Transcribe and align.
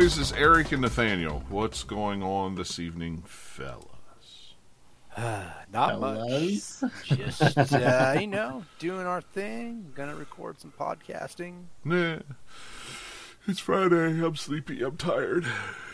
always, 0.00 0.16
is 0.16 0.32
Eric 0.32 0.72
and 0.72 0.80
Nathaniel. 0.80 1.44
What's 1.50 1.84
going 1.84 2.22
on 2.22 2.54
this 2.54 2.78
evening, 2.78 3.22
fellas? 3.26 4.54
Not 5.18 6.00
Fellas. 6.00 6.80
much. 6.80 7.18
Just 7.18 7.74
uh, 7.74 8.16
you 8.18 8.26
know, 8.26 8.64
doing 8.78 9.06
our 9.06 9.20
thing. 9.20 9.92
Gonna 9.94 10.14
record 10.14 10.58
some 10.58 10.72
podcasting. 10.72 11.64
Nah. 11.84 12.20
It's 13.46 13.60
Friday. 13.60 14.24
I'm 14.24 14.36
sleepy. 14.36 14.82
I'm 14.82 14.96
tired. 14.96 15.46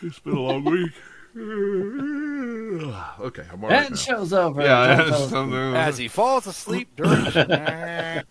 It's 0.03 0.21
been 0.21 0.37
a 0.37 0.41
long 0.41 0.63
week. 0.71 0.93
okay, 3.21 3.43
I'm 3.53 3.63
all 3.63 3.69
right 3.71 3.81
And 3.87 3.91
now. 3.91 3.97
show's 3.97 4.33
over. 4.33 4.63
Yeah, 4.63 4.87
Don't 4.97 5.01
it's 5.01 5.11
tell 5.11 5.23
us. 5.25 5.31
something- 5.31 5.75
As 5.77 5.99
he 5.99 6.09
falls 6.09 6.47
asleep 6.47 6.97
during. 6.97 7.13
I 7.37 8.25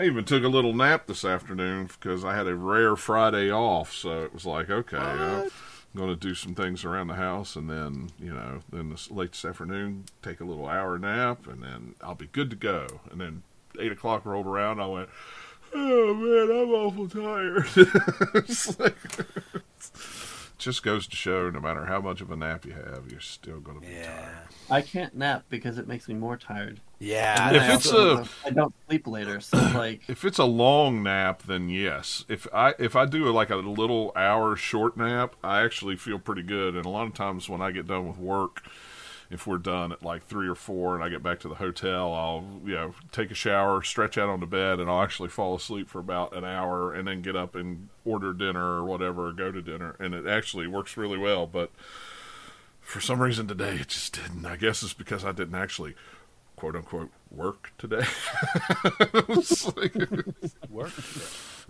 even 0.00 0.24
took 0.24 0.42
a 0.44 0.48
little 0.48 0.72
nap 0.72 1.06
this 1.06 1.24
afternoon 1.24 1.86
because 1.86 2.24
I 2.24 2.34
had 2.34 2.46
a 2.46 2.54
rare 2.54 2.96
Friday 2.96 3.50
off. 3.50 3.92
So 3.92 4.22
it 4.22 4.32
was 4.32 4.46
like, 4.46 4.70
okay, 4.70 4.96
uh, 4.96 5.42
I'm 5.42 5.50
going 5.96 6.08
to 6.08 6.16
do 6.16 6.34
some 6.34 6.54
things 6.54 6.84
around 6.84 7.08
the 7.08 7.14
house, 7.14 7.56
and 7.56 7.68
then 7.68 8.10
you 8.18 8.32
know, 8.32 8.60
then 8.72 8.90
this 8.90 9.10
late 9.10 9.32
this 9.32 9.44
afternoon, 9.44 10.04
take 10.22 10.40
a 10.40 10.44
little 10.44 10.66
hour 10.66 10.98
nap, 10.98 11.46
and 11.46 11.62
then 11.62 11.94
I'll 12.00 12.14
be 12.14 12.28
good 12.28 12.48
to 12.50 12.56
go. 12.56 12.86
And 13.10 13.20
then 13.20 13.42
eight 13.78 13.92
o'clock 13.92 14.24
rolled 14.24 14.46
around, 14.46 14.80
I 14.80 14.86
went, 14.86 15.08
oh 15.74 16.14
man, 16.14 16.50
I'm 16.56 16.70
awful 16.70 17.08
tired. 17.08 17.66
it's 18.34 18.78
like, 18.78 18.96
just 20.60 20.82
goes 20.82 21.06
to 21.08 21.16
show, 21.16 21.50
no 21.50 21.58
matter 21.60 21.86
how 21.86 22.00
much 22.00 22.20
of 22.20 22.30
a 22.30 22.36
nap 22.36 22.64
you 22.64 22.72
have, 22.72 23.10
you're 23.10 23.20
still 23.20 23.58
going 23.60 23.80
to 23.80 23.86
be 23.86 23.92
yeah, 23.94 24.04
tired. 24.04 24.28
I 24.70 24.82
can't 24.82 25.14
nap 25.16 25.44
because 25.50 25.78
it 25.78 25.88
makes 25.88 26.06
me 26.08 26.14
more 26.14 26.36
tired. 26.36 26.80
yeah. 26.98 27.50
If 27.52 27.62
I 27.62 27.74
it's 27.74 27.86
also- 27.86 28.18
a- 28.22 28.28
I 28.46 28.50
don't 28.50 28.74
sleep 28.86 29.06
later, 29.06 29.40
so 29.40 29.56
like 29.74 30.02
If 30.08 30.24
it's 30.24 30.38
a 30.38 30.44
long 30.44 31.02
nap, 31.02 31.42
then 31.44 31.68
yes. 31.68 32.24
If 32.28 32.46
I 32.54 32.74
if 32.78 32.94
I 32.94 33.06
do 33.06 33.24
like 33.32 33.50
a 33.50 33.56
little 33.56 34.12
hour 34.14 34.54
short 34.56 34.96
nap, 34.96 35.34
I 35.42 35.62
actually 35.62 35.96
feel 35.96 36.18
pretty 36.18 36.42
good. 36.42 36.76
And 36.76 36.84
a 36.86 36.90
lot 36.90 37.06
of 37.06 37.14
times 37.14 37.48
when 37.48 37.60
I 37.60 37.70
get 37.72 37.86
done 37.86 38.06
with 38.06 38.18
work, 38.18 38.62
if 39.30 39.46
we're 39.46 39.58
done 39.58 39.92
at 39.92 40.02
like 40.02 40.26
three 40.26 40.48
or 40.48 40.54
four, 40.56 40.94
and 40.96 41.04
I 41.04 41.08
get 41.08 41.22
back 41.22 41.38
to 41.40 41.48
the 41.48 41.54
hotel, 41.54 42.12
I'll 42.12 42.44
you 42.64 42.74
know 42.74 42.94
take 43.12 43.30
a 43.30 43.34
shower, 43.34 43.82
stretch 43.82 44.18
out 44.18 44.28
on 44.28 44.40
the 44.40 44.46
bed, 44.46 44.80
and 44.80 44.90
I'll 44.90 45.02
actually 45.02 45.28
fall 45.28 45.54
asleep 45.54 45.88
for 45.88 46.00
about 46.00 46.34
an 46.36 46.44
hour, 46.44 46.92
and 46.92 47.06
then 47.06 47.22
get 47.22 47.36
up 47.36 47.54
and 47.54 47.88
order 48.04 48.32
dinner 48.32 48.64
or 48.64 48.84
whatever, 48.84 49.28
or 49.28 49.32
go 49.32 49.52
to 49.52 49.62
dinner, 49.62 49.94
and 50.00 50.14
it 50.14 50.26
actually 50.26 50.66
works 50.66 50.96
really 50.96 51.18
well. 51.18 51.46
But 51.46 51.70
for 52.80 53.00
some 53.00 53.22
reason 53.22 53.46
today, 53.46 53.76
it 53.76 53.88
just 53.88 54.14
didn't. 54.20 54.44
I 54.46 54.56
guess 54.56 54.82
it's 54.82 54.94
because 54.94 55.24
I 55.24 55.30
didn't 55.32 55.54
actually 55.54 55.94
quote 56.56 56.74
unquote 56.74 57.10
work 57.30 57.72
today. 57.78 58.04
Like- 59.76 59.94
Work. 60.68 60.92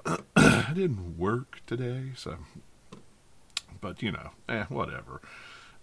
I 0.37 0.73
didn't 0.75 1.19
work 1.19 1.61
today, 1.67 2.13
so. 2.17 2.39
But 3.81 4.03
you 4.03 4.13
know, 4.13 4.31
eh, 4.49 4.65
whatever. 4.69 5.21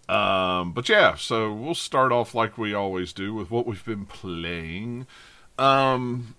Um, 0.08 0.72
but 0.72 0.88
yeah, 0.88 1.16
so 1.16 1.52
we'll 1.52 1.74
start 1.74 2.12
off 2.12 2.34
like 2.34 2.56
we 2.56 2.72
always 2.72 3.12
do 3.12 3.34
with 3.34 3.50
what 3.50 3.66
we've 3.66 3.84
been 3.84 4.06
playing. 4.06 5.06
Um, 5.58 6.34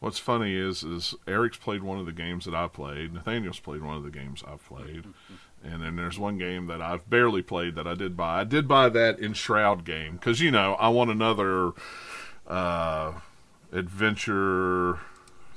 what's 0.00 0.18
funny 0.18 0.54
is 0.54 0.82
is 0.82 1.14
Eric's 1.26 1.56
played 1.56 1.82
one 1.82 1.98
of 1.98 2.06
the 2.06 2.12
games 2.12 2.44
that 2.44 2.54
I 2.54 2.68
played. 2.68 3.14
Nathaniel's 3.14 3.60
played 3.60 3.82
one 3.82 3.96
of 3.96 4.02
the 4.02 4.10
games 4.10 4.42
I've 4.46 4.64
played. 4.64 5.04
And 5.64 5.82
then 5.82 5.96
there's 5.96 6.18
one 6.18 6.38
game 6.38 6.66
that 6.66 6.80
I've 6.80 7.08
barely 7.08 7.42
played 7.42 7.74
that 7.76 7.86
I 7.86 7.94
did 7.94 8.16
buy. 8.16 8.40
I 8.40 8.44
did 8.44 8.68
buy 8.68 8.88
that 8.90 9.18
Enshrouded 9.18 9.84
game 9.84 10.14
because 10.16 10.40
you 10.40 10.50
know 10.50 10.74
I 10.74 10.90
want 10.90 11.10
another 11.10 11.72
uh, 12.46 13.14
adventure, 13.72 15.00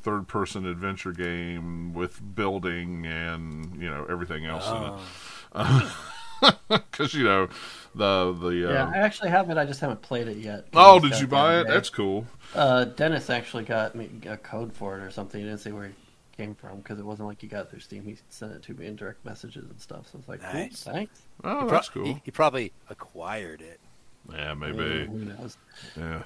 third 0.02 0.28
person 0.28 0.66
adventure 0.66 1.12
game 1.12 1.94
with 1.94 2.36
building 2.36 3.06
and 3.06 3.80
you 3.82 3.90
know 3.90 4.06
everything 4.10 4.46
else 4.46 4.68
in 4.70 4.84
it. 4.84 5.92
Because 6.68 7.14
you 7.14 7.24
know 7.24 7.48
the 7.96 8.34
the 8.40 8.50
yeah, 8.50 8.84
uh, 8.86 8.92
I 8.94 8.98
actually 8.98 9.30
have 9.30 9.50
it. 9.50 9.58
I 9.58 9.66
just 9.66 9.80
haven't 9.80 10.02
played 10.02 10.28
it 10.28 10.38
yet. 10.38 10.68
oh, 10.74 11.00
did 11.00 11.20
you 11.20 11.28
buy 11.28 11.60
it? 11.60 11.64
day. 11.66 11.74
That's 11.74 11.90
cool. 11.90 12.28
Uh, 12.54 12.86
Dennis 12.86 13.30
actually 13.30 13.64
got 13.64 13.96
me 13.96 14.10
a 14.28 14.38
code 14.38 14.74
for 14.74 14.98
it 14.98 15.02
or 15.04 15.10
something. 15.12 15.40
He 15.42 15.46
didn't 15.48 15.62
say 15.62 15.72
where 15.72 15.88
he 15.88 15.94
came 16.38 16.54
from 16.56 16.78
because 16.78 17.00
it 17.00 17.06
wasn't 17.06 17.28
like 17.28 17.42
he 17.42 17.48
got 17.48 17.66
it 17.66 17.72
through 17.72 17.80
Steam. 17.80 18.04
He 18.04 18.18
sent 18.30 18.52
it 18.52 18.64
to 18.64 18.74
me 18.74 18.86
in 18.88 18.96
direct 18.96 19.24
messages 19.26 19.70
and 19.70 19.80
stuff. 19.82 20.08
So 20.12 20.20
it's 20.20 20.28
like, 20.30 20.42
cool, 20.42 20.54
Nice. 20.54 20.84
thanks. 20.84 21.22
Oh, 21.44 21.60
Pro- 21.62 21.70
that's 21.70 21.90
cool. 21.90 22.06
He, 22.06 22.22
he 22.26 22.32
probably 22.32 22.72
acquired 22.90 23.62
it. 23.62 23.80
Yeah, 24.32 24.38
Yeah, 24.50 24.54
maybe. 24.54 25.06
who 25.06 25.26
knows? 25.26 25.58
Yeah. 25.98 26.22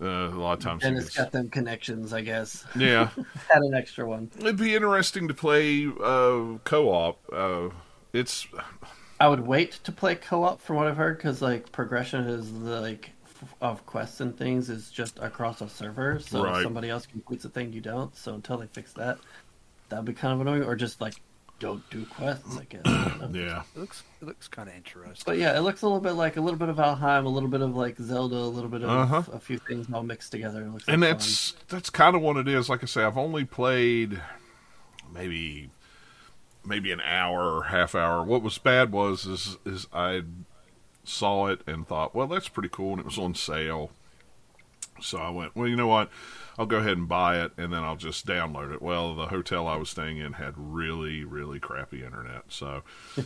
Uh, 0.00 0.06
a 0.06 0.28
lot 0.36 0.58
of 0.58 0.60
times. 0.64 0.84
And 0.84 0.96
it's 0.98 1.16
got 1.16 1.32
them 1.32 1.48
connections, 1.48 2.12
I 2.12 2.20
guess. 2.22 2.64
Yeah. 2.76 3.08
Had 3.48 3.62
an 3.62 3.74
extra 3.74 4.06
one. 4.06 4.30
It'd 4.38 4.56
be 4.58 4.74
interesting 4.74 5.26
to 5.28 5.34
play 5.34 5.86
uh, 5.86 6.58
co-op. 6.64 7.18
Uh, 7.32 7.68
it's 8.12 8.46
I 9.18 9.28
would 9.28 9.46
wait 9.46 9.72
to 9.84 9.92
play 9.92 10.14
co-op 10.14 10.60
from 10.60 10.76
what 10.76 10.86
I've 10.86 10.96
heard 10.96 11.16
because 11.16 11.40
like 11.42 11.72
progression 11.72 12.26
is 12.28 12.52
the, 12.52 12.80
like 12.80 13.10
f- 13.24 13.54
of 13.60 13.86
quests 13.86 14.20
and 14.20 14.36
things 14.36 14.68
is 14.68 14.90
just 14.90 15.18
across 15.20 15.60
a 15.60 15.68
server, 15.68 16.18
so 16.20 16.44
Right. 16.44 16.62
somebody 16.62 16.90
else 16.90 17.06
completes 17.06 17.44
a 17.44 17.48
thing 17.48 17.72
you 17.72 17.80
don't. 17.80 18.14
So 18.16 18.34
until 18.34 18.58
they 18.58 18.66
fix 18.66 18.92
that, 18.94 19.18
that'd 19.88 20.04
be 20.04 20.12
kind 20.12 20.34
of 20.34 20.40
annoying. 20.46 20.64
Or 20.64 20.76
just 20.76 21.00
like 21.00 21.14
don't 21.58 21.88
do 21.88 22.04
quests, 22.04 22.58
I 22.58 22.64
guess. 22.64 22.82
I 22.84 23.28
yeah. 23.32 23.62
It 23.74 23.78
looks 23.78 24.02
it 24.20 24.26
looks 24.26 24.46
kind 24.48 24.68
of 24.68 24.74
interesting. 24.74 25.22
But 25.24 25.38
yeah, 25.38 25.56
it 25.56 25.60
looks 25.62 25.80
a 25.80 25.86
little 25.86 26.00
bit 26.02 26.12
like 26.12 26.36
a 26.36 26.40
little 26.42 26.58
bit 26.58 26.68
of 26.68 26.76
Valheim, 26.76 27.24
a 27.24 27.28
little 27.30 27.48
bit 27.48 27.62
of 27.62 27.74
like 27.74 27.96
Zelda, 27.98 28.36
a 28.36 28.52
little 28.52 28.68
bit 28.68 28.82
of 28.82 28.90
Uh-huh. 28.90 29.22
a 29.32 29.38
few 29.40 29.56
things 29.58 29.86
all 29.90 30.02
mixed 30.02 30.30
together. 30.32 30.60
It 30.60 30.70
looks 30.70 30.84
and 30.88 31.00
like 31.00 31.12
that's 31.12 31.54
that's 31.68 31.88
kind 31.88 32.14
of 32.14 32.20
what 32.20 32.36
it 32.36 32.46
is. 32.48 32.68
Like 32.68 32.82
I 32.82 32.86
say, 32.86 33.02
I've 33.04 33.16
only 33.16 33.46
played 33.46 34.20
maybe 35.14 35.70
maybe 36.66 36.92
an 36.92 37.00
hour 37.00 37.56
or 37.56 37.64
half 37.64 37.94
hour. 37.94 38.22
What 38.22 38.42
was 38.42 38.58
bad 38.58 38.92
was 38.92 39.26
is 39.26 39.56
is 39.64 39.86
I 39.92 40.22
saw 41.04 41.46
it 41.46 41.60
and 41.66 41.86
thought, 41.86 42.14
well, 42.14 42.26
that's 42.26 42.48
pretty 42.48 42.68
cool, 42.68 42.92
and 42.92 43.00
it 43.00 43.06
was 43.06 43.18
on 43.18 43.34
sale. 43.34 43.90
So 45.00 45.18
I 45.18 45.30
went, 45.30 45.54
well, 45.54 45.68
you 45.68 45.76
know 45.76 45.86
what? 45.86 46.10
I'll 46.58 46.66
go 46.66 46.78
ahead 46.78 46.96
and 46.96 47.08
buy 47.08 47.42
it, 47.42 47.52
and 47.58 47.72
then 47.72 47.84
I'll 47.84 47.96
just 47.96 48.26
download 48.26 48.72
it. 48.72 48.80
Well, 48.80 49.14
the 49.14 49.26
hotel 49.26 49.68
I 49.68 49.76
was 49.76 49.90
staying 49.90 50.16
in 50.16 50.34
had 50.34 50.54
really, 50.56 51.22
really 51.22 51.60
crappy 51.60 52.02
internet. 52.02 52.44
So 52.48 52.82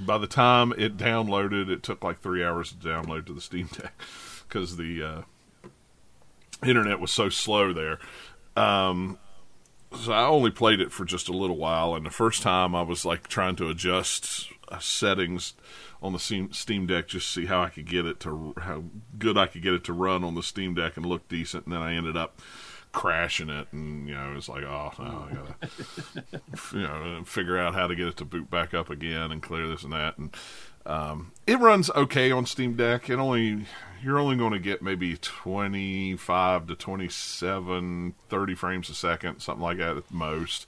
by 0.00 0.18
the 0.18 0.26
time 0.26 0.72
it 0.76 0.96
downloaded, 0.96 1.70
it 1.70 1.84
took 1.84 2.02
like 2.02 2.20
three 2.20 2.44
hours 2.44 2.72
to 2.72 2.76
download 2.76 3.26
to 3.26 3.32
the 3.32 3.40
Steam 3.40 3.68
Deck 3.72 3.92
because 4.48 4.76
the 4.76 5.02
uh, 5.02 5.22
internet 6.64 6.98
was 6.98 7.12
so 7.12 7.28
slow 7.28 7.72
there. 7.72 8.00
Um, 8.56 9.18
so 9.96 10.12
I 10.12 10.26
only 10.26 10.50
played 10.50 10.80
it 10.80 10.92
for 10.92 11.04
just 11.04 11.28
a 11.28 11.32
little 11.32 11.56
while, 11.56 11.94
and 11.94 12.06
the 12.06 12.10
first 12.10 12.42
time 12.42 12.74
I 12.74 12.82
was 12.82 13.04
like 13.04 13.28
trying 13.28 13.56
to 13.56 13.68
adjust 13.68 14.50
settings 14.80 15.54
on 16.02 16.12
the 16.12 16.18
Steam, 16.18 16.52
Steam 16.52 16.86
Deck 16.86 17.08
just 17.08 17.26
to 17.26 17.40
see 17.40 17.46
how 17.46 17.62
I 17.62 17.68
could 17.68 17.86
get 17.86 18.06
it 18.06 18.20
to 18.20 18.54
how 18.58 18.84
good 19.18 19.36
I 19.38 19.46
could 19.46 19.62
get 19.62 19.74
it 19.74 19.84
to 19.84 19.92
run 19.92 20.24
on 20.24 20.34
the 20.34 20.42
Steam 20.42 20.74
Deck 20.74 20.96
and 20.96 21.06
look 21.06 21.28
decent, 21.28 21.66
and 21.66 21.72
then 21.72 21.82
I 21.82 21.94
ended 21.94 22.16
up 22.16 22.40
crashing 22.92 23.50
it, 23.50 23.68
and 23.72 24.08
you 24.08 24.14
know 24.14 24.32
it 24.32 24.34
was 24.34 24.48
like, 24.48 24.64
oh, 24.64 24.92
no, 24.98 25.28
I 25.30 25.34
gotta 25.34 26.40
you 26.72 26.82
know 26.82 27.22
figure 27.24 27.58
out 27.58 27.74
how 27.74 27.86
to 27.86 27.94
get 27.94 28.08
it 28.08 28.16
to 28.18 28.24
boot 28.24 28.50
back 28.50 28.74
up 28.74 28.90
again 28.90 29.30
and 29.30 29.42
clear 29.42 29.66
this 29.68 29.82
and 29.82 29.92
that, 29.92 30.18
and 30.18 30.34
um, 30.86 31.32
it 31.46 31.58
runs 31.58 31.90
okay 31.90 32.30
on 32.30 32.46
Steam 32.46 32.74
Deck. 32.74 33.10
It 33.10 33.18
only 33.18 33.66
you're 34.02 34.18
only 34.18 34.36
going 34.36 34.52
to 34.52 34.58
get 34.58 34.82
maybe 34.82 35.16
25 35.16 36.66
to 36.68 36.74
27, 36.76 38.14
30 38.28 38.54
frames 38.54 38.88
a 38.88 38.94
second, 38.94 39.40
something 39.40 39.62
like 39.62 39.78
that 39.78 39.96
at 39.96 40.10
most. 40.10 40.66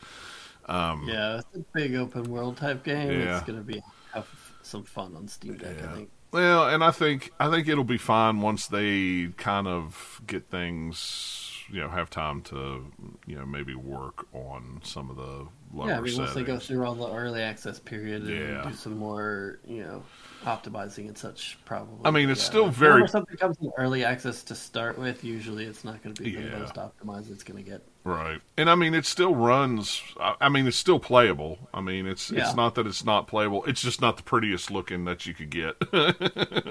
Um, 0.67 1.07
yeah, 1.09 1.39
it's 1.39 1.57
a 1.57 1.65
big 1.73 1.95
open 1.95 2.25
world 2.25 2.57
type 2.57 2.85
game. 2.85 3.11
Yeah. 3.11 3.39
It's 3.39 3.47
gonna 3.47 3.63
be 3.63 3.83
have 4.13 4.29
some 4.63 4.85
fun 4.85 5.17
on 5.17 5.29
Steam 5.29 5.57
Deck. 5.57 5.77
Yeah. 5.79 5.91
I 5.91 5.95
think. 5.95 6.11
Well, 6.31 6.69
and 6.69 6.85
I 6.85 6.91
think 6.91 7.33
I 7.41 7.51
think 7.51 7.69
it'll 7.69 7.85
be 7.85 7.97
fine 7.97 8.43
once 8.43 8.67
they 8.67 9.29
kind 9.39 9.67
of 9.67 10.21
get 10.27 10.51
things, 10.51 11.58
you 11.71 11.81
know, 11.81 11.89
have 11.91 12.11
time 12.11 12.43
to, 12.43 12.85
you 13.27 13.37
know, 13.37 13.45
maybe 13.47 13.75
work 13.75 14.27
on 14.33 14.81
some 14.83 15.11
of 15.11 15.17
the 15.17 15.47
lower 15.73 15.89
Yeah, 15.89 15.99
I 15.99 16.01
mean, 16.01 16.17
once 16.17 16.35
they 16.35 16.45
go 16.45 16.59
through 16.59 16.85
all 16.85 16.95
the 16.95 17.13
early 17.13 17.43
access 17.43 17.79
period 17.79 18.23
and 18.23 18.31
Yeah. 18.31 18.63
do 18.69 18.75
some 18.75 18.97
more, 18.97 19.59
you 19.67 19.83
know, 19.83 20.03
optimizing 20.45 21.09
and 21.09 21.19
such, 21.19 21.59
probably. 21.65 22.01
I 22.05 22.11
mean, 22.11 22.31
it's 22.31 22.41
yeah. 22.43 22.47
still 22.47 22.69
very- 22.69 22.93
Whenever 22.95 23.09
something 23.09 23.37
comes 23.37 23.57
in 23.61 23.71
early 23.77 24.05
access 24.05 24.43
to 24.45 24.55
start 24.55 24.99
with, 24.99 25.25
usually 25.25 25.65
it's 25.65 25.85
not 25.85 26.03
going 26.03 26.15
to 26.15 26.23
be 26.23 26.31
Yeah. 26.31 26.43
the 26.51 26.59
most 26.59 26.75
optimized 26.75 27.31
it's 27.31 27.43
going 27.45 27.63
to 27.63 27.69
get. 27.71 27.83
Right, 28.05 28.41
and 28.57 28.71
I 28.71 28.75
mean, 28.75 28.95
it 28.95 29.05
still 29.05 29.35
runs. 29.35 30.01
I 30.19 30.35
I 30.41 30.49
mean, 30.49 30.67
it's 30.67 30.79
still 30.79 30.99
playable. 30.99 31.59
I 31.75 31.83
mean, 31.83 32.07
it's 32.07 32.31
Yeah. 32.31 32.47
it's 32.47 32.55
not 32.57 32.75
that 32.77 32.87
it's 32.87 33.05
not 33.05 33.27
playable. 33.27 33.65
It's 33.65 33.83
just 33.83 34.01
not 34.01 34.17
the 34.17 34.23
prettiest 34.23 34.71
looking 34.71 35.05
that 35.05 35.27
you 35.27 35.35
could 35.35 35.51
get. 35.51 35.77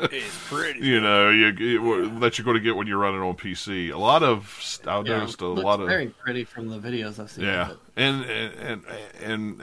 It's 0.09 0.47
pretty. 0.47 0.79
you 0.79 0.99
know, 1.01 1.29
you, 1.29 1.47
you 1.47 2.19
that 2.21 2.37
you're 2.37 2.45
going 2.45 2.57
to 2.57 2.63
get 2.63 2.75
when 2.75 2.87
you're 2.87 2.97
running 2.97 3.21
on 3.21 3.35
PC. 3.35 3.91
A 3.91 3.97
lot 3.97 4.23
of 4.23 4.79
I 4.87 4.97
Yeah, 5.01 5.17
noticed 5.19 5.41
a 5.41 5.47
looks 5.47 5.63
lot 5.63 5.79
of 5.81 5.87
very 5.87 6.07
pretty 6.07 6.43
from 6.43 6.69
the 6.69 6.79
videos 6.79 7.19
I've 7.19 7.29
seen. 7.29 7.43
yeah, 7.45 7.73
and 7.95 8.23
and 8.25 8.53
and 8.55 8.81
and 9.23 9.61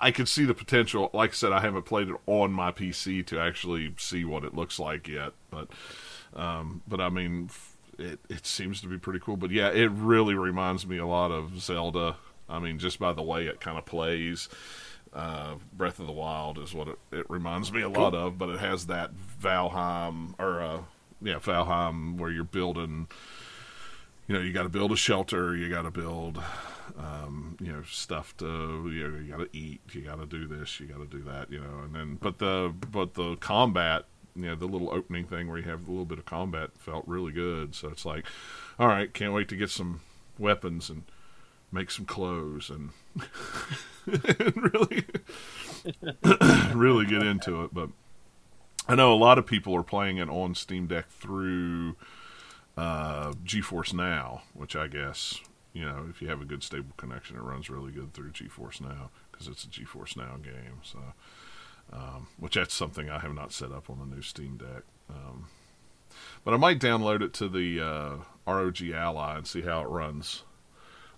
I 0.00 0.10
could 0.10 0.28
see 0.28 0.44
the 0.44 0.54
potential. 0.54 1.10
Like 1.12 1.30
I 1.30 1.34
said, 1.34 1.52
I 1.52 1.60
haven't 1.60 1.82
played 1.82 2.08
it 2.08 2.16
on 2.26 2.52
my 2.52 2.72
PC 2.72 3.24
to 3.26 3.38
actually 3.38 3.94
see 3.98 4.24
what 4.24 4.44
it 4.44 4.54
looks 4.54 4.78
like 4.78 5.06
yet, 5.06 5.32
but 5.50 5.68
um, 6.34 6.82
but 6.88 7.00
I 7.00 7.10
mean, 7.10 7.50
it 7.98 8.18
it 8.28 8.46
seems 8.46 8.80
to 8.80 8.88
be 8.88 8.98
pretty 8.98 9.20
cool. 9.20 9.36
But 9.36 9.50
yeah, 9.50 9.68
it 9.68 9.90
really 9.90 10.34
reminds 10.34 10.86
me 10.86 10.98
a 10.98 11.06
lot 11.06 11.30
of 11.30 11.60
Zelda. 11.60 12.16
I 12.48 12.58
mean, 12.58 12.78
just 12.78 12.98
by 12.98 13.12
the 13.12 13.22
way 13.22 13.46
it 13.46 13.60
kind 13.60 13.78
of 13.78 13.84
plays. 13.84 14.48
Uh, 15.12 15.56
Breath 15.72 15.98
of 15.98 16.06
the 16.06 16.12
Wild 16.12 16.56
is 16.58 16.72
what 16.72 16.86
it, 16.86 16.98
it 17.10 17.28
reminds 17.28 17.72
me 17.72 17.82
a 17.82 17.88
lot 17.88 18.14
of, 18.14 18.38
but 18.38 18.48
it 18.48 18.60
has 18.60 18.86
that 18.86 19.10
Valheim 19.42 20.34
or 20.38 20.62
uh, 20.62 20.82
yeah 21.20 21.40
Valheim 21.40 22.16
where 22.16 22.30
you're 22.30 22.44
building. 22.44 23.08
You 24.30 24.36
know, 24.36 24.42
you 24.42 24.52
got 24.52 24.62
to 24.62 24.68
build 24.68 24.92
a 24.92 24.96
shelter. 24.96 25.56
You 25.56 25.68
got 25.68 25.82
to 25.82 25.90
build, 25.90 26.40
um, 26.96 27.56
you 27.60 27.72
know, 27.72 27.82
stuff 27.82 28.36
to 28.36 28.46
you 28.88 29.08
know, 29.08 29.18
you 29.18 29.28
got 29.28 29.38
to 29.38 29.48
eat. 29.52 29.80
You 29.90 30.02
got 30.02 30.20
to 30.20 30.26
do 30.26 30.46
this. 30.46 30.78
You 30.78 30.86
got 30.86 30.98
to 30.98 31.06
do 31.06 31.20
that. 31.24 31.50
You 31.50 31.58
know, 31.58 31.80
and 31.82 31.92
then 31.92 32.14
but 32.14 32.38
the 32.38 32.72
but 32.92 33.14
the 33.14 33.34
combat 33.40 34.04
you 34.36 34.42
know 34.42 34.54
the 34.54 34.66
little 34.66 34.88
opening 34.92 35.24
thing 35.24 35.48
where 35.48 35.58
you 35.58 35.64
have 35.64 35.88
a 35.88 35.90
little 35.90 36.04
bit 36.04 36.20
of 36.20 36.26
combat 36.26 36.70
felt 36.78 37.08
really 37.08 37.32
good. 37.32 37.74
So 37.74 37.88
it's 37.88 38.06
like, 38.06 38.24
all 38.78 38.86
right, 38.86 39.12
can't 39.12 39.32
wait 39.32 39.48
to 39.48 39.56
get 39.56 39.68
some 39.68 40.00
weapons 40.38 40.88
and 40.90 41.02
make 41.72 41.90
some 41.90 42.04
clothes 42.04 42.70
and, 42.70 42.90
and 44.06 44.72
really 44.72 45.06
really 46.72 47.04
get 47.04 47.24
into 47.24 47.64
it. 47.64 47.74
But 47.74 47.88
I 48.86 48.94
know 48.94 49.12
a 49.12 49.18
lot 49.18 49.38
of 49.38 49.46
people 49.46 49.74
are 49.74 49.82
playing 49.82 50.18
it 50.18 50.28
on 50.28 50.54
Steam 50.54 50.86
Deck 50.86 51.08
through 51.08 51.96
uh, 52.76 53.32
GeForce 53.44 53.92
Now, 53.92 54.42
which 54.54 54.76
I 54.76 54.86
guess 54.88 55.38
you 55.72 55.84
know 55.84 56.06
if 56.10 56.20
you 56.22 56.28
have 56.28 56.40
a 56.40 56.44
good 56.44 56.62
stable 56.62 56.94
connection, 56.96 57.36
it 57.36 57.42
runs 57.42 57.70
really 57.70 57.92
good 57.92 58.12
through 58.14 58.30
GeForce 58.30 58.80
Now 58.80 59.10
because 59.30 59.48
it's 59.48 59.64
a 59.64 59.68
GeForce 59.68 60.16
Now 60.16 60.36
game. 60.42 60.80
So 60.82 60.98
um, 61.92 62.28
which 62.38 62.54
that's 62.54 62.74
something 62.74 63.10
I 63.10 63.18
have 63.18 63.34
not 63.34 63.52
set 63.52 63.72
up 63.72 63.90
on 63.90 63.98
the 63.98 64.06
new 64.14 64.22
Steam 64.22 64.56
Deck. 64.56 64.82
Um, 65.08 65.48
but 66.44 66.54
I 66.54 66.56
might 66.56 66.78
download 66.80 67.22
it 67.22 67.32
to 67.34 67.48
the 67.48 67.80
uh, 67.80 68.16
ROG 68.46 68.80
Ally 68.92 69.36
and 69.38 69.46
see 69.46 69.62
how 69.62 69.80
it 69.82 69.88
runs 69.88 70.44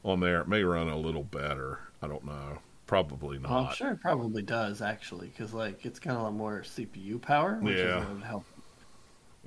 on 0.04 0.20
there. 0.20 0.40
It 0.40 0.48
may 0.48 0.62
run 0.64 0.88
a 0.88 0.96
little 0.98 1.24
better. 1.24 1.80
I 2.00 2.08
don't 2.08 2.24
know. 2.24 2.58
Probably 2.86 3.38
not. 3.38 3.50
Well, 3.50 3.64
I'm 3.66 3.74
sure 3.74 3.90
it 3.92 4.00
probably 4.00 4.42
does 4.42 4.82
actually, 4.82 5.28
because 5.28 5.54
like 5.54 5.84
it's 5.86 5.98
got 5.98 6.16
a 6.16 6.22
lot 6.22 6.34
more 6.34 6.60
CPU 6.62 7.20
power, 7.20 7.54
which 7.60 7.76
Yeah. 7.78 8.02
is, 8.02 8.08
would 8.08 8.22
help 8.22 8.44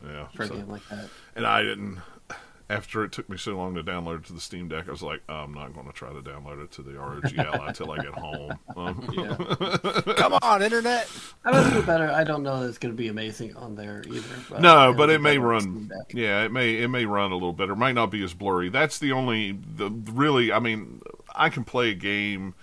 Yeah. 0.03 0.27
for 0.36 0.44
a 0.44 0.50
game 0.50 0.68
like 0.69 0.88
that. 0.89 1.09
and 1.36 1.45
I 1.45 1.62
didn't. 1.63 2.00
After 2.68 3.03
it 3.03 3.12
took 3.12 3.30
me 3.30 3.38
so 3.38 3.56
long 3.56 3.75
to 3.75 3.83
download 3.83 4.21
it 4.21 4.25
to 4.25 4.33
the 4.33 4.42
Steam 4.42 4.68
Deck, 4.68 4.88
I 4.88 4.92
was 4.92 5.03
like, 5.03 5.21
I'm 5.30 5.53
not 5.53 5.75
going 5.75 5.86
to 5.86 5.94
try 5.94 6.12
to 6.12 6.19
download 6.21 6.63
it 6.63 6.71
to 6.71 6.81
the 6.81 6.94
ROG 6.94 7.31
Ally 7.38 7.68
until 7.68 7.92
I 7.92 7.97
get 7.97 8.07
home. 8.07 8.53
Um, 8.75 9.07
Yeah, 9.13 9.36
Come 10.18 10.33
on, 10.42 10.63
internet. 10.63 11.07
I 11.44 11.51
would 11.51 11.71
do 11.74 11.83
better. 11.83 12.09
I 12.09 12.24
don't 12.24 12.42
know 12.42 12.62
that 12.62 12.69
it's 12.69 12.80
going 12.80 12.92
to 12.92 12.97
be 12.97 13.07
amazing 13.07 13.56
on 13.56 13.75
there 13.75 14.01
either. 14.07 14.27
But 14.50 14.62
no, 14.62 14.95
but 14.97 15.12
it 15.12 15.21
may 15.21 15.38
run. 15.38 15.92
Yeah, 16.12 16.44
it 16.44 16.51
may 16.51 16.81
it 16.81 16.88
may 16.88 17.06
run 17.06 17.30
a 17.30 17.36
little 17.36 17.53
better. 17.53 17.74
It 17.74 17.77
might 17.77 17.94
not 17.94 18.07
be 18.09 18.24
as 18.24 18.33
blurry. 18.33 18.69
That's 18.69 18.98
the 18.98 19.12
only 19.12 19.51
the 19.51 19.91
really. 19.91 20.51
I 20.51 20.57
mean, 20.57 21.03
I 21.36 21.50
can 21.50 21.65
play 21.65 21.91
a 21.91 21.95
game 21.95 22.56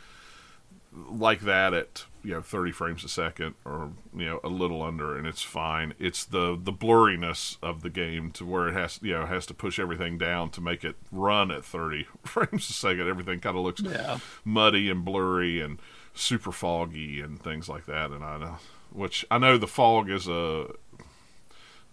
like 0.92 1.42
that 1.42 1.74
at 1.74 2.06
you 2.24 2.32
know 2.32 2.40
30 2.42 2.72
frames 2.72 3.04
a 3.04 3.08
second 3.08 3.54
or 3.64 3.92
you 4.16 4.26
know 4.26 4.40
a 4.44 4.48
little 4.48 4.82
under 4.82 5.16
and 5.16 5.26
it's 5.26 5.42
fine. 5.42 5.94
It's 5.98 6.24
the 6.24 6.58
the 6.62 6.72
blurriness 6.72 7.56
of 7.62 7.82
the 7.82 7.90
game 7.90 8.30
to 8.32 8.44
where 8.44 8.68
it 8.68 8.74
has 8.74 8.98
you 9.02 9.12
know 9.12 9.26
has 9.26 9.46
to 9.46 9.54
push 9.54 9.78
everything 9.78 10.18
down 10.18 10.50
to 10.50 10.60
make 10.60 10.84
it 10.84 10.96
run 11.10 11.50
at 11.50 11.64
30 11.64 12.06
frames 12.24 12.68
a 12.70 12.72
second. 12.72 13.08
Everything 13.08 13.40
kind 13.40 13.56
of 13.56 13.62
looks 13.64 13.80
Yeah. 13.80 14.18
muddy 14.44 14.88
and 14.90 15.04
blurry 15.04 15.60
and 15.60 15.78
super 16.14 16.52
foggy 16.52 17.20
and 17.20 17.42
things 17.42 17.68
like 17.68 17.86
that. 17.86 18.10
And 18.10 18.22
I 18.24 18.38
know 18.38 18.56
which 18.92 19.24
I 19.30 19.38
know 19.38 19.56
the 19.58 19.66
fog 19.66 20.10
is 20.10 20.28
a 20.28 20.66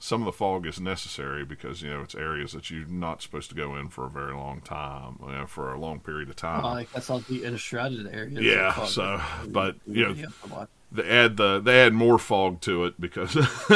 some 0.02 0.22
of 0.22 0.26
the 0.26 0.32
fog 0.32 0.66
is 0.66 0.80
necessary 0.80 1.44
because 1.44 1.82
you 1.82 1.90
know 1.90 2.02
it's 2.02 2.16
areas 2.16 2.54
that 2.54 2.70
you're 2.72 2.88
not 2.88 3.22
supposed 3.22 3.50
to 3.50 3.56
go 3.56 3.76
in 3.76 3.90
for 3.90 4.06
a 4.06 4.10
very 4.10 4.34
long 4.34 4.62
time 4.62 5.20
you 5.26 5.32
know, 5.34 5.46
for 5.46 5.74
a 5.74 5.80
long 5.80 6.00
period 6.00 6.30
of 6.30 6.36
time 6.38 6.64
Well, 6.64 6.72
like 6.74 6.92
that's 6.94 7.10
all 7.10 7.20
the 7.20 7.44
enshrouded 7.46 8.08
areas. 8.08 8.40
Yeah, 8.42 8.86
so, 8.86 9.22
but, 9.50 9.76
you 9.86 10.08
know, 10.08 10.68
they 10.92 11.04
add 11.08 11.38
the 11.38 11.60
they 11.60 11.82
add 11.82 11.94
more 11.94 12.18
fog 12.18 12.62
to 12.62 12.86
it 12.86 13.00
because 13.00 13.34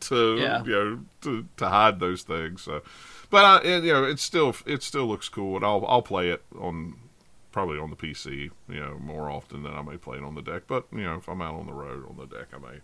to 0.00 0.36
Yeah. 0.38 0.64
you 0.64 0.72
know 0.72 0.98
to, 1.22 1.46
to 1.56 1.68
hide 1.68 2.00
those 2.00 2.22
things. 2.22 2.62
So, 2.62 2.82
but 3.30 3.44
I, 3.64 3.76
you 3.78 3.92
know 3.92 4.04
it 4.04 4.18
still 4.18 4.54
it 4.66 4.82
still 4.82 5.06
looks 5.06 5.28
cool, 5.28 5.56
and 5.56 5.64
I'll 5.64 5.84
I'll 5.86 6.02
play 6.02 6.30
it 6.30 6.42
on 6.58 6.96
probably 7.52 7.78
on 7.78 7.90
the 7.90 7.96
PC 7.96 8.50
you 8.68 8.80
know 8.80 8.98
more 8.98 9.30
often 9.30 9.62
than 9.62 9.74
I 9.74 9.82
may 9.82 9.96
play 9.96 10.16
it 10.18 10.24
on 10.24 10.34
the 10.34 10.42
deck. 10.42 10.62
But 10.66 10.86
you 10.92 11.04
know 11.04 11.16
if 11.16 11.28
I'm 11.28 11.42
out 11.42 11.54
on 11.54 11.66
the 11.66 11.72
road 11.74 12.04
on 12.08 12.16
the 12.16 12.26
deck, 12.26 12.48
I 12.54 12.58
may 12.58 12.78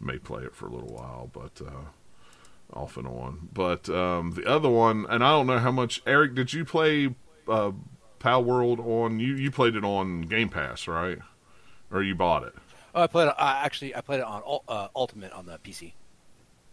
may 0.00 0.18
play 0.18 0.42
it 0.44 0.54
for 0.54 0.66
a 0.66 0.70
little 0.70 0.92
while, 0.94 1.30
but. 1.32 1.60
uh 1.66 1.70
off 2.72 2.96
and 2.96 3.06
on, 3.06 3.48
but 3.52 3.88
um, 3.88 4.32
the 4.32 4.44
other 4.44 4.68
one, 4.68 5.06
and 5.08 5.22
I 5.22 5.30
don't 5.30 5.46
know 5.46 5.60
how 5.60 5.70
much. 5.70 6.02
Eric, 6.04 6.34
did 6.34 6.52
you 6.52 6.64
play 6.64 7.14
uh, 7.46 7.70
Palworld 8.18 8.80
on? 8.84 9.20
You 9.20 9.36
you 9.36 9.52
played 9.52 9.76
it 9.76 9.84
on 9.84 10.22
Game 10.22 10.48
Pass, 10.48 10.88
right? 10.88 11.18
Or 11.92 12.02
you 12.02 12.16
bought 12.16 12.42
it? 12.42 12.54
Oh, 12.92 13.02
I 13.02 13.06
played. 13.06 13.28
it- 13.28 13.34
Uh, 13.38 13.60
actually, 13.62 13.94
I 13.94 14.00
played 14.00 14.18
it 14.18 14.24
on 14.26 14.42
uh, 14.66 14.88
Ultimate 14.96 15.30
on 15.32 15.46
the 15.46 15.58
PC. 15.58 15.92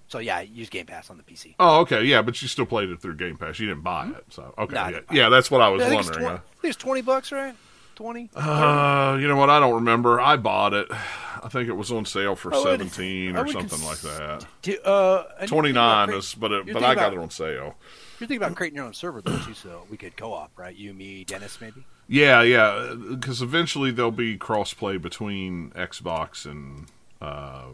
So 0.08 0.18
yeah, 0.18 0.38
I 0.38 0.42
use 0.42 0.68
Game 0.70 0.88
Pass 0.88 1.12
on 1.12 1.18
the 1.18 1.24
PC. 1.24 1.54
Oh, 1.60 1.82
okay, 1.82 2.04
yeah, 2.04 2.24
but 2.24 2.42
you 2.42 2.48
still 2.48 2.66
played 2.66 2.90
it 2.90 3.00
through 3.00 3.16
Game 3.18 3.38
Pass. 3.38 3.60
You 3.60 3.68
didn't 3.68 3.84
buy 3.84 4.08
it, 4.08 4.26
so 4.30 4.52
okay, 4.58 4.74
No, 4.74 4.88
yeah, 4.88 5.00
yeah, 5.12 5.30
that's 5.30 5.52
what 5.52 5.62
I 5.62 5.70
was 5.70 5.84
I 5.84 5.86
it's 5.86 5.94
wondering. 5.94 6.26
twen- 6.26 6.36
I 6.38 6.60
think 6.60 6.74
it's 6.74 6.76
twenty 6.78 7.02
bucks, 7.04 7.32
right? 7.32 7.54
Twenty. 7.96 8.30
Uh, 8.36 9.18
you 9.20 9.28
know 9.28 9.36
what? 9.36 9.50
I 9.50 9.60
don't 9.60 9.76
remember. 9.76 10.20
I 10.20 10.36
bought 10.38 10.74
it. 10.74 10.88
I 10.92 11.50
think 11.50 11.70
it 11.70 11.74
was 11.74 11.92
on 11.92 12.06
sale 12.06 12.36
for 12.36 12.54
I 12.54 12.58
would- 12.58 12.64
seventeen 12.66 13.36
I 13.36 13.42
or 13.42 13.48
something 13.48 13.80
cons- 13.80 13.84
like 13.86 14.00
that. 14.18 14.46
Do, 14.64 14.78
uh, 14.84 15.24
and 15.40 15.42
you're 15.42 15.48
Twenty 15.48 15.68
thinking 15.70 15.78
about 15.78 15.96
nine 15.98 16.08
crea- 16.10 16.18
is, 16.18 16.36
but 16.36 16.52
it, 16.52 16.66
but 16.74 16.78
I 16.84 16.96
got 16.96 17.08
about- 17.10 17.14
it 17.14 17.20
on 17.20 17.30
sale. 17.30 17.76
You're 18.20 18.28
thinking 18.28 18.38
about 18.38 18.56
creating 18.56 18.78
your 18.78 18.86
own 18.86 18.94
server 18.94 19.22
though 19.22 19.38
too, 19.40 19.54
so 19.54 19.86
we 19.90 19.98
could 19.98 20.16
co-op, 20.18 20.52
right? 20.58 20.76
You, 20.76 20.94
me, 20.94 21.24
Dennis, 21.24 21.60
maybe. 21.62 21.84
Yeah, 22.08 22.42
yeah, 22.42 22.96
because 23.10 23.42
eventually 23.42 23.92
there'll 23.92 24.12
be 24.12 24.38
crossplay 24.38 25.02
between 25.02 25.72
Xbox 25.72 26.46
and 26.46 26.88
uh, 27.22 27.66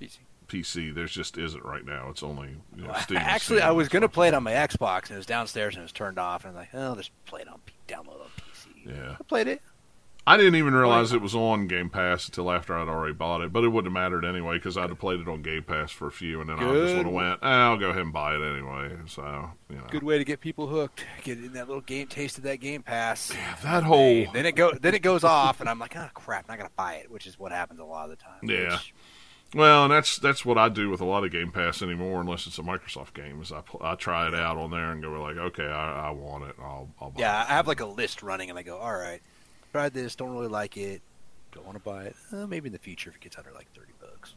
PC. 0.00 0.18
PC. 0.48 0.94
There's 0.94 1.12
just 1.12 1.38
isn't 1.38 1.64
right 1.64 1.84
now. 1.84 2.08
It's 2.10 2.22
only 2.22 2.56
you 2.76 2.84
know, 2.84 2.92
Steam 3.00 3.16
Actually, 3.18 3.58
Steam 3.58 3.68
I 3.68 3.72
was 3.72 3.88
gonna 3.88 4.08
play 4.08 4.28
it 4.28 4.34
on 4.34 4.42
my 4.42 4.52
Xbox, 4.52 5.04
and 5.04 5.12
it 5.12 5.16
was 5.16 5.26
downstairs, 5.26 5.74
and 5.74 5.82
it 5.82 5.84
was 5.84 5.92
turned 5.92 6.18
off, 6.18 6.44
and 6.44 6.50
I'm 6.50 6.56
like, 6.56 6.68
oh, 6.74 6.94
just 6.96 7.10
play 7.26 7.42
it 7.42 7.48
on 7.48 7.60
download 7.88 8.20
on. 8.20 8.26
Yeah. 8.86 9.16
I 9.18 9.22
played 9.24 9.48
it. 9.48 9.62
I 10.26 10.36
didn't 10.36 10.56
even 10.56 10.74
realize 10.74 11.12
it 11.12 11.22
was 11.22 11.34
on 11.34 11.66
Game 11.66 11.88
Pass 11.88 12.26
until 12.26 12.52
after 12.52 12.76
I'd 12.76 12.88
already 12.88 13.14
bought 13.14 13.40
it, 13.40 13.52
but 13.52 13.64
it 13.64 13.68
wouldn't 13.68 13.86
have 13.86 14.00
mattered 14.00 14.24
anyway 14.24 14.58
because 14.58 14.76
I'd 14.76 14.90
have 14.90 14.98
played 14.98 15.18
it 15.18 15.26
on 15.26 15.40
Game 15.42 15.62
Pass 15.62 15.90
for 15.90 16.06
a 16.06 16.12
few, 16.12 16.40
and 16.40 16.48
then 16.50 16.58
I 16.58 16.72
just 16.72 16.94
would 16.96 17.06
have 17.06 17.12
went, 17.14 17.40
eh, 17.42 17.46
I'll 17.48 17.78
go 17.78 17.88
ahead 17.88 18.02
and 18.02 18.12
buy 18.12 18.36
it 18.36 18.42
anyway. 18.42 18.96
So 19.06 19.50
you 19.70 19.76
know, 19.76 19.84
Good 19.90 20.02
way 20.02 20.18
to 20.18 20.24
get 20.24 20.40
people 20.40 20.66
hooked. 20.68 21.04
Get 21.24 21.38
in 21.38 21.54
that 21.54 21.66
little 21.68 21.80
game, 21.80 22.06
taste 22.06 22.36
of 22.36 22.44
that 22.44 22.60
Game 22.60 22.82
Pass. 22.82 23.32
that 23.64 23.82
whole 23.82 24.26
Then 24.32 24.44
it 24.46 24.52
go, 24.54 24.72
then 24.72 24.94
it 24.94 25.00
goes 25.02 25.24
off, 25.38 25.60
and 25.60 25.68
I'm 25.68 25.78
like, 25.78 25.96
oh 25.96 26.10
crap, 26.14 26.44
I'm 26.48 26.52
not 26.52 26.58
gonna 26.58 26.70
buy 26.76 26.96
it, 26.96 27.10
which 27.10 27.26
is 27.26 27.38
what 27.38 27.50
happens 27.50 27.80
a 27.80 27.84
lot 27.84 28.04
of 28.04 28.10
the 28.10 28.16
time. 28.22 28.40
Yeah. 28.42 28.72
which- 28.74 28.94
well, 29.54 29.84
and 29.84 29.92
that's 29.92 30.16
that's 30.18 30.44
what 30.44 30.58
I 30.58 30.68
do 30.68 30.90
with 30.90 31.00
a 31.00 31.04
lot 31.04 31.24
of 31.24 31.32
Game 31.32 31.50
Pass 31.50 31.82
anymore, 31.82 32.20
unless 32.20 32.46
it's 32.46 32.58
a 32.58 32.62
Microsoft 32.62 33.14
game. 33.14 33.40
Is 33.42 33.52
I 33.52 33.62
I 33.80 33.94
try 33.94 34.28
it 34.28 34.34
out 34.34 34.56
on 34.56 34.70
there 34.70 34.92
and 34.92 35.02
go 35.02 35.10
like, 35.20 35.36
okay, 35.36 35.66
I, 35.66 36.08
I 36.08 36.10
want 36.10 36.44
it, 36.44 36.56
I'll 36.60 36.88
I'll 37.00 37.10
buy 37.10 37.20
yeah. 37.20 37.42
it. 37.42 37.50
I 37.50 37.54
have 37.54 37.66
like 37.66 37.80
a 37.80 37.86
list 37.86 38.22
running, 38.22 38.50
and 38.50 38.58
I 38.58 38.62
go, 38.62 38.78
all 38.78 38.96
right, 38.96 39.20
tried 39.72 39.92
this, 39.92 40.14
don't 40.14 40.32
really 40.32 40.48
like 40.48 40.76
it, 40.76 41.02
don't 41.52 41.66
want 41.66 41.76
to 41.78 41.84
buy 41.84 42.04
it. 42.04 42.16
Uh, 42.32 42.46
maybe 42.46 42.68
in 42.68 42.72
the 42.72 42.78
future 42.78 43.10
if 43.10 43.16
it 43.16 43.22
gets 43.22 43.38
under 43.38 43.52
like 43.52 43.72
thirty 43.74 43.92
bucks. 44.00 44.34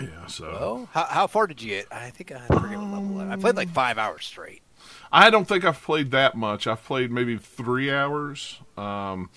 Yeah, 0.00 0.26
so 0.26 0.50
Well, 0.52 0.88
how, 0.92 1.04
how 1.04 1.26
far 1.26 1.46
did 1.46 1.60
you 1.62 1.70
get? 1.70 1.86
I 1.90 2.10
think 2.10 2.30
I 2.32 2.38
forget 2.46 2.78
what 2.78 2.90
level. 2.90 3.20
I 3.20 3.36
played 3.36 3.56
like 3.56 3.70
five 3.70 3.98
hours 3.98 4.24
straight. 4.26 4.62
I 5.10 5.30
don't 5.30 5.46
think 5.46 5.64
I've 5.64 5.82
played 5.82 6.10
that 6.12 6.36
much. 6.36 6.66
I've 6.66 6.84
played 6.84 7.10
maybe 7.10 7.36
three 7.36 7.90
hours. 7.90 8.60
Um, 8.76 9.30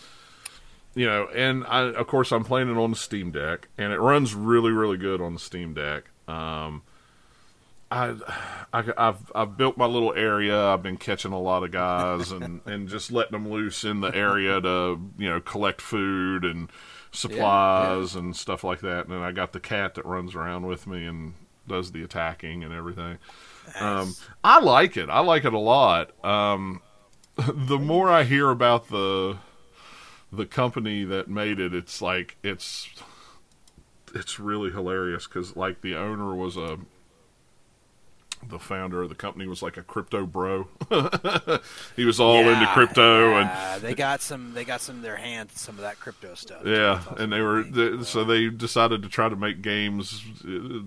you 0.93 1.05
know, 1.05 1.27
and 1.33 1.65
I, 1.65 1.83
of 1.91 2.07
course, 2.07 2.31
I'm 2.31 2.43
playing 2.43 2.69
it 2.69 2.77
on 2.77 2.91
the 2.91 2.97
Steam 2.97 3.31
Deck, 3.31 3.69
and 3.77 3.93
it 3.93 3.99
runs 3.99 4.35
really, 4.35 4.71
really 4.71 4.97
good 4.97 5.21
on 5.21 5.33
the 5.33 5.39
Steam 5.39 5.73
Deck. 5.73 6.05
Um, 6.27 6.83
I, 7.89 8.15
I, 8.73 8.83
I've 8.97 9.31
I've 9.35 9.57
built 9.57 9.77
my 9.77 9.85
little 9.85 10.13
area. 10.13 10.57
I've 10.57 10.83
been 10.83 10.97
catching 10.97 11.33
a 11.33 11.39
lot 11.39 11.63
of 11.63 11.71
guys 11.71 12.31
and, 12.31 12.61
and 12.65 12.87
just 12.87 13.11
letting 13.11 13.33
them 13.33 13.49
loose 13.49 13.83
in 13.83 14.01
the 14.01 14.15
area 14.15 14.61
to 14.61 14.99
you 15.17 15.29
know 15.29 15.41
collect 15.41 15.81
food 15.81 16.45
and 16.45 16.69
supplies 17.11 18.15
and 18.15 18.35
stuff 18.35 18.63
like 18.63 18.79
that. 18.81 19.05
And 19.05 19.13
then 19.13 19.21
I 19.21 19.31
got 19.31 19.51
the 19.51 19.59
cat 19.59 19.95
that 19.95 20.05
runs 20.05 20.35
around 20.35 20.67
with 20.67 20.87
me 20.87 21.05
and 21.05 21.33
does 21.67 21.91
the 21.91 22.03
attacking 22.03 22.63
and 22.63 22.73
everything. 22.73 23.17
Um, 23.79 24.15
I 24.43 24.59
like 24.59 24.97
it. 24.97 25.09
I 25.09 25.19
like 25.19 25.45
it 25.45 25.53
a 25.53 25.59
lot. 25.59 26.11
Um, 26.25 26.81
the 27.37 27.77
more 27.77 28.09
I 28.09 28.23
hear 28.23 28.49
about 28.49 28.87
the 28.87 29.37
the 30.31 30.45
company 30.45 31.03
that 31.03 31.27
made 31.29 31.59
it, 31.59 31.73
it's 31.73 32.01
like 32.01 32.37
it's 32.43 32.89
it's 34.13 34.39
really 34.39 34.71
hilarious 34.71 35.27
because 35.27 35.55
like 35.55 35.81
the 35.81 35.95
owner 35.95 36.35
was 36.35 36.57
a 36.57 36.77
the 38.47 38.57
founder 38.57 39.03
of 39.03 39.09
the 39.09 39.15
company 39.15 39.47
was 39.47 39.61
like 39.61 39.77
a 39.77 39.83
crypto 39.83 40.25
bro. 40.25 40.67
he 41.95 42.05
was 42.05 42.19
all 42.19 42.39
into 42.39 42.61
Yeah, 42.61 42.73
crypto 42.73 43.35
and 43.35 43.81
they 43.83 43.93
got 43.93 44.21
some. 44.21 44.53
They 44.53 44.65
got 44.65 44.81
some 44.81 44.97
in 44.97 45.01
their 45.03 45.17
hands. 45.17 45.59
Some 45.61 45.75
of 45.75 45.81
that 45.81 45.99
crypto 45.99 46.33
stuff. 46.33 46.63
yeah, 46.65 47.03
and 47.17 47.31
they 47.31 47.41
were 47.41 47.63
they, 47.63 48.03
so 48.03 48.23
they 48.23 48.49
decided 48.49 49.03
to 49.03 49.09
try 49.09 49.29
to 49.29 49.35
make 49.35 49.61
games 49.61 50.23
uh, 50.43 50.79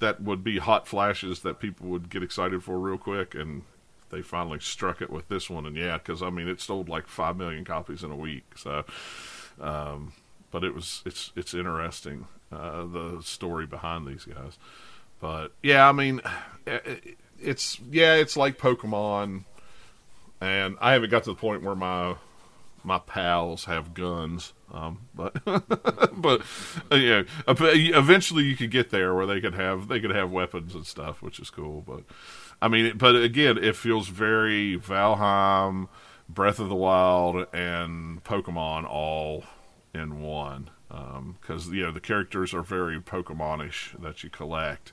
that 0.00 0.20
would 0.22 0.42
be 0.42 0.58
hot 0.58 0.88
flashes 0.88 1.40
that 1.40 1.60
people 1.60 1.86
would 1.88 2.10
get 2.10 2.22
excited 2.22 2.64
for 2.64 2.78
real 2.80 2.98
quick, 2.98 3.34
and 3.34 3.62
they 4.10 4.22
finally 4.22 4.60
struck 4.60 5.02
it 5.02 5.10
with 5.10 5.28
this 5.28 5.48
one. 5.50 5.66
And 5.66 5.76
yeah, 5.76 5.98
because 5.98 6.22
I 6.22 6.30
mean, 6.30 6.48
it 6.48 6.60
sold 6.60 6.88
like 6.88 7.06
five 7.06 7.36
million 7.36 7.64
copies 7.64 8.02
in 8.02 8.10
a 8.10 8.16
week. 8.16 8.44
So, 8.56 8.84
um, 9.60 10.12
but 10.50 10.64
it 10.64 10.74
was 10.74 11.02
it's 11.04 11.32
it's 11.36 11.54
interesting 11.54 12.26
uh, 12.52 12.86
the 12.86 13.20
story 13.22 13.66
behind 13.66 14.06
these 14.06 14.24
guys. 14.24 14.58
But 15.20 15.48
yeah, 15.62 15.88
I 15.88 15.92
mean, 15.92 16.20
it's 17.40 17.78
yeah, 17.90 18.14
it's 18.14 18.36
like 18.36 18.58
Pokemon, 18.58 19.44
and 20.40 20.76
I 20.80 20.92
haven't 20.92 21.10
got 21.10 21.24
to 21.24 21.30
the 21.30 21.36
point 21.36 21.62
where 21.62 21.74
my 21.74 22.16
my 22.84 22.98
pals 22.98 23.64
have 23.64 23.94
guns. 23.94 24.52
Um, 24.72 25.08
but 25.14 25.42
but 25.44 26.42
uh, 26.90 26.96
yeah, 26.96 27.22
eventually 27.46 28.44
you 28.44 28.56
could 28.56 28.70
get 28.70 28.90
there 28.90 29.14
where 29.14 29.26
they 29.26 29.40
could 29.40 29.54
have 29.54 29.88
they 29.88 30.00
could 30.00 30.14
have 30.14 30.30
weapons 30.30 30.74
and 30.74 30.86
stuff, 30.86 31.22
which 31.22 31.40
is 31.40 31.50
cool. 31.50 31.82
But 31.86 32.04
I 32.60 32.68
mean, 32.68 32.96
but 32.96 33.16
again, 33.16 33.58
it 33.58 33.76
feels 33.76 34.08
very 34.08 34.76
Valheim, 34.76 35.88
Breath 36.28 36.58
of 36.58 36.68
the 36.68 36.74
Wild, 36.74 37.46
and 37.52 38.22
Pokemon 38.24 38.84
all 38.88 39.44
in 39.94 40.20
one 40.20 40.70
because 40.88 41.68
um, 41.68 41.74
you 41.74 41.82
know 41.82 41.92
the 41.92 42.00
characters 42.00 42.54
are 42.54 42.62
very 42.62 42.98
Pokemonish 42.98 44.00
that 44.00 44.24
you 44.24 44.30
collect 44.30 44.92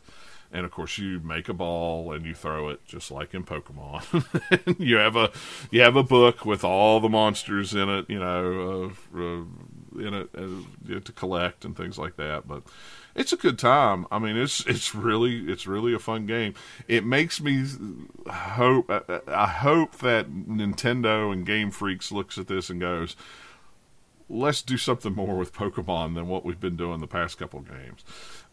and 0.51 0.65
of 0.65 0.71
course 0.71 0.97
you 0.97 1.19
make 1.19 1.49
a 1.49 1.53
ball 1.53 2.13
and 2.13 2.25
you 2.25 2.33
throw 2.33 2.69
it 2.69 2.85
just 2.85 3.11
like 3.11 3.33
in 3.33 3.43
Pokemon. 3.43 4.79
you 4.79 4.95
have 4.97 5.15
a 5.15 5.31
you 5.71 5.81
have 5.81 5.95
a 5.95 6.03
book 6.03 6.45
with 6.45 6.63
all 6.63 6.99
the 6.99 7.09
monsters 7.09 7.73
in 7.73 7.89
it, 7.89 8.09
you 8.09 8.19
know, 8.19 8.93
uh, 9.13 9.19
uh, 9.19 10.01
in 10.01 10.13
it 10.13 10.29
uh, 10.37 10.99
to 10.99 11.11
collect 11.11 11.65
and 11.65 11.75
things 11.75 11.97
like 11.97 12.15
that. 12.17 12.47
But 12.47 12.63
it's 13.15 13.31
a 13.31 13.37
good 13.37 13.57
time. 13.57 14.05
I 14.11 14.19
mean, 14.19 14.37
it's 14.37 14.65
it's 14.65 14.93
really 14.93 15.51
it's 15.51 15.65
really 15.65 15.93
a 15.93 15.99
fun 15.99 16.25
game. 16.25 16.53
It 16.87 17.05
makes 17.05 17.41
me 17.41 17.65
hope 18.29 18.91
I 19.27 19.47
hope 19.47 19.97
that 19.99 20.29
Nintendo 20.29 21.31
and 21.31 21.45
Game 21.45 21.71
Freaks 21.71 22.11
looks 22.11 22.37
at 22.37 22.47
this 22.47 22.69
and 22.69 22.79
goes, 22.79 23.15
let's 24.29 24.61
do 24.61 24.77
something 24.77 25.13
more 25.13 25.37
with 25.37 25.53
Pokemon 25.53 26.15
than 26.15 26.27
what 26.27 26.43
we've 26.43 26.59
been 26.59 26.75
doing 26.75 26.99
the 26.99 27.07
past 27.07 27.37
couple 27.37 27.61
games. 27.61 28.03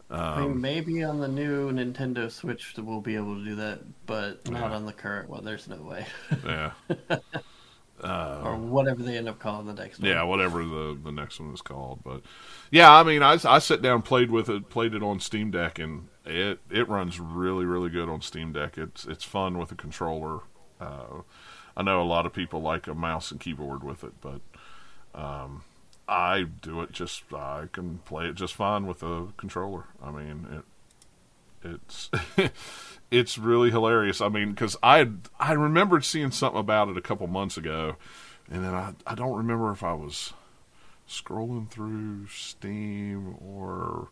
Um, 0.09 0.19
I 0.19 0.41
mean, 0.41 0.61
maybe 0.61 1.03
on 1.03 1.19
the 1.19 1.27
new 1.27 1.71
Nintendo 1.71 2.29
Switch 2.31 2.75
we'll 2.77 3.01
be 3.01 3.15
able 3.15 3.35
to 3.35 3.43
do 3.43 3.55
that, 3.55 3.81
but 4.05 4.49
not 4.49 4.71
yeah. 4.71 4.75
on 4.75 4.85
the 4.85 4.93
current 4.93 5.29
one. 5.29 5.43
There's 5.43 5.67
no 5.67 5.77
way. 5.77 6.05
yeah. 6.45 6.71
Uh, 8.03 8.41
or 8.43 8.57
whatever 8.57 9.01
they 9.01 9.17
end 9.17 9.29
up 9.29 9.39
calling 9.39 9.65
the 9.65 9.73
next 9.73 9.99
one. 9.99 10.09
Yeah, 10.09 10.23
whatever 10.23 10.63
the 10.63 10.97
the 11.01 11.11
next 11.11 11.39
one 11.39 11.53
is 11.53 11.61
called. 11.61 12.01
But 12.03 12.21
yeah, 12.69 12.91
I 12.91 13.03
mean, 13.03 13.23
I 13.23 13.37
I 13.45 13.59
sat 13.59 13.81
down, 13.81 14.01
played 14.01 14.29
with 14.29 14.49
it, 14.49 14.69
played 14.69 14.93
it 14.93 15.01
on 15.01 15.19
Steam 15.19 15.51
Deck, 15.51 15.79
and 15.79 16.09
it 16.25 16.59
it 16.69 16.89
runs 16.89 17.19
really 17.19 17.65
really 17.65 17.89
good 17.89 18.09
on 18.09 18.21
Steam 18.21 18.51
Deck. 18.51 18.77
It's 18.77 19.05
it's 19.05 19.23
fun 19.23 19.57
with 19.57 19.71
a 19.71 19.75
controller. 19.75 20.41
Uh, 20.81 21.21
I 21.77 21.83
know 21.83 22.01
a 22.01 22.03
lot 22.03 22.25
of 22.25 22.33
people 22.33 22.61
like 22.61 22.87
a 22.87 22.93
mouse 22.93 23.31
and 23.31 23.39
keyboard 23.39 23.83
with 23.83 24.03
it, 24.03 24.13
but 24.21 24.41
um, 25.15 25.63
I 26.07 26.43
do 26.43 26.81
it 26.81 26.91
just 26.91 27.23
I 27.33 27.67
can 27.71 27.99
play 27.99 28.27
it 28.27 28.35
just 28.35 28.53
fine 28.53 28.85
with 28.85 29.01
a 29.01 29.27
controller. 29.37 29.85
I 30.03 30.11
mean 30.11 30.47
it 30.51 30.63
it's 31.63 32.09
it's 33.13 33.37
really 33.37 33.71
hilarious. 33.71 34.21
I 34.21 34.29
mean 34.29 34.51
because 34.51 34.75
I 34.81 35.09
I 35.39 35.53
remembered 35.53 36.05
seeing 36.05 36.31
something 36.31 36.59
about 36.59 36.89
it 36.89 36.97
a 36.97 37.01
couple 37.01 37.27
months 37.27 37.57
ago, 37.57 37.95
and 38.49 38.63
then 38.63 38.73
I 38.73 38.93
I 39.05 39.15
don't 39.15 39.37
remember 39.37 39.71
if 39.71 39.83
I 39.83 39.93
was 39.93 40.33
scrolling 41.07 41.69
through 41.69 42.27
Steam 42.27 43.35
or 43.39 44.09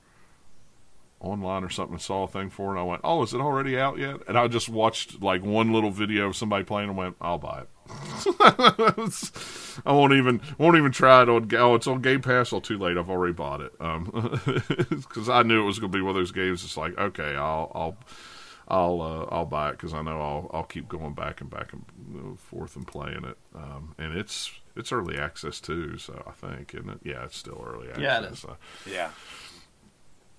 online 1.19 1.63
or 1.63 1.69
something 1.69 1.93
and 1.93 2.01
saw 2.01 2.23
a 2.23 2.27
thing 2.27 2.49
for 2.49 2.69
it 2.69 2.71
and 2.71 2.79
I 2.79 2.83
went, 2.83 3.01
Oh, 3.03 3.23
is 3.23 3.33
it 3.33 3.39
already 3.39 3.77
out 3.77 3.97
yet? 3.97 4.17
And 4.27 4.37
I 4.37 4.47
just 4.47 4.69
watched 4.69 5.21
like 5.21 5.43
one 5.43 5.71
little 5.71 5.91
video 5.91 6.27
of 6.27 6.35
somebody 6.35 6.63
playing 6.63 6.89
and 6.89 6.97
went, 6.97 7.15
I'll 7.21 7.37
buy 7.37 7.61
it. 7.61 7.69
I 9.85 9.91
won't 9.91 10.13
even 10.13 10.41
won't 10.57 10.77
even 10.77 10.91
try 10.91 11.23
it 11.23 11.29
on. 11.29 11.49
Oh, 11.55 11.75
it's 11.75 11.87
on 11.87 12.01
Game 12.01 12.21
Pass. 12.21 12.53
Oh, 12.53 12.59
too 12.59 12.77
late. 12.77 12.97
I've 12.97 13.09
already 13.09 13.33
bought 13.33 13.61
it. 13.61 13.73
Um, 13.79 14.39
because 14.89 15.29
I 15.29 15.43
knew 15.43 15.61
it 15.61 15.65
was 15.65 15.79
going 15.79 15.91
to 15.91 15.97
be 15.97 16.01
one 16.01 16.11
of 16.11 16.15
those 16.15 16.31
games. 16.31 16.63
It's 16.63 16.77
like 16.77 16.97
okay, 16.97 17.35
I'll 17.35 17.71
I'll 17.75 17.97
I'll 18.71 19.01
uh, 19.01 19.25
I'll 19.35 19.45
buy 19.45 19.69
it 19.69 19.71
because 19.73 19.93
I 19.93 20.01
know 20.01 20.19
I'll 20.21 20.49
I'll 20.53 20.63
keep 20.63 20.87
going 20.87 21.13
back 21.13 21.41
and 21.41 21.49
back 21.49 21.73
and 21.73 22.39
forth 22.39 22.77
and 22.77 22.87
playing 22.87 23.25
it. 23.25 23.37
Um, 23.53 23.95
and 23.97 24.17
it's 24.17 24.49
it's 24.77 24.93
early 24.93 25.17
access 25.17 25.59
too. 25.59 25.97
So 25.97 26.23
I 26.25 26.31
think, 26.31 26.73
isn't 26.73 26.89
it? 26.89 26.99
Yeah, 27.03 27.25
it's 27.25 27.37
still 27.37 27.61
early 27.67 27.89
access. 27.89 28.01
Yeah, 28.01 28.21
it 28.21 28.31
is. 28.31 28.39
So. 28.39 28.57
Yeah. 28.89 29.11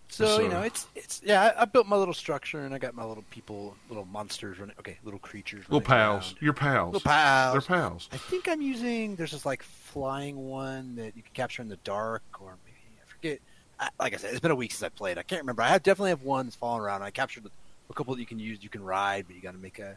So, 0.08 0.26
so, 0.26 0.42
you 0.42 0.48
know, 0.48 0.62
it's 0.62 0.86
it's 0.94 1.20
yeah. 1.24 1.52
I, 1.56 1.62
I, 1.62 1.64
built 1.66 1.86
my 1.86 1.96
little 1.96 2.14
structure 2.14 2.60
and 2.60 2.74
I 2.74 2.78
got 2.78 2.94
my 2.94 3.04
little 3.04 3.24
people, 3.30 3.74
little 3.88 4.04
monsters 4.06 4.58
running. 4.58 4.76
Okay, 4.78 4.98
little 5.04 5.20
creatures. 5.20 5.64
Little 5.68 5.86
pals. 5.86 6.34
Your 6.40 6.52
pals. 6.52 6.94
Little 6.94 7.10
pals. 7.10 7.52
They're 7.52 7.76
pals. 7.76 8.08
I 8.12 8.16
think 8.16 8.48
I'm 8.48 8.62
using. 8.62 9.14
There's 9.16 9.32
this 9.32 9.46
like 9.46 9.62
flying 9.62 10.36
one 10.36 10.96
that 10.96 11.16
you 11.16 11.22
can 11.22 11.32
capture 11.34 11.62
in 11.62 11.68
the 11.68 11.78
dark, 11.84 12.22
or 12.40 12.56
maybe 12.64 12.78
I 12.98 13.10
forget. 13.10 13.40
I, 13.78 13.88
like 13.98 14.14
I 14.14 14.16
said, 14.16 14.30
it's 14.30 14.40
been 14.40 14.50
a 14.50 14.54
week 14.54 14.72
since 14.72 14.82
I 14.82 14.90
played. 14.90 15.16
I 15.16 15.22
can't 15.22 15.42
remember. 15.42 15.62
I 15.62 15.68
have 15.68 15.82
definitely 15.82 16.10
have 16.10 16.22
one 16.22 16.46
that's 16.46 16.56
falling 16.56 16.82
around. 16.82 17.02
I 17.02 17.10
captured 17.10 17.44
a 17.92 17.94
couple 17.94 18.14
that 18.14 18.20
you 18.20 18.26
can 18.26 18.38
use. 18.38 18.58
You 18.62 18.68
can 18.68 18.82
ride, 18.82 19.26
but 19.26 19.36
you 19.36 19.42
got 19.42 19.52
to 19.52 19.58
make 19.58 19.78
a 19.78 19.96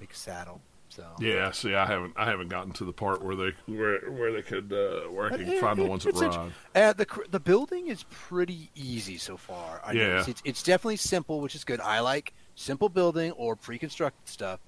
make 0.00 0.12
a 0.12 0.16
saddle. 0.16 0.60
So 0.88 1.04
yeah, 1.18 1.50
see, 1.50 1.74
I 1.74 1.84
haven't 1.84 2.14
I 2.16 2.26
haven't 2.26 2.48
gotten 2.48 2.72
to 2.74 2.84
the 2.84 2.92
part 2.92 3.22
where 3.22 3.34
they 3.34 3.52
where 3.66 4.00
where 4.10 4.32
they 4.32 4.42
could 4.42 4.72
uh, 4.72 5.10
where 5.10 5.26
I 5.26 5.36
can 5.36 5.48
it, 5.48 5.60
find 5.60 5.78
it, 5.78 5.82
the 5.82 5.88
ones 5.88 6.04
that 6.04 6.14
ride. 6.14 6.52
Uh, 6.74 6.92
the 6.92 7.06
the 7.30 7.40
building 7.40 7.88
is 7.88 8.04
pretty 8.04 8.70
easy 8.74 9.18
so 9.18 9.36
far. 9.36 9.80
I 9.84 9.92
yeah, 9.92 10.24
it's, 10.26 10.42
it's 10.44 10.62
definitely 10.62 10.96
simple, 10.96 11.40
which 11.40 11.54
is 11.54 11.64
good. 11.64 11.80
I 11.80 12.00
like 12.00 12.32
simple 12.54 12.88
building 12.88 13.32
or 13.32 13.56
pre-constructed 13.56 14.28
stuff. 14.28 14.60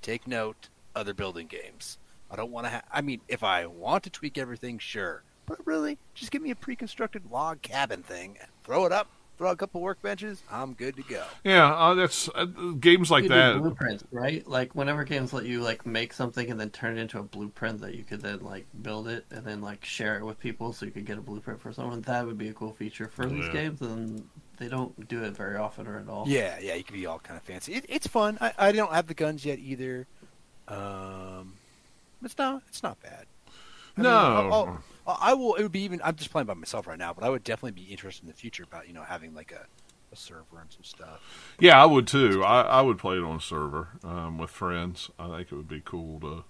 Take 0.00 0.28
note, 0.28 0.68
other 0.94 1.12
building 1.12 1.48
games. 1.48 1.98
I 2.30 2.36
don't 2.36 2.52
want 2.52 2.66
to. 2.66 2.70
have. 2.70 2.84
I 2.92 3.00
mean, 3.00 3.20
if 3.26 3.42
I 3.42 3.66
want 3.66 4.04
to 4.04 4.10
tweak 4.10 4.38
everything, 4.38 4.78
sure, 4.78 5.24
but 5.44 5.58
really, 5.66 5.98
just 6.14 6.30
give 6.30 6.40
me 6.40 6.50
a 6.50 6.56
pre-constructed 6.56 7.24
log 7.30 7.62
cabin 7.62 8.02
thing, 8.02 8.38
throw 8.62 8.86
it 8.86 8.92
up, 8.92 9.08
throw 9.38 9.50
a 9.50 9.56
couple 9.56 9.80
workbenches, 9.80 10.38
I'm 10.50 10.74
good 10.74 10.96
to 10.96 11.02
go. 11.02 11.24
Yeah, 11.44 11.72
uh, 11.72 11.94
that's 11.94 12.28
uh, 12.34 12.44
games 12.78 13.10
like 13.10 13.28
that. 13.28 13.58
Blueprints, 13.60 14.04
right? 14.10 14.46
Like 14.46 14.74
whenever 14.74 15.04
games 15.04 15.32
let 15.32 15.44
you 15.44 15.62
like 15.62 15.86
make 15.86 16.12
something 16.12 16.50
and 16.50 16.60
then 16.60 16.70
turn 16.70 16.98
it 16.98 17.00
into 17.00 17.20
a 17.20 17.22
blueprint 17.22 17.80
that 17.80 17.94
you 17.94 18.02
could 18.02 18.20
then 18.20 18.40
like 18.40 18.66
build 18.82 19.08
it 19.08 19.24
and 19.30 19.44
then 19.44 19.62
like 19.62 19.84
share 19.84 20.18
it 20.18 20.24
with 20.24 20.38
people, 20.40 20.72
so 20.72 20.84
you 20.84 20.92
could 20.92 21.06
get 21.06 21.16
a 21.16 21.22
blueprint 21.22 21.60
for 21.60 21.72
someone. 21.72 22.02
That 22.02 22.26
would 22.26 22.36
be 22.36 22.48
a 22.48 22.52
cool 22.52 22.72
feature 22.72 23.06
for 23.06 23.26
yeah. 23.26 23.34
these 23.34 23.48
games, 23.50 23.80
and 23.80 24.28
they 24.58 24.68
don't 24.68 25.08
do 25.08 25.22
it 25.22 25.36
very 25.36 25.56
often 25.56 25.86
or 25.86 25.98
at 25.98 26.08
all. 26.08 26.24
Yeah, 26.26 26.58
yeah, 26.60 26.74
you 26.74 26.82
can 26.82 26.96
be 26.96 27.06
all 27.06 27.20
kind 27.20 27.36
of 27.36 27.44
fancy. 27.44 27.74
It, 27.74 27.86
it's 27.88 28.08
fun. 28.08 28.38
I, 28.40 28.52
I 28.58 28.72
don't 28.72 28.92
have 28.92 29.06
the 29.06 29.14
guns 29.14 29.44
yet 29.44 29.60
either. 29.60 30.06
Um, 30.66 31.54
it's 32.24 32.36
not. 32.36 32.62
It's 32.68 32.82
not 32.82 33.00
bad. 33.00 33.26
I 33.96 34.02
no. 34.02 34.08
Mean, 34.08 34.12
I'll, 34.12 34.52
I'll, 34.52 34.82
I 35.20 35.34
will. 35.34 35.54
It 35.54 35.62
would 35.62 35.72
be 35.72 35.82
even. 35.82 36.00
I'm 36.04 36.16
just 36.16 36.30
playing 36.30 36.46
by 36.46 36.54
myself 36.54 36.86
right 36.86 36.98
now, 36.98 37.12
but 37.12 37.24
I 37.24 37.30
would 37.30 37.44
definitely 37.44 37.82
be 37.82 37.90
interested 37.90 38.24
in 38.24 38.28
the 38.28 38.34
future 38.34 38.62
about 38.62 38.88
you 38.88 38.94
know 38.94 39.02
having 39.02 39.34
like 39.34 39.52
a, 39.52 39.66
a 40.12 40.16
server 40.16 40.60
and 40.60 40.70
some 40.70 40.84
stuff. 40.84 41.54
Yeah, 41.58 41.82
I 41.82 41.86
would 41.86 42.06
too. 42.06 42.44
I, 42.44 42.62
I 42.62 42.80
would 42.82 42.98
play 42.98 43.16
it 43.16 43.22
on 43.22 43.36
a 43.36 43.40
server 43.40 43.88
um, 44.04 44.38
with 44.38 44.50
friends. 44.50 45.10
I 45.18 45.28
think 45.28 45.52
it 45.52 45.56
would 45.56 45.68
be 45.68 45.82
cool 45.84 46.20
to 46.20 46.44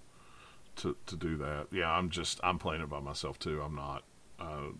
to 0.77 0.97
to 1.05 1.15
do 1.15 1.37
that. 1.37 1.67
Yeah, 1.71 1.91
I'm 1.91 2.09
just 2.09 2.39
I'm 2.43 2.59
playing 2.59 2.81
it 2.81 2.89
by 2.89 2.99
myself 2.99 3.39
too. 3.39 3.61
I'm 3.61 3.75
not. 3.75 4.03
Uh, 4.39 4.71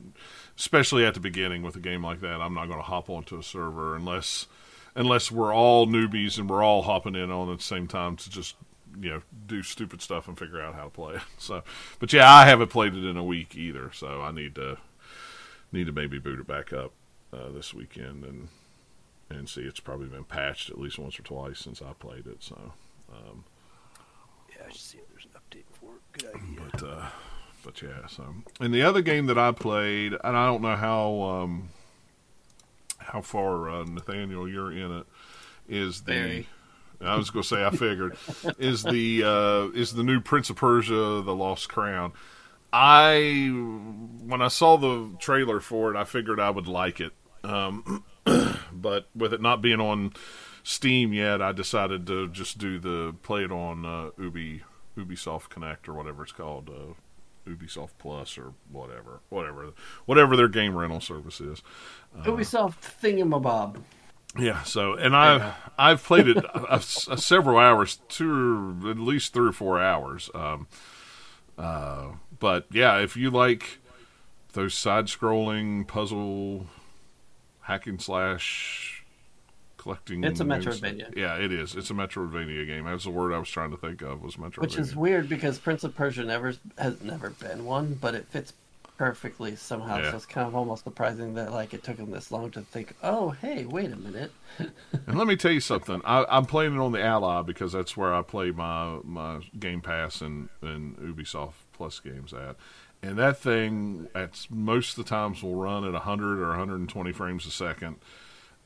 especially 0.57 1.05
at 1.05 1.13
the 1.13 1.19
beginning 1.19 1.63
with 1.63 1.75
a 1.75 1.81
game 1.81 2.01
like 2.01 2.21
that, 2.21 2.39
I'm 2.39 2.53
not 2.53 2.67
going 2.67 2.79
to 2.79 2.83
hop 2.83 3.09
onto 3.09 3.37
a 3.37 3.43
server 3.43 3.95
unless 3.95 4.47
unless 4.95 5.31
we're 5.31 5.53
all 5.53 5.85
newbies 5.85 6.37
and 6.37 6.49
we're 6.49 6.63
all 6.63 6.81
hopping 6.81 7.15
in 7.15 7.29
on 7.29 7.51
at 7.51 7.59
the 7.59 7.63
same 7.63 7.87
time 7.87 8.15
to 8.17 8.29
just 8.29 8.55
you 8.99 9.09
know 9.09 9.21
do 9.47 9.63
stupid 9.63 10.01
stuff 10.01 10.27
and 10.27 10.37
figure 10.37 10.61
out 10.61 10.75
how 10.75 10.85
to 10.85 10.89
play 10.89 11.15
it. 11.15 11.21
So, 11.37 11.63
but 11.99 12.13
yeah, 12.13 12.31
I 12.31 12.45
haven't 12.45 12.69
played 12.69 12.93
it 12.93 13.05
in 13.05 13.17
a 13.17 13.23
week 13.23 13.55
either, 13.55 13.91
so 13.93 14.21
I 14.21 14.31
need 14.31 14.55
to 14.55 14.77
need 15.71 15.87
to 15.87 15.91
maybe 15.91 16.19
boot 16.19 16.39
it 16.39 16.47
back 16.47 16.73
up 16.73 16.91
uh, 17.33 17.49
this 17.51 17.73
weekend 17.73 18.23
and 18.23 18.49
and 19.29 19.47
see. 19.47 19.61
It's 19.61 19.79
probably 19.79 20.07
been 20.07 20.23
patched 20.23 20.69
at 20.69 20.79
least 20.79 20.99
once 20.99 21.19
or 21.19 21.23
twice 21.23 21.59
since 21.59 21.81
I 21.81 21.93
played 21.93 22.27
it. 22.27 22.43
So, 22.43 22.73
um, 23.11 23.45
yeah, 24.49 24.65
I 24.67 24.71
see 24.73 24.97
if 24.97 25.07
there's 25.09 25.25
an 25.25 25.31
update 25.39 25.65
for 25.71 25.95
it. 25.95 26.01
Good 26.13 26.35
idea. 26.35 26.69
But 26.71 26.83
uh, 26.83 27.05
but 27.63 27.81
yeah, 27.81 28.07
so 28.07 28.35
and 28.59 28.73
the 28.73 28.81
other 28.81 29.01
game 29.01 29.27
that 29.27 29.37
I 29.37 29.51
played, 29.51 30.13
and 30.23 30.37
I 30.37 30.45
don't 30.45 30.61
know 30.61 30.75
how 30.75 31.21
um, 31.21 31.69
how 32.97 33.21
far 33.21 33.69
uh, 33.69 33.83
Nathaniel 33.85 34.47
you're 34.47 34.71
in 34.71 34.91
it, 34.91 35.05
is 35.67 36.01
the. 36.01 36.13
Very 36.13 36.47
I 37.01 37.15
was 37.15 37.29
going 37.29 37.43
to 37.43 37.47
say 37.47 37.65
I 37.65 37.69
figured 37.69 38.17
is 38.57 38.83
the 38.83 39.23
uh, 39.23 39.69
is 39.77 39.93
the 39.93 40.03
new 40.03 40.19
Prince 40.19 40.49
of 40.49 40.57
Persia: 40.57 41.21
The 41.23 41.35
Lost 41.35 41.69
Crown. 41.69 42.13
I 42.71 43.49
when 44.21 44.41
I 44.41 44.47
saw 44.47 44.77
the 44.77 45.15
trailer 45.19 45.59
for 45.59 45.91
it, 45.91 45.97
I 45.97 46.03
figured 46.03 46.39
I 46.39 46.49
would 46.49 46.67
like 46.67 46.99
it, 46.99 47.13
um, 47.43 48.03
but 48.71 49.07
with 49.15 49.33
it 49.33 49.41
not 49.41 49.61
being 49.61 49.79
on 49.79 50.13
Steam 50.63 51.13
yet, 51.13 51.41
I 51.41 51.51
decided 51.51 52.05
to 52.07 52.27
just 52.27 52.57
do 52.57 52.79
the 52.79 53.15
play 53.23 53.43
it 53.43 53.51
on 53.51 53.85
uh, 53.85 54.09
Ubi 54.21 54.61
Ubisoft 54.97 55.49
Connect 55.49 55.87
or 55.87 55.93
whatever 55.93 56.23
it's 56.23 56.31
called, 56.31 56.69
uh, 56.69 57.49
Ubisoft 57.49 57.91
Plus 57.97 58.37
or 58.37 58.53
whatever, 58.71 59.21
whatever, 59.29 59.71
whatever 60.05 60.35
their 60.35 60.47
game 60.47 60.75
rental 60.75 61.01
service 61.01 61.41
is. 61.41 61.63
Uh, 62.17 62.23
Ubisoft 62.23 62.81
Thingamabob. 63.01 63.77
Yeah. 64.37 64.63
So, 64.63 64.93
and 64.93 65.15
I 65.15 65.53
I've 65.77 66.03
played 66.03 66.27
it 66.27 66.37
a, 66.53 66.75
a, 66.75 66.81
several 67.17 67.57
hours, 67.57 67.99
two 68.09 68.77
at 68.89 68.99
least 68.99 69.33
three 69.33 69.49
or 69.49 69.53
four 69.53 69.81
hours. 69.81 70.29
Um, 70.33 70.67
uh, 71.57 72.09
but 72.39 72.65
yeah, 72.71 72.99
if 72.99 73.17
you 73.17 73.31
like 73.31 73.79
those 74.53 74.73
side-scrolling 74.73 75.87
puzzle 75.87 76.67
hack 77.61 77.85
and 77.85 78.01
slash 78.01 78.99
collecting. 79.77 80.23
It's 80.23 80.39
a 80.39 80.43
Metroidvania. 80.43 81.15
Yeah, 81.15 81.35
it 81.35 81.51
is. 81.51 81.75
It's 81.75 81.89
a 81.89 81.93
Metroidvania 81.93 82.67
game. 82.67 82.85
That's 82.85 83.05
the 83.05 83.09
word 83.09 83.33
I 83.33 83.39
was 83.39 83.49
trying 83.49 83.71
to 83.71 83.77
think 83.77 84.01
of. 84.01 84.21
Was 84.21 84.35
Metroidvania. 84.35 84.59
Which 84.59 84.77
is 84.77 84.95
weird 84.95 85.29
because 85.29 85.57
Prince 85.57 85.83
of 85.83 85.95
Persia 85.95 86.23
never 86.23 86.53
has 86.77 87.01
never 87.01 87.31
been 87.31 87.65
one, 87.65 87.97
but 87.99 88.13
it 88.13 88.27
fits 88.27 88.53
perfectly 88.99 89.55
somehow. 89.55 89.97
Yeah. 89.97 90.11
So 90.11 90.17
it's 90.17 90.25
kind 90.25 90.45
of 90.45 90.53
almost 90.53 90.83
surprising 90.83 91.33
that 91.35 91.53
like 91.53 91.73
it 91.73 91.83
took 91.83 91.95
them 91.95 92.11
this 92.11 92.33
long 92.33 92.51
to 92.51 92.61
think. 92.61 92.93
Oh, 93.01 93.29
hey, 93.29 93.63
wait 93.63 93.93
a 93.93 93.95
minute. 93.95 94.33
and 94.59 95.17
let 95.17 95.25
me 95.25 95.37
tell 95.37 95.53
you 95.53 95.61
something. 95.61 96.01
I, 96.03 96.25
am 96.29 96.45
playing 96.45 96.75
it 96.75 96.79
on 96.79 96.91
the 96.91 97.01
Ally 97.01 97.41
because 97.41 97.71
that's 97.71 97.95
where 97.95 98.13
I 98.13 98.21
play 98.21 98.51
my 98.51 98.99
my 99.05 99.39
Game 99.57 99.79
Pass 99.79 100.19
and 100.19 100.49
and 100.61 100.97
Ubisoft 100.97 101.53
Plus 101.71 102.01
games 102.01 102.33
at. 102.33 102.57
And 103.01 103.17
that 103.17 103.37
thing, 103.39 104.09
at 104.13 104.45
most 104.49 104.97
of 104.97 105.05
the 105.05 105.09
times, 105.09 105.41
will 105.41 105.55
run 105.55 105.85
at 105.85 105.93
100 105.93 106.41
or 106.41 106.49
120 106.49 107.13
frames 107.13 107.45
a 107.45 107.51
second 107.51 107.95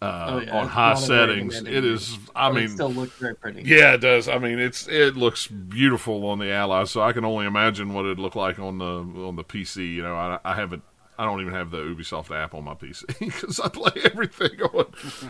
uh, 0.04 0.26
oh, 0.30 0.40
yeah. 0.40 0.60
on 0.60 0.68
high 0.68 0.96
settings. 0.96 1.56
It 1.56 1.86
is. 1.86 2.18
I 2.36 2.52
mean, 2.52 2.66
it 2.66 2.72
still 2.72 2.92
looks 2.92 3.14
very 3.14 3.36
pretty. 3.36 3.64
Yeah, 3.64 3.94
it 3.94 4.00
does. 4.00 4.28
I 4.28 4.38
mean, 4.38 4.60
it's 4.60 4.88
it 4.88 5.16
looks 5.16 5.48
beautiful 5.48 6.26
on 6.28 6.40
the 6.40 6.52
Ally. 6.52 6.84
So 6.86 7.02
I 7.02 7.14
can 7.14 7.24
only 7.24 7.46
imagine 7.46 7.94
what 7.94 8.06
it'd 8.06 8.20
look 8.20 8.36
like 8.36 8.60
on 8.60 8.80
the 8.80 8.86
on 8.86 9.38
the 9.38 9.44
PC. 9.44 9.94
You 9.94 10.04
know, 10.04 10.16
I, 10.16 10.40
I 10.44 10.56
haven't. 10.56 10.84
I 11.18 11.26
don't 11.26 11.42
even 11.42 11.54
have 11.54 11.70
the 11.70 11.78
Ubisoft 11.78 12.36
app 12.36 12.56
on 12.56 12.64
my 12.64 12.74
PC 12.74 13.20
because 13.20 13.60
I 13.64 13.70
play 13.70 14.02
everything 14.04 14.62
on 14.74 14.86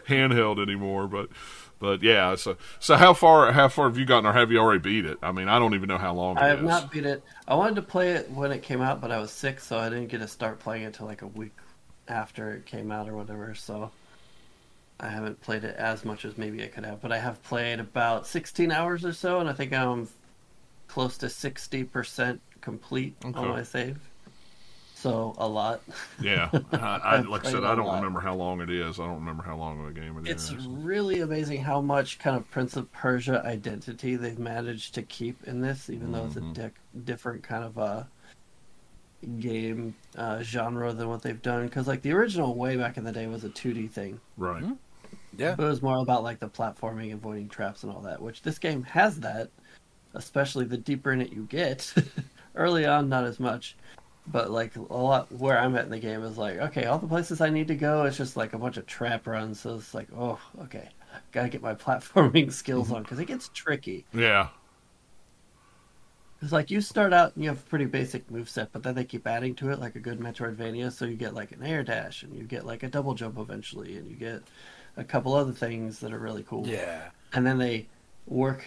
handheld 0.07 0.61
anymore. 0.61 1.07
But 1.07 1.29
but 1.77 2.01
yeah, 2.01 2.33
so 2.35 2.57
so 2.79 2.95
how 2.95 3.13
far 3.13 3.51
how 3.51 3.67
far 3.67 3.89
have 3.89 3.97
you 3.97 4.05
gotten, 4.05 4.25
or 4.25 4.33
have 4.33 4.51
you 4.51 4.57
already 4.57 4.79
beat 4.79 5.05
it? 5.05 5.19
I 5.21 5.31
mean, 5.31 5.49
I 5.49 5.59
don't 5.59 5.75
even 5.75 5.87
know 5.87 5.99
how 5.99 6.15
long. 6.15 6.37
I 6.39 6.47
have 6.47 6.59
is. 6.59 6.65
not 6.65 6.91
beat 6.91 7.05
it. 7.05 7.23
I 7.47 7.53
wanted 7.53 7.75
to 7.75 7.83
play 7.83 8.13
it 8.13 8.31
when 8.31 8.51
it 8.51 8.63
came 8.63 8.81
out, 8.81 9.01
but 9.01 9.11
I 9.11 9.19
was 9.19 9.29
sick, 9.29 9.59
so 9.59 9.77
I 9.77 9.89
didn't 9.89 10.07
get 10.07 10.19
to 10.19 10.27
start 10.27 10.59
playing 10.59 10.83
it 10.83 10.87
until 10.87 11.05
like 11.05 11.21
a 11.21 11.27
week 11.27 11.51
after 12.07 12.55
it 12.55 12.65
came 12.65 12.91
out 12.91 13.07
or 13.07 13.15
whatever. 13.15 13.53
So 13.53 13.91
I 15.03 15.09
haven't 15.09 15.41
played 15.41 15.65
it 15.65 15.75
as 15.75 16.05
much 16.05 16.23
as 16.23 16.37
maybe 16.37 16.63
I 16.63 16.67
could 16.67 16.85
have, 16.85 17.01
but 17.01 17.11
I 17.11 17.19
have 17.19 17.43
played 17.43 17.79
about 17.81 18.25
16 18.25 18.71
hours 18.71 19.03
or 19.03 19.11
so, 19.11 19.41
and 19.41 19.49
I 19.49 19.53
think 19.53 19.73
I'm 19.73 20.07
close 20.87 21.17
to 21.17 21.25
60% 21.25 22.39
complete 22.61 23.15
okay. 23.25 23.37
on 23.37 23.49
my 23.49 23.63
save. 23.63 23.99
So 24.95 25.35
a 25.37 25.47
lot. 25.47 25.81
Yeah, 26.21 26.49
I, 26.71 26.77
I 26.77 27.19
like 27.19 27.45
I 27.45 27.51
said, 27.51 27.65
I 27.65 27.75
don't 27.75 27.87
lot. 27.87 27.95
remember 27.95 28.21
how 28.21 28.35
long 28.35 28.61
it 28.61 28.69
is. 28.69 28.97
I 28.97 29.05
don't 29.05 29.15
remember 29.15 29.43
how 29.43 29.57
long 29.57 29.81
of 29.81 29.87
a 29.87 29.91
game 29.91 30.17
it 30.19 30.29
it's 30.29 30.45
is. 30.45 30.51
It's 30.51 30.65
really 30.65 31.19
amazing 31.19 31.61
how 31.61 31.81
much 31.81 32.19
kind 32.19 32.37
of 32.37 32.49
Prince 32.49 32.77
of 32.77 32.89
Persia 32.93 33.43
identity 33.45 34.15
they've 34.15 34.39
managed 34.39 34.93
to 34.95 35.01
keep 35.01 35.43
in 35.45 35.59
this, 35.59 35.89
even 35.89 36.03
mm-hmm. 36.03 36.13
though 36.13 36.25
it's 36.27 36.35
a 36.37 36.39
mm-hmm. 36.39 36.53
di- 36.53 37.03
different 37.03 37.43
kind 37.43 37.65
of 37.65 37.77
a 37.77 37.81
uh, 37.81 38.03
game 39.39 39.95
uh, 40.15 40.41
genre 40.41 40.93
than 40.93 41.09
what 41.09 41.21
they've 41.21 41.41
done. 41.41 41.65
Because 41.65 41.87
like 41.87 42.01
the 42.01 42.13
original 42.13 42.55
way 42.55 42.77
back 42.77 42.95
in 42.95 43.03
the 43.03 43.11
day 43.11 43.27
was 43.27 43.43
a 43.43 43.49
2D 43.49 43.91
thing, 43.91 44.21
right? 44.37 44.63
Mm-hmm. 44.63 44.73
Yeah. 45.37 45.55
But 45.55 45.65
it 45.65 45.69
was 45.69 45.81
more 45.81 45.97
about 45.97 46.23
like 46.23 46.39
the 46.39 46.49
platforming, 46.49 47.13
avoiding 47.13 47.49
traps, 47.49 47.83
and 47.83 47.91
all 47.91 48.01
that. 48.01 48.21
Which 48.21 48.41
this 48.41 48.59
game 48.59 48.83
has 48.83 49.19
that, 49.21 49.49
especially 50.13 50.65
the 50.65 50.77
deeper 50.77 51.11
in 51.11 51.21
it 51.21 51.31
you 51.31 51.43
get. 51.43 51.93
Early 52.55 52.85
on, 52.85 53.09
not 53.09 53.23
as 53.23 53.39
much, 53.39 53.75
but 54.27 54.51
like 54.51 54.75
a 54.75 54.81
lot 54.81 55.31
where 55.31 55.57
I'm 55.57 55.75
at 55.75 55.85
in 55.85 55.91
the 55.91 55.99
game 55.99 56.23
is 56.23 56.37
like, 56.37 56.57
okay, 56.57 56.85
all 56.85 56.99
the 56.99 57.07
places 57.07 57.41
I 57.41 57.49
need 57.49 57.67
to 57.69 57.75
go, 57.75 58.03
it's 58.03 58.17
just 58.17 58.37
like 58.37 58.53
a 58.53 58.59
bunch 58.59 58.77
of 58.77 58.85
trap 58.85 59.25
runs. 59.25 59.59
So 59.59 59.75
it's 59.75 59.93
like, 59.93 60.07
oh, 60.15 60.39
okay, 60.61 60.89
gotta 61.31 61.49
get 61.49 61.61
my 61.61 61.73
platforming 61.73 62.51
skills 62.51 62.87
mm-hmm. 62.87 62.97
on 62.97 63.03
because 63.03 63.19
it 63.19 63.25
gets 63.25 63.49
tricky. 63.49 64.05
Yeah. 64.13 64.49
It's 66.43 66.51
like 66.51 66.69
you 66.69 66.81
start 66.81 67.13
out 67.13 67.33
and 67.35 67.43
you 67.43 67.49
have 67.49 67.59
a 67.59 67.69
pretty 67.69 67.85
basic 67.85 68.29
move 68.29 68.49
set, 68.49 68.73
but 68.73 68.83
then 68.83 68.95
they 68.95 69.05
keep 69.05 69.25
adding 69.25 69.55
to 69.55 69.71
it 69.71 69.79
like 69.79 69.95
a 69.95 69.99
good 69.99 70.19
Metroidvania. 70.19 70.91
So 70.91 71.05
you 71.05 71.15
get 71.15 71.33
like 71.33 71.53
an 71.53 71.63
air 71.63 71.83
dash, 71.83 72.23
and 72.23 72.35
you 72.35 72.43
get 72.43 72.65
like 72.65 72.83
a 72.83 72.89
double 72.89 73.13
jump 73.13 73.39
eventually, 73.39 73.95
and 73.95 74.09
you 74.09 74.17
get 74.17 74.43
a 74.97 75.03
couple 75.03 75.33
other 75.33 75.51
things 75.51 75.99
that 75.99 76.13
are 76.13 76.19
really 76.19 76.43
cool. 76.43 76.67
Yeah. 76.67 77.09
And 77.33 77.45
then 77.45 77.57
they 77.57 77.87
work 78.27 78.63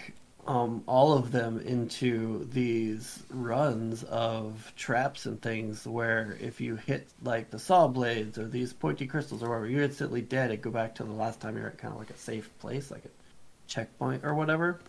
um, 0.47 0.85
all 0.87 1.13
of 1.13 1.33
them 1.33 1.61
into 1.61 2.45
these 2.53 3.23
runs 3.31 4.05
of 4.05 4.73
traps 4.77 5.27
and 5.27 5.41
things 5.43 5.87
where 5.87 6.37
if 6.41 6.61
you 6.61 6.77
hit 6.77 7.09
like 7.23 7.51
the 7.51 7.59
saw 7.59 7.89
blades 7.89 8.39
or 8.39 8.47
these 8.47 8.73
pointy 8.73 9.07
crystals 9.07 9.43
or 9.43 9.49
whatever, 9.49 9.67
you're 9.67 9.83
instantly 9.83 10.23
dead 10.23 10.51
and 10.51 10.63
go 10.63 10.71
back 10.71 10.95
to 10.97 11.05
the 11.05 11.13
last 11.13 11.41
time 11.41 11.57
you're 11.57 11.67
at 11.69 11.79
kind 11.79 11.93
of 11.93 11.99
like 11.99 12.11
a 12.11 12.17
safe 12.17 12.51
place, 12.59 12.91
like 12.91 13.05
a 13.05 13.09
checkpoint 13.67 14.25
or 14.25 14.35
whatever. 14.35 14.81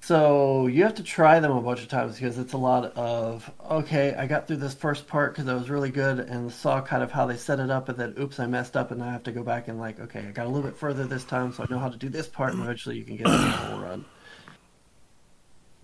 So 0.00 0.68
you 0.68 0.84
have 0.84 0.94
to 0.94 1.02
try 1.02 1.40
them 1.40 1.50
a 1.50 1.60
bunch 1.60 1.82
of 1.82 1.88
times 1.88 2.14
because 2.14 2.38
it's 2.38 2.52
a 2.52 2.58
lot 2.58 2.96
of 2.96 3.50
okay. 3.70 4.14
I 4.14 4.26
got 4.26 4.46
through 4.46 4.56
this 4.56 4.74
first 4.74 5.06
part 5.06 5.34
because 5.34 5.48
I 5.48 5.54
was 5.54 5.68
really 5.68 5.90
good 5.90 6.20
and 6.20 6.50
saw 6.52 6.80
kind 6.80 7.02
of 7.02 7.10
how 7.10 7.26
they 7.26 7.36
set 7.36 7.60
it 7.60 7.70
up, 7.70 7.88
and 7.88 7.98
then 7.98 8.14
oops, 8.18 8.40
I 8.40 8.46
messed 8.46 8.76
up, 8.76 8.90
and 8.90 9.02
I 9.02 9.12
have 9.12 9.24
to 9.24 9.32
go 9.32 9.42
back 9.42 9.68
and 9.68 9.78
like 9.78 10.00
okay, 10.00 10.20
I 10.20 10.30
got 10.30 10.46
a 10.46 10.48
little 10.48 10.68
bit 10.68 10.78
further 10.78 11.04
this 11.04 11.24
time, 11.24 11.52
so 11.52 11.64
I 11.64 11.66
know 11.68 11.78
how 11.78 11.88
to 11.88 11.96
do 11.98 12.08
this 12.08 12.26
part, 12.26 12.54
and 12.54 12.62
eventually 12.62 12.96
you 12.96 13.04
can 13.04 13.16
get 13.16 13.26
the 13.26 13.38
whole 13.38 13.80
run. 13.80 14.04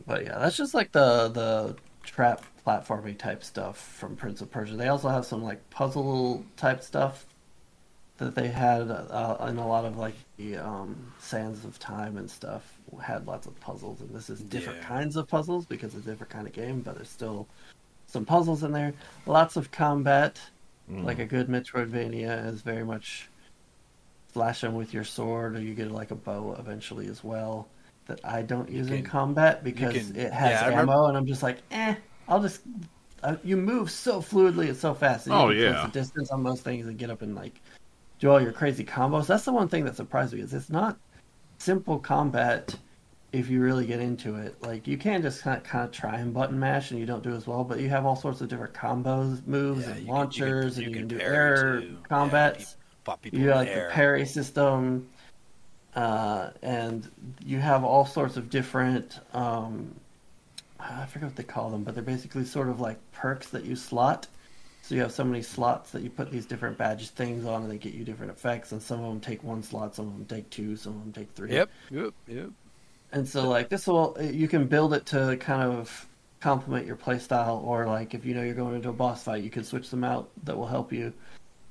But 0.07 0.25
yeah, 0.25 0.39
that's 0.39 0.57
just 0.57 0.75
like 0.75 0.93
the 0.93 1.29
the 1.29 1.77
trap 2.05 2.45
platforming 2.67 3.19
type 3.19 3.45
stuff 3.45 3.79
from 3.79 4.17
Prince 4.17 4.41
of 4.41 4.51
Persia. 4.51 4.77
They 4.77 4.89
also 4.89 5.09
have 5.09 5.27
some 5.27 5.43
like 5.43 5.69
puzzle 5.71 6.45
type 6.57 6.83
stuff 6.83 7.27
that 8.19 8.35
they 8.35 8.49
had 8.49 8.91
uh, 8.91 9.37
in 9.49 9.59
a 9.59 9.67
lot 9.67 9.85
of 9.85 9.99
like 9.99 10.15
the 10.37 10.57
um, 10.59 11.13
Sands 11.19 11.65
of 11.65 11.79
Time 11.79 12.17
and 12.17 12.31
stuff 12.31 12.74
had 12.99 13.27
lots 13.27 13.47
of 13.47 13.59
puzzles, 13.61 14.01
and 14.01 14.11
this 14.11 14.31
is 14.31 14.41
different 14.41 14.81
yeah. 14.81 14.89
kinds 14.89 15.17
of 15.17 15.29
puzzles 15.29 15.67
because 15.67 15.95
it's 15.95 16.07
a 16.07 16.11
different 16.11 16.33
kind 16.33 16.47
of 16.47 16.53
game, 16.53 16.81
but 16.81 16.97
there's 16.97 17.09
still 17.09 17.47
some 18.07 18.25
puzzles 18.25 18.63
in 18.63 18.73
there. 18.73 18.95
Lots 19.27 19.57
of 19.57 19.71
combat, 19.71 20.41
mm. 20.91 21.05
like 21.05 21.19
a 21.19 21.25
good 21.25 21.49
Metroidvania 21.49 22.47
is 22.47 22.63
very 22.63 22.85
much 22.85 23.29
slash 24.33 24.61
them 24.61 24.75
with 24.75 24.93
your 24.93 25.05
sword, 25.05 25.57
or 25.57 25.61
you 25.61 25.75
get 25.75 25.91
like 25.91 26.11
a 26.11 26.15
bow 26.15 26.57
eventually 26.59 27.07
as 27.07 27.23
well. 27.23 27.69
That 28.07 28.21
I 28.23 28.43
don't 28.43 28.71
use 28.71 28.89
can, 28.89 28.97
in 28.97 29.05
combat 29.05 29.65
because 29.65 29.95
can, 29.95 30.17
it 30.17 30.33
has 30.33 30.51
yeah, 30.51 30.67
ammo, 30.67 30.81
remember... 30.81 31.09
and 31.09 31.17
I'm 31.17 31.27
just 31.27 31.43
like, 31.43 31.59
eh, 31.71 31.95
I'll 32.29 32.43
just. 32.43 32.61
Uh, 33.23 33.37
you 33.43 33.57
move 33.57 33.91
so 33.91 34.21
fluidly 34.21 34.69
and 34.69 34.77
so 34.77 34.93
fast. 34.93 35.27
And 35.27 35.35
oh 35.35 35.49
yeah, 35.49 35.89
distance 35.91 36.31
on 36.31 36.43
most 36.43 36.63
things 36.63 36.87
and 36.87 36.99
get 36.99 37.09
up 37.09 37.23
and 37.23 37.35
like 37.35 37.59
do 38.19 38.31
all 38.31 38.41
your 38.41 38.53
crazy 38.53 38.85
combos. 38.85 39.27
That's 39.27 39.45
the 39.45 39.53
one 39.53 39.69
thing 39.69 39.85
that 39.87 39.97
surprised 39.97 40.35
me 40.35 40.41
is 40.41 40.53
it's 40.53 40.69
not 40.69 40.99
simple 41.65 41.99
combat 41.99 42.77
if 43.33 43.49
you 43.49 43.61
really 43.61 43.87
get 43.87 43.99
into 43.99 44.37
it. 44.37 44.63
Like 44.63 44.87
you 44.87 44.97
can 44.97 45.23
just 45.23 45.43
kind 45.43 45.57
of, 45.57 45.65
kind 45.65 45.85
of 45.85 45.91
try 45.91 46.19
and 46.19 46.33
button 46.33 46.59
mash 46.59 46.91
and 46.91 47.01
you 47.01 47.07
don't 47.07 47.23
do 47.23 47.35
as 47.35 47.47
well, 47.47 47.65
but 47.65 47.81
you 47.81 47.89
have 47.89 48.07
all 48.07 48.15
sorts 48.15 48.41
of 48.41 48.49
different 48.49 48.75
combos, 48.75 49.45
moves, 49.47 49.87
yeah, 49.87 49.95
and 49.95 50.07
launchers, 50.07 50.75
can, 50.75 50.85
you 50.85 50.91
can, 50.91 50.97
you 50.97 51.01
and 51.01 51.11
you 51.13 51.19
can, 51.19 51.27
do 51.27 51.35
air 51.35 51.81
too. 51.81 51.99
combats. 52.09 52.77
Yeah, 53.07 53.15
you, 53.25 53.41
you 53.41 53.51
like 53.51 53.75
the 53.75 53.89
parry 53.91 54.25
system, 54.25 55.09
uh, 55.95 56.51
and 56.63 57.11
you 57.45 57.59
have 57.59 57.85
all 57.85 58.07
sorts 58.07 58.37
of 58.37 58.49
different. 58.49 59.19
Um, 59.35 59.95
I 60.79 61.07
forget 61.07 61.29
what 61.29 61.37
they 61.37 61.43
call 61.43 61.71
them, 61.71 61.83
but 61.83 61.95
they're 61.95 62.05
basically 62.05 62.45
sort 62.45 62.69
of 62.69 62.81
like 62.81 62.99
perks 63.13 63.49
that 63.51 63.65
you 63.65 63.75
slot 63.75 64.27
so 64.85 64.95
you 64.95 65.01
have 65.01 65.13
so 65.13 65.25
many 65.25 65.41
slots 65.41 65.93
that 65.93 66.03
you 66.03 66.11
put 66.11 66.31
these 66.31 66.45
different 66.45 66.77
badge 66.77 67.09
things 67.09 67.47
on, 67.47 67.63
and 67.63 67.71
they 67.71 67.79
get 67.79 67.95
you 67.95 68.05
different 68.05 68.31
effects. 68.31 68.71
And 68.73 68.83
some 68.83 69.01
of 69.01 69.07
them 69.07 69.19
take 69.19 69.43
one 69.43 69.63
slot, 69.63 69.95
some 69.95 70.09
of 70.09 70.13
them 70.13 70.27
take 70.27 70.51
two, 70.51 70.77
some 70.77 70.95
of 70.95 71.01
them 71.01 71.13
take 71.13 71.31
three. 71.33 71.53
Yep, 71.53 71.71
yep, 71.91 72.13
yep. 72.29 72.51
And 73.11 73.27
so 73.27 73.49
like 73.49 73.71
this 73.71 73.87
will 73.87 74.15
you 74.21 74.47
can 74.47 74.67
build 74.67 74.93
it 74.93 75.07
to 75.07 75.39
kind 75.39 75.63
of 75.63 76.07
complement 76.41 76.87
your 76.87 76.97
playstyle, 76.97 77.65
or 77.65 77.87
like 77.87 78.13
if 78.13 78.27
you 78.27 78.35
know 78.35 78.43
you're 78.43 78.55
going 78.55 78.75
into 78.75 78.91
a 78.91 78.93
boss 78.93 79.25
fight, 79.25 79.43
you 79.43 79.49
can 79.49 79.65
switch 79.65 79.89
them 79.89 80.05
out 80.05 80.29
that 80.45 80.55
will 80.55 80.67
help 80.67 80.93
you. 80.93 81.15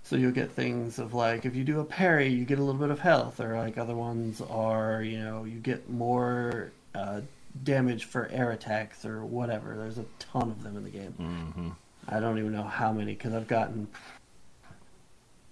So 0.01 0.15
you'll 0.15 0.31
get 0.31 0.51
things 0.51 0.97
of 0.97 1.13
like 1.13 1.45
if 1.45 1.55
you 1.55 1.63
do 1.63 1.81
a 1.81 1.85
parry, 1.85 2.29
you 2.29 2.45
get 2.45 2.57
a 2.57 2.63
little 2.63 2.81
bit 2.81 2.89
of 2.89 2.99
health, 2.99 3.39
or 3.39 3.55
like 3.57 3.77
other 3.77 3.95
ones 3.95 4.41
are 4.41 5.03
you 5.03 5.19
know 5.19 5.43
you 5.43 5.59
get 5.59 5.87
more 5.87 6.71
uh, 6.95 7.21
damage 7.63 8.05
for 8.05 8.27
air 8.29 8.49
attacks 8.49 9.05
or 9.05 9.23
whatever. 9.23 9.75
There's 9.77 9.99
a 9.99 10.05
ton 10.17 10.49
of 10.49 10.63
them 10.63 10.77
in 10.77 10.83
the 10.83 10.89
game. 10.89 11.13
Mm-hmm. 11.19 11.69
I 12.07 12.19
don't 12.19 12.37
even 12.37 12.51
know 12.51 12.63
how 12.63 12.91
many 12.91 13.13
because 13.13 13.33
I've 13.33 13.47
gotten 13.47 13.87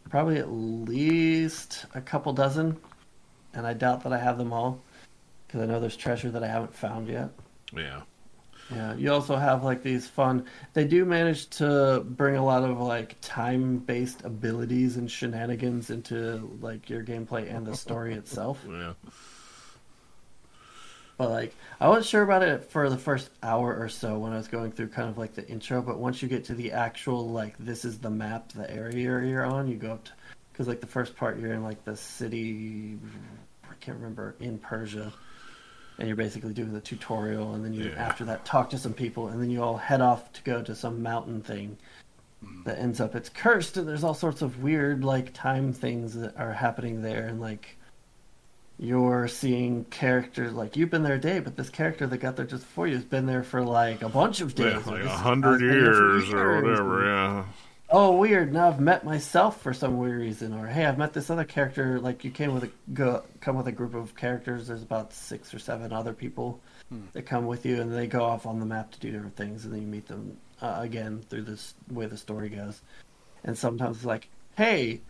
probably 0.10 0.38
at 0.38 0.52
least 0.52 1.86
a 1.96 2.02
couple 2.02 2.34
dozen, 2.34 2.78
and 3.54 3.66
I 3.66 3.74
doubt 3.74 4.04
that 4.04 4.14
I 4.14 4.18
have 4.18 4.38
them 4.38 4.52
all 4.52 4.82
because 5.48 5.62
I 5.62 5.66
know 5.66 5.80
there's 5.80 5.98
treasure 5.98 6.32
that 6.32 6.44
I 6.44 6.48
haven't 6.48 6.76
found 6.76 7.08
yet. 7.08 7.30
Yeah. 7.76 8.02
Yeah, 8.74 8.96
you 8.96 9.12
also 9.12 9.36
have 9.36 9.64
like 9.64 9.84
these 9.84 10.08
fun. 10.08 10.46
They 10.74 10.86
do 10.86 11.04
manage 11.04 11.50
to 11.58 12.06
bring 12.08 12.36
a 12.38 12.46
lot 12.46 12.64
of 12.64 12.80
like 12.80 13.18
time-based 13.22 14.24
abilities 14.24 14.96
and 14.96 15.12
shenanigans 15.12 15.90
into 15.90 16.58
like 16.62 16.90
your 16.90 17.04
gameplay 17.04 17.54
and 17.54 17.66
the 17.68 17.76
story 17.76 18.14
itself. 18.14 18.60
Yeah. 18.70 18.94
But 21.22 21.30
like, 21.30 21.56
I 21.80 21.88
wasn't 21.88 22.08
sure 22.08 22.24
about 22.24 22.42
it 22.42 22.72
for 22.72 22.90
the 22.90 22.98
first 22.98 23.30
hour 23.44 23.78
or 23.80 23.90
so 23.90 24.18
when 24.18 24.34
I 24.34 24.38
was 24.38 24.48
going 24.48 24.72
through 24.72 24.88
kind 24.88 25.08
of 25.08 25.20
like 25.20 25.36
the 25.36 25.48
intro. 25.48 25.80
But 25.80 26.00
once 26.00 26.24
you 26.24 26.28
get 26.28 26.44
to 26.46 26.56
the 26.56 26.72
actual 26.72 27.30
like, 27.30 27.56
this 27.60 27.86
is 27.86 28.00
the 28.00 28.10
map, 28.10 28.52
the 28.54 28.68
area 28.72 29.22
you're 29.30 29.46
on, 29.46 29.68
you 29.68 29.76
go 29.76 29.92
up 29.92 30.04
to 30.06 30.12
because 30.52 30.68
like 30.68 30.82
the 30.82 30.88
first 30.88 31.16
part 31.16 31.38
you're 31.40 31.54
in 31.54 31.62
like 31.64 31.86
the 31.86 31.96
city, 31.96 32.98
I 33.64 33.76
can't 33.82 33.98
remember 33.98 34.34
in 34.40 34.58
Persia, 34.58 35.14
and 36.00 36.08
you're 36.08 36.18
basically 36.18 36.56
doing 36.56 36.74
the 36.74 36.82
tutorial, 36.82 37.54
and 37.54 37.64
then 37.64 37.76
you 37.76 37.90
Yeah. 37.90 38.04
after 38.04 38.26
that 38.26 38.44
talk 38.44 38.72
to 38.72 38.80
some 38.80 38.94
people, 38.94 39.28
and 39.28 39.40
then 39.40 39.52
you 39.52 39.62
all 39.62 39.78
head 39.78 40.02
off 40.02 40.34
to 40.34 40.42
go 40.42 40.64
to 40.64 40.74
some 40.74 41.04
mountain 41.04 41.44
thing 41.44 41.78
Mm. 42.44 42.64
that 42.64 42.80
ends 42.80 43.00
up 43.00 43.14
it's 43.14 43.30
cursed, 43.30 43.78
and 43.78 43.88
there's 43.88 44.04
all 44.04 44.16
sorts 44.16 44.42
of 44.42 44.64
weird 44.64 45.04
like 45.04 45.34
time 45.36 45.72
things 45.72 46.16
that 46.16 46.36
are 46.36 46.54
happening 46.54 47.04
there, 47.04 47.28
and 47.28 47.40
like 47.40 47.78
you're 48.82 49.28
seeing 49.28 49.86
characters 49.86 50.54
like 50.54 50.76
you've 50.76 50.90
been 50.90 51.04
there 51.04 51.14
a 51.16 51.22
day, 51.22 51.40
but 51.40 51.56
this 51.56 51.70
character 51.70 52.08
that 52.08 52.18
got 52.18 52.36
there 52.36 52.48
just 52.48 52.64
before 52.64 52.88
you 52.88 52.96
has 52.96 53.06
been 53.06 53.28
there 53.28 53.44
for 53.44 53.64
like 53.64 54.02
a 54.02 54.10
bunch 54.10 54.42
of 54.42 54.56
days, 54.56 54.84
Yeah, 54.86 54.92
like 54.92 55.04
a 55.04 55.10
hundred 55.10 55.60
been 55.60 55.70
years 55.70 56.34
or 56.34 56.62
whatever. 56.64 57.06
Yeah. 57.06 57.46
oh 57.92 58.16
weird 58.16 58.52
now 58.54 58.70
i've 58.70 58.80
met 58.80 59.04
myself 59.06 59.62
for 59.62 59.74
some 59.74 59.98
weird 59.98 60.20
reason 60.22 60.54
or 60.54 60.66
hey 60.66 60.86
i've 60.86 60.98
met 60.98 61.12
this 61.14 61.30
other 61.30 61.44
character 61.44 62.00
like 62.00 62.24
you 62.24 62.32
came 62.32 62.54
with 62.54 62.64
a 62.64 62.70
go 62.94 63.22
come 63.42 63.56
with 63.58 63.68
a 63.68 63.72
group 63.72 63.94
of 63.94 64.16
characters 64.16 64.68
there's 64.68 64.82
about 64.82 65.12
six 65.14 65.54
or 65.54 65.60
seven 65.60 65.92
other 65.94 66.14
people 66.14 66.60
that 67.14 67.24
come 67.24 67.46
with 67.48 67.66
you 67.66 67.82
and 67.82 67.94
they 67.94 68.08
go 68.08 68.24
off 68.24 68.46
on 68.46 68.60
the 68.60 68.66
map 68.66 68.92
to 68.92 69.00
do 69.00 69.12
different 69.12 69.36
things 69.36 69.64
and 69.66 69.74
then 69.74 69.82
you 69.82 69.88
meet 69.88 70.08
them 70.08 70.38
uh, 70.62 70.78
again 70.80 71.22
through 71.30 71.42
this 71.44 71.74
way 71.90 72.06
the 72.06 72.18
story 72.18 72.48
goes 72.50 72.82
and 73.44 73.58
sometimes 73.58 73.98
it's 73.98 74.06
like 74.06 74.30
hey 74.56 75.02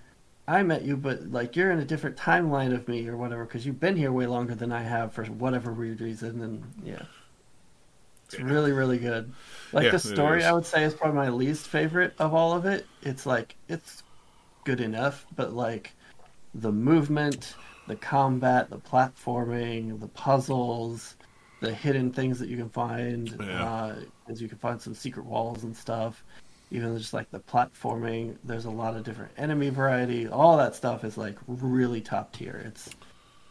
i 0.51 0.61
met 0.63 0.83
you 0.83 0.95
but 0.97 1.21
like 1.31 1.55
you're 1.55 1.71
in 1.71 1.79
a 1.79 1.85
different 1.85 2.15
timeline 2.17 2.73
of 2.73 2.87
me 2.87 3.07
or 3.07 3.15
whatever 3.17 3.45
because 3.45 3.65
you've 3.65 3.79
been 3.79 3.95
here 3.95 4.11
way 4.11 4.27
longer 4.27 4.55
than 4.55 4.71
i 4.71 4.81
have 4.81 5.13
for 5.13 5.23
whatever 5.25 5.71
weird 5.73 6.01
reason 6.01 6.41
and 6.41 6.63
yeah. 6.83 7.03
It's 8.25 8.39
Yeah. 8.39 8.45
really 8.45 8.71
really 8.71 8.97
good. 8.97 9.33
Like 9.73 9.85
Yeah, 9.85 9.91
the 9.91 9.99
story 9.99 10.43
i 10.45 10.53
would 10.53 10.65
say 10.65 10.83
is 10.83 10.93
probably 10.93 11.17
my 11.17 11.29
least 11.29 11.67
favorite 11.67 12.13
of 12.17 12.33
all 12.33 12.53
of 12.53 12.65
it. 12.65 12.85
It's 13.01 13.25
like 13.25 13.55
it's 13.67 14.03
good 14.63 14.79
enough 14.79 15.25
but 15.35 15.53
like 15.53 15.91
the 16.53 16.71
movement 16.71 17.55
the 17.87 17.95
combat 17.95 18.69
the 18.69 18.77
platforming 18.77 19.99
the 19.99 20.07
puzzles 20.09 21.15
the 21.59 21.73
hidden 21.73 22.11
things 22.11 22.39
that 22.39 22.47
you 22.49 22.57
can 22.57 22.69
find 22.69 23.35
Yeah. 23.39 23.63
uh, 23.65 23.95
as 24.29 24.41
you 24.41 24.47
can 24.47 24.57
find 24.59 24.81
some 24.81 24.93
secret 24.95 25.25
walls 25.25 25.63
and 25.63 25.75
stuff 25.75 26.23
even 26.71 26.97
just 26.97 27.13
like 27.13 27.29
the 27.31 27.39
platforming 27.39 28.35
there's 28.43 28.65
a 28.65 28.69
lot 28.69 28.95
of 28.95 29.03
different 29.03 29.31
enemy 29.37 29.69
variety 29.69 30.27
all 30.27 30.57
that 30.57 30.73
stuff 30.73 31.03
is 31.03 31.17
like 31.17 31.35
really 31.47 32.01
top 32.01 32.31
tier 32.31 32.61
it's 32.65 32.89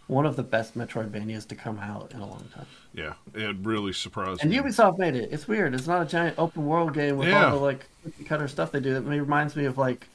one 0.07 0.27
of 0.27 0.35
the 0.35 0.43
best 0.43 0.77
metroidvanias 0.77 1.47
to 1.47 1.55
come 1.55 1.79
out 1.79 2.11
in 2.13 2.21
a 2.21 2.27
long 2.27 2.45
time 2.55 2.67
Yeah. 2.93 3.13
It 3.33 3.55
really 3.63 3.93
surprised 3.93 4.43
me. 4.45 4.57
and 4.57 4.65
me. 4.67 4.71
Ubisoft 4.71 4.99
made 4.99 5.15
it. 5.15 5.29
It's 5.33 5.47
weird. 5.47 5.73
It's 5.73 5.87
not 5.87 6.03
a 6.03 6.05
giant 6.05 6.37
open 6.37 6.67
world 6.67 6.95
game 6.95 7.17
with 7.17 7.29
Yeah. 7.29 7.45
all 7.45 7.59
the 7.61 7.65
like 7.65 7.87
cutter 8.27 8.49
stuff 8.49 8.73
they 8.73 8.81
do. 8.81 8.97
It 8.97 9.05
reminds 9.05 9.55
me 9.55 9.67
of 9.67 9.79
like 9.79 10.09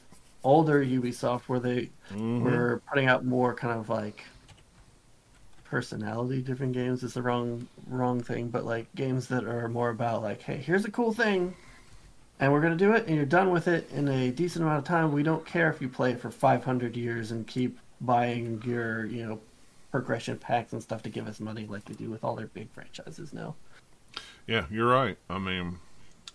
older 0.44 0.84
Ubisoft 0.84 1.42
where 1.46 1.60
they 1.60 1.88
Mhm. 2.12 2.42
were 2.42 2.82
putting 2.90 3.08
out 3.08 3.24
more 3.24 3.54
kind 3.54 3.78
of 3.78 3.88
like 3.88 4.24
personality 5.64 6.42
different 6.42 6.72
games 6.74 7.02
is 7.02 7.14
the 7.14 7.22
wrong 7.22 7.66
wrong 7.88 8.22
thing, 8.22 8.48
but 8.48 8.64
like 8.66 8.94
games 8.94 9.28
that 9.28 9.44
are 9.44 9.66
more 9.68 9.88
about 9.88 10.22
like, 10.22 10.42
hey, 10.42 10.58
here's 10.58 10.84
a 10.84 10.90
cool 10.90 11.12
thing 11.14 11.54
and 12.40 12.52
we're 12.52 12.60
gonna 12.60 12.76
do 12.76 12.92
it 12.92 13.06
and 13.06 13.16
you're 13.16 13.24
done 13.24 13.50
with 13.50 13.68
it 13.68 13.90
in 13.92 14.08
a 14.08 14.30
decent 14.30 14.64
amount 14.64 14.78
of 14.78 14.84
time. 14.84 15.12
We 15.12 15.22
don't 15.22 15.44
care 15.44 15.70
if 15.70 15.80
you 15.80 15.88
play 15.88 16.12
it 16.12 16.20
for 16.20 16.30
five 16.30 16.64
hundred 16.64 16.96
years 16.96 17.30
and 17.30 17.46
keep 17.46 17.78
buying 18.00 18.62
your, 18.66 19.06
you 19.06 19.26
know, 19.26 19.40
progression 19.90 20.36
packs 20.38 20.72
and 20.72 20.82
stuff 20.82 21.02
to 21.02 21.08
give 21.08 21.26
us 21.26 21.40
money 21.40 21.66
like 21.66 21.84
they 21.86 21.94
do 21.94 22.10
with 22.10 22.22
all 22.24 22.36
their 22.36 22.48
big 22.48 22.70
franchises 22.70 23.32
now. 23.32 23.54
Yeah, 24.46 24.66
you're 24.70 24.88
right. 24.88 25.16
I 25.30 25.38
mean, 25.38 25.78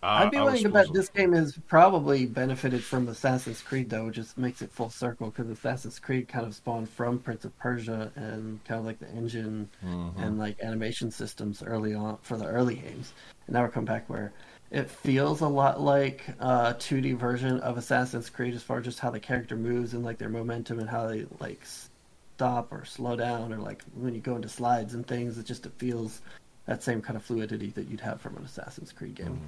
I, 0.04 0.24
I'd 0.24 0.32
be 0.32 0.38
I 0.38 0.44
willing 0.44 0.64
to 0.64 0.70
bet 0.70 0.92
this 0.92 1.10
game 1.10 1.32
has 1.34 1.58
probably 1.68 2.26
benefited 2.26 2.84
from 2.84 3.08
Assassin's 3.08 3.62
Creed, 3.62 3.90
though, 3.90 4.06
which 4.06 4.16
just 4.16 4.38
makes 4.38 4.62
it 4.64 4.72
full 4.72 4.90
circle 4.90 5.28
because 5.30 5.50
Assassin's 5.50 6.00
Creed 6.00 6.28
kind 6.28 6.46
of 6.46 6.56
spawned 6.56 6.90
from 6.90 7.20
Prince 7.20 7.46
of 7.46 7.58
Persia 7.60 8.12
and 8.16 8.64
kind 8.66 8.80
of 8.80 8.86
like 8.86 9.00
the 9.00 9.10
engine 9.10 9.70
Mhm. 9.86 10.18
and 10.18 10.40
like 10.40 10.60
animation 10.62 11.12
systems 11.12 11.62
early 11.62 11.94
on 11.94 12.18
for 12.24 12.36
the 12.36 12.48
early 12.48 12.76
games. 12.76 13.14
And 13.46 13.54
now 13.54 13.62
we're 13.62 13.70
coming 13.70 13.86
back 13.86 14.10
where 14.10 14.34
it 14.72 14.90
feels 14.90 15.42
a 15.42 15.48
lot 15.48 15.82
like 15.82 16.26
a 16.40 16.74
2D 16.80 17.18
version 17.18 17.60
of 17.60 17.78
Assassin's 17.78 18.30
Creed 18.30 18.56
as 18.56 18.64
far 18.64 18.80
as 18.80 18.86
just 18.86 19.00
how 19.00 19.10
the 19.10 19.20
character 19.20 19.58
moves 19.58 19.94
and 19.94 20.04
like 20.04 20.18
their 20.18 20.30
momentum 20.30 20.80
and 20.80 20.90
how 20.90 21.08
they 21.08 21.26
like 21.40 21.62
stop 21.66 22.72
or 22.72 22.86
slow 22.86 23.18
down 23.18 23.54
or 23.54 23.58
like 23.58 23.84
when 23.96 24.16
you 24.16 24.22
go 24.22 24.36
into 24.36 24.48
slides 24.48 24.94
and 24.94 25.06
things. 25.06 25.38
It 25.38 25.46
just 25.46 25.66
it 25.66 25.74
feels 25.78 26.22
that 26.66 26.82
same 26.84 27.02
kind 27.02 27.18
of 27.18 27.24
fluidity 27.24 27.72
that 27.72 27.90
you'd 27.90 28.00
have 28.00 28.22
from 28.22 28.38
an 28.38 28.46
Assassin's 28.46 28.94
Creed 28.94 29.16
game. 29.16 29.42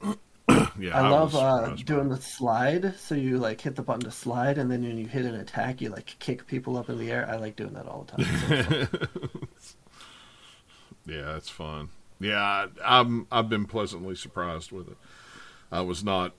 yeah, 0.78 0.96
I 0.96 1.08
love 1.08 1.34
was 1.34 1.42
uh, 1.42 1.76
doing 1.84 2.08
the 2.08 2.18
slide. 2.18 2.94
So 2.98 3.16
you 3.16 3.38
like 3.38 3.60
hit 3.60 3.74
the 3.74 3.82
button 3.82 4.02
to 4.02 4.12
slide, 4.12 4.58
and 4.58 4.70
then 4.70 4.82
when 4.84 4.96
you 4.96 5.06
hit 5.06 5.24
an 5.24 5.34
attack, 5.34 5.80
you 5.80 5.90
like 5.90 6.14
kick 6.20 6.46
people 6.46 6.76
up 6.76 6.88
in 6.88 6.98
the 6.98 7.10
air. 7.10 7.28
I 7.28 7.36
like 7.36 7.56
doing 7.56 7.72
that 7.74 7.86
all 7.86 8.06
the 8.14 8.22
time. 8.22 8.88
So. 9.58 9.74
Yeah, 11.04 11.36
it's 11.36 11.48
fun. 11.48 11.88
Yeah, 12.22 12.66
I'm 12.84 13.26
I've 13.32 13.48
been 13.48 13.66
pleasantly 13.66 14.14
surprised 14.14 14.70
with 14.70 14.88
it. 14.88 14.96
I 15.72 15.80
was 15.80 16.04
not. 16.04 16.32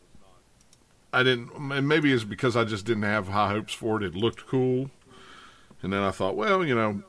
I 1.12 1.24
didn't. 1.24 1.52
and 1.72 1.88
Maybe 1.88 2.14
it's 2.14 2.24
because 2.24 2.56
I 2.56 2.64
just 2.64 2.86
didn't 2.86 3.04
have 3.04 3.28
high 3.28 3.50
hopes 3.50 3.74
for 3.74 3.98
it. 3.98 4.04
It 4.04 4.16
looked 4.16 4.48
cool, 4.48 4.90
and 5.82 5.92
then 5.92 6.02
I 6.02 6.12
thought, 6.12 6.36
well, 6.38 6.66
you 6.66 6.74
know, 6.74 7.04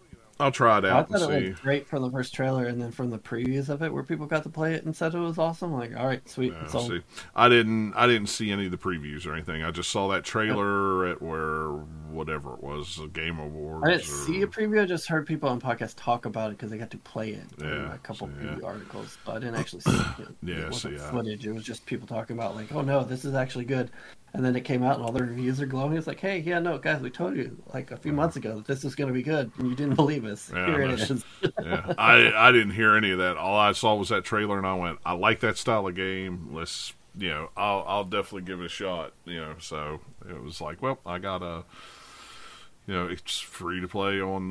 I'll 0.44 0.52
try 0.52 0.76
it 0.76 0.84
I 0.84 0.90
out 0.90 1.08
and 1.08 1.18
thought 1.18 1.32
it 1.32 1.40
see. 1.40 1.48
looked 1.48 1.62
great 1.62 1.86
from 1.86 2.02
the 2.02 2.10
first 2.10 2.34
trailer, 2.34 2.66
and 2.66 2.78
then 2.80 2.92
from 2.92 3.08
the 3.08 3.18
previews 3.18 3.70
of 3.70 3.82
it, 3.82 3.90
where 3.90 4.02
people 4.02 4.26
got 4.26 4.42
to 4.42 4.50
play 4.50 4.74
it 4.74 4.84
and 4.84 4.94
said 4.94 5.14
it 5.14 5.18
was 5.18 5.38
awesome. 5.38 5.72
Like, 5.72 5.96
all 5.96 6.06
right, 6.06 6.28
sweet. 6.28 6.52
Yeah, 6.52 6.66
see, 6.66 7.00
I 7.34 7.48
didn't. 7.48 7.94
I 7.94 8.06
didn't 8.06 8.26
see 8.26 8.50
any 8.52 8.66
of 8.66 8.70
the 8.70 8.76
previews 8.76 9.26
or 9.26 9.32
anything. 9.32 9.64
I 9.64 9.70
just 9.70 9.90
saw 9.90 10.06
that 10.08 10.22
trailer 10.22 11.06
at 11.06 11.22
where 11.22 11.68
whatever 12.10 12.52
it 12.52 12.62
was, 12.62 13.00
Game 13.14 13.38
Awards. 13.38 13.86
I 13.86 13.90
didn't 13.92 14.02
or- 14.02 14.04
see 14.26 14.42
a 14.42 14.46
preview. 14.46 14.82
I 14.82 14.84
just 14.84 15.08
heard 15.08 15.26
people 15.26 15.48
on 15.48 15.62
podcasts 15.62 15.94
talk 15.96 16.26
about 16.26 16.50
it 16.50 16.58
because 16.58 16.70
they 16.70 16.76
got 16.76 16.90
to 16.90 16.98
play 16.98 17.30
it. 17.30 17.44
in 17.58 17.64
Yeah, 17.66 17.94
a 17.94 17.98
couple 17.98 18.28
so, 18.28 18.32
yeah. 18.44 18.66
articles, 18.66 19.16
but 19.24 19.36
I 19.36 19.38
didn't 19.38 19.54
actually 19.60 19.80
see 19.80 19.92
it. 20.18 20.28
Yeah, 20.42 20.54
it 20.68 20.84
yeah. 20.92 21.10
footage. 21.10 21.46
It 21.46 21.52
was 21.52 21.64
just 21.64 21.86
people 21.86 22.06
talking 22.06 22.36
about 22.36 22.54
like, 22.54 22.70
oh 22.70 22.82
no, 22.82 23.02
this 23.02 23.24
is 23.24 23.32
actually 23.34 23.64
good. 23.64 23.90
And 24.34 24.44
then 24.44 24.56
it 24.56 24.62
came 24.62 24.82
out, 24.82 24.96
and 24.96 25.04
all 25.04 25.12
the 25.12 25.22
reviews 25.22 25.60
are 25.60 25.66
glowing. 25.66 25.96
It's 25.96 26.08
like, 26.08 26.18
hey, 26.18 26.40
yeah, 26.40 26.58
no, 26.58 26.76
guys, 26.76 27.00
we 27.00 27.08
told 27.08 27.36
you 27.36 27.56
like 27.72 27.92
a 27.92 27.96
few 27.96 28.12
months 28.12 28.34
ago 28.34 28.56
that 28.56 28.66
this 28.66 28.82
was 28.82 28.96
going 28.96 29.06
to 29.06 29.14
be 29.14 29.22
good, 29.22 29.52
and 29.58 29.68
you 29.68 29.76
didn't 29.76 29.94
believe 29.94 30.24
us. 30.24 30.50
Yeah, 30.52 30.66
Here 30.66 30.82
it 30.82 31.00
is. 31.00 31.24
yeah, 31.62 31.94
I 31.96 32.32
I 32.34 32.50
didn't 32.50 32.72
hear 32.72 32.96
any 32.96 33.12
of 33.12 33.18
that. 33.18 33.36
All 33.36 33.56
I 33.56 33.70
saw 33.70 33.94
was 33.94 34.08
that 34.08 34.24
trailer, 34.24 34.58
and 34.58 34.66
I 34.66 34.74
went, 34.74 34.98
I 35.06 35.12
like 35.12 35.38
that 35.40 35.56
style 35.56 35.86
of 35.86 35.94
game. 35.94 36.48
Let's, 36.52 36.94
you 37.16 37.28
know, 37.28 37.50
I'll 37.56 37.84
I'll 37.86 38.04
definitely 38.04 38.42
give 38.42 38.60
it 38.60 38.66
a 38.66 38.68
shot. 38.68 39.12
You 39.24 39.40
know, 39.40 39.54
so 39.60 40.00
it 40.28 40.42
was 40.42 40.60
like, 40.60 40.82
well, 40.82 40.98
I 41.06 41.18
gotta, 41.18 41.62
you 42.88 42.94
know, 42.94 43.06
it's 43.06 43.38
free 43.38 43.80
to 43.80 43.86
play 43.86 44.20
on 44.20 44.50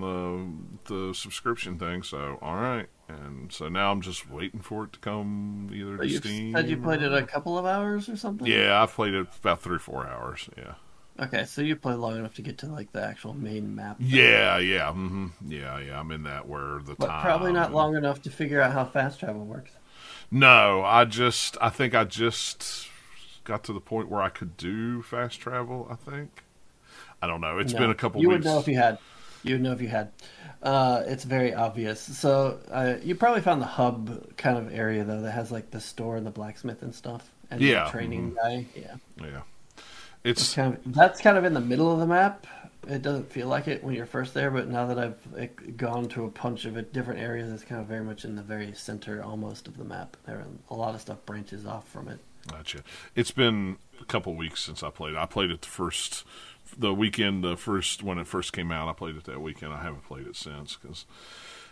the 0.87 0.93
the 1.09 1.13
subscription 1.13 1.77
thing. 1.77 2.03
So 2.03 2.39
all 2.41 2.55
right, 2.55 2.87
and 3.09 3.51
so 3.51 3.67
now 3.69 3.91
I'm 3.91 4.01
just 4.01 4.29
waiting 4.29 4.61
for 4.61 4.85
it 4.85 4.93
to 4.93 4.99
come 4.99 5.69
either 5.73 5.97
to 5.97 6.07
you 6.07 6.17
Steam. 6.17 6.53
said 6.53 6.69
you 6.69 6.77
played 6.77 7.01
it 7.01 7.13
a 7.13 7.23
couple 7.23 7.57
of 7.57 7.65
hours 7.65 8.07
or 8.09 8.15
something. 8.17 8.47
Yeah, 8.47 8.81
I've 8.81 8.91
played 8.93 9.13
it 9.13 9.27
about 9.41 9.61
three 9.61 9.75
or 9.75 9.79
four 9.79 10.07
hours. 10.07 10.49
Yeah. 10.57 10.73
Okay, 11.19 11.45
so 11.45 11.61
you 11.61 11.75
played 11.75 11.97
long 11.97 12.17
enough 12.17 12.33
to 12.35 12.41
get 12.41 12.57
to 12.59 12.65
like 12.67 12.91
the 12.91 13.03
actual 13.03 13.33
main 13.35 13.75
map. 13.75 13.97
Yeah, 13.99 14.57
yeah, 14.57 14.91
hmm 14.91 15.27
yeah, 15.45 15.77
yeah. 15.79 15.99
I'm 15.99 16.09
in 16.11 16.23
that 16.23 16.47
where 16.47 16.79
the 16.83 16.95
But 16.95 17.07
time 17.07 17.21
probably 17.21 17.53
not 17.53 17.67
and- 17.67 17.75
long 17.75 17.95
enough 17.95 18.21
to 18.23 18.31
figure 18.31 18.59
out 18.61 18.71
how 18.73 18.85
fast 18.85 19.19
travel 19.19 19.45
works. 19.45 19.73
No, 20.31 20.81
I 20.83 21.05
just 21.05 21.57
I 21.61 21.69
think 21.69 21.93
I 21.93 22.05
just 22.05 22.87
got 23.43 23.63
to 23.65 23.73
the 23.73 23.79
point 23.81 24.09
where 24.09 24.21
I 24.21 24.29
could 24.29 24.57
do 24.57 25.01
fast 25.03 25.39
travel. 25.39 25.87
I 25.91 25.95
think 25.95 26.43
I 27.21 27.27
don't 27.27 27.41
know. 27.41 27.59
It's 27.59 27.73
No, 27.73 27.79
been 27.79 27.89
a 27.91 27.95
couple 27.95 28.19
You 28.21 28.29
weeks. 28.29 28.39
would 28.43 28.51
know 28.51 28.59
if 28.59 28.67
you 28.67 28.75
had. 28.77 28.97
You 29.43 29.55
would 29.55 29.61
know 29.61 29.71
if 29.71 29.81
you 29.81 29.89
had. 29.89 30.11
Uh, 30.61 31.03
it's 31.05 31.25
very 31.25 31.53
obvious. 31.53 31.99
So 31.99 32.59
uh, 32.71 32.95
you 33.03 33.15
probably 33.15 33.41
found 33.41 33.61
the 33.61 33.65
hub 33.65 34.35
kind 34.37 34.57
of 34.57 34.73
area 34.73 35.03
though 35.03 35.21
that 35.21 35.31
has 35.31 35.51
like 35.51 35.71
the 35.71 35.81
store 35.81 36.15
and 36.15 36.25
the 36.25 36.31
blacksmith 36.31 36.81
and 36.81 36.95
stuff. 36.95 37.29
And 37.51 37.61
Yeah, 37.61 37.75
mm-hmm. 37.75 37.85
the 37.85 37.91
training 37.91 38.35
guy. 38.41 38.65
Yeah. 38.75 38.95
yeah, 39.21 39.41
It's 40.23 40.41
it's 40.41 40.53
kind 40.53 40.73
of 40.73 40.93
that's 40.93 41.21
kind 41.21 41.37
of 41.37 41.43
in 41.43 41.53
the 41.53 41.61
middle 41.61 41.91
of 41.91 41.99
the 41.99 42.07
map. 42.07 42.47
It 42.87 43.01
doesn't 43.01 43.31
feel 43.31 43.47
like 43.47 43.67
it 43.67 43.83
when 43.83 43.95
you're 43.95 44.05
first 44.05 44.33
there, 44.33 44.51
but 44.51 44.67
now 44.67 44.87
that 44.87 44.99
I've 44.99 45.19
like, 45.31 45.77
gone 45.77 46.09
to 46.09 46.25
a 46.25 46.29
bunch 46.29 46.65
of 46.65 46.75
it, 46.75 46.91
different 46.91 47.21
areas, 47.21 47.49
it's 47.51 47.63
kind 47.63 47.79
of 47.79 47.87
very 47.87 48.03
much 48.03 48.25
in 48.25 48.35
the 48.35 48.41
very 48.41 48.73
center 48.73 49.23
almost 49.23 49.69
of 49.69 49.77
the 49.77 49.85
map. 49.85 50.17
There, 50.25 50.43
a 50.69 50.73
lot 50.73 50.93
of 50.93 50.99
stuff 50.99 51.25
branches 51.25 51.65
off 51.65 51.87
from 51.87 52.09
it. 52.09 52.19
Gotcha. 52.49 52.83
It's 53.15 53.31
been 53.31 53.77
a 54.01 54.05
couple 54.05 54.33
weeks 54.35 54.61
since 54.63 54.83
I 54.83 54.89
played. 54.89 55.15
I 55.15 55.25
played 55.25 55.51
it 55.51 55.61
the 55.61 55.67
first 55.67 56.23
the 56.77 56.93
weekend, 56.93 57.43
the 57.43 57.55
first 57.55 58.01
when 58.03 58.17
it 58.17 58.27
first 58.27 58.51
came 58.53 58.71
out. 58.71 58.87
I 58.87 58.93
played 58.93 59.15
it 59.15 59.25
that 59.25 59.41
weekend. 59.41 59.73
I 59.73 59.81
haven't 59.83 60.05
played 60.05 60.27
it 60.27 60.35
since 60.35 60.75
because 60.75 61.05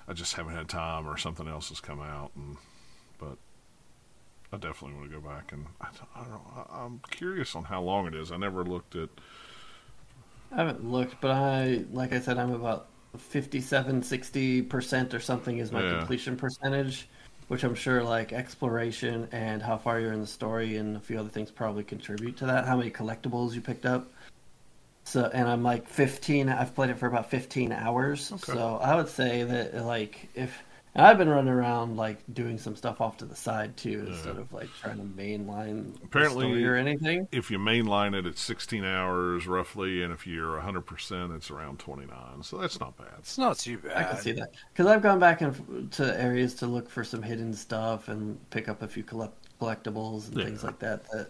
I 0.08 0.14
just 0.14 0.36
haven't 0.36 0.54
had 0.56 0.70
time 0.70 1.08
or 1.08 1.18
something 1.18 1.48
else 1.48 1.70
has 1.70 1.80
come 1.80 2.02
out. 2.02 2.32
And 2.36 2.58
but 3.20 3.38
I 4.54 4.58
definitely 4.58 4.98
want 4.98 5.12
to 5.12 5.20
go 5.20 5.28
back 5.28 5.52
and 5.52 5.66
I, 5.80 5.86
don't- 5.86 6.10
I 6.16 6.20
don't 6.22 6.32
know. 6.32 6.68
I, 6.72 6.84
I'm 6.86 7.02
curious 7.10 7.56
on 7.56 7.64
how 7.66 7.82
long 7.82 8.08
it 8.08 8.14
is. 8.16 8.32
I 8.32 8.38
never 8.38 8.64
looked 8.64 8.96
at. 8.96 9.10
I 10.52 10.58
haven't 10.58 10.84
looked, 10.90 11.22
but 11.22 11.32
I, 11.32 11.86
like 11.94 12.12
I 12.12 12.20
said, 12.20 12.38
I'm 12.38 12.52
about 12.54 12.88
57, 13.18 14.04
60 14.04 14.62
percent 14.64 15.14
or 15.14 15.20
something 15.20 15.58
is 15.60 15.72
my 15.72 15.82
Yeah. 15.82 15.98
completion 15.98 16.36
percentage, 16.36 17.08
which 17.52 17.66
I'm 17.66 17.76
sure 17.76 18.02
like 18.02 18.32
exploration 18.32 19.28
and 19.34 19.62
how 19.62 19.78
far 19.78 20.00
you're 20.00 20.14
in 20.14 20.22
the 20.22 20.26
story 20.26 20.78
and 20.78 20.96
a 20.96 21.02
few 21.02 21.20
other 21.20 21.28
things 21.28 21.52
probably 21.52 21.84
contribute 21.84 22.38
to 22.38 22.46
that. 22.46 22.66
How 22.66 22.78
many 22.78 22.90
collectibles 22.90 23.52
you 23.52 23.60
picked 23.60 23.86
up. 23.86 24.10
So 25.04 25.30
and 25.34 25.50
I'm 25.50 25.62
like 25.62 25.86
15. 25.86 26.48
I've 26.48 26.74
played 26.74 26.92
it 26.92 26.98
for 26.98 27.08
about 27.08 27.30
15 27.30 27.74
hours. 27.74 28.32
Okay. 28.32 28.54
So 28.54 28.80
I 28.82 28.96
would 28.96 29.10
say 29.10 29.44
that 29.44 29.86
like 29.86 30.30
if 30.34 30.64
and 30.94 31.06
I've 31.06 31.18
been 31.18 31.30
running 31.30 31.54
around 31.54 31.96
like 31.96 32.20
doing 32.34 32.58
some 32.58 32.76
stuff 32.76 33.00
off 33.00 33.18
to 33.18 33.26
the 33.26 33.36
side 33.36 33.78
too, 33.78 34.04
yeah. 34.04 34.14
instead 34.14 34.38
of 34.38 34.52
like 34.52 34.70
trying 34.82 34.98
to 34.98 35.04
mainline 35.04 35.96
apparently 36.04 36.64
or 36.66 36.76
anything. 36.76 37.28
If 37.32 37.50
you 37.50 37.60
mainline 37.60 38.14
it, 38.14 38.26
it's 38.26 38.42
16 38.42 38.84
hours 38.84 39.48
roughly, 39.48 40.04
and 40.04 40.12
if 40.12 40.28
you're 40.28 40.54
100, 40.54 40.82
percent 40.82 41.32
it's 41.32 41.50
around 41.50 41.80
29. 41.80 42.44
So 42.44 42.58
that's 42.58 42.80
not 42.80 42.98
bad. 42.98 43.14
It's 43.20 43.38
not 43.38 43.58
too 43.58 43.78
bad. 43.78 43.98
I 43.98 44.04
can 44.04 44.18
see 44.18 44.32
that 44.34 44.54
because 44.74 44.88
I've 44.88 45.02
gone 45.02 45.20
back 45.20 45.42
into 45.42 46.20
areas 46.20 46.56
to 46.56 46.68
look 46.68 46.90
for 46.90 47.04
some 47.04 47.22
hidden 47.22 47.54
stuff 47.54 48.10
and 48.10 48.38
pick 48.50 48.68
up 48.68 48.82
a 48.82 48.88
few 48.88 49.04
collect- 49.04 49.48
collectibles 49.62 50.28
and 50.28 50.38
yeah. 50.38 50.46
things 50.46 50.64
like 50.64 50.80
that 50.80 51.10
that 51.12 51.30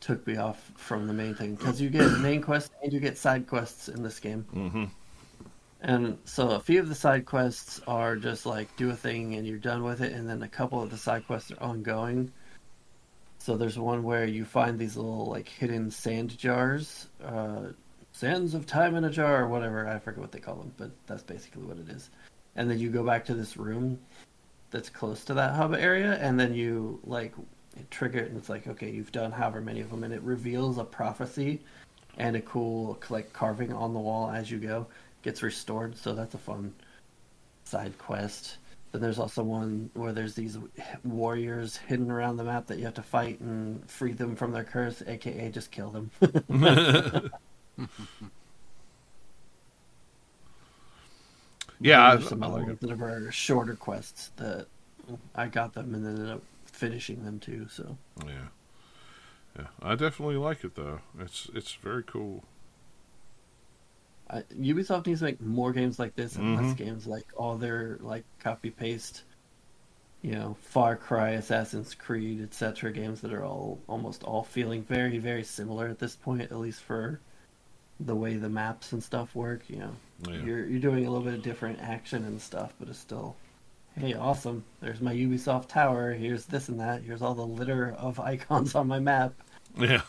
took 0.00 0.26
me 0.26 0.36
off 0.36 0.72
from 0.76 1.06
the 1.06 1.12
main 1.12 1.34
thing 1.34 1.54
because 1.54 1.80
you 1.80 1.90
get 1.90 2.10
main 2.20 2.40
quests 2.40 2.70
and 2.82 2.92
you 2.92 3.00
get 3.00 3.18
side 3.18 3.46
quests 3.46 3.88
in 3.88 4.02
this 4.02 4.18
game. 4.18 4.44
Mm-hmm. 4.54 4.84
And 5.80 6.18
so 6.24 6.50
a 6.50 6.60
few 6.60 6.80
of 6.80 6.88
the 6.88 6.94
side 6.94 7.24
quests 7.24 7.80
are 7.86 8.16
just 8.16 8.46
like 8.46 8.74
do 8.76 8.90
a 8.90 8.96
thing 8.96 9.34
and 9.34 9.46
you're 9.46 9.58
done 9.58 9.84
with 9.84 10.00
it, 10.00 10.12
and 10.12 10.28
then 10.28 10.42
a 10.42 10.48
couple 10.48 10.82
of 10.82 10.90
the 10.90 10.96
side 10.96 11.26
quests 11.26 11.52
are 11.52 11.62
ongoing. 11.62 12.32
So 13.38 13.56
there's 13.56 13.78
one 13.78 14.02
where 14.02 14.24
you 14.24 14.44
find 14.44 14.78
these 14.78 14.96
little 14.96 15.26
like 15.26 15.48
hidden 15.48 15.90
sand 15.90 16.36
jars, 16.36 17.08
uh, 17.24 17.68
sands 18.12 18.54
of 18.54 18.66
time 18.66 18.96
in 18.96 19.04
a 19.04 19.10
jar 19.10 19.44
or 19.44 19.48
whatever. 19.48 19.86
I 19.86 20.00
forget 20.00 20.20
what 20.20 20.32
they 20.32 20.40
call 20.40 20.56
them, 20.56 20.72
but 20.76 20.90
that's 21.06 21.22
basically 21.22 21.62
what 21.62 21.78
it 21.78 21.88
is. 21.88 22.10
And 22.56 22.68
then 22.68 22.80
you 22.80 22.90
go 22.90 23.04
back 23.04 23.24
to 23.26 23.34
this 23.34 23.56
room 23.56 24.00
that's 24.72 24.90
close 24.90 25.24
to 25.26 25.34
that 25.34 25.54
hub 25.54 25.74
area, 25.74 26.14
and 26.14 26.40
then 26.40 26.54
you 26.54 26.98
like 27.04 27.34
trigger 27.90 28.18
it, 28.18 28.30
and 28.30 28.36
it's 28.36 28.48
like 28.48 28.66
okay, 28.66 28.90
you've 28.90 29.12
done 29.12 29.30
however 29.30 29.60
many 29.60 29.80
of 29.80 29.90
them, 29.90 30.02
and 30.02 30.12
it 30.12 30.22
reveals 30.22 30.78
a 30.78 30.84
prophecy 30.84 31.60
and 32.16 32.34
a 32.34 32.40
cool 32.40 32.98
like 33.10 33.32
carving 33.32 33.72
on 33.72 33.94
the 33.94 34.00
wall 34.00 34.28
as 34.28 34.50
you 34.50 34.58
go 34.58 34.88
gets 35.22 35.42
restored, 35.42 35.96
so 35.96 36.14
that's 36.14 36.34
a 36.34 36.38
fun 36.38 36.74
side 37.64 37.98
quest. 37.98 38.58
Then 38.92 39.02
there's 39.02 39.18
also 39.18 39.42
one 39.42 39.90
where 39.94 40.12
there's 40.12 40.34
these 40.34 40.56
warriors 41.04 41.76
hidden 41.76 42.10
around 42.10 42.38
the 42.38 42.44
map 42.44 42.66
that 42.68 42.78
you 42.78 42.84
have 42.84 42.94
to 42.94 43.02
fight 43.02 43.38
and 43.40 43.88
free 43.90 44.12
them 44.12 44.34
from 44.34 44.52
their 44.52 44.64
curse, 44.64 45.02
aka 45.06 45.50
just 45.50 45.70
kill 45.70 45.90
them. 45.90 46.10
yeah, 51.80 52.14
there's 52.14 52.28
some 52.28 52.42
other 52.42 52.78
that 52.80 53.00
are 53.02 53.30
shorter 53.30 53.74
quests 53.74 54.30
that 54.36 54.68
I 55.34 55.48
got 55.48 55.74
them 55.74 55.94
and 55.94 56.06
ended 56.06 56.30
up 56.30 56.42
finishing 56.64 57.24
them 57.24 57.40
too. 57.40 57.66
So 57.70 57.98
yeah, 58.26 58.48
yeah, 59.58 59.66
I 59.82 59.94
definitely 59.96 60.36
like 60.36 60.64
it 60.64 60.74
though. 60.76 61.00
It's 61.20 61.50
it's 61.54 61.74
very 61.74 62.04
cool. 62.04 62.44
Uh, 64.30 64.42
Ubisoft 64.58 65.06
needs 65.06 65.20
to 65.20 65.26
make 65.26 65.40
more 65.40 65.72
games 65.72 65.98
like 65.98 66.14
this 66.14 66.36
and 66.36 66.44
mm-hmm. 66.44 66.66
less 66.66 66.74
games 66.74 67.06
like 67.06 67.26
all 67.36 67.56
their 67.56 67.98
like 68.00 68.24
copy 68.40 68.70
paste, 68.70 69.22
you 70.22 70.32
know, 70.32 70.56
Far 70.60 70.96
Cry, 70.96 71.30
Assassin's 71.30 71.94
Creed, 71.94 72.42
etc. 72.42 72.92
Games 72.92 73.22
that 73.22 73.32
are 73.32 73.44
all 73.44 73.78
almost 73.88 74.24
all 74.24 74.42
feeling 74.42 74.82
very 74.82 75.18
very 75.18 75.44
similar 75.44 75.88
at 75.88 75.98
this 75.98 76.14
point, 76.14 76.42
at 76.42 76.58
least 76.58 76.82
for 76.82 77.20
the 78.00 78.14
way 78.14 78.36
the 78.36 78.48
maps 78.48 78.92
and 78.92 79.02
stuff 79.02 79.34
work. 79.34 79.62
You 79.68 79.78
know, 79.78 79.96
yeah. 80.28 80.44
you're 80.44 80.66
you're 80.66 80.80
doing 80.80 81.06
a 81.06 81.10
little 81.10 81.24
bit 81.24 81.34
of 81.34 81.42
different 81.42 81.80
action 81.80 82.24
and 82.24 82.40
stuff, 82.40 82.74
but 82.78 82.88
it's 82.88 82.98
still. 82.98 83.36
Hey, 83.98 84.14
awesome! 84.14 84.64
There's 84.80 85.00
my 85.00 85.12
Ubisoft 85.12 85.68
tower. 85.68 86.12
Here's 86.12 86.44
this 86.44 86.68
and 86.68 86.78
that. 86.78 87.02
Here's 87.02 87.20
all 87.20 87.34
the 87.34 87.46
litter 87.46 87.96
of 87.98 88.20
icons 88.34 88.74
on 88.74 88.86
my 88.86 89.00
map. 89.00 89.32
Yeah. 89.76 90.02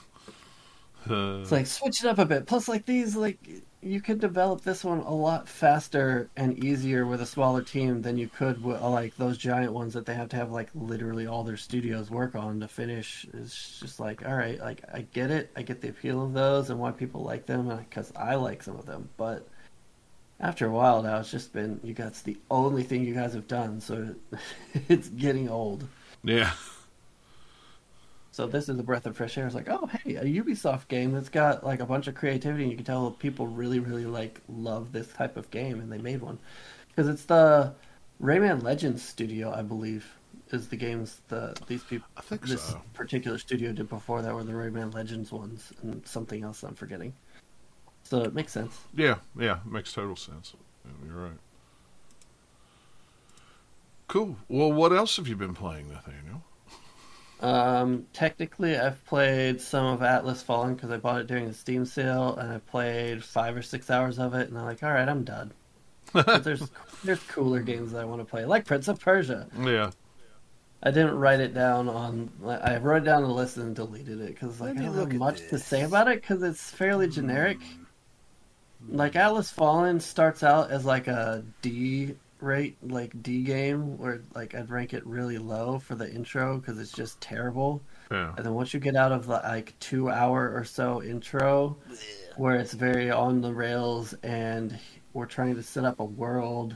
Uh... 1.09 1.39
It's 1.41 1.51
like 1.51 1.65
switch 1.65 2.03
it 2.03 2.07
up 2.07 2.19
a 2.19 2.25
bit. 2.25 2.45
Plus, 2.45 2.67
like 2.67 2.85
these, 2.85 3.15
like 3.15 3.39
you 3.81 4.01
could 4.01 4.19
develop 4.19 4.61
this 4.61 4.83
one 4.83 4.99
a 4.99 5.13
lot 5.13 5.47
faster 5.47 6.29
and 6.35 6.61
easier 6.63 7.05
with 7.05 7.21
a 7.21 7.25
smaller 7.25 7.61
team 7.61 8.01
than 8.01 8.17
you 8.17 8.27
could 8.27 8.61
with 8.61 8.81
uh, 8.81 8.89
like 8.89 9.15
those 9.15 9.37
giant 9.37 9.71
ones 9.71 9.93
that 9.93 10.05
they 10.05 10.13
have 10.13 10.27
to 10.29 10.35
have 10.35 10.51
like 10.51 10.69
literally 10.75 11.27
all 11.27 11.43
their 11.43 11.57
studios 11.57 12.11
work 12.11 12.35
on 12.35 12.59
to 12.59 12.67
finish. 12.67 13.25
It's 13.33 13.79
just 13.79 13.99
like, 13.99 14.25
all 14.27 14.35
right, 14.35 14.59
like 14.59 14.83
I 14.93 15.01
get 15.13 15.31
it, 15.31 15.51
I 15.55 15.61
get 15.61 15.79
the 15.79 15.89
appeal 15.89 16.23
of 16.23 16.33
those 16.33 16.69
and 16.69 16.79
why 16.79 16.91
people 16.91 17.23
like 17.23 17.45
them, 17.45 17.69
uh, 17.69 17.77
because 17.77 18.11
I 18.17 18.35
like 18.35 18.63
some 18.63 18.75
of 18.75 18.85
them. 18.85 19.09
But 19.15 19.47
after 20.41 20.65
a 20.67 20.71
while 20.71 21.01
now, 21.01 21.19
it's 21.19 21.31
just 21.31 21.53
been 21.53 21.79
you 21.81 21.93
guys 21.93 22.21
the 22.21 22.37
only 22.51 22.83
thing 22.83 23.05
you 23.05 23.13
guys 23.13 23.33
have 23.33 23.47
done, 23.47 23.79
so 23.79 24.13
it's 24.89 25.07
getting 25.07 25.47
old. 25.47 25.87
Yeah. 26.21 26.51
So 28.39 28.47
this 28.47 28.69
is 28.69 28.79
a 28.79 28.83
breath 28.83 29.05
of 29.05 29.17
fresh 29.17 29.37
air. 29.37 29.45
It's 29.47 29.53
like, 29.53 29.67
oh 29.67 29.87
hey, 29.87 30.15
a 30.15 30.23
Ubisoft 30.23 30.87
game 30.87 31.11
that's 31.11 31.27
got 31.27 31.65
like 31.65 31.81
a 31.81 31.85
bunch 31.85 32.07
of 32.07 32.15
creativity, 32.15 32.63
and 32.63 32.71
you 32.71 32.77
can 32.77 32.85
tell 32.85 33.11
people 33.11 33.47
really, 33.47 33.79
really 33.79 34.05
like 34.05 34.39
love 34.47 34.93
this 34.93 35.11
type 35.11 35.35
of 35.35 35.51
game, 35.51 35.81
and 35.81 35.91
they 35.91 35.97
made 35.97 36.21
one 36.21 36.39
because 36.87 37.09
it's 37.09 37.25
the 37.25 37.73
Rayman 38.23 38.63
Legends 38.63 39.03
studio, 39.03 39.53
I 39.53 39.61
believe, 39.61 40.09
is 40.51 40.69
the 40.69 40.77
games 40.77 41.19
that 41.27 41.59
these 41.67 41.83
people 41.83 42.07
this 42.43 42.61
so. 42.61 42.81
particular 42.93 43.37
studio 43.37 43.73
did 43.73 43.89
before 43.89 44.21
that 44.21 44.33
were 44.33 44.45
the 44.45 44.53
Rayman 44.53 44.93
Legends 44.93 45.33
ones, 45.33 45.73
and 45.81 46.07
something 46.07 46.41
else 46.41 46.63
I'm 46.63 46.75
forgetting. 46.75 47.11
So 48.03 48.21
it 48.21 48.33
makes 48.33 48.53
sense. 48.53 48.79
Yeah, 48.95 49.15
yeah, 49.37 49.57
it 49.65 49.69
makes 49.69 49.91
total 49.91 50.15
sense. 50.15 50.53
You're 51.05 51.23
right. 51.23 51.39
Cool. 54.07 54.37
Well, 54.47 54.71
what 54.71 54.93
else 54.93 55.17
have 55.17 55.27
you 55.27 55.35
been 55.35 55.55
playing, 55.55 55.89
Nathaniel? 55.89 56.45
Um, 57.41 58.05
technically, 58.11 58.77
I've 58.77 59.03
played 59.05 59.61
some 59.61 59.85
of 59.85 60.03
Atlas 60.03 60.41
Fallen 60.41 60.75
because 60.75 60.91
I 60.91 60.97
bought 60.97 61.21
it 61.21 61.27
during 61.27 61.47
the 61.47 61.53
Steam 61.53 61.85
sale, 61.85 62.35
and 62.35 62.51
I 62.51 62.57
played 62.57 63.23
five 63.23 63.55
or 63.55 63.61
six 63.61 63.89
hours 63.89 64.19
of 64.19 64.33
it, 64.33 64.49
and 64.49 64.57
I'm 64.57 64.65
like, 64.65 64.83
all 64.83 64.91
right, 64.91 65.07
I'm 65.07 65.23
done. 65.23 65.53
there's 66.13 66.69
there's 67.03 67.23
cooler 67.23 67.61
games 67.61 67.91
that 67.93 68.01
I 68.01 68.05
want 68.05 68.19
to 68.21 68.25
play, 68.25 68.45
like 68.45 68.65
Prince 68.65 68.87
of 68.87 68.99
Persia. 68.99 69.47
Yeah. 69.57 69.91
I 70.81 70.91
didn't 70.91 71.17
write 71.17 71.41
it 71.41 71.53
down 71.53 71.89
on. 71.89 72.29
I 72.45 72.77
wrote 72.77 73.03
down 73.03 73.23
the 73.23 73.29
list 73.29 73.57
and 73.57 73.75
deleted 73.75 74.21
it 74.21 74.29
because 74.29 74.61
like 74.61 74.77
I 74.77 74.81
don't 74.81 74.95
have 74.95 75.13
much 75.13 75.41
this. 75.41 75.49
to 75.49 75.59
say 75.59 75.81
about 75.83 76.07
it 76.07 76.21
because 76.21 76.41
it's 76.41 76.71
fairly 76.71 77.09
generic. 77.09 77.57
Like 78.87 79.17
Atlas 79.17 79.51
Fallen 79.51 79.99
starts 79.99 80.41
out 80.41 80.71
as 80.71 80.85
like 80.85 81.07
a 81.07 81.43
D 81.61 82.15
rate 82.41 82.77
like 82.81 83.21
D 83.21 83.43
game 83.43 83.97
where 83.97 84.21
like 84.35 84.55
I'd 84.55 84.69
rank 84.69 84.93
it 84.93 85.05
really 85.05 85.37
low 85.37 85.79
for 85.79 85.95
the 85.95 86.09
intro 86.11 86.57
because 86.57 86.79
it's 86.79 86.91
just 86.91 87.19
terrible. 87.21 87.81
Yeah. 88.11 88.33
And 88.35 88.45
then 88.45 88.53
once 88.53 88.73
you 88.73 88.79
get 88.79 88.95
out 88.95 89.11
of 89.11 89.27
the 89.27 89.33
like 89.33 89.77
two 89.79 90.09
hour 90.09 90.51
or 90.53 90.63
so 90.63 91.03
intro, 91.03 91.77
where 92.37 92.55
it's 92.55 92.73
very 92.73 93.11
on 93.11 93.41
the 93.41 93.53
rails 93.53 94.13
and 94.23 94.77
we're 95.13 95.25
trying 95.25 95.55
to 95.55 95.63
set 95.63 95.85
up 95.85 95.99
a 95.99 96.05
world 96.05 96.75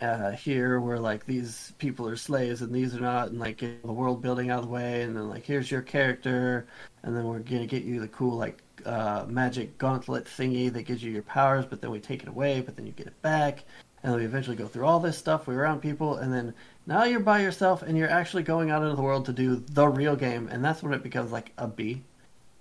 uh, 0.00 0.32
here 0.32 0.80
where 0.80 0.98
like 0.98 1.24
these 1.26 1.72
people 1.78 2.08
are 2.08 2.16
slaves 2.16 2.62
and 2.62 2.74
these 2.74 2.94
are 2.94 3.00
not, 3.00 3.28
and 3.28 3.38
like 3.38 3.58
get 3.58 3.82
the 3.82 3.92
world 3.92 4.20
building 4.20 4.50
out 4.50 4.60
of 4.60 4.64
the 4.66 4.70
way, 4.70 5.02
and 5.02 5.16
then 5.16 5.28
like 5.28 5.44
here's 5.44 5.70
your 5.70 5.82
character, 5.82 6.66
and 7.02 7.16
then 7.16 7.24
we're 7.24 7.38
gonna 7.38 7.66
get 7.66 7.84
you 7.84 8.00
the 8.00 8.08
cool 8.08 8.36
like 8.36 8.62
uh, 8.84 9.24
magic 9.28 9.78
gauntlet 9.78 10.24
thingy 10.24 10.72
that 10.72 10.82
gives 10.82 11.02
you 11.02 11.10
your 11.10 11.22
powers, 11.22 11.64
but 11.64 11.80
then 11.80 11.90
we 11.90 12.00
take 12.00 12.22
it 12.22 12.28
away, 12.28 12.60
but 12.60 12.76
then 12.76 12.86
you 12.86 12.92
get 12.92 13.06
it 13.06 13.22
back, 13.22 13.64
and 14.04 14.12
then 14.12 14.20
we 14.20 14.26
eventually 14.26 14.54
go 14.54 14.68
through 14.68 14.84
all 14.84 15.00
this 15.00 15.16
stuff. 15.16 15.46
We're 15.46 15.54
around 15.54 15.80
people, 15.80 16.18
and 16.18 16.30
then 16.30 16.52
now 16.86 17.04
you're 17.04 17.20
by 17.20 17.40
yourself, 17.40 17.82
and 17.82 17.96
you're 17.96 18.10
actually 18.10 18.42
going 18.42 18.70
out 18.70 18.82
into 18.82 18.94
the 18.94 19.02
world 19.02 19.24
to 19.26 19.32
do 19.32 19.56
the 19.56 19.88
real 19.88 20.14
game, 20.14 20.46
and 20.52 20.62
that's 20.62 20.82
when 20.82 20.92
it 20.92 21.02
becomes 21.02 21.32
like 21.32 21.52
a 21.56 21.66
B. 21.66 22.02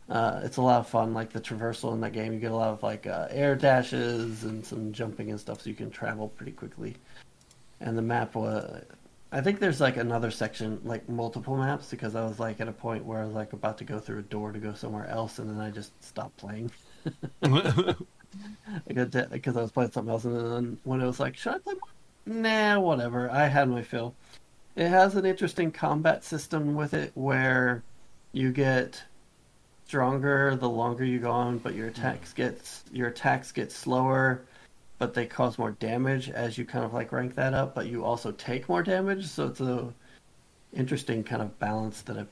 Uh, 0.10 0.40
it's 0.44 0.56
a 0.56 0.62
lot 0.62 0.80
of 0.80 0.88
fun, 0.88 1.14
like 1.14 1.34
the 1.34 1.42
traversal 1.42 1.92
in 1.92 2.00
that 2.00 2.14
game. 2.14 2.32
You 2.32 2.40
get 2.40 2.52
a 2.52 2.56
lot 2.56 2.70
of 2.70 2.82
like 2.82 3.08
uh, 3.08 3.28
air 3.30 3.56
dashes 3.56 4.46
and 4.46 4.66
some 4.66 4.94
jumping 4.94 5.32
and 5.32 5.40
stuff, 5.40 5.62
so 5.62 5.70
you 5.70 5.76
can 5.76 5.92
travel 5.92 6.30
pretty 6.30 6.54
quickly. 6.54 6.96
And 7.82 7.98
the 7.98 8.02
map 8.02 8.36
was, 8.36 8.82
I 9.34 9.42
think 9.42 9.60
there's 9.60 9.82
like 9.82 9.98
another 9.98 10.32
section, 10.32 10.80
like 10.86 11.10
multiple 11.10 11.58
maps, 11.58 11.90
because 11.90 12.16
I 12.16 12.26
was 12.26 12.40
like 12.40 12.62
at 12.62 12.70
a 12.70 12.74
point 12.74 13.04
where 13.04 13.22
I 13.22 13.26
was 13.26 13.36
like 13.36 13.52
about 13.52 13.78
to 13.80 13.84
go 13.84 14.00
through 14.00 14.20
a 14.20 14.24
door 14.24 14.54
to 14.54 14.60
go 14.60 14.74
somewhere 14.74 15.08
else, 15.08 15.40
and 15.40 15.50
then 15.50 15.60
I 15.60 15.72
just 15.72 15.92
stopped 16.02 16.38
playing. 16.38 16.72
because 18.88 19.58
I 19.58 19.62
was 19.62 19.72
playing 19.72 19.92
something 19.92 20.12
else, 20.12 20.26
and 20.26 20.36
then 20.36 20.78
when 20.84 21.02
it 21.02 21.06
was 21.06 21.20
like, 21.20 21.36
should 21.36 21.56
I 21.56 21.58
play 21.60 21.74
more? 21.74 22.42
Nah, 22.42 22.80
whatever. 22.80 23.30
I 23.30 23.48
had 23.48 23.70
my 23.70 23.82
fill. 23.84 24.16
It 24.76 24.90
has 24.90 25.16
an 25.16 25.26
interesting 25.26 25.72
combat 25.72 26.24
system 26.24 26.76
with 26.76 26.94
it 26.94 27.12
where 27.16 27.84
you 28.32 28.52
get 28.52 29.04
stronger 29.86 30.56
the 30.56 30.70
longer 30.70 31.04
you 31.04 31.20
go 31.20 31.32
on, 31.32 31.60
but 31.60 31.76
your 31.76 31.88
attacks 31.88 32.34
gets 32.34 32.84
your 32.92 33.10
attacks 33.10 33.52
get 33.52 33.72
slower, 33.72 34.42
but 34.98 35.14
they 35.14 35.26
cause 35.26 35.60
more 35.60 35.72
damage 35.72 36.30
as 36.30 36.58
you 36.58 36.66
kind 36.66 36.86
of 36.86 36.94
like 36.94 37.12
rank 37.12 37.36
that 37.36 37.54
up. 37.54 37.76
But 37.76 37.88
you 37.88 38.04
also 38.04 38.32
take 38.32 38.68
more 38.70 38.82
damage, 38.82 39.28
so 39.28 39.48
it's 39.48 39.62
a 39.62 39.94
interesting 40.74 41.24
kind 41.24 41.42
of 41.42 41.60
balance 41.60 42.02
that 42.04 42.26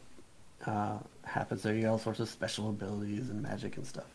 uh, 0.65 0.97
happens 1.23 1.63
there. 1.63 1.75
You 1.75 1.81
get 1.81 1.89
all 1.89 1.99
sorts 1.99 2.19
of 2.19 2.29
special 2.29 2.69
abilities 2.69 3.29
and 3.29 3.41
magic 3.43 3.77
and 3.77 3.85
stuff. 3.85 4.07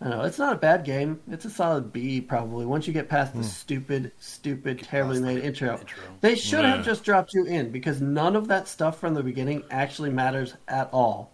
I 0.00 0.08
know 0.08 0.22
it's 0.22 0.38
not 0.38 0.52
a 0.52 0.58
bad 0.58 0.84
game. 0.84 1.20
It's 1.30 1.44
a 1.44 1.50
solid 1.50 1.92
B 1.92 2.20
probably. 2.20 2.66
Once 2.66 2.86
you 2.86 2.92
get 2.92 3.08
past 3.08 3.32
the 3.32 3.40
mm. 3.40 3.44
stupid, 3.44 4.12
stupid, 4.18 4.80
terribly 4.80 5.20
made 5.20 5.44
intro. 5.44 5.78
intro. 5.78 5.98
they 6.20 6.34
should 6.34 6.62
yeah. 6.62 6.76
have 6.76 6.84
just 6.84 7.04
dropped 7.04 7.32
you 7.32 7.46
in 7.46 7.70
because 7.70 8.00
none 8.00 8.36
of 8.36 8.48
that 8.48 8.68
stuff 8.68 8.98
from 8.98 9.14
the 9.14 9.22
beginning 9.22 9.62
actually 9.70 10.10
matters 10.10 10.54
at 10.68 10.88
all. 10.92 11.30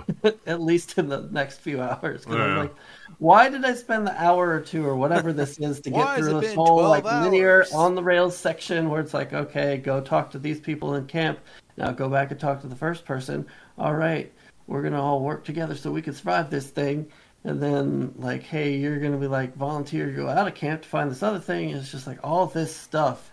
At 0.46 0.60
least 0.60 0.96
in 0.98 1.08
the 1.08 1.28
next 1.30 1.58
few 1.58 1.80
hours. 1.80 2.24
Because 2.24 2.38
yeah. 2.38 2.44
I'm 2.44 2.58
like, 2.58 2.74
why 3.18 3.48
did 3.48 3.64
I 3.64 3.74
spend 3.74 4.06
the 4.06 4.22
hour 4.22 4.48
or 4.48 4.60
two 4.60 4.86
or 4.86 4.96
whatever 4.96 5.32
this 5.32 5.58
is 5.58 5.80
to 5.82 5.90
get 5.90 6.16
through 6.16 6.40
this 6.40 6.54
whole 6.54 6.88
like 6.88 7.04
hours? 7.04 7.24
linear 7.24 7.64
on 7.74 7.94
the 7.94 8.02
rails 8.02 8.36
section 8.36 8.88
where 8.88 9.00
it's 9.00 9.14
like, 9.14 9.32
okay, 9.32 9.76
go 9.76 10.00
talk 10.00 10.30
to 10.30 10.38
these 10.38 10.60
people 10.60 10.94
in 10.94 11.06
camp. 11.06 11.38
Now 11.76 11.92
go 11.92 12.08
back 12.08 12.30
and 12.30 12.40
talk 12.40 12.60
to 12.62 12.66
the 12.66 12.76
first 12.76 13.04
person. 13.04 13.46
All 13.78 13.94
right, 13.94 14.32
we're 14.66 14.82
gonna 14.82 15.02
all 15.02 15.20
work 15.20 15.44
together 15.44 15.74
so 15.74 15.90
we 15.90 16.02
can 16.02 16.14
survive 16.14 16.50
this 16.50 16.68
thing. 16.68 17.08
And 17.44 17.60
then 17.60 18.14
like, 18.18 18.42
hey, 18.42 18.76
you're 18.76 19.00
gonna 19.00 19.16
be 19.16 19.26
like 19.26 19.56
volunteer 19.56 20.06
to 20.06 20.12
go 20.12 20.28
out 20.28 20.46
of 20.46 20.54
camp 20.54 20.82
to 20.82 20.88
find 20.88 21.10
this 21.10 21.22
other 21.22 21.40
thing. 21.40 21.70
And 21.70 21.80
it's 21.80 21.90
just 21.90 22.06
like 22.06 22.20
all 22.22 22.46
this 22.46 22.74
stuff 22.74 23.32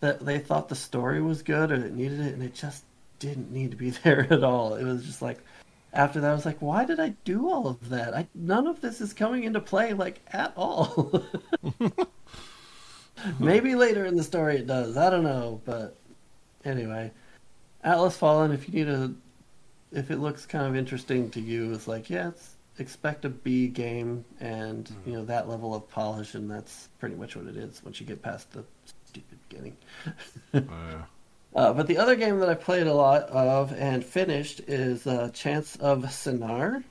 that 0.00 0.24
they 0.24 0.38
thought 0.38 0.68
the 0.68 0.74
story 0.74 1.22
was 1.22 1.42
good 1.42 1.70
or 1.70 1.78
that 1.78 1.94
needed 1.94 2.20
it, 2.20 2.34
and 2.34 2.42
it 2.42 2.54
just 2.54 2.84
didn't 3.18 3.52
need 3.52 3.70
to 3.70 3.76
be 3.76 3.90
there 4.04 4.26
at 4.32 4.44
all. 4.44 4.74
It 4.74 4.84
was 4.84 5.04
just 5.04 5.22
like 5.22 5.38
after 5.92 6.20
that, 6.20 6.30
I 6.30 6.34
was 6.34 6.44
like, 6.44 6.60
why 6.60 6.84
did 6.84 7.00
I 7.00 7.14
do 7.24 7.48
all 7.48 7.66
of 7.66 7.88
that? 7.88 8.14
I 8.14 8.26
none 8.34 8.66
of 8.66 8.80
this 8.80 9.00
is 9.00 9.14
coming 9.14 9.44
into 9.44 9.60
play 9.60 9.92
like 9.94 10.20
at 10.32 10.52
all. 10.56 11.24
Maybe 13.38 13.74
later 13.74 14.04
in 14.04 14.16
the 14.16 14.22
story 14.22 14.56
it 14.56 14.66
does. 14.66 14.96
I 14.96 15.08
don't 15.08 15.24
know, 15.24 15.60
but 15.64 15.96
anyway, 16.64 17.12
Atlas 17.82 18.16
Fallen. 18.16 18.52
If 18.52 18.68
you 18.68 18.74
need 18.74 18.88
a, 18.88 19.14
if 19.90 20.10
it 20.10 20.18
looks 20.18 20.44
kind 20.44 20.66
of 20.66 20.76
interesting 20.76 21.30
to 21.30 21.40
you, 21.40 21.72
it's 21.72 21.88
like 21.88 22.10
yeah, 22.10 22.28
it's 22.28 22.55
expect 22.78 23.24
a 23.24 23.28
B 23.28 23.68
game 23.68 24.24
and 24.40 24.84
mm-hmm. 24.84 25.10
you 25.10 25.16
know 25.16 25.24
that 25.24 25.48
level 25.48 25.74
of 25.74 25.88
polish, 25.88 26.34
and 26.34 26.50
that's 26.50 26.88
pretty 26.98 27.14
much 27.14 27.36
what 27.36 27.46
it 27.46 27.56
is 27.56 27.82
once 27.84 28.00
you 28.00 28.06
get 28.06 28.22
past 28.22 28.52
the 28.52 28.64
stupid 29.04 29.38
beginning. 29.48 29.76
oh. 30.54 31.06
Uh, 31.54 31.72
but 31.72 31.86
the 31.86 31.96
other 31.96 32.16
game 32.16 32.38
that 32.40 32.50
I 32.50 32.54
played 32.54 32.86
a 32.86 32.92
lot 32.92 33.22
of 33.30 33.72
and 33.72 34.04
finished 34.04 34.60
is 34.66 35.06
uh, 35.06 35.30
Chants 35.32 35.76
of 35.76 36.02
Sennaar, 36.02 36.84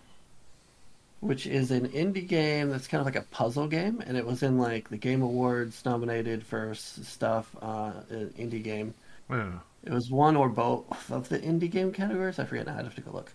which 1.20 1.46
is 1.46 1.70
an 1.70 1.90
indie 1.90 2.28
game 2.28 2.70
that's 2.70 2.88
kind 2.88 3.00
of 3.00 3.06
like 3.06 3.16
a 3.16 3.28
puzzle 3.30 3.68
game, 3.68 4.02
and 4.06 4.18
it 4.18 4.26
was 4.26 4.42
in 4.42 4.58
like 4.58 4.90
the 4.90 4.98
Game 4.98 5.22
Awards 5.22 5.86
nominated 5.86 6.44
for 6.44 6.74
stuff, 6.74 7.56
uh, 7.62 7.92
indie 8.10 8.64
game. 8.64 8.96
Yeah. 9.30 9.60
It 9.84 9.94
was 9.94 10.10
one 10.10 10.36
or 10.36 10.50
both 10.50 11.12
of 11.12 11.30
the 11.30 11.38
indie 11.38 11.70
game 11.70 11.92
categories. 11.92 12.40
I 12.40 12.46
forget 12.46 12.66
now. 12.66 12.78
I'd 12.78 12.86
have 12.86 12.96
to 12.96 13.02
go 13.02 13.12
look 13.12 13.32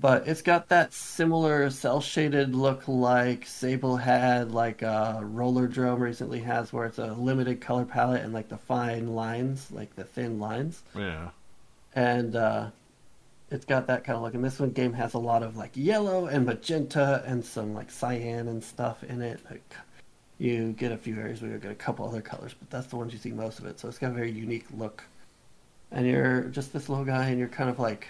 but 0.00 0.28
it's 0.28 0.42
got 0.42 0.68
that 0.68 0.92
similar 0.92 1.70
cel 1.70 2.00
shaded 2.00 2.54
look 2.54 2.86
like 2.86 3.46
Sable 3.46 3.96
had, 3.96 4.52
like 4.52 4.82
uh, 4.82 5.20
Rollerdrome 5.20 5.98
recently 5.98 6.40
has, 6.40 6.72
where 6.72 6.86
it's 6.86 6.98
a 6.98 7.12
limited 7.14 7.60
color 7.60 7.84
palette 7.84 8.22
and 8.22 8.32
like 8.32 8.48
the 8.48 8.58
fine 8.58 9.14
lines, 9.14 9.70
like 9.72 9.94
the 9.96 10.04
thin 10.04 10.38
lines. 10.38 10.82
Yeah. 10.94 11.30
And 11.94 12.36
uh, 12.36 12.70
it's 13.50 13.64
got 13.64 13.86
that 13.88 14.04
kind 14.04 14.16
of 14.16 14.22
look. 14.22 14.34
And 14.34 14.44
this 14.44 14.60
one 14.60 14.70
game 14.70 14.92
has 14.92 15.14
a 15.14 15.18
lot 15.18 15.42
of 15.42 15.56
like 15.56 15.72
yellow 15.74 16.26
and 16.26 16.46
magenta 16.46 17.24
and 17.26 17.44
some 17.44 17.74
like 17.74 17.90
cyan 17.90 18.46
and 18.46 18.62
stuff 18.62 19.02
in 19.02 19.20
it. 19.20 19.40
Like 19.50 19.74
you 20.38 20.72
get 20.72 20.92
a 20.92 20.96
few 20.96 21.18
areas 21.18 21.42
where 21.42 21.50
you 21.50 21.58
get 21.58 21.72
a 21.72 21.74
couple 21.76 22.06
other 22.06 22.20
colors, 22.20 22.54
but 22.56 22.70
that's 22.70 22.86
the 22.86 22.96
ones 22.96 23.12
you 23.12 23.18
see 23.18 23.32
most 23.32 23.58
of 23.58 23.66
it. 23.66 23.80
So 23.80 23.88
it's 23.88 23.98
got 23.98 24.12
a 24.12 24.14
very 24.14 24.30
unique 24.30 24.66
look. 24.76 25.02
And 25.90 26.06
you're 26.06 26.42
just 26.42 26.72
this 26.72 26.88
little 26.88 27.04
guy, 27.04 27.28
and 27.28 27.38
you're 27.38 27.48
kind 27.48 27.70
of 27.70 27.78
like 27.78 28.08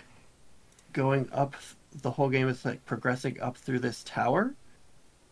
going 0.92 1.28
up 1.32 1.54
the 1.92 2.12
whole 2.12 2.28
game 2.28 2.48
is 2.48 2.64
like 2.64 2.84
progressing 2.84 3.40
up 3.40 3.56
through 3.56 3.80
this 3.80 4.02
tower. 4.04 4.54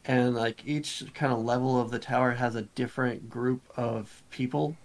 And 0.04 0.34
like 0.34 0.62
each 0.64 1.04
kind 1.14 1.32
of 1.32 1.44
level 1.44 1.80
of 1.80 1.90
the 1.90 1.98
tower 1.98 2.32
has 2.32 2.54
a 2.54 2.62
different 2.62 3.28
group 3.28 3.62
of 3.76 4.22
people 4.30 4.76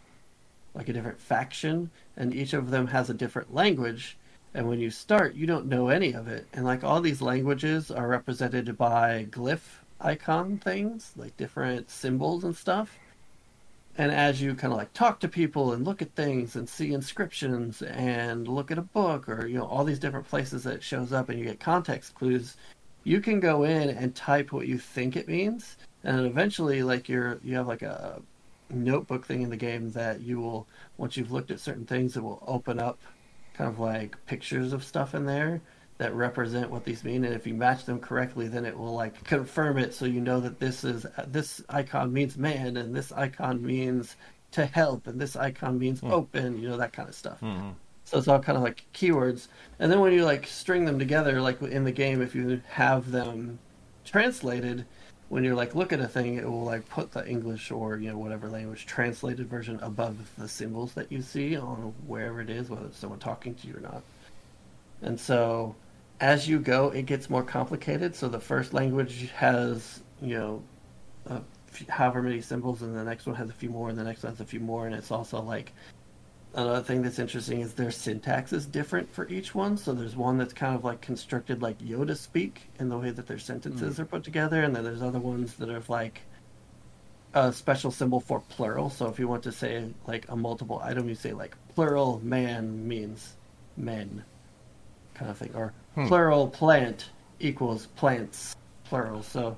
like 0.74 0.90
a 0.90 0.94
different 0.94 1.20
faction. 1.20 1.92
And 2.18 2.34
each 2.34 2.54
of 2.54 2.72
them 2.72 2.88
has 2.88 3.10
a 3.10 3.14
different 3.14 3.54
language. 3.54 4.18
And 4.54 4.68
when 4.68 4.80
you 4.80 4.90
start 4.90 5.36
you 5.36 5.46
don't 5.46 5.68
know 5.68 5.90
any 5.90 6.14
of 6.14 6.28
it. 6.28 6.48
And 6.54 6.66
like 6.66 6.84
all 6.84 7.02
these 7.02 7.22
languages 7.22 7.92
are 7.92 8.08
represented 8.08 8.78
by 8.78 9.28
glyph 9.30 9.82
icon 10.04 10.58
things 10.58 11.14
like 11.16 11.38
different 11.38 11.90
symbols 11.90 12.44
and 12.44 12.56
stuff 12.56 12.98
and 13.98 14.12
as 14.12 14.42
you 14.42 14.56
kind 14.56 14.74
of 14.74 14.78
like 14.78 14.94
talk 14.94 15.20
to 15.20 15.28
people 15.28 15.74
and 15.74 15.86
look 15.86 16.02
at 16.02 16.16
things 16.16 16.56
and 16.56 16.68
see 16.68 16.94
inscriptions 16.94 17.82
and 17.82 18.48
look 18.48 18.72
at 18.72 18.78
a 18.78 18.82
book 18.82 19.28
or 19.28 19.48
you 19.48 19.58
know 19.58 19.66
all 19.66 19.84
these 19.84 20.00
different 20.00 20.28
places 20.28 20.64
that 20.64 20.84
shows 20.84 21.12
up 21.12 21.30
and 21.30 21.38
you 21.38 21.46
get 21.46 21.60
context 21.60 22.16
clues 22.16 22.56
you 23.04 23.20
can 23.20 23.40
go 23.40 23.64
in 23.64 23.90
and 23.90 24.16
type 24.16 24.52
what 24.52 24.68
you 24.68 24.78
think 24.78 25.16
it 25.16 25.28
means. 25.28 25.78
And 26.04 26.26
eventually 26.26 26.84
like 26.84 27.10
you're 27.10 27.40
you 27.44 27.56
have 27.56 27.68
like 27.68 27.82
a 27.82 28.22
notebook 28.70 29.26
thing 29.26 29.42
in 29.42 29.50
the 29.50 29.58
game 29.58 29.92
that 29.92 30.22
you 30.22 30.40
will 30.40 30.68
once 30.98 31.18
you've 31.18 31.32
looked 31.32 31.52
at 31.52 31.60
certain 31.60 31.86
things 31.86 32.16
it 32.16 32.24
will 32.24 32.42
open 32.48 32.80
up 32.80 33.00
kind 33.54 33.70
of 33.70 33.80
like 33.80 34.16
pictures 34.26 34.72
of 34.72 34.82
stuff 34.82 35.14
in 35.14 35.26
there 35.26 35.62
that 36.02 36.16
represent 36.16 36.72
what 36.72 36.84
these 36.84 37.04
mean 37.04 37.24
and 37.24 37.36
if 37.36 37.46
you 37.46 37.54
match 37.54 37.86
them 37.86 38.00
correctly 38.00 38.48
then 38.48 38.66
it 38.66 38.76
will 38.76 38.96
like 38.96 39.24
confirm 39.24 39.78
it 39.78 39.94
so 39.94 40.04
you 40.04 40.20
know 40.20 40.40
that 40.40 40.60
this 40.60 40.84
is 40.84 41.06
this 41.28 41.62
icon 41.70 42.12
means 42.12 42.40
man 42.40 42.76
and 42.76 42.96
this 42.96 43.12
icon 43.12 43.64
means 43.64 44.16
to 44.50 44.66
help 44.66 45.06
and 45.06 45.22
this 45.22 45.36
icon 45.36 45.78
means 45.78 46.02
mm. 46.02 46.12
open 46.12 46.60
you 46.60 46.68
know 46.68 46.76
that 46.76 46.92
kind 46.92 47.08
of 47.08 47.14
stuff 47.14 47.40
mm-hmm. 47.40 47.70
so 48.04 48.18
it's 48.18 48.28
all 48.28 48.40
kind 48.40 48.58
of 48.58 48.64
like 48.64 48.84
keywords 48.96 49.48
and 49.78 49.92
then 49.92 50.00
when 50.00 50.12
you 50.12 50.26
like 50.26 50.48
string 50.48 50.86
them 50.86 50.98
together 50.98 51.40
like 51.40 51.62
in 51.62 51.84
the 51.84 51.92
game 51.92 52.20
if 52.20 52.34
you 52.34 52.60
have 52.68 53.12
them 53.12 53.60
translated 54.04 54.84
when 55.30 55.44
you're 55.44 55.54
like 55.54 55.76
look 55.76 55.94
at 55.94 56.00
a 56.00 56.08
thing 56.08 56.34
it 56.34 56.50
will 56.50 56.64
like 56.64 56.90
put 56.90 57.12
the 57.12 57.24
english 57.28 57.70
or 57.70 57.98
you 57.98 58.10
know 58.10 58.18
whatever 58.18 58.50
language 58.50 58.88
translated 58.88 59.48
version 59.48 59.78
above 59.84 60.18
the 60.40 60.48
symbols 60.48 60.94
that 60.96 61.12
you 61.12 61.22
see 61.22 61.56
on 61.56 61.94
wherever 62.08 62.42
it 62.42 62.50
is 62.50 62.72
whether 62.72 62.88
it's 62.88 62.98
someone 62.98 63.20
talking 63.20 63.54
to 63.54 63.68
you 63.68 63.78
or 63.78 63.82
not 63.82 64.02
and 65.04 65.20
so 65.20 65.76
as 66.22 66.48
you 66.48 66.60
go, 66.60 66.92
it 66.92 67.08
gets 67.08 67.30
more 67.30 67.44
complicated. 67.44 68.16
So 68.16 68.30
the 68.30 68.40
first 68.40 68.74
language 68.74 69.32
has, 69.32 70.02
you 70.22 70.38
know, 70.38 70.64
uh, 71.28 71.40
however 71.90 72.22
many 72.22 72.42
symbols, 72.42 72.84
and 72.84 72.96
the 72.96 73.04
next 73.04 73.26
one 73.26 73.36
has 73.36 73.50
a 73.50 73.54
few 73.54 73.70
more, 73.70 73.90
and 73.90 73.98
the 73.98 74.04
next 74.04 74.24
one 74.24 74.32
has 74.32 74.40
a 74.40 74.46
few 74.46 74.60
more, 74.60 74.86
and 74.86 74.96
it's 74.96 75.12
also 75.12 75.42
like 75.42 75.74
another 76.54 76.84
thing 76.84 77.02
that's 77.02 77.18
interesting 77.18 77.62
is 77.62 77.74
their 77.74 77.92
syntax 77.92 78.54
is 78.54 78.66
different 78.66 79.12
for 79.12 79.28
each 79.30 79.56
one. 79.56 79.78
So 79.78 79.94
there's 79.94 80.16
one 80.16 80.38
that's 80.38 80.54
kind 80.54 80.76
of 80.76 80.84
like 80.84 81.02
constructed 81.02 81.62
like 81.62 81.80
Yoda 81.80 82.16
speak 82.16 82.70
in 82.80 82.90
the 82.90 82.98
way 82.98 83.10
that 83.10 83.26
their 83.26 83.40
sentences 83.40 83.96
mm. 83.96 84.00
are 84.00 84.06
put 84.06 84.24
together, 84.24 84.62
and 84.62 84.76
then 84.76 84.84
there's 84.84 85.02
other 85.02 85.20
ones 85.20 85.56
that 85.56 85.70
are 85.70 85.82
like 85.88 86.22
a 87.34 87.52
special 87.52 87.90
symbol 87.90 88.20
for 88.20 88.42
plural. 88.42 88.92
So 88.92 89.08
if 89.08 89.18
you 89.18 89.28
want 89.28 89.42
to 89.44 89.52
say 89.52 89.88
like 90.06 90.26
a 90.30 90.36
multiple 90.36 90.80
item, 90.84 91.10
you 91.10 91.16
say 91.16 91.34
like 91.34 91.56
plural 91.74 92.22
man 92.24 92.88
means 92.88 93.38
men, 93.76 94.24
kind 95.16 95.32
of 95.32 95.38
thing, 95.38 95.52
or 95.56 95.74
Hmm. 95.96 96.08
Plural 96.08 96.48
plant 96.48 97.10
equals 97.40 97.88
plants, 97.88 98.56
plural. 98.86 99.24
So, 99.24 99.58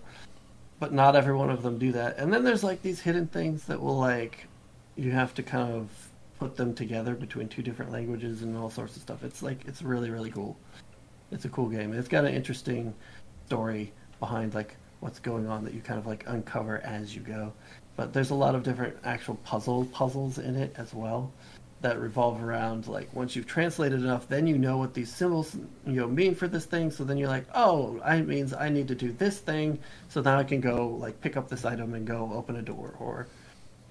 but 0.79 0.93
not 0.93 1.15
every 1.15 1.35
one 1.35 1.49
of 1.49 1.61
them 1.61 1.77
do 1.77 1.91
that. 1.91 2.17
And 2.17 2.33
then 2.33 2.43
there's 2.43 2.63
like 2.63 2.81
these 2.81 3.01
hidden 3.01 3.27
things 3.27 3.65
that 3.65 3.79
will 3.79 3.97
like 3.97 4.47
you 4.95 5.11
have 5.11 5.33
to 5.35 5.43
kind 5.43 5.73
of 5.73 5.89
put 6.39 6.55
them 6.55 6.73
together 6.73 7.15
between 7.15 7.47
two 7.47 7.61
different 7.61 7.91
languages 7.91 8.41
and 8.41 8.57
all 8.57 8.69
sorts 8.69 8.95
of 8.95 9.01
stuff. 9.01 9.23
It's 9.23 9.43
like 9.43 9.59
it's 9.67 9.81
really 9.81 10.09
really 10.09 10.31
cool. 10.31 10.57
It's 11.31 11.45
a 11.45 11.49
cool 11.49 11.69
game. 11.69 11.93
It's 11.93 12.07
got 12.07 12.25
an 12.25 12.33
interesting 12.33 12.93
story 13.47 13.91
behind 14.19 14.53
like 14.53 14.75
what's 14.99 15.19
going 15.19 15.47
on 15.47 15.63
that 15.65 15.73
you 15.73 15.81
kind 15.81 15.99
of 15.99 16.05
like 16.05 16.23
uncover 16.27 16.79
as 16.79 17.15
you 17.15 17.21
go. 17.21 17.53
But 17.95 18.13
there's 18.13 18.31
a 18.31 18.35
lot 18.35 18.55
of 18.55 18.63
different 18.63 18.97
actual 19.03 19.35
puzzle 19.43 19.85
puzzles 19.85 20.39
in 20.39 20.55
it 20.55 20.73
as 20.77 20.93
well 20.93 21.31
that 21.83 21.99
revolve 21.99 22.41
around 22.41 22.87
like 22.87 23.13
once 23.13 23.35
you've 23.35 23.45
translated 23.45 23.99
enough, 23.99 24.27
then 24.27 24.47
you 24.47 24.57
know 24.57 24.77
what 24.77 24.93
these 24.93 25.13
symbols 25.13 25.55
you 25.85 25.93
know 25.93 26.07
mean 26.07 26.33
for 26.33 26.47
this 26.47 26.65
thing. 26.65 26.89
So 26.89 27.03
then 27.03 27.17
you're 27.17 27.29
like, 27.29 27.45
oh, 27.53 28.01
it 28.05 28.27
means 28.27 28.53
I 28.53 28.69
need 28.69 28.87
to 28.87 28.95
do 28.95 29.11
this 29.11 29.37
thing. 29.37 29.77
So 30.09 30.21
now 30.21 30.39
I 30.39 30.43
can 30.43 30.61
go 30.61 30.87
like 30.87 31.21
pick 31.21 31.37
up 31.37 31.49
this 31.49 31.65
item 31.65 31.93
and 31.93 32.07
go 32.07 32.31
open 32.33 32.55
a 32.55 32.61
door, 32.61 32.95
or 32.99 33.27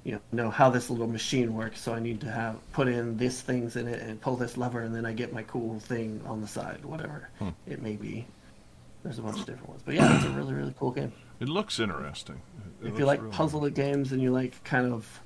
you 0.04 0.12
know 0.12 0.20
know 0.32 0.50
how 0.50 0.70
this 0.70 0.90
little 0.90 1.06
machine 1.06 1.54
works. 1.54 1.80
So 1.80 1.94
I 1.94 2.00
need 2.00 2.20
to 2.22 2.30
have 2.30 2.56
put 2.72 2.88
in 2.88 3.16
these 3.16 3.40
things 3.40 3.76
in 3.76 3.86
it 3.86 4.02
and 4.02 4.20
pull 4.20 4.36
this 4.36 4.56
lever, 4.56 4.80
and 4.80 4.94
then 4.94 5.06
I 5.06 5.12
get 5.12 5.32
my 5.32 5.42
cool 5.44 5.78
thing 5.78 6.20
on 6.26 6.40
the 6.40 6.48
side, 6.48 6.84
whatever 6.84 7.28
hmm. 7.38 7.50
it 7.66 7.82
may 7.82 7.96
be. 7.96 8.26
There's 9.04 9.18
a 9.18 9.22
bunch 9.22 9.38
of 9.38 9.46
different 9.46 9.68
ones, 9.68 9.82
but 9.84 9.94
yeah, 9.94 10.16
it's 10.16 10.24
a 10.24 10.30
really 10.30 10.54
really 10.54 10.74
cool 10.78 10.92
game. 10.92 11.12
It 11.40 11.48
looks 11.48 11.78
interesting. 11.78 12.40
It 12.56 12.62
if 12.62 12.84
looks 12.84 12.98
you 13.00 13.04
like 13.04 13.20
really 13.20 13.32
puzzle 13.32 13.68
games 13.68 14.12
and 14.12 14.22
you 14.22 14.32
like 14.32 14.62
kind 14.64 14.92
of 14.92 15.20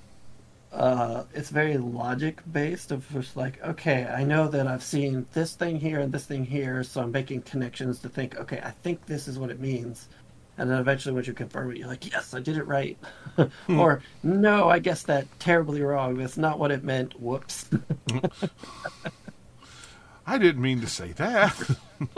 uh, 0.77 1.25
it's 1.33 1.49
very 1.49 1.79
logic 1.79 2.43
based 2.53 2.93
of 2.93 3.09
just 3.11 3.35
like 3.35 3.63
okay 3.65 4.07
i 4.09 4.23
know 4.23 4.47
that 4.47 4.67
i've 4.67 4.83
seen 4.83 5.25
this 5.33 5.55
thing 5.55 5.81
here 5.81 6.01
and 6.01 6.13
this 6.13 6.27
thing 6.27 6.45
here 6.45 6.83
so 6.83 7.01
i'm 7.01 7.11
making 7.11 7.41
connections 7.43 7.99
to 7.99 8.11
think 8.11 8.37
okay 8.37 8.61
i 8.63 8.71
think 8.71 9.07
this 9.07 9.27
is 9.27 9.39
what 9.39 9.51
it 9.51 9.59
means. 9.59 10.09
And 10.59 10.71
then 10.71 10.79
eventually 10.79 11.15
once 11.15 11.27
you 11.27 11.35
confirm 11.35 11.71
it 11.71 11.79
you're 11.79 11.89
like 11.89 12.11
yes 12.11 12.35
i 12.35 12.41
did 12.41 12.59
it 12.59 12.67
right. 12.67 12.99
Hmm. 13.37 13.81
or 13.81 14.03
no 14.23 14.69
i 14.69 14.79
guess 14.79 15.03
that 15.05 15.27
terribly 15.39 15.83
wrong. 15.83 16.17
That's 16.17 16.39
not 16.39 16.59
what 16.59 16.71
it 16.71 16.85
meant. 16.85 17.21
Whoops. 17.21 17.69
I 20.27 20.39
didn't 20.39 20.63
mean 20.63 20.81
to 20.81 20.87
say 20.89 21.13
that. 21.13 21.55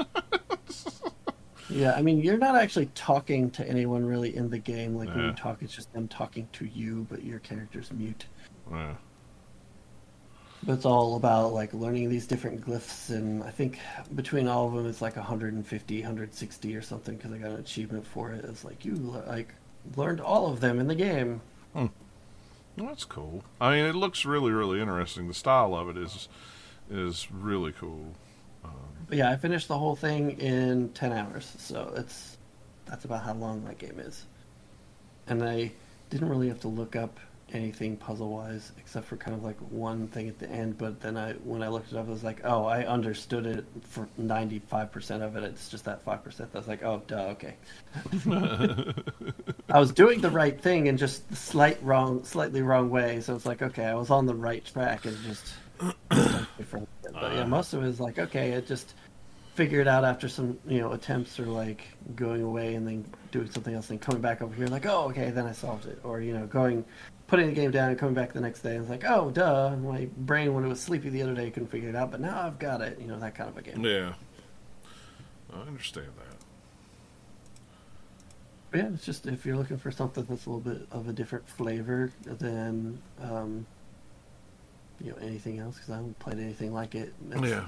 Yeah 1.70 1.92
i 1.92 2.00
mean 2.00 2.22
you're 2.22 2.38
not 2.38 2.56
actually 2.56 2.86
talking 2.94 3.50
to 3.50 3.68
anyone 3.68 4.06
really 4.06 4.34
in 4.34 4.48
the 4.48 4.56
game. 4.58 4.96
Like 4.96 5.14
when 5.14 5.26
you 5.26 5.32
talk 5.32 5.62
it's 5.62 5.74
just 5.74 5.92
them 5.92 6.08
talking 6.08 6.48
to 6.54 6.64
you 6.64 7.06
but 7.10 7.22
your 7.22 7.40
character's 7.40 7.92
mute 7.92 8.24
yeah. 8.70 8.94
But 10.64 10.72
it's 10.72 10.84
all 10.84 11.16
about 11.16 11.52
like 11.52 11.72
learning 11.72 12.08
these 12.08 12.26
different 12.26 12.66
glyphs, 12.66 13.10
and 13.10 13.42
I 13.44 13.50
think 13.50 13.78
between 14.14 14.48
all 14.48 14.66
of 14.66 14.74
them, 14.74 14.86
it's 14.86 15.00
like 15.00 15.16
150, 15.16 16.00
160 16.00 16.76
or 16.76 16.82
something. 16.82 17.16
Because 17.16 17.32
I 17.32 17.38
got 17.38 17.50
an 17.50 17.60
achievement 17.60 18.06
for 18.06 18.32
it. 18.32 18.44
It's 18.44 18.64
like 18.64 18.84
you 18.84 18.94
like 18.94 19.54
learned 19.96 20.20
all 20.20 20.52
of 20.52 20.60
them 20.60 20.80
in 20.80 20.88
the 20.88 20.94
game. 20.94 21.40
Hmm. 21.72 21.86
Well, 22.76 22.88
that's 22.88 23.04
cool. 23.04 23.44
I 23.60 23.76
mean, 23.76 23.84
it 23.84 23.94
looks 23.94 24.24
really, 24.24 24.52
really 24.52 24.80
interesting. 24.80 25.28
The 25.28 25.34
style 25.34 25.74
of 25.74 25.88
it 25.88 25.96
is 25.96 26.28
is 26.90 27.28
really 27.30 27.72
cool. 27.72 28.14
Um, 28.64 28.72
yeah, 29.10 29.30
I 29.30 29.36
finished 29.36 29.68
the 29.68 29.78
whole 29.78 29.96
thing 29.96 30.40
in 30.40 30.90
ten 30.90 31.12
hours, 31.12 31.54
so 31.58 31.92
it's 31.96 32.36
that's 32.86 33.04
about 33.04 33.22
how 33.22 33.34
long 33.34 33.64
that 33.64 33.78
game 33.78 33.98
is. 34.00 34.24
And 35.26 35.42
I 35.42 35.72
didn't 36.10 36.28
really 36.28 36.48
have 36.48 36.60
to 36.60 36.68
look 36.68 36.96
up 36.96 37.18
anything 37.52 37.96
puzzle 37.96 38.30
wise 38.30 38.72
except 38.78 39.06
for 39.06 39.16
kind 39.16 39.36
of 39.36 39.42
like 39.42 39.56
one 39.70 40.06
thing 40.08 40.28
at 40.28 40.38
the 40.38 40.48
end 40.50 40.76
but 40.76 41.00
then 41.00 41.16
i 41.16 41.32
when 41.44 41.62
i 41.62 41.68
looked 41.68 41.92
it 41.92 41.96
up 41.96 42.06
i 42.06 42.10
was 42.10 42.22
like 42.22 42.40
oh 42.44 42.64
i 42.66 42.84
understood 42.84 43.46
it 43.46 43.64
for 43.82 44.06
95% 44.20 45.22
of 45.22 45.36
it. 45.36 45.44
It's 45.44 45.68
just 45.68 45.84
that 45.86 46.04
5% 46.04 46.40
i 46.54 46.58
was 46.58 46.68
like 46.68 46.82
oh 46.82 47.02
duh 47.06 47.34
okay. 47.36 47.56
I 49.70 49.78
was 49.78 49.92
doing 49.92 50.20
the 50.20 50.30
right 50.30 50.60
thing 50.60 50.88
in 50.88 50.96
just 50.96 51.28
the 51.30 51.36
slight 51.36 51.82
wrong 51.82 52.22
slightly 52.24 52.62
wrong 52.62 52.90
way 52.90 53.20
so 53.20 53.34
it's 53.34 53.46
like 53.46 53.62
okay 53.62 53.86
i 53.86 53.94
was 53.94 54.10
on 54.10 54.26
the 54.26 54.34
right 54.34 54.64
track 54.64 55.06
and 55.06 55.16
just 55.24 55.54
different. 56.58 56.88
But 57.02 57.32
yeah 57.32 57.42
ah. 57.42 57.46
most 57.46 57.72
of 57.72 57.82
it 57.82 57.88
is 57.88 58.00
like 58.00 58.18
okay 58.18 58.50
it 58.50 58.66
just 58.66 58.94
figure 59.54 59.80
it 59.80 59.88
out 59.88 60.04
after 60.04 60.28
some 60.28 60.58
you 60.68 60.78
know 60.78 60.92
attempts 60.92 61.40
or 61.40 61.46
like 61.46 61.88
going 62.14 62.42
away 62.42 62.74
and 62.74 62.86
then 62.86 63.04
doing 63.32 63.50
something 63.50 63.74
else 63.74 63.90
and 63.90 64.00
coming 64.00 64.20
back 64.20 64.40
over 64.40 64.54
here 64.54 64.68
like 64.68 64.86
oh 64.86 65.08
okay 65.08 65.30
then 65.30 65.46
i 65.46 65.52
solved 65.52 65.86
it. 65.86 65.98
Or 66.04 66.20
you 66.20 66.32
know 66.32 66.46
going 66.46 66.84
putting 67.28 67.46
the 67.46 67.52
game 67.52 67.70
down 67.70 67.90
and 67.90 67.98
coming 67.98 68.14
back 68.14 68.32
the 68.32 68.40
next 68.40 68.62
day 68.62 68.74
and 68.74 68.80
it's 68.80 68.90
like, 68.90 69.04
oh, 69.04 69.30
duh. 69.30 69.76
My 69.76 70.08
brain, 70.16 70.54
when 70.54 70.64
it 70.64 70.68
was 70.68 70.80
sleepy 70.80 71.10
the 71.10 71.22
other 71.22 71.34
day, 71.34 71.50
couldn't 71.50 71.68
figure 71.68 71.88
it 71.88 71.94
out, 71.94 72.10
but 72.10 72.20
now 72.20 72.40
I've 72.40 72.58
got 72.58 72.80
it. 72.80 72.98
You 72.98 73.06
know, 73.06 73.18
that 73.20 73.34
kind 73.34 73.48
of 73.48 73.56
a 73.56 73.62
game. 73.62 73.84
Yeah. 73.84 74.14
I 75.54 75.60
understand 75.60 76.06
that. 76.06 76.36
But 78.70 78.78
yeah, 78.78 78.88
it's 78.92 79.04
just 79.04 79.26
if 79.26 79.46
you're 79.46 79.56
looking 79.56 79.78
for 79.78 79.90
something 79.90 80.26
that's 80.28 80.46
a 80.46 80.50
little 80.50 80.72
bit 80.74 80.88
of 80.90 81.08
a 81.08 81.12
different 81.12 81.48
flavor 81.48 82.10
than, 82.24 83.00
um, 83.22 83.66
you 85.00 85.10
know, 85.10 85.16
anything 85.22 85.58
else, 85.58 85.76
because 85.76 85.90
I 85.90 85.96
haven't 85.96 86.18
played 86.18 86.38
anything 86.38 86.72
like 86.74 86.94
it. 86.94 87.12
It's, 87.30 87.42
yeah. 87.42 87.66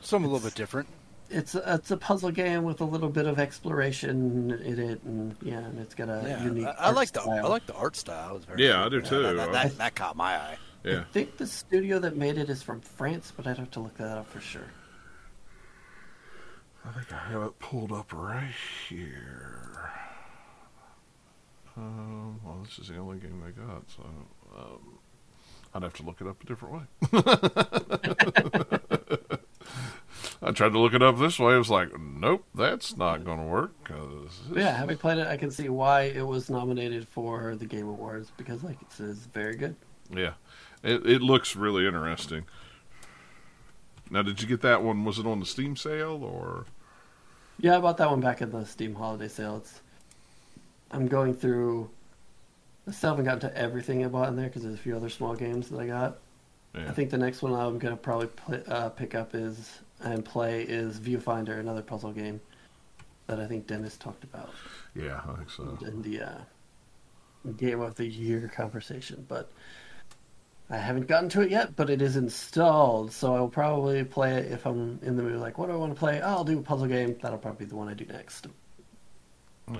Some 0.00 0.24
a 0.24 0.26
little 0.26 0.44
bit 0.44 0.54
different 0.54 0.88
it's 1.30 1.54
a, 1.54 1.74
it's 1.74 1.90
a 1.90 1.96
puzzle 1.96 2.30
game 2.30 2.64
with 2.64 2.80
a 2.80 2.84
little 2.84 3.08
bit 3.08 3.26
of 3.26 3.38
exploration 3.38 4.50
in 4.50 4.78
it, 4.78 5.02
and 5.04 5.36
yeah, 5.42 5.58
and 5.58 5.78
it's 5.78 5.94
got 5.94 6.08
a 6.08 6.22
yeah, 6.26 6.44
unique. 6.44 6.66
I, 6.66 6.74
I 6.78 6.90
like 6.90 7.12
the 7.12 7.22
I 7.22 7.42
like 7.42 7.66
the 7.66 7.74
art 7.74 7.96
style. 7.96 8.40
yeah, 8.56 8.84
I 8.84 8.88
do 8.88 9.00
too. 9.00 9.22
That, 9.22 9.36
that, 9.36 9.52
that, 9.52 9.78
that, 9.78 9.94
caught 9.94 10.16
my 10.16 10.36
eye. 10.36 10.58
Yeah. 10.84 11.00
I 11.00 11.04
think 11.04 11.38
the 11.38 11.46
studio 11.46 11.98
that 12.00 12.16
made 12.16 12.36
it 12.36 12.50
is 12.50 12.62
from 12.62 12.80
France, 12.80 13.32
but 13.34 13.46
I'd 13.46 13.58
have 13.58 13.70
to 13.72 13.80
look 13.80 13.96
that 13.96 14.18
up 14.18 14.28
for 14.28 14.40
sure. 14.40 14.70
I 16.84 16.92
think 16.92 17.12
I 17.12 17.30
have 17.30 17.42
it 17.42 17.58
pulled 17.58 17.92
up 17.92 18.12
right 18.12 18.52
here. 18.88 19.90
Um, 21.76 22.40
well, 22.44 22.58
this 22.62 22.78
is 22.78 22.88
the 22.88 22.98
only 22.98 23.18
game 23.18 23.42
they 23.44 23.50
got, 23.50 23.90
so 23.90 24.04
um, 24.56 24.98
I'd 25.74 25.82
have 25.82 25.94
to 25.94 26.02
look 26.02 26.20
it 26.20 26.26
up 26.26 26.42
a 26.42 26.46
different 26.46 26.74
way. 26.74 28.78
I 30.44 30.52
tried 30.52 30.72
to 30.72 30.78
look 30.78 30.92
it 30.92 31.02
up 31.02 31.18
this 31.18 31.38
way. 31.38 31.54
I 31.54 31.58
was 31.58 31.70
like, 31.70 31.98
nope, 31.98 32.44
that's 32.54 32.96
not 32.98 33.24
going 33.24 33.38
to 33.38 33.44
work. 33.44 33.72
Cause 33.84 34.42
yeah, 34.54 34.76
having 34.76 34.98
played 34.98 35.18
it, 35.18 35.26
I 35.26 35.38
can 35.38 35.50
see 35.50 35.70
why 35.70 36.02
it 36.02 36.26
was 36.26 36.50
nominated 36.50 37.08
for 37.08 37.56
the 37.56 37.64
Game 37.64 37.88
Awards 37.88 38.30
because, 38.36 38.62
like 38.62 38.80
it 38.82 38.92
says, 38.92 39.26
very 39.32 39.56
good. 39.56 39.74
Yeah, 40.14 40.34
it 40.82 41.06
it 41.06 41.22
looks 41.22 41.56
really 41.56 41.86
interesting. 41.86 42.44
Now, 44.10 44.20
did 44.20 44.42
you 44.42 44.46
get 44.46 44.60
that 44.60 44.82
one? 44.82 45.04
Was 45.04 45.18
it 45.18 45.26
on 45.26 45.40
the 45.40 45.46
Steam 45.46 45.76
sale 45.76 46.22
or? 46.22 46.66
Yeah, 47.58 47.78
I 47.78 47.80
bought 47.80 47.96
that 47.96 48.10
one 48.10 48.20
back 48.20 48.42
in 48.42 48.50
the 48.50 48.66
Steam 48.66 48.94
holiday 48.94 49.28
sale. 49.28 49.56
It's 49.56 49.80
I'm 50.90 51.06
going 51.06 51.32
through. 51.32 51.88
I 52.86 52.90
still 52.90 53.10
haven't 53.10 53.24
gotten 53.24 53.40
to 53.48 53.56
everything 53.56 54.04
I 54.04 54.08
bought 54.08 54.28
in 54.28 54.36
there 54.36 54.46
because 54.48 54.62
there's 54.62 54.74
a 54.74 54.78
few 54.78 54.94
other 54.94 55.08
small 55.08 55.34
games 55.34 55.70
that 55.70 55.80
I 55.80 55.86
got. 55.86 56.18
Yeah. 56.74 56.90
I 56.90 56.92
think 56.92 57.08
the 57.08 57.18
next 57.18 57.40
one 57.40 57.54
I'm 57.54 57.78
gonna 57.78 57.96
probably 57.96 58.26
play, 58.26 58.62
uh, 58.68 58.90
pick 58.90 59.14
up 59.14 59.34
is 59.34 59.80
and 60.04 60.24
play 60.24 60.62
is 60.62 61.00
Viewfinder, 61.00 61.58
another 61.58 61.82
puzzle 61.82 62.12
game 62.12 62.40
that 63.26 63.40
I 63.40 63.46
think 63.46 63.66
Dennis 63.66 63.96
talked 63.96 64.24
about. 64.24 64.50
Yeah, 64.94 65.20
I 65.28 65.36
think 65.36 65.50
so. 65.50 65.78
In 65.82 66.02
the 66.02 66.20
uh, 66.20 66.38
game 67.56 67.80
of 67.80 67.94
the 67.96 68.06
year 68.06 68.50
conversation, 68.54 69.24
but 69.28 69.50
I 70.70 70.76
haven't 70.76 71.06
gotten 71.06 71.28
to 71.30 71.40
it 71.40 71.50
yet. 71.50 71.74
But 71.74 71.90
it 71.90 72.02
is 72.02 72.16
installed, 72.16 73.12
so 73.12 73.34
I'll 73.34 73.48
probably 73.48 74.04
play 74.04 74.34
it 74.34 74.52
if 74.52 74.66
I'm 74.66 74.98
in 75.02 75.16
the 75.16 75.22
mood. 75.22 75.40
Like, 75.40 75.58
what 75.58 75.68
do 75.68 75.72
I 75.72 75.76
want 75.76 75.94
to 75.94 75.98
play? 75.98 76.20
Oh, 76.22 76.28
I'll 76.28 76.44
do 76.44 76.58
a 76.58 76.62
puzzle 76.62 76.86
game. 76.86 77.16
That'll 77.22 77.38
probably 77.38 77.64
be 77.64 77.70
the 77.70 77.76
one 77.76 77.88
I 77.88 77.94
do 77.94 78.04
next. 78.04 78.46
Yeah. 79.72 79.78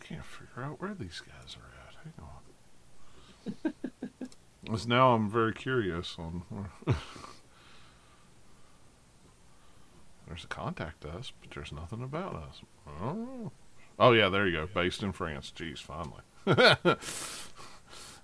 I 0.00 0.04
can't 0.04 0.24
figure 0.24 0.62
out 0.62 0.80
where 0.80 0.94
these 0.94 1.20
guys 1.20 1.56
are 1.56 1.70
at. 1.78 1.94
Hang 2.04 2.14
on. 2.26 3.74
Because 4.64 4.86
now 4.86 5.12
I'm 5.14 5.28
very 5.28 5.52
curious 5.52 6.16
on. 6.18 6.44
There's 10.32 10.44
a 10.44 10.46
contact 10.46 11.04
us, 11.04 11.30
but 11.42 11.50
there's 11.50 11.72
nothing 11.72 12.02
about 12.02 12.34
us. 12.34 12.62
Oh, 13.02 13.52
oh 13.98 14.12
yeah, 14.12 14.30
there 14.30 14.46
you 14.46 14.56
go. 14.56 14.66
Based 14.66 15.02
in 15.02 15.12
France. 15.12 15.52
Jeez, 15.54 15.78
finally. 15.78 16.22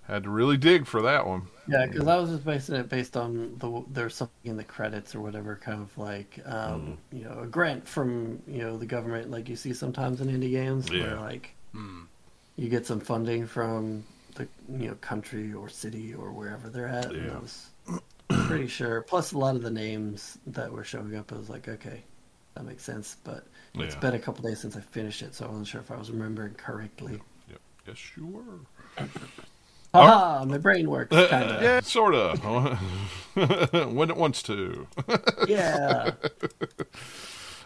Had 0.07 0.23
to 0.23 0.31
really 0.31 0.57
dig 0.57 0.87
for 0.87 1.03
that 1.03 1.27
one. 1.27 1.43
Yeah, 1.67 1.85
because 1.85 2.07
I 2.07 2.17
was 2.17 2.31
just 2.31 2.43
basing 2.43 2.77
it 2.77 2.89
based 2.89 3.15
on 3.15 3.59
the 3.59 3.83
there's 3.91 4.15
something 4.15 4.33
in 4.43 4.57
the 4.57 4.63
credits 4.63 5.13
or 5.13 5.21
whatever, 5.21 5.55
kind 5.55 5.83
of 5.83 5.95
like 5.99 6.39
um, 6.47 6.97
mm. 7.13 7.19
you 7.19 7.25
know 7.25 7.41
a 7.41 7.45
grant 7.45 7.87
from 7.87 8.41
you 8.47 8.63
know 8.63 8.75
the 8.75 8.87
government, 8.87 9.29
like 9.29 9.47
you 9.47 9.55
see 9.55 9.71
sometimes 9.71 10.19
in 10.19 10.29
indie 10.29 10.49
games, 10.49 10.89
yeah. 10.89 11.03
where 11.03 11.19
like 11.19 11.53
mm. 11.75 12.07
you 12.55 12.69
get 12.69 12.87
some 12.87 12.99
funding 12.99 13.45
from 13.45 14.03
the 14.33 14.47
you 14.79 14.87
know 14.87 14.95
country 14.95 15.53
or 15.53 15.69
city 15.69 16.15
or 16.15 16.31
wherever 16.31 16.69
they're 16.69 16.87
at. 16.87 17.11
Yeah. 17.13 17.19
And 17.19 17.31
I 17.33 17.37
was 17.37 17.68
pretty 18.29 18.67
sure. 18.67 19.01
Plus, 19.01 19.31
a 19.31 19.37
lot 19.37 19.55
of 19.55 19.61
the 19.61 19.71
names 19.71 20.37
that 20.47 20.71
were 20.71 20.83
showing 20.83 21.15
up, 21.15 21.31
I 21.31 21.37
was 21.37 21.49
like, 21.49 21.67
okay, 21.67 22.03
that 22.55 22.65
makes 22.65 22.83
sense. 22.83 23.17
But 23.23 23.45
yeah. 23.73 23.85
it's 23.85 23.95
been 23.95 24.15
a 24.15 24.19
couple 24.19 24.43
days 24.43 24.59
since 24.59 24.75
I 24.75 24.81
finished 24.81 25.21
it, 25.21 25.35
so 25.35 25.45
I 25.45 25.49
wasn't 25.49 25.67
sure 25.67 25.81
if 25.81 25.91
I 25.91 25.97
was 25.97 26.11
remembering 26.11 26.53
correctly. 26.53 27.21
Yep. 27.49 27.59
Yes, 27.87 28.11
you 28.15 28.27
were. 28.27 29.05
Haha, 29.93 30.45
my 30.45 30.59
brain 30.59 30.87
works. 30.87 31.15
Kind 31.15 31.49
of. 31.49 31.63
yeah, 31.63 31.79
sort 31.81 32.13
of. 32.13 32.39
when 33.93 34.09
it 34.11 34.17
wants 34.17 34.43
to. 34.43 34.85
yeah. 35.47 36.11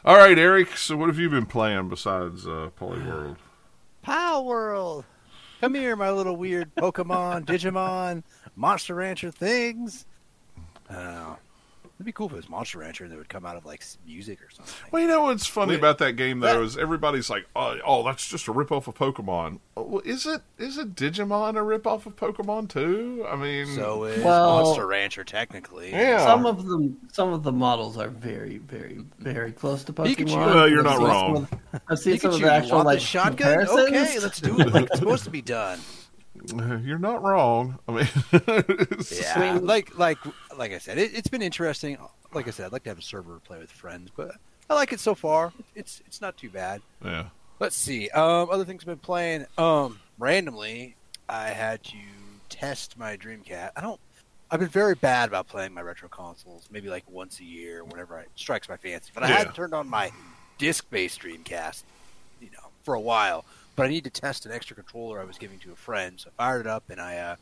All 0.06 0.16
right, 0.16 0.38
Eric. 0.38 0.78
So, 0.78 0.96
what 0.96 1.08
have 1.08 1.20
you 1.20 1.30
been 1.30 1.46
playing 1.46 1.90
besides 1.90 2.48
uh, 2.48 2.70
World? 2.80 3.38
Palworld. 4.06 5.04
Come 5.64 5.76
here, 5.76 5.96
my 5.96 6.12
little 6.12 6.36
weird 6.36 6.76
Pokemon, 6.76 7.46
Digimon, 7.46 8.24
Monster 8.54 8.96
Rancher 8.96 9.32
things. 9.32 10.06
Uh, 10.94 11.36
it'd 11.96 12.06
be 12.06 12.12
cool 12.12 12.28
if 12.28 12.34
it 12.34 12.38
was 12.38 12.50
Monster 12.50 12.80
Rancher 12.80 13.06
and 13.06 13.14
it 13.14 13.18
would 13.18 13.30
come 13.30 13.46
out 13.46 13.56
of 13.56 13.66
like 13.66 13.84
music 14.06 14.42
or 14.42 14.50
something. 14.50 14.74
Well, 14.92 15.02
you 15.02 15.08
know 15.08 15.24
what's 15.24 15.46
funny 15.46 15.72
Wait, 15.72 15.80
about 15.80 16.00
that 16.00 16.14
game 16.14 16.40
though 16.40 16.60
that, 16.60 16.66
is 16.66 16.78
everybody's 16.78 17.30
like, 17.30 17.46
oh, 17.56 17.78
oh, 17.86 18.04
that's 18.04 18.28
just 18.28 18.48
a 18.48 18.54
ripoff 18.54 18.88
of 18.88 18.96
Pokemon. 18.96 19.60
Well, 19.76 20.02
is 20.04 20.26
it? 20.26 20.42
Is 20.58 20.78
it 20.78 20.96
Digimon 20.96 21.52
a 21.52 21.62
ripoff 21.62 22.06
of 22.06 22.16
Pokemon 22.16 22.70
too? 22.70 23.26
I 23.28 23.36
mean, 23.36 23.68
so 23.68 24.06
is 24.06 24.24
well, 24.24 24.64
Monster 24.64 24.88
Rancher 24.88 25.24
technically. 25.24 25.92
Yeah. 25.92 26.26
Some 26.26 26.46
of 26.46 26.66
them, 26.66 26.98
some 27.12 27.32
of 27.32 27.44
the 27.44 27.52
models 27.52 27.98
are 27.98 28.10
very, 28.10 28.58
very, 28.58 29.04
very 29.20 29.52
close 29.52 29.84
to 29.86 29.94
Pokemon. 29.94 30.16
Pikachu. 30.16 30.36
Well, 30.36 30.68
you're 30.68 30.84
not 30.84 31.00
wrong. 31.00 31.48
I've 31.88 32.00
seen 32.00 32.16
Pikachu, 32.16 32.22
some 32.22 32.34
of 32.34 32.42
the 32.42 32.52
actual 32.52 32.84
like 32.84 33.00
shotgun. 33.00 33.68
Okay, 33.68 34.20
let's 34.20 34.42
do 34.42 34.60
it 34.60 34.74
like 34.74 34.86
it's 34.86 35.00
supposed 35.00 35.24
to 35.26 35.32
be 35.32 35.42
done. 35.42 35.80
You're 36.84 37.00
not 37.00 37.24
wrong. 37.24 37.80
I 37.88 37.92
mean, 37.92 38.08
yeah, 38.32 39.34
I 39.36 39.54
mean, 39.54 39.66
like 39.66 39.98
like 39.98 40.18
like 40.58 40.74
I 40.74 40.78
said, 40.78 40.98
it, 40.98 41.14
has 41.14 41.28
been 41.28 41.42
interesting. 41.42 41.98
Like 42.34 42.48
I 42.48 42.52
said, 42.52 42.66
I'd 42.66 42.72
like 42.74 42.84
to 42.84 42.90
have 42.90 43.00
a 43.00 43.04
server 43.04 43.40
play 43.40 43.60
with 43.60 43.72
friends, 43.72 44.10
but 44.16 44.36
I 44.70 44.74
like 44.74 44.92
it 44.92 45.00
so 45.00 45.16
far. 45.16 45.54
It's 45.76 46.02
it's 46.06 46.20
not 46.20 46.36
too 46.36 46.50
bad. 46.50 46.82
Yeah. 47.04 47.28
Let's 47.60 47.78
see. 47.78 48.10
Um, 48.10 48.50
other 48.52 48.66
things 48.66 48.84
I've 48.84 48.88
been 48.88 48.98
playing. 48.98 49.46
Um, 49.58 50.00
randomly, 50.20 50.96
I 51.30 51.50
had 51.50 51.82
to 51.86 51.98
test 52.50 52.98
my 52.98 53.16
Dreamcast. 53.16 53.72
I 53.76 53.82
don't. 53.82 54.00
I've 54.52 54.60
been 54.60 54.70
very 54.70 54.96
bad 54.96 55.30
about 55.30 55.48
playing 55.48 55.74
my 55.74 55.82
retro 55.82 56.10
consoles. 56.10 56.68
Maybe 56.70 56.90
like 56.90 57.10
once 57.10 57.40
a 57.40 57.46
year, 57.46 57.86
whenever 57.86 58.20
it 58.20 58.30
strikes 58.36 58.68
my 58.68 58.78
fancy. 58.78 59.12
But 59.14 59.24
I 59.24 59.30
yeah. 59.30 59.38
had 59.38 59.56
turned 59.56 59.74
on 59.74 59.90
my 59.90 60.12
disc-based 60.58 61.22
Dreamcast, 61.22 61.84
you 62.42 62.50
know, 62.52 62.70
for 62.84 62.96
a 62.96 63.00
while 63.00 63.46
but 63.76 63.86
I 63.86 63.90
need 63.90 64.04
to 64.04 64.10
test 64.10 64.46
an 64.46 64.52
extra 64.52 64.76
controller 64.76 65.20
I 65.20 65.24
was 65.24 65.38
giving 65.38 65.60
to 65.60 65.72
a 65.72 65.76
friend. 65.76 66.20
So 66.20 66.30
I 66.30 66.44
fired 66.44 66.62
it 66.62 66.68
up, 66.68 66.90
and 66.90 67.02
I 67.02 67.18
uh, 67.18 67.36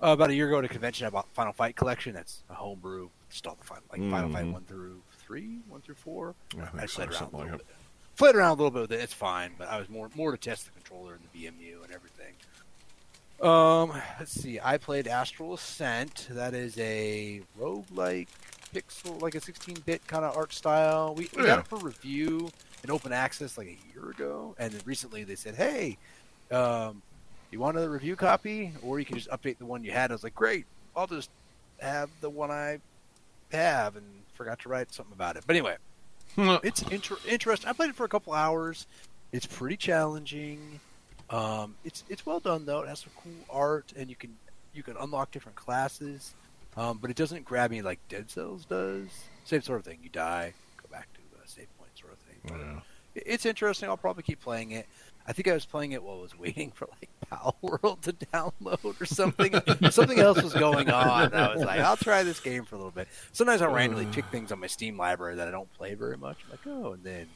about 0.00 0.30
a 0.30 0.34
year 0.34 0.48
ago 0.48 0.58
at 0.58 0.64
a 0.64 0.68
convention 0.68 1.06
I 1.06 1.10
bought 1.10 1.28
Final 1.34 1.52
Fight 1.52 1.76
Collection. 1.76 2.14
That's 2.14 2.42
a 2.50 2.54
homebrew. 2.54 3.08
Just 3.30 3.46
all 3.46 3.56
the 3.58 3.66
final, 3.66 3.84
like 3.90 4.00
mm-hmm. 4.00 4.10
Final 4.10 4.30
Fight 4.30 4.44
mm-hmm. 4.44 4.52
one 4.52 4.64
through 4.64 5.00
three, 5.18 5.58
one 5.68 5.80
through 5.80 5.96
four. 5.96 6.34
I, 6.56 6.82
I 6.82 6.86
played 6.86 7.10
around 7.10 7.32
a 7.32 7.36
little 7.36 7.56
bit. 7.58 7.66
Played 8.16 8.34
around 8.36 8.48
a 8.50 8.62
little 8.62 8.70
bit 8.70 8.82
with 8.82 8.92
it. 8.92 9.00
It's 9.00 9.12
fine, 9.12 9.52
but 9.58 9.68
I 9.68 9.78
was 9.78 9.88
more 9.88 10.08
more 10.14 10.30
to 10.30 10.38
test 10.38 10.66
the 10.66 10.72
controller 10.72 11.14
and 11.14 11.22
the 11.32 11.46
VMU 11.46 11.84
and 11.84 11.92
everything. 11.92 12.34
Um, 13.42 13.92
let's 14.18 14.32
see. 14.32 14.58
I 14.62 14.78
played 14.78 15.06
Astral 15.06 15.54
Ascent. 15.54 16.28
That 16.30 16.54
is 16.54 16.78
a 16.78 17.42
roguelike 17.60 18.28
pixel, 18.74 19.20
like 19.20 19.34
a 19.34 19.40
16-bit 19.40 20.06
kind 20.06 20.24
of 20.24 20.36
art 20.36 20.52
style. 20.52 21.14
We, 21.14 21.28
we 21.36 21.42
Yeah. 21.42 21.48
got 21.48 21.58
it 21.60 21.66
for 21.66 21.78
review 21.78 22.50
in 22.86 22.94
open 22.94 23.12
access 23.12 23.58
like 23.58 23.66
a 23.66 23.94
year 23.94 24.10
ago, 24.10 24.54
and 24.58 24.72
then 24.72 24.80
recently 24.84 25.24
they 25.24 25.34
said, 25.34 25.54
"Hey, 25.56 25.98
um, 26.50 27.02
you 27.50 27.58
want 27.58 27.76
another 27.76 27.90
review 27.90 28.16
copy, 28.16 28.72
or 28.82 28.98
you 28.98 29.04
can 29.04 29.16
just 29.16 29.30
update 29.30 29.58
the 29.58 29.66
one 29.66 29.82
you 29.82 29.90
had." 29.90 30.10
I 30.10 30.14
was 30.14 30.22
like, 30.22 30.34
"Great, 30.34 30.66
I'll 30.94 31.06
just 31.06 31.30
have 31.78 32.10
the 32.20 32.30
one 32.30 32.50
I 32.50 32.78
have," 33.50 33.96
and 33.96 34.06
forgot 34.34 34.60
to 34.60 34.68
write 34.68 34.92
something 34.92 35.14
about 35.14 35.36
it. 35.36 35.44
But 35.46 35.56
anyway, 35.56 35.76
it's 36.62 36.82
inter- 36.82 37.18
interesting. 37.28 37.68
I 37.68 37.72
played 37.72 37.90
it 37.90 37.96
for 37.96 38.04
a 38.04 38.08
couple 38.08 38.32
hours. 38.32 38.86
It's 39.32 39.46
pretty 39.46 39.76
challenging. 39.76 40.80
Um, 41.28 41.74
it's 41.84 42.04
it's 42.08 42.24
well 42.24 42.38
done 42.38 42.66
though. 42.66 42.82
It 42.82 42.88
has 42.88 43.00
some 43.00 43.12
cool 43.22 43.32
art, 43.50 43.92
and 43.96 44.08
you 44.08 44.16
can 44.16 44.36
you 44.72 44.82
can 44.82 44.96
unlock 44.96 45.32
different 45.32 45.56
classes. 45.56 46.34
Um, 46.76 46.98
but 46.98 47.10
it 47.10 47.16
doesn't 47.16 47.44
grab 47.44 47.70
me 47.70 47.80
like 47.82 47.98
Dead 48.08 48.30
Cells 48.30 48.66
does. 48.66 49.08
Same 49.44 49.62
sort 49.62 49.80
of 49.80 49.86
thing. 49.86 49.98
You 50.02 50.10
die, 50.10 50.52
go 50.76 50.88
back 50.90 51.08
to 51.14 51.20
a 51.42 51.48
save 51.48 51.68
point 51.78 51.90
sort 51.98 52.12
of 52.12 52.18
thing. 52.18 52.35
But 52.35 52.35
Yeah. 52.46 52.80
it's 53.14 53.46
interesting. 53.46 53.88
I'll 53.88 53.96
probably 53.96 54.22
keep 54.22 54.40
playing 54.40 54.72
it. 54.72 54.86
I 55.28 55.32
think 55.32 55.48
I 55.48 55.54
was 55.54 55.64
playing 55.64 55.92
it 55.92 56.02
while 56.02 56.18
I 56.18 56.22
was 56.22 56.38
waiting 56.38 56.70
for 56.70 56.88
like 57.00 57.10
Palworld 57.30 58.02
to 58.02 58.12
download 58.12 59.00
or 59.00 59.04
something. 59.04 59.54
something 59.90 60.18
else 60.18 60.42
was 60.42 60.54
going 60.54 60.90
on. 60.90 61.34
I 61.34 61.54
was 61.54 61.64
like, 61.64 61.80
I'll 61.80 61.96
try 61.96 62.22
this 62.22 62.40
game 62.40 62.64
for 62.64 62.76
a 62.76 62.78
little 62.78 62.92
bit. 62.92 63.08
Sometimes 63.32 63.62
I 63.62 63.66
randomly 63.66 64.06
uh. 64.06 64.12
pick 64.12 64.26
things 64.26 64.52
on 64.52 64.60
my 64.60 64.68
Steam 64.68 64.96
library 64.96 65.36
that 65.36 65.48
I 65.48 65.50
don't 65.50 65.72
play 65.74 65.94
very 65.94 66.16
much. 66.16 66.38
I'm 66.44 66.50
like, 66.50 66.66
oh, 66.66 66.92
and 66.92 67.02
then, 67.02 67.26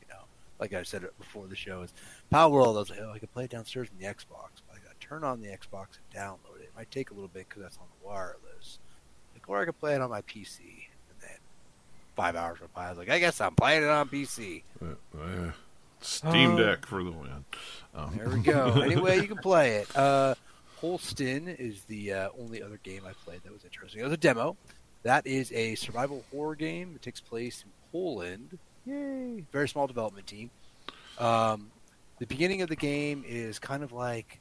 you 0.00 0.08
know, 0.08 0.22
like 0.60 0.72
I 0.72 0.82
said 0.84 1.04
before 1.18 1.46
the 1.46 1.56
show, 1.56 1.82
is 1.82 1.92
Palworld. 2.32 2.76
I 2.76 2.78
was 2.78 2.90
like, 2.90 3.00
oh, 3.02 3.12
I 3.12 3.18
can 3.18 3.28
play 3.28 3.44
it 3.44 3.50
downstairs 3.50 3.88
on 3.92 3.98
the 3.98 4.06
Xbox. 4.06 4.62
But 4.68 4.76
I 4.76 4.86
got 4.86 5.00
to 5.00 5.06
turn 5.06 5.24
on 5.24 5.40
the 5.40 5.48
Xbox 5.48 5.98
and 5.98 6.22
download 6.22 6.60
it. 6.60 6.64
It 6.64 6.72
might 6.76 6.90
take 6.90 7.10
a 7.10 7.14
little 7.14 7.28
bit 7.28 7.48
because 7.48 7.62
that's 7.62 7.78
on 7.78 7.86
the 8.00 8.06
wireless. 8.06 8.78
Like, 9.34 9.48
or 9.48 9.60
I 9.60 9.64
could 9.64 9.80
play 9.80 9.94
it 9.94 10.00
on 10.00 10.10
my 10.10 10.22
PC. 10.22 10.84
And 12.12 12.18
then 12.18 12.24
five 12.24 12.36
hours 12.36 12.60
went 12.60 12.72
by. 12.74 12.86
I 12.86 12.90
was 12.90 12.98
like, 12.98 13.10
I 13.10 13.18
guess 13.18 13.40
I'm 13.40 13.54
playing 13.54 13.82
it 13.82 13.88
on 13.88 14.08
PC. 14.08 14.62
Uh, 14.82 14.86
uh, 15.18 15.52
Steam 16.00 16.52
Uh, 16.52 16.56
Deck 16.56 16.86
for 16.86 17.02
the 17.04 17.10
win. 17.10 17.44
Um, 17.94 18.14
There 18.16 18.28
we 18.28 18.40
go. 18.40 18.80
anyway, 18.84 19.16
you 19.20 19.28
can 19.28 19.38
play 19.38 19.76
it. 19.76 19.96
Uh, 19.96 20.34
Holstin 20.80 21.54
is 21.58 21.82
the 21.84 22.12
uh, 22.12 22.28
only 22.40 22.62
other 22.62 22.78
game 22.82 23.02
I 23.06 23.12
played 23.24 23.42
that 23.44 23.52
was 23.52 23.64
interesting. 23.64 24.00
It 24.00 24.04
was 24.04 24.12
a 24.12 24.16
demo. 24.16 24.56
That 25.04 25.26
is 25.26 25.52
a 25.52 25.74
survival 25.76 26.24
horror 26.32 26.54
game. 26.54 26.92
It 26.96 27.02
takes 27.02 27.20
place 27.20 27.62
in 27.64 27.70
Poland. 27.92 28.58
Yay! 28.86 29.44
Very 29.52 29.68
small 29.68 29.86
development 29.86 30.26
team. 30.26 30.50
Um, 31.18 31.70
the 32.18 32.26
beginning 32.26 32.62
of 32.62 32.68
the 32.68 32.76
game 32.76 33.24
is 33.26 33.58
kind 33.58 33.82
of 33.84 33.92
like 33.92 34.38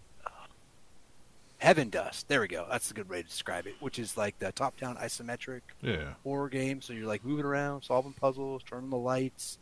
Heaven 1.61 1.91
Dust. 1.91 2.27
There 2.27 2.41
we 2.41 2.47
go. 2.47 2.65
That's 2.71 2.89
a 2.89 2.93
good 2.95 3.07
way 3.07 3.21
to 3.21 3.27
describe 3.27 3.67
it. 3.67 3.75
Which 3.79 3.99
is 3.99 4.17
like 4.17 4.39
the 4.39 4.51
top-down 4.51 4.97
isometric 4.97 5.61
yeah. 5.81 6.13
horror 6.23 6.49
game. 6.49 6.81
So 6.81 6.91
you're 6.91 7.05
like 7.05 7.23
moving 7.23 7.45
around, 7.45 7.83
solving 7.83 8.13
puzzles, 8.13 8.63
turning 8.63 8.89
the 8.89 8.97
lights, 8.97 9.59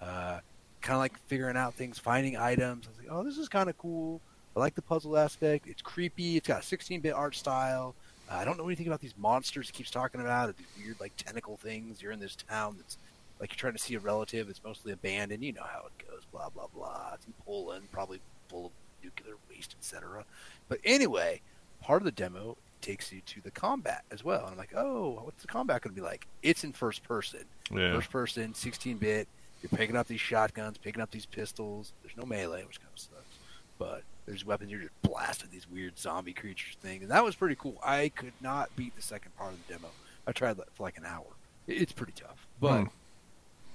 uh, 0.00 0.40
kind 0.80 0.96
of 0.96 1.00
like 1.00 1.18
figuring 1.26 1.58
out 1.58 1.74
things, 1.74 1.98
finding 1.98 2.38
items. 2.38 2.86
I 2.86 2.88
was 2.88 2.98
like, 2.98 3.08
oh, 3.10 3.22
this 3.22 3.36
is 3.36 3.50
kind 3.50 3.68
of 3.68 3.76
cool. 3.76 4.22
I 4.56 4.60
like 4.60 4.74
the 4.74 4.82
puzzle 4.82 5.18
aspect. 5.18 5.66
It's 5.66 5.82
creepy. 5.82 6.38
It's 6.38 6.48
got 6.48 6.62
a 6.62 6.64
16-bit 6.76 7.12
art 7.12 7.36
style. 7.36 7.94
Uh, 8.30 8.36
I 8.36 8.46
don't 8.46 8.56
know 8.56 8.66
anything 8.66 8.86
about 8.86 9.00
these 9.00 9.14
monsters 9.18 9.66
he 9.66 9.72
keeps 9.74 9.90
talking 9.90 10.22
about. 10.22 10.56
These 10.56 10.66
weird 10.82 10.98
like 10.98 11.12
tentacle 11.18 11.58
things. 11.58 12.00
You're 12.00 12.12
in 12.12 12.20
this 12.20 12.36
town 12.36 12.76
that's 12.78 12.96
like 13.38 13.52
you're 13.52 13.58
trying 13.58 13.74
to 13.74 13.78
see 13.78 13.94
a 13.96 13.98
relative. 13.98 14.48
It's 14.48 14.64
mostly 14.64 14.92
abandoned. 14.92 15.44
You 15.44 15.52
know 15.52 15.66
how 15.70 15.88
it 15.88 16.08
goes. 16.08 16.22
Blah 16.32 16.48
blah 16.48 16.68
blah. 16.74 17.10
It's 17.14 17.26
in 17.26 17.34
Poland, 17.44 17.90
probably 17.92 18.20
full 18.48 18.66
of 18.66 18.72
nuclear 19.02 19.34
waste, 19.50 19.76
etc. 19.78 20.24
But 20.68 20.78
anyway, 20.84 21.40
part 21.82 22.02
of 22.02 22.04
the 22.06 22.12
demo 22.12 22.56
takes 22.80 23.12
you 23.12 23.20
to 23.26 23.40
the 23.40 23.50
combat 23.50 24.04
as 24.10 24.22
well. 24.24 24.40
And 24.42 24.50
I'm 24.52 24.56
like, 24.58 24.74
oh, 24.76 25.20
what's 25.24 25.42
the 25.42 25.48
combat 25.48 25.82
going 25.82 25.94
to 25.94 26.00
be 26.00 26.06
like? 26.06 26.26
It's 26.42 26.64
in 26.64 26.72
first 26.72 27.02
person. 27.02 27.44
Yeah. 27.70 27.94
First 27.94 28.10
person, 28.10 28.54
16 28.54 28.98
bit. 28.98 29.28
You're 29.62 29.70
picking 29.78 29.96
up 29.96 30.06
these 30.06 30.20
shotguns, 30.20 30.76
picking 30.76 31.00
up 31.00 31.10
these 31.10 31.24
pistols. 31.26 31.92
There's 32.02 32.16
no 32.16 32.24
melee, 32.26 32.64
which 32.64 32.80
kind 32.80 32.90
of 32.94 32.98
sucks. 33.00 33.38
But 33.78 34.02
there's 34.26 34.44
weapons. 34.44 34.70
You're 34.70 34.80
just 34.82 35.02
blasting 35.02 35.48
these 35.50 35.66
weird 35.70 35.98
zombie 35.98 36.34
creatures 36.34 36.76
thing, 36.82 37.00
and 37.02 37.10
that 37.10 37.24
was 37.24 37.34
pretty 37.34 37.54
cool. 37.54 37.76
I 37.82 38.10
could 38.14 38.34
not 38.42 38.74
beat 38.76 38.94
the 38.94 39.02
second 39.02 39.34
part 39.36 39.52
of 39.54 39.66
the 39.66 39.72
demo. 39.74 39.88
I 40.26 40.32
tried 40.32 40.58
that 40.58 40.70
for 40.74 40.82
like 40.82 40.98
an 40.98 41.04
hour. 41.06 41.24
It's 41.66 41.92
pretty 41.92 42.12
tough, 42.14 42.46
but 42.60 42.80
Hmm. 42.82 42.88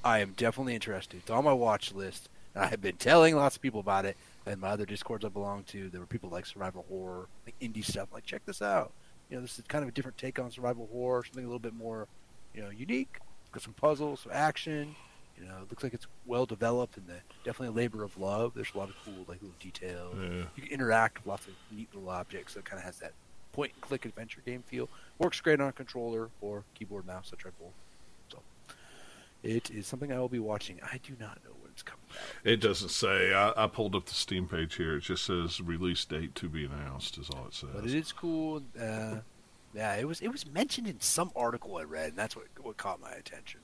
I 0.04 0.20
am 0.20 0.34
definitely 0.38 0.76
interested. 0.76 1.18
It's 1.18 1.30
on 1.32 1.44
my 1.44 1.54
watch 1.54 1.92
list. 1.94 2.30
And 2.56 2.64
I 2.64 2.68
have 2.68 2.82
been 2.82 2.96
telling 2.98 3.36
lots 3.36 3.56
of 3.56 3.62
people 3.62 3.80
about 3.80 4.06
it. 4.06 4.16
And 4.50 4.60
my 4.60 4.70
other 4.70 4.86
discords 4.86 5.24
I 5.24 5.30
belong 5.30 5.64
to, 5.66 5.90
there 5.90 6.02
were 6.02 6.08
people 6.08 6.32
like 6.32 6.48
survival 6.48 6.84
horror, 6.90 7.28
like 7.46 7.54
indie 7.62 7.86
stuff. 7.86 8.08
Like, 8.12 8.26
check 8.26 8.44
this 8.46 8.64
out. 8.64 8.92
You 9.30 9.36
know, 9.36 9.42
this 9.44 9.60
is 9.60 9.66
kind 9.68 9.84
of 9.84 9.90
a 9.90 9.92
different 9.92 10.18
take 10.18 10.40
on 10.40 10.50
survival 10.50 10.90
horror, 10.92 11.24
something 11.24 11.44
a 11.44 11.48
little 11.48 11.60
bit 11.60 11.76
more, 11.76 12.08
you 12.56 12.64
know, 12.64 12.72
unique. 12.72 13.20
Got 13.52 13.62
some 13.62 13.74
puzzles, 13.74 14.22
some 14.22 14.32
action. 14.34 14.96
You 15.38 15.46
know, 15.46 15.58
it 15.62 15.70
looks 15.70 15.84
like 15.84 15.94
it's 15.94 16.08
well 16.26 16.48
developed 16.48 16.98
and 16.98 17.06
the, 17.06 17.18
definitely 17.46 17.68
a 17.68 17.78
labor 17.84 18.04
of 18.04 18.18
love. 18.20 18.54
There's 18.56 18.72
a 18.74 18.78
lot 18.80 18.90
of 18.90 18.96
cool, 19.06 19.24
like 19.28 19.40
little 19.40 19.56
details. 19.60 20.16
Yeah. 20.20 20.46
You 20.56 20.64
can 20.64 20.72
interact 20.72 21.20
with 21.20 21.28
lots 21.28 21.46
of 21.46 21.54
neat 21.72 21.94
little 21.94 22.10
objects. 22.10 22.54
So 22.54 22.60
it 22.60 22.66
kind 22.66 22.80
of 22.80 22.86
has 22.86 22.98
that 23.00 23.14
point 23.52 23.74
and 23.76 23.82
click 23.82 24.06
adventure 24.06 24.42
game 24.44 24.64
feel. 24.66 24.90
Works 25.20 25.40
great 25.42 25.62
on 25.62 25.68
a 25.68 25.72
controller 25.72 26.30
or 26.42 26.64
keyboard 26.74 27.06
mouse. 27.06 27.30
I 27.32 27.36
tried 27.38 27.54
both. 27.60 27.70
So 28.30 28.40
it 29.44 29.70
is 29.70 29.86
something 29.86 30.12
I 30.12 30.18
will 30.18 30.28
be 30.28 30.40
watching. 30.40 30.80
I 30.84 30.98
do 30.98 31.14
not 31.20 31.38
know 31.46 31.52
coming 31.84 32.04
out. 32.12 32.26
It 32.44 32.62
doesn't 32.62 32.90
say. 32.90 33.34
I, 33.34 33.54
I 33.56 33.68
pulled 33.68 33.96
up 33.96 34.06
the 34.06 34.14
Steam 34.14 34.48
page 34.48 34.76
here. 34.76 34.98
It 34.98 35.02
just 35.02 35.26
says 35.26 35.62
release 35.62 36.06
date 36.06 36.36
to 36.36 36.50
be 36.50 36.66
announced. 36.66 37.18
Is 37.18 37.30
all 37.30 37.48
it 37.48 37.54
says. 37.54 37.70
but 37.74 37.86
it 37.86 37.94
is 37.94 38.12
cool. 38.12 38.62
Uh, 38.80 39.18
yeah, 39.74 39.96
it 39.96 40.08
was 40.08 40.22
it 40.22 40.30
was 40.30 40.46
mentioned 40.48 40.88
in 40.88 41.00
some 41.00 41.32
article 41.36 41.78
I 41.78 41.84
read, 41.84 42.10
and 42.10 42.18
that's 42.18 42.36
what 42.36 42.46
what 42.62 42.78
caught 42.78 43.02
my 43.02 43.12
attention. 43.12 43.62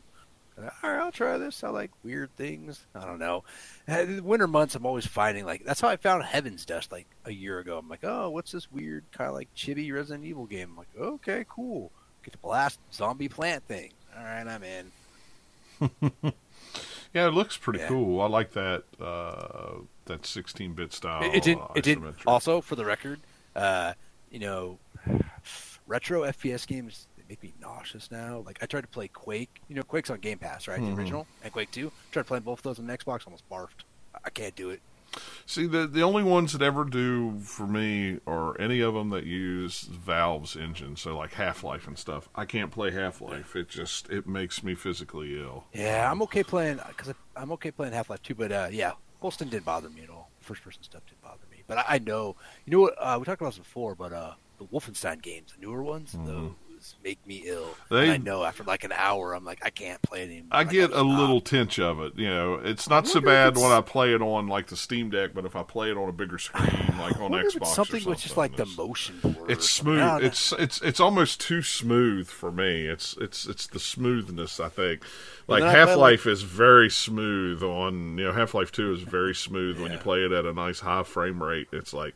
All 0.57 0.63
right, 0.84 0.99
I'll 0.99 1.11
try 1.11 1.38
this. 1.38 1.66
I 1.66 1.70
like 1.70 1.91
weird 2.01 2.34
things. 2.38 2.86
I 2.95 3.05
don't 3.05 3.20
know. 3.20 3.43
Uh, 3.88 4.05
the 4.05 4.20
winter 4.22 4.47
months, 4.47 4.74
I'm 4.76 4.86
always 4.86 5.05
finding 5.05 5.45
like 5.45 5.66
that's 5.66 5.82
how 5.82 5.89
I 5.89 5.97
found 5.97 6.24
Heaven's 6.24 6.66
Dust 6.66 6.91
like 6.91 7.07
a 7.26 7.32
year 7.32 7.59
ago. 7.59 7.78
I'm 7.78 7.89
like, 7.89 8.03
oh, 8.03 8.30
what's 8.30 8.51
this 8.51 8.72
weird 8.72 9.03
kind 9.11 9.28
of 9.28 9.36
like 9.36 9.53
chibi 9.55 9.91
Resident 9.91 10.26
Evil 10.26 10.45
game? 10.45 10.70
I'm 10.72 10.78
like, 10.78 10.88
okay, 10.97 11.45
cool. 11.49 11.91
Get 12.24 12.32
to 12.32 12.38
blast 12.38 12.80
zombie 12.93 13.28
plant 13.28 13.68
thing. 13.68 13.91
All 14.18 14.24
right, 14.24 14.47
I'm 14.47 14.63
in. 14.63 16.32
Yeah, 17.16 17.28
it 17.28 17.34
looks 17.34 17.55
pretty 17.55 17.80
Yeah. 17.80 17.88
cool. 17.88 18.20
I 18.22 18.28
like 18.28 18.51
that 18.51 18.84
uh, 18.99 19.76
that 20.05 20.24
16-bit 20.24 20.91
style. 20.91 21.24
It, 21.24 21.47
it 21.47 21.57
uh, 21.57 21.68
It 21.74 21.84
didn't. 21.86 22.13
Also, 22.28 22.59
for 22.59 22.76
the 22.76 22.84
record, 22.84 23.22
uh, 23.55 23.93
you 24.30 24.39
know, 24.39 24.78
retro 25.88 26.22
FPS 26.24 26.68
games 26.68 27.07
they 27.18 27.24
make 27.30 27.41
me 27.41 27.53
nauseous 27.61 28.11
now. 28.11 28.43
Like 28.45 28.59
I 28.61 28.66
tried 28.66 28.82
to 28.82 28.88
play 28.89 29.07
Quake. 29.07 29.61
You 29.70 29.76
know, 29.76 29.84
Quake's 29.84 30.09
on 30.09 30.20
Game 30.20 30.38
Pass, 30.39 30.68
right? 30.68 30.80
Mhm. 30.80 30.93
The 30.93 31.01
original 31.01 31.28
and 31.41 31.53
Quake 31.53 31.72
Two. 31.72 31.89
Tried 32.11 32.24
to 32.24 32.28
play 32.28 32.39
both 32.39 32.59
of 32.59 32.63
those 32.63 32.80
on 32.80 32.86
Xbox. 32.88 33.26
Almost 33.26 33.49
barfed. 33.49 33.86
I 34.26 34.30
can't 34.30 34.55
do 34.55 34.70
it. 34.72 34.82
See, 35.45 35.68
the 35.68 35.86
the 35.88 36.01
only 36.01 36.24
ones 36.24 36.53
that 36.53 36.61
ever 36.61 36.84
do 36.86 37.39
for 37.39 37.68
me 37.68 38.20
are 38.26 38.59
any 38.59 38.82
of 38.82 38.93
them 38.93 39.09
that 39.11 39.26
use 39.26 39.82
Valve's 39.82 40.55
engine. 40.55 40.95
So 40.95 41.18
like 41.18 41.34
Half 41.34 41.63
Life 41.63 41.88
and 41.88 41.97
stuff. 41.97 42.30
I 42.36 42.45
can't 42.45 42.72
play 42.72 42.91
Half 42.91 43.22
Life. 43.22 43.55
It 43.55 43.70
just 43.70 44.09
it 44.09 44.28
makes 44.28 44.63
me 44.63 44.76
physically 44.76 45.39
ill. 45.39 45.66
Yeah, 45.74 46.11
I'm 46.11 46.22
okay 46.24 46.43
playing 46.43 46.80
because 46.88 47.13
I'm 47.36 47.51
okay 47.53 47.72
playing 47.72 47.93
Half 47.93 48.09
Life 48.09 48.24
too. 48.24 48.36
But 48.36 48.51
uh, 48.51 48.68
yeah, 48.72 48.93
Holstin 49.22 49.49
didn't 49.49 49.66
bother 49.66 49.89
me 49.89 50.01
at 50.03 50.09
all. 50.09 50.30
First 50.41 50.63
person 50.63 50.84
stuff 50.84 51.03
didn't 51.05 51.22
bother 51.22 51.45
me. 51.51 51.63
But 51.68 51.80
I, 51.80 51.86
I 51.88 51.99
know. 51.99 52.36
You 52.66 52.72
know 52.74 52.80
what? 52.82 52.95
Uh, 52.99 53.18
we 53.20 53.26
talked 53.26 53.41
about 53.41 53.51
this 53.53 53.59
before, 53.59 53.95
but 53.95 54.13
uh, 54.13 54.34
the 54.57 54.66
Wolfenstein 54.66 55.22
games, 55.22 55.53
the 55.53 55.66
newer 55.66 55.84
ones, 55.84 56.13
Mhm. 56.13 56.53
Make 57.03 57.25
me 57.25 57.43
ill. 57.45 57.67
They- 57.89 58.11
I 58.11 58.17
know 58.17 58.43
after 58.43 58.63
like 58.63 58.83
an 58.83 58.91
hour, 58.91 59.33
I'm 59.33 59.43
like, 59.45 59.59
I 59.65 59.69
can't 59.69 60.01
play 60.01 60.21
it 60.23 60.25
anymore. 60.29 60.47
I 60.51 60.59
Like, 60.59 60.69
get 60.69 60.89
gotta 60.91 61.01
a 61.01 61.03
little 61.03 61.41
tinge 61.41 61.79
of 61.79 61.99
it. 62.01 62.13
You 62.17 62.27
know, 62.29 62.55
it's 62.55 62.88
not 62.89 63.07
so 63.07 63.21
bad 63.21 63.55
when 63.57 63.71
I 63.71 63.81
play 63.81 64.13
it 64.13 64.21
on 64.21 64.47
like 64.47 64.67
the 64.67 64.75
Steam 64.77 65.09
Deck, 65.09 65.31
but 65.33 65.45
if 65.45 65.55
I 65.55 65.63
play 65.63 65.89
it 65.91 65.97
on 65.97 66.09
a 66.09 66.13
bigger 66.13 66.38
screen, 66.39 66.97
like 66.99 67.19
on 67.19 67.31
Xbox, 67.31 67.61
or 67.61 67.65
something 67.65 68.03
with 68.05 68.19
just 68.19 68.38
like 68.38 68.55
the 68.55 68.65
motion 68.65 69.19
blur. 69.21 69.33
It's 69.49 69.69
smooth. 69.69 69.99
Ah, 70.01 70.15
I 70.15 70.19
don't. 70.19 70.27
It's 70.27 70.51
it's 70.53 70.81
it's 70.81 70.99
almost 70.99 71.39
too 71.41 71.61
smooth 71.61 72.27
for 72.27 72.51
me. 72.51 72.86
It's 72.88 73.15
it's 73.19 73.45
it's 73.45 73.67
the 73.67 73.79
smoothness. 73.79 74.59
I 74.59 74.69
think. 74.69 75.03
Like 75.47 75.63
I 75.63 75.71
Half 75.71 75.95
Life 75.97 76.25
is 76.25 76.41
very 76.41 76.89
smooth 76.89 77.61
on 77.61 78.17
you 78.17 78.25
know 78.25 78.31
Half 78.31 78.53
Life 78.53 78.71
Two 78.71 78.91
is 78.93 79.01
very 79.01 79.36
smooth 79.36 79.79
when 79.79 79.91
you 79.91 79.97
play 79.97 80.23
it 80.25 80.31
at 80.31 80.45
a 80.45 80.53
nice 80.53 80.79
high 80.79 81.03
frame 81.03 81.41
rate. 81.43 81.67
It's 81.71 81.93
like, 81.93 82.15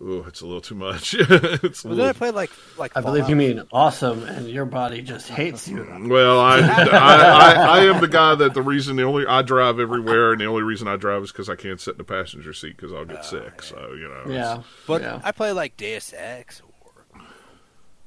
ooh, 0.00 0.24
it's 0.28 0.40
a 0.40 0.46
little 0.46 0.60
too 0.60 0.74
much. 0.74 1.14
it's 1.18 1.84
a 1.84 1.88
But 1.88 1.94
then 1.96 2.00
I 2.04 2.08
little, 2.08 2.14
played 2.14 2.34
like 2.34 2.50
like 2.78 2.96
I 2.96 3.00
believe 3.00 3.28
you 3.28 3.36
mean 3.36 3.62
awesome, 3.72 4.22
and 4.24 4.48
your 4.48 4.64
body 4.64 5.02
just 5.02 5.28
hates 5.28 5.66
you. 5.68 5.86
well, 6.08 6.38
I, 6.40 6.58
I, 6.60 6.82
I 6.92 7.52
I 7.80 7.84
am 7.86 8.00
the 8.00 8.08
guy 8.08 8.34
that 8.34 8.54
the 8.54 8.62
reason 8.62 8.96
the 8.96 9.02
only 9.04 9.26
I 9.26 9.42
drive 9.42 9.78
everywhere 9.80 10.32
and 10.32 10.40
the 10.40 10.46
only 10.46 10.62
reason 10.62 10.86
I 10.88 10.96
drive 10.96 11.22
is 11.24 11.32
because 11.32 11.48
I 11.48 11.56
can't 11.56 11.80
sit 11.80 11.92
in 11.92 11.98
the 11.98 12.04
passenger 12.04 12.52
seat 12.52 12.76
because 12.76 12.92
I'll 12.92 13.04
get 13.04 13.18
oh, 13.20 13.22
sick. 13.22 13.62
So 13.62 13.92
you 13.94 14.08
know, 14.08 14.24
Yeah, 14.32 14.62
But 14.86 15.02
yeah. 15.02 15.20
I 15.24 15.32
play 15.32 15.52
like 15.52 15.76
Deus 15.76 16.12
Ex 16.16 16.62
or 16.82 17.22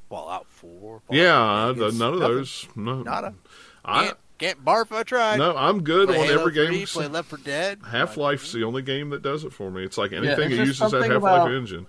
Fallout 0.09 0.47
Four. 0.47 1.01
Fallout 1.01 1.03
yeah, 1.09 1.39
I- 1.39 1.71
none 1.73 1.79
of 1.81 1.95
nothing. 1.95 2.19
those. 2.19 2.67
No, 2.75 3.01
Nada. 3.03 3.33
I 3.85 4.13
Can't, 4.39 4.57
can't 4.57 4.65
barf. 4.65 4.95
I 4.95 5.03
tried. 5.03 5.37
no, 5.37 5.55
I'm 5.55 5.83
good 5.83 6.07
play 6.07 6.19
on 6.19 6.25
Halo 6.25 6.41
every 6.41 6.53
3, 6.53 6.77
game. 6.77 6.87
Play 6.87 7.07
Left 7.07 7.29
4 7.29 7.39
Dead. 7.39 7.79
Half 7.89 8.17
Life's 8.17 8.51
the 8.51 8.63
only 8.63 8.81
game 8.81 9.09
that 9.11 9.21
does 9.21 9.43
it 9.43 9.53
for 9.53 9.69
me. 9.69 9.83
It's 9.83 9.97
like 9.97 10.11
anything 10.11 10.51
it's 10.51 10.57
that 10.57 10.65
uses 10.65 10.91
that 10.91 11.11
Half 11.11 11.23
Life 11.23 11.49
engine. 11.51 11.87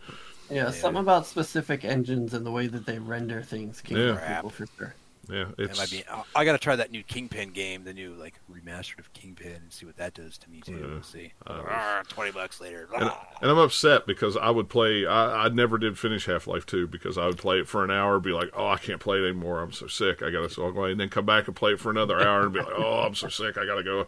Yeah, 0.50 0.64
yeah, 0.64 0.70
something 0.70 1.00
about 1.00 1.26
specific 1.26 1.84
engines 1.84 2.34
and 2.34 2.44
the 2.44 2.50
way 2.50 2.66
that 2.66 2.84
they 2.84 2.98
render 2.98 3.40
things 3.40 3.80
can 3.80 3.96
yeah. 3.96 4.36
people 4.36 4.50
for 4.50 4.66
sure. 4.76 4.94
Yeah, 5.30 5.46
it's. 5.58 5.78
It 5.78 5.80
might 5.80 5.90
be, 5.90 6.24
I 6.34 6.44
got 6.44 6.52
to 6.52 6.58
try 6.58 6.76
that 6.76 6.90
new 6.90 7.02
Kingpin 7.02 7.50
game, 7.50 7.84
the 7.84 7.92
new 7.92 8.14
like 8.14 8.34
remastered 8.50 8.98
of 8.98 9.12
Kingpin, 9.12 9.52
and 9.52 9.72
see 9.72 9.86
what 9.86 9.96
that 9.96 10.14
does 10.14 10.38
to 10.38 10.50
me 10.50 10.60
too. 10.60 10.72
Yeah. 10.72 10.86
We'll 10.86 11.02
see. 11.02 11.32
Uh, 11.46 12.02
Twenty 12.08 12.32
bucks 12.32 12.60
later. 12.60 12.88
And, 12.94 13.10
and, 13.42 13.50
I'm 13.50 13.58
upset 13.58 14.06
because 14.06 14.36
I 14.36 14.50
would 14.50 14.68
play. 14.68 15.06
I, 15.06 15.46
I 15.46 15.48
never 15.48 15.78
did 15.78 15.98
finish 15.98 16.26
Half 16.26 16.46
Life 16.46 16.66
Two 16.66 16.86
because 16.86 17.16
I 17.16 17.26
would 17.26 17.38
play 17.38 17.58
it 17.60 17.68
for 17.68 17.84
an 17.84 17.90
hour, 17.90 18.18
be 18.18 18.32
like, 18.32 18.50
oh, 18.54 18.68
I 18.68 18.76
can't 18.76 19.00
play 19.00 19.18
it 19.18 19.24
anymore. 19.24 19.60
I'm 19.60 19.72
so 19.72 19.86
sick. 19.86 20.22
I 20.22 20.30
got 20.30 20.48
to 20.48 20.60
walk 20.60 20.74
away, 20.74 20.90
and 20.92 21.00
then 21.00 21.08
come 21.08 21.26
back 21.26 21.46
and 21.46 21.54
play 21.54 21.72
it 21.72 21.80
for 21.80 21.90
another 21.90 22.20
hour 22.20 22.42
and 22.42 22.52
be 22.52 22.60
like, 22.60 22.74
oh, 22.76 23.04
I'm 23.06 23.14
so 23.14 23.28
sick. 23.28 23.56
I 23.56 23.66
got 23.66 23.76
to 23.76 23.84
go. 23.84 24.06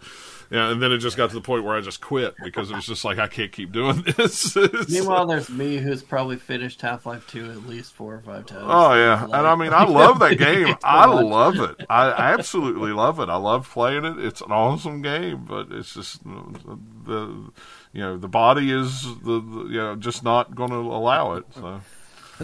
Yeah, 0.53 0.71
and 0.71 0.83
then 0.83 0.93
it 0.93 0.99
just 0.99 1.17
got 1.17 1.31
to 1.31 1.35
the 1.35 1.41
point 1.41 1.65
where 1.65 1.75
I 1.75 1.81
just 1.81 2.03
quit 2.03 2.35
because 2.45 2.71
it 2.71 2.75
was 2.75 2.85
just 2.85 3.07
like 3.07 3.19
I 3.19 3.27
can't 3.27 3.51
keep 3.51 3.73
doing 3.73 4.03
this. 4.17 4.55
Meanwhile, 4.91 5.27
there's 5.27 5.49
me 5.49 5.79
who's 5.79 6.03
probably 6.03 6.37
finished 6.37 6.83
Half 6.83 7.07
Life 7.07 7.27
Two 7.27 7.51
at 7.51 7.67
least 7.67 7.95
four 7.95 8.17
or 8.17 8.21
five 8.21 8.45
times. 8.45 8.67
Oh 8.67 8.93
yeah, 8.93 9.25
and 9.25 9.35
I 9.35 9.55
mean 9.55 9.73
I 9.73 9.85
love 9.89 10.19
that 10.19 10.37
game. 10.37 10.77
I 10.85 11.07
love 11.07 11.59
it. 11.59 11.87
I 11.89 12.35
absolutely 12.35 12.93
love 12.93 13.19
it. 13.19 13.31
I 13.31 13.37
love 13.37 13.67
playing 13.67 14.05
it. 14.05 14.19
It's 14.19 14.43
an 14.43 14.53
awesome 14.53 15.01
game, 15.01 15.47
but 15.47 15.69
it's 15.71 15.95
just 15.95 16.23
the 16.23 17.51
you 17.95 18.03
know 18.03 18.19
the 18.19 18.29
body 18.29 18.71
is 18.71 19.05
the, 19.23 19.41
the 19.41 19.69
you 19.71 19.79
know 19.79 19.97
just 19.97 20.23
not 20.23 20.55
going 20.55 20.71
to 20.71 20.77
allow 20.77 21.33
it. 21.33 21.47
So 21.55 21.81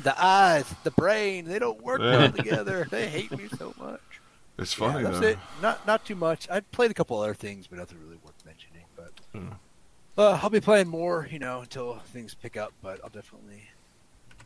the 0.01 0.15
eyes, 0.23 0.65
the 0.83 0.93
brain, 0.93 1.45
they 1.45 1.59
don't 1.59 1.83
work 1.83 2.01
yeah. 2.01 2.19
well 2.19 2.33
together. 2.33 2.87
They 2.91 3.07
hate 3.07 3.37
me 3.37 3.49
so 3.59 3.75
much. 3.79 4.01
It's 4.59 4.73
funny 4.73 5.05
yeah. 5.05 5.21
It. 5.23 5.39
Not 5.63 5.87
not 5.87 6.05
too 6.05 6.17
much. 6.17 6.49
I 6.51 6.61
played 6.61 6.91
a 6.91 6.95
couple 6.95 7.19
other 7.21 7.35
things, 7.35 7.67
but 7.69 7.79
nothing 7.79 7.99
really 8.03 8.19
worth 8.25 8.45
mentioning. 8.45 8.85
But 8.97 9.13
hmm. 9.33 9.49
uh, 10.17 10.41
I'll 10.43 10.51
be 10.51 10.61
playing 10.61 10.89
more, 10.89 11.29
you 11.31 11.39
know, 11.39 11.61
until 11.61 11.99
things 11.99 12.35
pick 12.35 12.57
up. 12.57 12.73
But 12.83 13.01
I'll 13.05 13.11
definitely 13.11 13.63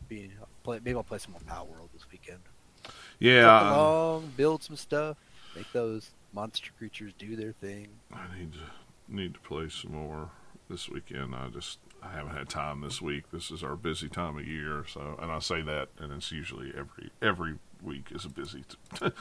be 0.08 0.30
I'll 0.38 0.48
play. 0.64 0.80
Maybe 0.84 0.96
I'll 0.96 1.02
play 1.02 1.18
some 1.18 1.32
more 1.32 1.40
Palworld 1.40 1.92
this 1.94 2.04
weekend. 2.12 2.40
Yeah. 3.18 3.70
along, 3.70 4.32
build 4.36 4.62
some 4.62 4.76
stuff, 4.76 5.16
make 5.54 5.70
those 5.72 6.10
monster 6.32 6.72
creatures 6.76 7.12
do 7.18 7.36
their 7.36 7.52
thing. 7.52 7.88
I 8.12 8.26
need 8.36 8.52
to 8.52 8.58
need 9.08 9.34
to 9.34 9.40
play 9.40 9.68
some 9.68 9.92
more 9.92 10.30
this 10.68 10.88
weekend. 10.88 11.34
I 11.34 11.48
just 11.48 11.78
I 12.02 12.10
haven't 12.10 12.36
had 12.36 12.48
time 12.48 12.80
this 12.80 13.00
week. 13.00 13.30
This 13.30 13.50
is 13.50 13.62
our 13.62 13.76
busy 13.76 14.08
time 14.08 14.36
of 14.36 14.46
year, 14.46 14.84
so 14.88 15.16
and 15.20 15.30
I 15.30 15.38
say 15.38 15.62
that, 15.62 15.88
and 15.98 16.12
it's 16.12 16.32
usually 16.32 16.72
every 16.76 17.10
every 17.20 17.54
week 17.82 18.08
is 18.10 18.24
a 18.24 18.28
busy 18.28 18.64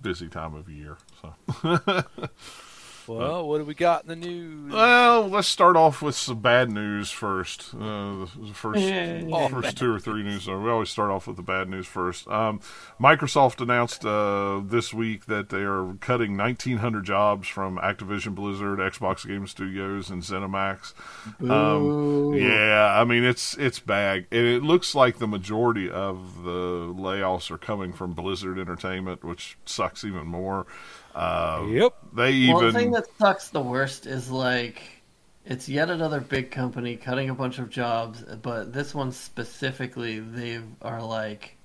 busy 0.00 0.28
time 0.28 0.54
of 0.54 0.68
year. 0.68 0.98
So. 1.22 2.04
Well, 3.08 3.48
what 3.48 3.58
do 3.58 3.64
we 3.64 3.74
got 3.74 4.02
in 4.02 4.08
the 4.08 4.16
news? 4.16 4.72
Well, 4.72 5.28
let's 5.28 5.48
start 5.48 5.76
off 5.76 6.02
with 6.02 6.14
some 6.14 6.40
bad 6.40 6.70
news 6.70 7.10
first. 7.10 7.74
Uh, 7.74 8.26
the 8.36 8.52
first, 8.52 8.82
oh, 9.32 9.48
first 9.48 9.76
two 9.76 9.92
or 9.92 9.98
three 10.00 10.22
news. 10.22 10.46
We 10.46 10.54
always 10.54 10.90
start 10.90 11.10
off 11.10 11.26
with 11.26 11.36
the 11.36 11.42
bad 11.42 11.68
news 11.68 11.86
first. 11.86 12.26
Um, 12.28 12.60
Microsoft 13.00 13.60
announced 13.60 14.04
uh, 14.04 14.60
this 14.64 14.92
week 14.92 15.26
that 15.26 15.48
they 15.50 15.62
are 15.62 15.94
cutting 16.00 16.36
1,900 16.36 17.04
jobs 17.04 17.48
from 17.48 17.78
Activision 17.78 18.34
Blizzard, 18.34 18.78
Xbox 18.78 19.26
Game 19.26 19.46
Studios, 19.46 20.10
and 20.10 20.22
ZeniMax. 20.22 20.92
Um, 21.48 22.34
yeah, 22.34 22.98
I 22.98 23.04
mean 23.04 23.24
it's 23.24 23.56
it's 23.58 23.78
bad, 23.78 24.26
and 24.30 24.46
it 24.46 24.62
looks 24.62 24.94
like 24.94 25.18
the 25.18 25.26
majority 25.26 25.90
of 25.90 26.42
the 26.42 26.94
layoffs 26.94 27.50
are 27.50 27.58
coming 27.58 27.92
from 27.92 28.12
Blizzard 28.12 28.58
Entertainment, 28.58 29.24
which 29.24 29.58
sucks 29.64 30.04
even 30.04 30.26
more. 30.26 30.66
Uh, 31.16 31.64
yep. 31.70 31.94
They 32.14 32.32
even. 32.32 32.54
Well, 32.54 32.66
the 32.66 32.72
thing 32.72 32.90
that 32.90 33.06
sucks 33.18 33.48
the 33.48 33.62
worst 33.62 34.06
is 34.06 34.30
like 34.30 34.82
it's 35.46 35.66
yet 35.66 35.88
another 35.88 36.20
big 36.20 36.50
company 36.50 36.96
cutting 36.96 37.30
a 37.30 37.34
bunch 37.34 37.58
of 37.58 37.70
jobs, 37.70 38.22
but 38.42 38.72
this 38.72 38.94
one 38.94 39.12
specifically, 39.12 40.20
they 40.20 40.60
are 40.82 41.02
like 41.02 41.56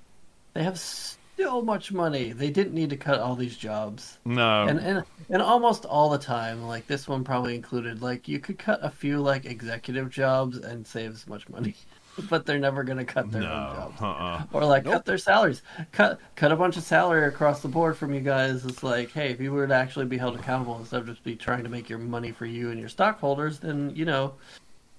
they 0.53 0.63
have 0.63 0.79
so 0.79 1.61
much 1.61 1.91
money. 1.91 2.31
They 2.31 2.49
didn't 2.49 2.73
need 2.73 2.91
to 2.91 2.97
cut 2.97 3.19
all 3.19 3.35
these 3.35 3.57
jobs. 3.57 4.19
No. 4.23 4.67
And 4.67 4.79
and 4.79 5.03
and 5.29 5.41
almost 5.41 5.83
all 5.83 6.09
the 6.09 6.17
time, 6.17 6.63
like 6.63 6.87
this 6.87 7.07
one 7.07 7.25
probably 7.25 7.53
included, 7.53 8.01
like 8.01 8.29
you 8.29 8.39
could 8.39 8.57
cut 8.57 8.79
a 8.81 8.89
few 8.89 9.19
like 9.19 9.43
executive 9.43 10.09
jobs 10.09 10.57
and 10.57 10.87
save 10.87 11.11
as 11.11 11.27
much 11.27 11.49
money. 11.49 11.75
but 12.29 12.45
they're 12.45 12.59
never 12.59 12.83
going 12.83 12.97
to 12.97 13.05
cut 13.05 13.31
their 13.31 13.41
no, 13.41 13.51
own 13.51 13.75
jobs 13.75 14.01
uh-uh. 14.01 14.43
or 14.53 14.65
like 14.65 14.85
nope. 14.85 14.93
cut 14.93 15.05
their 15.05 15.17
salaries. 15.17 15.61
Cut 15.91 16.19
cut 16.35 16.51
a 16.51 16.55
bunch 16.55 16.77
of 16.77 16.83
salary 16.83 17.27
across 17.27 17.61
the 17.61 17.67
board 17.67 17.97
from 17.97 18.13
you 18.13 18.21
guys. 18.21 18.65
It's 18.65 18.83
like, 18.83 19.11
hey, 19.11 19.29
if 19.29 19.39
you 19.39 19.51
were 19.51 19.67
to 19.67 19.73
actually 19.73 20.05
be 20.05 20.17
held 20.17 20.35
accountable 20.35 20.77
instead 20.77 21.01
of 21.01 21.07
just 21.07 21.23
be 21.23 21.35
trying 21.35 21.63
to 21.63 21.69
make 21.69 21.89
your 21.89 21.99
money 21.99 22.31
for 22.31 22.45
you 22.45 22.71
and 22.71 22.79
your 22.79 22.89
stockholders, 22.89 23.59
then 23.59 23.95
you 23.95 24.05
know 24.05 24.33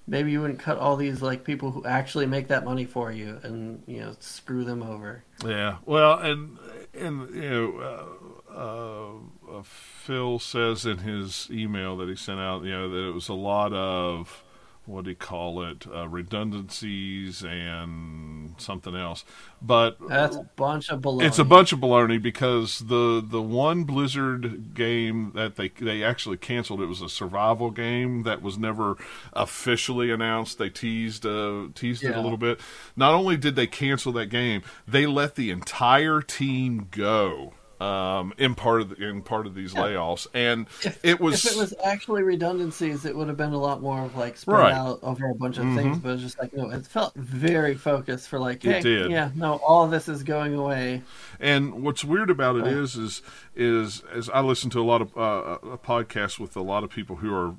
maybe 0.06 0.32
you 0.32 0.40
wouldn't 0.40 0.58
cut 0.58 0.78
all 0.78 0.96
these 0.96 1.22
like 1.22 1.44
people 1.44 1.70
who 1.70 1.84
actually 1.84 2.26
make 2.26 2.48
that 2.48 2.64
money 2.64 2.84
for 2.84 3.12
you 3.12 3.38
and 3.42 3.82
you 3.86 4.00
know 4.00 4.14
screw 4.20 4.64
them 4.64 4.82
over. 4.82 5.24
Yeah, 5.44 5.76
well, 5.84 6.18
and 6.18 6.58
and 6.94 7.34
you 7.34 7.50
know. 7.50 7.78
Uh, 7.78 8.28
uh, 8.52 9.62
Phil 9.62 10.38
says 10.38 10.84
in 10.84 10.98
his 10.98 11.48
email 11.50 11.96
that 11.96 12.08
he 12.08 12.16
sent 12.16 12.40
out, 12.40 12.64
you 12.64 12.72
know, 12.72 12.88
that 12.90 13.08
it 13.08 13.12
was 13.12 13.28
a 13.28 13.34
lot 13.34 13.72
of 13.72 14.42
what 14.84 15.04
do 15.04 15.10
you 15.10 15.16
call 15.16 15.62
it 15.62 15.86
uh, 15.86 16.08
redundancies 16.08 17.42
and 17.44 18.54
something 18.58 18.96
else. 18.96 19.24
But 19.60 19.96
that's 20.08 20.36
a 20.36 20.48
bunch 20.56 20.90
of 20.90 21.00
baloney. 21.00 21.24
It's 21.24 21.38
a 21.38 21.44
bunch 21.44 21.72
of 21.72 21.78
baloney 21.78 22.20
because 22.20 22.80
the 22.80 23.24
the 23.24 23.40
one 23.40 23.84
blizzard 23.84 24.74
game 24.74 25.32
that 25.34 25.56
they 25.56 25.68
they 25.68 26.02
actually 26.02 26.36
canceled 26.36 26.80
it 26.80 26.86
was 26.86 27.00
a 27.00 27.08
survival 27.08 27.70
game 27.70 28.24
that 28.24 28.42
was 28.42 28.58
never 28.58 28.96
officially 29.32 30.10
announced. 30.10 30.58
They 30.58 30.70
teased 30.70 31.24
uh, 31.24 31.68
teased 31.74 32.02
yeah. 32.02 32.10
it 32.10 32.16
a 32.16 32.20
little 32.20 32.38
bit. 32.38 32.60
Not 32.96 33.14
only 33.14 33.36
did 33.36 33.56
they 33.56 33.66
cancel 33.66 34.12
that 34.12 34.26
game 34.26 34.62
they 34.86 35.06
let 35.06 35.34
the 35.34 35.50
entire 35.50 36.20
team 36.20 36.88
go 36.90 37.54
um, 37.82 38.32
in 38.38 38.54
part 38.54 38.80
of 38.80 38.90
the, 38.90 39.08
in 39.08 39.22
part 39.22 39.46
of 39.46 39.54
these 39.54 39.74
yeah. 39.74 39.80
layoffs, 39.80 40.28
and 40.32 40.68
if, 40.84 41.04
it 41.04 41.20
was 41.20 41.44
if 41.44 41.52
it 41.52 41.58
was 41.58 41.74
actually 41.84 42.22
redundancies, 42.22 43.04
it 43.04 43.16
would 43.16 43.26
have 43.26 43.36
been 43.36 43.52
a 43.52 43.58
lot 43.58 43.82
more 43.82 44.04
of 44.04 44.16
like 44.16 44.36
spread 44.36 44.60
right. 44.60 44.72
out 44.72 45.00
over 45.02 45.28
a 45.28 45.34
bunch 45.34 45.58
of 45.58 45.64
mm-hmm. 45.64 45.76
things. 45.76 45.98
But 45.98 46.10
it 46.10 46.12
was 46.12 46.22
just 46.22 46.38
like 46.38 46.52
no, 46.54 46.70
it 46.70 46.86
felt 46.86 47.12
very 47.14 47.74
focused 47.74 48.28
for 48.28 48.38
like, 48.38 48.62
hey, 48.62 49.08
yeah, 49.08 49.30
no, 49.34 49.54
all 49.66 49.88
this 49.88 50.08
is 50.08 50.22
going 50.22 50.54
away. 50.54 51.02
And 51.40 51.82
what's 51.82 52.04
weird 52.04 52.30
about 52.30 52.56
it 52.56 52.68
is, 52.68 52.94
is 52.94 53.22
is 53.56 54.02
as 54.12 54.30
I 54.30 54.40
listen 54.40 54.70
to 54.70 54.80
a 54.80 54.84
lot 54.84 55.02
of 55.02 55.08
uh, 55.16 55.58
podcasts 55.78 56.38
with 56.38 56.54
a 56.56 56.62
lot 56.62 56.84
of 56.84 56.90
people 56.90 57.16
who 57.16 57.34
are 57.34 57.56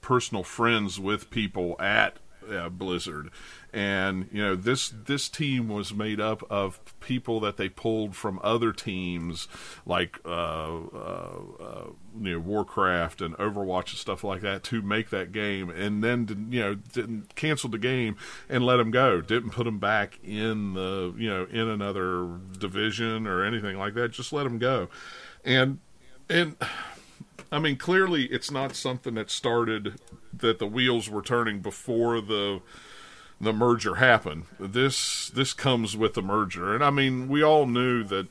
personal 0.00 0.42
friends 0.42 0.98
with 0.98 1.28
people 1.28 1.76
at 1.80 2.16
uh, 2.50 2.68
Blizzard, 2.68 3.30
and 3.72 4.28
you 4.32 4.42
know 4.42 4.56
this 4.56 4.88
this 4.88 5.28
team 5.28 5.68
was 5.68 5.92
made 5.92 6.20
up 6.20 6.42
of 6.50 6.80
people 7.00 7.40
that 7.40 7.56
they 7.56 7.68
pulled 7.68 8.16
from 8.16 8.40
other 8.42 8.72
teams 8.72 9.48
like 9.84 10.18
uh, 10.24 10.28
uh, 10.28 11.38
uh, 11.60 11.86
you 12.20 12.32
know 12.32 12.38
Warcraft 12.38 13.20
and 13.20 13.36
Overwatch 13.36 13.90
and 13.90 13.98
stuff 13.98 14.24
like 14.24 14.40
that 14.42 14.64
to 14.64 14.82
make 14.82 15.10
that 15.10 15.32
game, 15.32 15.70
and 15.70 16.02
then 16.02 16.48
you 16.50 16.60
know 16.60 16.74
didn't 16.74 17.34
cancel 17.34 17.68
the 17.68 17.78
game 17.78 18.16
and 18.48 18.64
let 18.64 18.76
them 18.76 18.90
go. 18.90 19.20
Didn't 19.20 19.50
put 19.50 19.64
them 19.64 19.78
back 19.78 20.18
in 20.24 20.74
the 20.74 21.14
you 21.16 21.28
know 21.28 21.44
in 21.44 21.68
another 21.68 22.38
division 22.58 23.26
or 23.26 23.44
anything 23.44 23.76
like 23.78 23.94
that. 23.94 24.10
Just 24.10 24.32
let 24.32 24.44
them 24.44 24.58
go, 24.58 24.88
and 25.44 25.78
and. 26.28 26.56
I 27.52 27.60
mean, 27.60 27.76
clearly, 27.76 28.24
it's 28.24 28.50
not 28.50 28.74
something 28.74 29.14
that 29.14 29.30
started 29.30 30.00
that 30.32 30.58
the 30.58 30.66
wheels 30.66 31.08
were 31.08 31.22
turning 31.22 31.60
before 31.60 32.20
the 32.20 32.60
the 33.40 33.52
merger 33.52 33.96
happened. 33.96 34.44
This 34.58 35.28
this 35.28 35.52
comes 35.52 35.96
with 35.96 36.14
the 36.14 36.22
merger, 36.22 36.74
and 36.74 36.82
I 36.82 36.90
mean, 36.90 37.28
we 37.28 37.42
all 37.42 37.66
knew 37.66 38.02
that 38.04 38.28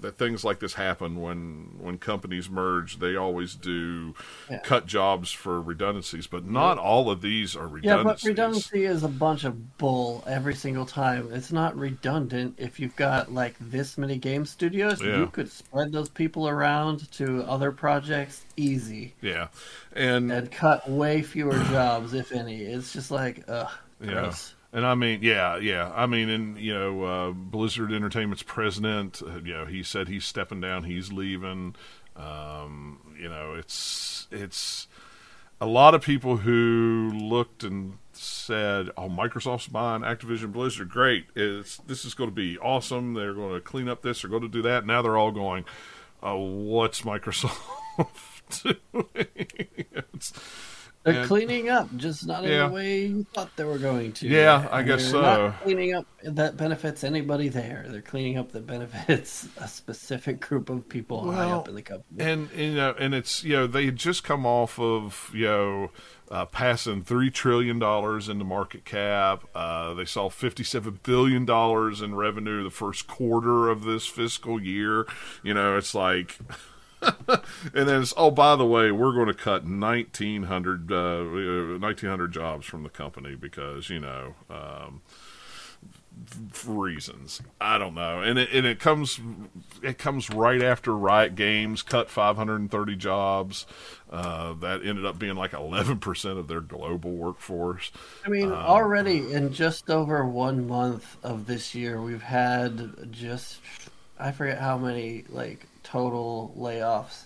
that 0.00 0.16
things 0.16 0.44
like 0.44 0.60
this 0.60 0.74
happen 0.74 1.20
when 1.20 1.76
when 1.78 1.98
companies 1.98 2.48
merge. 2.48 2.98
They 2.98 3.16
always 3.16 3.54
do 3.54 4.14
yeah. 4.50 4.60
cut 4.60 4.86
jobs 4.86 5.30
for 5.30 5.60
redundancies, 5.60 6.26
but 6.26 6.46
not 6.46 6.78
all 6.78 7.10
of 7.10 7.20
these 7.20 7.54
are 7.54 7.68
redundancies. 7.68 7.84
Yeah, 7.84 8.02
but 8.02 8.22
redundancy 8.22 8.84
is 8.84 9.02
a 9.02 9.08
bunch 9.08 9.44
of 9.44 9.76
bull 9.76 10.24
every 10.26 10.54
single 10.54 10.86
time. 10.86 11.30
It's 11.32 11.52
not 11.52 11.76
redundant 11.76 12.54
if 12.58 12.80
you've 12.80 12.96
got 12.96 13.32
like 13.32 13.56
this 13.60 13.98
many 13.98 14.16
game 14.16 14.46
studios. 14.46 15.02
Yeah. 15.02 15.18
You 15.18 15.26
could 15.26 15.50
spread 15.50 15.92
those 15.92 16.08
people 16.08 16.48
around 16.48 17.10
to 17.12 17.42
other 17.42 17.72
projects 17.72 18.44
easy. 18.56 19.14
Yeah, 19.20 19.48
and 19.92 20.32
and 20.32 20.50
cut 20.50 20.88
way 20.88 21.20
fewer 21.20 21.58
jobs 21.64 22.14
if 22.14 22.32
any. 22.32 22.62
It's 22.62 22.92
just 22.92 23.10
like 23.10 23.44
ugh. 23.46 23.70
Yeah. 24.02 24.32
And 24.72 24.86
I 24.86 24.94
mean, 24.94 25.20
yeah, 25.22 25.56
yeah. 25.56 25.90
I 25.94 26.06
mean, 26.06 26.28
and 26.28 26.56
you 26.56 26.72
know, 26.72 27.02
uh, 27.02 27.30
Blizzard 27.32 27.92
Entertainment's 27.92 28.44
president, 28.44 29.20
uh, 29.20 29.40
you 29.44 29.52
know, 29.52 29.66
he 29.66 29.82
said 29.82 30.08
he's 30.08 30.24
stepping 30.24 30.60
down, 30.60 30.84
he's 30.84 31.12
leaving. 31.12 31.74
Um, 32.16 33.14
you 33.18 33.28
know, 33.28 33.54
it's 33.54 34.28
it's 34.30 34.86
a 35.60 35.66
lot 35.66 35.94
of 35.94 36.02
people 36.02 36.38
who 36.38 37.10
looked 37.12 37.64
and 37.64 37.98
said, 38.12 38.90
"Oh, 38.96 39.08
Microsoft's 39.08 39.66
buying 39.66 40.02
Activision 40.02 40.52
Blizzard. 40.52 40.88
Great! 40.88 41.26
It's 41.34 41.78
this 41.78 42.04
is 42.04 42.14
going 42.14 42.30
to 42.30 42.34
be 42.34 42.56
awesome. 42.58 43.14
They're 43.14 43.34
going 43.34 43.54
to 43.54 43.60
clean 43.60 43.88
up 43.88 44.02
this. 44.02 44.22
They're 44.22 44.30
going 44.30 44.42
to 44.42 44.48
do 44.48 44.62
that." 44.62 44.86
Now 44.86 45.02
they're 45.02 45.16
all 45.16 45.32
going, 45.32 45.64
"Oh, 46.22 46.38
what's 46.38 47.02
Microsoft 47.02 47.58
doing?" 48.92 49.86
They're 51.02 51.20
and, 51.20 51.28
cleaning 51.28 51.70
up, 51.70 51.96
just 51.96 52.26
not 52.26 52.44
in 52.44 52.58
the 52.58 52.68
way 52.68 53.06
you 53.06 53.24
thought 53.32 53.56
they 53.56 53.64
were 53.64 53.78
going 53.78 54.12
to. 54.12 54.28
Yeah, 54.28 54.68
I 54.70 54.82
guess 54.82 55.10
so. 55.10 55.22
Not 55.22 55.62
cleaning 55.62 55.94
up 55.94 56.06
that 56.22 56.58
benefits 56.58 57.04
anybody 57.04 57.48
there. 57.48 57.86
They're 57.88 58.02
cleaning 58.02 58.36
up 58.36 58.52
that 58.52 58.66
benefits 58.66 59.48
a 59.56 59.66
specific 59.66 60.40
group 60.40 60.68
of 60.68 60.86
people 60.90 61.24
well, 61.24 61.32
high 61.32 61.50
up 61.50 61.68
in 61.68 61.74
the 61.74 61.80
company. 61.80 62.22
And 62.22 62.50
you 62.54 62.74
know, 62.74 62.94
and 62.98 63.14
it's 63.14 63.42
you 63.42 63.54
know 63.54 63.66
they 63.66 63.86
had 63.86 63.96
just 63.96 64.24
come 64.24 64.44
off 64.44 64.78
of 64.78 65.30
you 65.32 65.46
know 65.46 65.90
uh, 66.30 66.44
passing 66.44 67.02
three 67.02 67.30
trillion 67.30 67.78
dollars 67.78 68.28
in 68.28 68.38
the 68.38 68.44
market 68.44 68.84
cap. 68.84 69.44
Uh, 69.54 69.94
they 69.94 70.04
saw 70.04 70.28
fifty-seven 70.28 71.00
billion 71.02 71.46
dollars 71.46 72.02
in 72.02 72.14
revenue 72.14 72.62
the 72.62 72.68
first 72.68 73.06
quarter 73.06 73.70
of 73.70 73.84
this 73.84 74.06
fiscal 74.06 74.62
year. 74.62 75.06
You 75.42 75.54
know, 75.54 75.78
it's 75.78 75.94
like. 75.94 76.38
and 77.28 77.88
then 77.88 78.02
it's 78.02 78.14
oh 78.16 78.30
by 78.30 78.56
the 78.56 78.66
way 78.66 78.90
we're 78.90 79.12
going 79.14 79.26
to 79.26 79.34
cut 79.34 79.64
1900 79.64 80.92
uh, 80.92 81.78
1900 81.78 82.32
jobs 82.32 82.66
from 82.66 82.82
the 82.82 82.88
company 82.88 83.34
because 83.34 83.88
you 83.88 84.00
know 84.00 84.34
um, 84.50 85.00
reasons. 86.66 87.40
I 87.60 87.78
don't 87.78 87.94
know. 87.94 88.20
And 88.20 88.38
it, 88.38 88.50
and 88.52 88.66
it 88.66 88.78
comes 88.78 89.20
it 89.82 89.98
comes 89.98 90.30
right 90.30 90.62
after 90.62 90.94
Riot 90.96 91.34
Games 91.34 91.82
cut 91.82 92.10
530 92.10 92.96
jobs. 92.96 93.66
Uh, 94.10 94.54
that 94.54 94.84
ended 94.84 95.06
up 95.06 95.18
being 95.18 95.36
like 95.36 95.52
11% 95.52 96.38
of 96.38 96.48
their 96.48 96.60
global 96.60 97.12
workforce. 97.12 97.90
I 98.24 98.28
mean 98.28 98.48
um, 98.48 98.52
already 98.52 99.32
in 99.32 99.52
just 99.52 99.90
over 99.90 100.24
one 100.26 100.66
month 100.66 101.16
of 101.22 101.46
this 101.46 101.74
year 101.74 102.00
we've 102.00 102.22
had 102.22 103.12
just 103.12 103.60
I 104.18 104.32
forget 104.32 104.58
how 104.58 104.78
many 104.78 105.24
like 105.28 105.66
total 105.90 106.54
layoffs. 106.56 107.24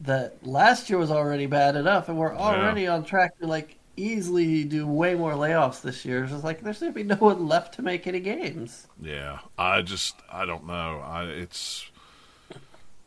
That 0.00 0.46
last 0.46 0.90
year 0.90 0.98
was 0.98 1.10
already 1.10 1.46
bad 1.46 1.74
enough, 1.74 2.08
and 2.08 2.18
we're 2.18 2.36
already 2.36 2.82
yeah. 2.82 2.94
on 2.94 3.04
track 3.04 3.38
to 3.38 3.46
like 3.46 3.76
easily 3.96 4.64
do 4.64 4.86
way 4.86 5.14
more 5.14 5.32
layoffs 5.32 5.80
this 5.80 6.04
year. 6.04 6.22
It's 6.22 6.32
just 6.32 6.44
like 6.44 6.60
there's 6.62 6.80
gonna 6.80 6.92
be 6.92 7.02
no 7.02 7.16
one 7.16 7.48
left 7.48 7.74
to 7.74 7.82
make 7.82 8.06
any 8.06 8.20
games. 8.20 8.86
Yeah, 9.00 9.38
I 9.58 9.82
just 9.82 10.16
I 10.30 10.44
don't 10.44 10.66
know. 10.66 11.02
I 11.04 11.24
it's 11.24 11.90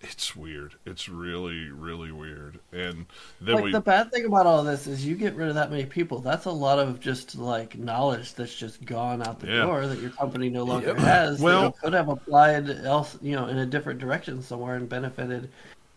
it's 0.01 0.35
weird. 0.35 0.75
It's 0.85 1.09
really, 1.09 1.69
really 1.69 2.11
weird. 2.11 2.59
And 2.71 3.05
then 3.41 3.55
like 3.55 3.63
we... 3.65 3.71
the 3.71 3.81
bad 3.81 4.11
thing 4.11 4.25
about 4.25 4.45
all 4.45 4.63
this 4.63 4.87
is 4.87 5.05
you 5.05 5.15
get 5.15 5.35
rid 5.35 5.49
of 5.49 5.55
that 5.55 5.71
many 5.71 5.85
people. 5.85 6.19
That's 6.19 6.45
a 6.45 6.51
lot 6.51 6.79
of 6.79 6.99
just 6.99 7.35
like 7.35 7.77
knowledge 7.77 8.33
that's 8.33 8.55
just 8.55 8.83
gone 8.85 9.21
out 9.21 9.39
the 9.39 9.47
yeah. 9.47 9.63
door 9.63 9.87
that 9.87 9.99
your 9.99 10.11
company 10.11 10.49
no 10.49 10.63
longer 10.63 10.95
yeah. 10.97 11.01
has. 11.01 11.41
Well, 11.41 11.73
could 11.73 11.93
have 11.93 12.09
applied 12.09 12.69
else, 12.69 13.17
you 13.21 13.35
know, 13.35 13.47
in 13.47 13.57
a 13.57 13.65
different 13.65 13.99
direction 13.99 14.41
somewhere 14.41 14.75
and 14.75 14.87
benefited 14.87 15.49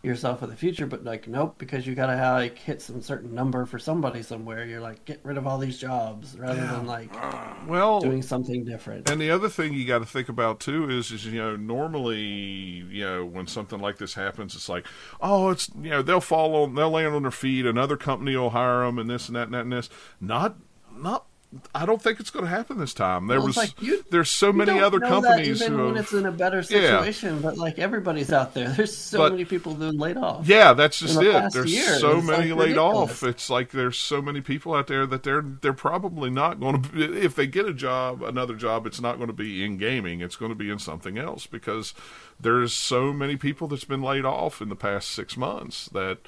yourself 0.03 0.43
in 0.43 0.51
the 0.51 0.57
future, 0.57 0.87
but 0.87 1.05
like 1.05 1.29
nope, 1.29 1.57
because 1.59 1.87
you 1.87 1.95
gotta 1.95 2.17
have, 2.17 2.39
like 2.39 2.59
hit 2.59 2.83
some 2.83 3.01
certain 3.01 3.35
number 3.35 3.65
for 3.65 3.79
somebody 3.79 4.23
somewhere. 4.23 4.67
You're 4.67 4.81
like 4.81 5.05
get 5.05 5.21
rid 5.23 5.39
of 5.39 5.47
all 5.47 5.59
these 5.59 5.79
jobs 5.79 6.37
rather 6.37 6.61
yeah. 6.61 6.73
than 6.73 6.87
like 6.87 7.11
uh, 7.15 7.55
well 7.69 8.01
doing 8.01 8.23
something 8.23 8.65
different. 8.65 9.09
And 9.09 9.21
the 9.21 9.31
other 9.31 9.49
thing 9.49 9.75
you 9.75 9.87
got 9.87 10.01
to 10.01 10.07
think 10.07 10.29
about 10.29 10.59
too 10.59 10.91
is 10.91 11.13
is 11.13 11.27
you 11.27 11.39
know 11.39 11.57
normally 11.57 12.21
you 12.21 13.05
know 13.05 13.25
when 13.25 13.47
something 13.47 13.79
like 13.79 13.99
this 13.99 14.15
happens, 14.15 14.57
it's 14.57 14.69
like 14.69 14.87
oh 15.21 15.51
it's 15.51 15.71
you 15.81 15.91
know 15.91 16.03
they'll 16.03 16.21
fall 16.21 16.57
on 16.57 16.75
they'll 16.75 16.91
land 16.91 17.15
on 17.15 17.23
their 17.23 17.31
feet, 17.31 17.65
another 17.65 17.97
company 17.97 18.37
will 18.37 18.51
hire 18.51 18.85
them, 18.85 18.99
and 18.99 19.09
this 19.09 19.29
and 19.29 19.37
that 19.37 19.45
and 19.45 19.55
that 19.55 19.61
and 19.61 19.73
this. 19.73 19.89
Not 20.21 20.57
not 20.97 21.27
I 21.75 21.85
don't 21.85 22.01
think 22.01 22.19
it's 22.19 22.31
going 22.31 22.47
to 22.47 22.51
happen 22.51 22.79
this 22.79 22.95
time. 22.95 23.27
There 23.27 23.39
well, 23.39 23.49
was 23.49 23.57
like 23.59 23.81
you, 23.83 24.03
there's 24.11 24.31
so 24.31 24.53
many 24.53 24.81
other 24.81 25.01
companies 25.01 25.61
even 25.61 25.79
who 25.79 25.87
when 25.87 25.97
it's 25.99 26.13
in 26.13 26.25
a 26.25 26.33
better 26.33 26.63
situation, 26.63 27.37
yeah. 27.37 27.43
but 27.43 27.59
like 27.59 27.79
everybody's 27.79 28.33
out 28.33 28.55
there. 28.55 28.69
There's 28.83 28.97
so 28.97 29.19
but, 29.19 29.33
many 29.33 29.45
people 29.45 29.75
been 29.75 29.99
laid 29.99 30.17
off. 30.17 30.49
Yeah, 30.49 30.73
that's 30.73 30.99
just 30.99 31.19
the 31.19 31.47
it. 31.47 31.53
There's 31.53 31.73
year. 31.73 31.99
so 31.99 32.23
many 32.23 32.53
like 32.53 32.69
laid 32.69 32.79
off. 32.79 33.23
It's 33.23 33.51
like 33.51 33.71
there's 33.71 33.99
so 33.99 34.23
many 34.23 34.41
people 34.41 34.75
out 34.75 34.87
there 34.87 35.07
that 35.07 35.23
they're 35.23 35.43
they're 35.43 35.73
probably 35.73 36.31
not 36.31 36.59
going 36.59 36.83
to 36.83 37.23
if 37.23 37.35
they 37.35 37.47
get 37.47 37.67
a 37.67 37.75
job, 37.75 38.23
another 38.23 38.55
job, 38.55 38.87
it's 38.87 39.01
not 39.01 39.17
going 39.17 39.29
to 39.29 39.35
be 39.35 39.65
in 39.65 39.77
gaming. 39.77 40.21
It's 40.21 40.37
going 40.37 40.51
to 40.51 40.57
be 40.57 40.71
in 40.71 40.79
something 40.79 41.19
else 41.19 41.47
because 41.47 41.93
there's 42.41 42.73
so 42.73 43.13
many 43.13 43.37
people 43.37 43.69
that's 43.69 43.85
been 43.85 44.03
laid 44.03 44.25
off 44.25 44.63
in 44.63 44.69
the 44.69 44.77
past 44.77 45.11
6 45.11 45.37
months 45.37 45.87
that 45.91 46.19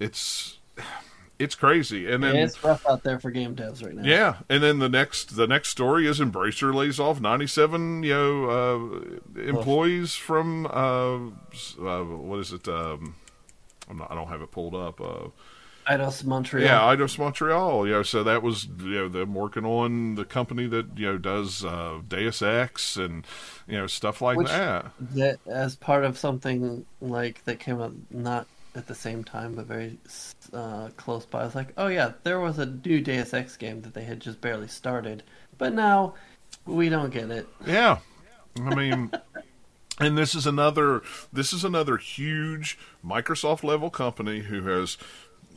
it's 0.00 0.58
it's 1.38 1.54
crazy. 1.54 2.10
And 2.10 2.22
then 2.22 2.34
yeah, 2.34 2.44
it's 2.44 2.62
rough 2.64 2.86
out 2.86 3.02
there 3.02 3.18
for 3.18 3.30
game 3.30 3.54
devs 3.54 3.84
right 3.84 3.94
now. 3.94 4.02
Yeah, 4.02 4.36
and 4.48 4.62
then 4.62 4.78
the 4.78 4.88
next 4.88 5.36
the 5.36 5.46
next 5.46 5.68
story 5.68 6.06
is 6.06 6.20
Embracer 6.20 6.74
lays 6.74 6.98
off 6.98 7.20
ninety 7.20 7.46
seven 7.46 8.02
you 8.02 8.14
know 8.14 8.50
uh, 9.36 9.40
employees 9.40 10.14
from 10.14 10.66
uh, 10.66 11.16
uh, 11.16 12.04
what 12.04 12.38
is 12.40 12.52
it? 12.52 12.66
Um, 12.68 13.16
not, 13.92 14.10
i 14.10 14.14
don't 14.14 14.28
have 14.28 14.42
it 14.42 14.50
pulled 14.50 14.74
up. 14.74 15.00
Uh, 15.00 15.28
Eidos 15.86 16.24
Montreal. 16.24 16.64
Yeah, 16.64 16.80
Eidos 16.80 17.18
Montreal. 17.18 17.86
You 17.86 17.92
know, 17.92 18.02
so 18.02 18.24
that 18.24 18.42
was 18.42 18.66
you 18.80 18.94
know 18.94 19.08
them 19.08 19.34
working 19.34 19.64
on 19.64 20.16
the 20.16 20.24
company 20.24 20.66
that 20.66 20.98
you 20.98 21.06
know 21.06 21.18
does 21.18 21.64
uh, 21.64 22.00
Deus 22.06 22.42
Ex 22.42 22.96
and 22.96 23.24
you 23.68 23.76
know 23.76 23.86
stuff 23.86 24.20
like 24.20 24.36
Which, 24.36 24.48
that. 24.48 24.86
That 24.98 25.38
as 25.46 25.76
part 25.76 26.04
of 26.04 26.18
something 26.18 26.86
like 27.00 27.44
that 27.44 27.60
came 27.60 27.80
up 27.80 27.92
not 28.10 28.46
at 28.74 28.86
the 28.86 28.94
same 28.94 29.22
time, 29.24 29.54
but 29.54 29.66
very 29.66 29.98
uh, 30.52 30.90
close 30.96 31.26
by. 31.26 31.42
I 31.42 31.44
was 31.44 31.54
like, 31.54 31.72
oh 31.76 31.88
yeah, 31.88 32.12
there 32.22 32.40
was 32.40 32.58
a 32.58 32.66
new 32.66 33.00
Deus 33.00 33.34
Ex 33.34 33.56
game 33.56 33.82
that 33.82 33.94
they 33.94 34.04
had 34.04 34.20
just 34.20 34.40
barely 34.40 34.68
started, 34.68 35.22
but 35.58 35.72
now 35.72 36.14
we 36.64 36.88
don't 36.88 37.12
get 37.12 37.30
it. 37.30 37.46
Yeah, 37.66 37.98
I 38.64 38.74
mean, 38.74 39.10
and 40.00 40.16
this 40.16 40.34
is 40.34 40.46
another 40.46 41.02
this 41.32 41.52
is 41.52 41.64
another 41.64 41.96
huge 41.96 42.78
Microsoft 43.04 43.64
level 43.64 43.90
company 43.90 44.40
who 44.40 44.62
has 44.66 44.96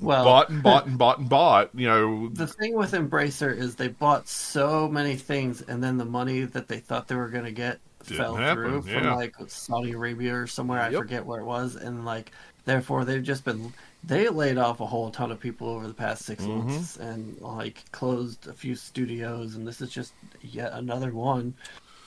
well, 0.01 0.23
bought 0.23 0.49
and 0.49 0.63
bought 0.63 0.85
and 0.87 0.97
bought 0.97 1.19
and 1.19 1.29
bought. 1.29 1.69
You 1.73 1.87
know, 1.87 2.29
the 2.29 2.47
thing 2.47 2.75
with 2.75 2.91
Embracer 2.91 3.55
is 3.55 3.75
they 3.75 3.89
bought 3.89 4.27
so 4.27 4.87
many 4.87 5.15
things, 5.15 5.61
and 5.61 5.83
then 5.83 5.97
the 5.97 6.05
money 6.05 6.41
that 6.41 6.67
they 6.67 6.79
thought 6.79 7.07
they 7.07 7.15
were 7.15 7.29
going 7.29 7.45
to 7.45 7.51
get 7.51 7.79
fell 8.03 8.35
happen, 8.35 8.63
through 8.63 8.83
yeah. 8.87 8.99
from 8.99 9.15
like 9.15 9.35
Saudi 9.47 9.91
Arabia 9.91 10.35
or 10.35 10.47
somewhere. 10.47 10.81
I 10.81 10.91
forget 10.91 11.25
where 11.25 11.41
it 11.41 11.45
was, 11.45 11.75
and 11.75 12.05
like 12.05 12.31
Therefore, 12.69 13.03
they've 13.03 13.23
just 13.23 13.45
been 13.45 13.73
they 14.03 14.29
laid 14.29 14.57
off 14.57 14.79
a 14.79 14.85
whole 14.85 15.11
ton 15.11 15.31
of 15.31 15.39
people 15.39 15.69
over 15.69 15.87
the 15.87 15.93
past 15.93 16.25
6 16.25 16.43
mm-hmm. 16.43 16.67
months 16.67 16.97
and 16.97 17.39
like 17.41 17.83
closed 17.91 18.47
a 18.47 18.53
few 18.53 18.75
studios, 18.75 19.55
and 19.55 19.67
this 19.67 19.81
is 19.81 19.89
just 19.89 20.13
yet 20.41 20.71
another 20.73 21.11
one 21.11 21.53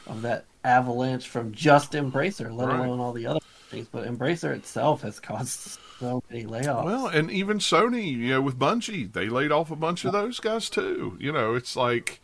of 0.07 0.23
that 0.23 0.45
avalanche 0.65 1.29
from 1.29 1.53
just 1.53 1.93
Embracer, 1.93 2.55
let 2.55 2.69
right. 2.69 2.81
alone 2.81 3.01
all 3.01 3.13
the 3.13 3.27
other 3.27 3.41
things. 3.71 3.89
But 3.91 4.07
Embracer 4.07 4.55
itself 4.55 5.03
has 5.03 5.21
caused 5.21 5.79
so 6.01 6.23
many 6.31 6.45
layoffs. 6.45 6.85
Well, 6.85 7.07
and 7.07 7.31
even 7.31 7.59
Sony, 7.59 8.13
you 8.13 8.31
know, 8.31 8.41
with 8.41 8.59
Bungie, 8.59 9.13
they 9.13 9.29
laid 9.29 9.53
off 9.53 9.71
a 9.71 9.77
bunch 9.77 10.05
of 10.05 10.13
those 10.13 10.41
guys 10.41 10.69
too. 10.69 11.17
You 11.21 11.33
know, 11.33 11.55
it's 11.55 11.77
like 11.77 12.21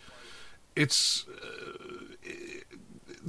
it's. 0.74 1.26
Uh, 1.28 1.78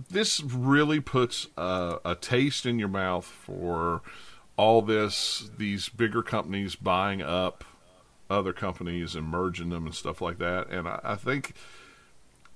this 0.10 0.42
really 0.42 1.00
puts 1.00 1.48
a, 1.58 1.98
a 2.06 2.16
taste 2.16 2.66
in 2.66 2.80
your 2.80 2.88
mouth 2.88 3.26
for 3.26 4.02
all 4.60 4.82
this, 4.82 5.50
these 5.58 5.88
bigger 5.88 6.22
companies 6.22 6.76
buying 6.76 7.22
up 7.22 7.64
other 8.30 8.52
companies 8.52 9.16
and 9.16 9.26
merging 9.26 9.70
them 9.70 9.86
and 9.86 9.96
stuff 9.96 10.20
like 10.20 10.38
that. 10.38 10.70
And 10.70 10.86
I, 10.86 11.00
I 11.02 11.16
think, 11.16 11.54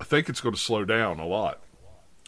I 0.01 0.03
think 0.03 0.27
it's 0.27 0.41
going 0.41 0.53
to 0.53 0.59
slow 0.59 0.83
down 0.83 1.21
a 1.21 1.25
lot 1.25 1.61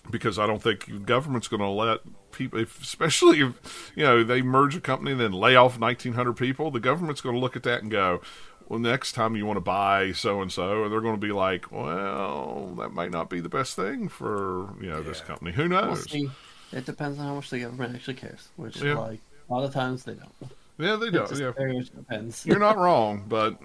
because 0.10 0.40
I 0.40 0.48
don't 0.48 0.64
think 0.64 1.06
government's 1.06 1.50
going 1.50 1.60
to 1.60 1.68
let 1.68 2.00
people, 2.32 2.58
if, 2.58 2.82
especially 2.82 3.42
if 3.42 3.92
you 3.98 4.04
know 4.04 4.24
they 4.24 4.42
merge 4.42 4.78
a 4.78 4.80
company 4.80 5.12
and 5.12 5.20
then 5.20 5.34
lay 5.34 5.58
off 5.58 5.78
1,900 5.78 6.34
people. 6.34 6.72
The 6.72 6.80
government's 6.80 7.20
going 7.20 7.36
to 7.36 7.42
look 7.42 7.58
at 7.58 7.64
that 7.64 7.82
and 7.82 7.92
go, 7.92 8.22
"Well, 8.70 8.80
next 8.80 9.12
time 9.12 9.36
you 9.36 9.46
want 9.46 9.58
to 9.58 9.62
buy 9.62 10.14
so 10.14 10.42
and 10.42 10.50
so," 10.50 10.84
and 10.84 10.92
they're 10.92 11.02
going 11.02 11.20
to 11.20 11.28
be 11.28 11.34
like, 11.34 11.70
"Well, 11.70 12.76
that 12.78 12.94
might 12.94 13.12
not 13.12 13.30
be 13.30 13.42
the 13.42 13.50
best 13.50 13.76
thing 13.76 14.08
for 14.08 14.70
you 14.80 14.88
know 14.88 15.00
yeah. 15.00 15.10
this 15.10 15.20
company. 15.20 15.52
Who 15.52 15.68
knows?" 15.68 16.08
We'll 16.14 16.32
it 16.72 16.86
depends 16.86 17.20
on 17.20 17.26
how 17.26 17.36
much 17.36 17.50
the 17.50 17.60
government 17.60 17.96
actually 17.96 18.16
cares. 18.16 18.48
Which, 18.56 18.82
yeah. 18.82 18.96
like, 18.96 19.20
a 19.50 19.54
lot 19.54 19.64
of 19.64 19.74
times 19.74 20.04
they 20.04 20.14
don't. 20.14 20.52
Yeah, 20.78 20.96
they 20.98 21.10
don't. 21.10 21.32
yeah. 21.38 21.52
Depends. 21.96 22.46
You're 22.46 22.60
not 22.60 22.78
wrong, 22.86 23.26
but 23.28 23.58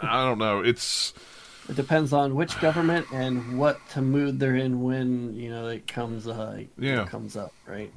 I 0.00 0.24
don't 0.24 0.38
know. 0.38 0.60
It's 0.60 1.12
it 1.68 1.76
depends 1.76 2.12
on 2.12 2.34
which 2.34 2.60
government 2.60 3.06
and 3.12 3.58
what 3.58 3.78
mood 3.96 4.38
they're 4.38 4.56
in 4.56 4.82
when 4.82 5.34
you 5.34 5.50
know 5.50 5.68
it 5.68 5.86
comes 5.86 6.26
uh 6.26 6.62
yeah. 6.78 7.02
it 7.02 7.08
comes 7.08 7.36
up, 7.36 7.52
right? 7.66 7.92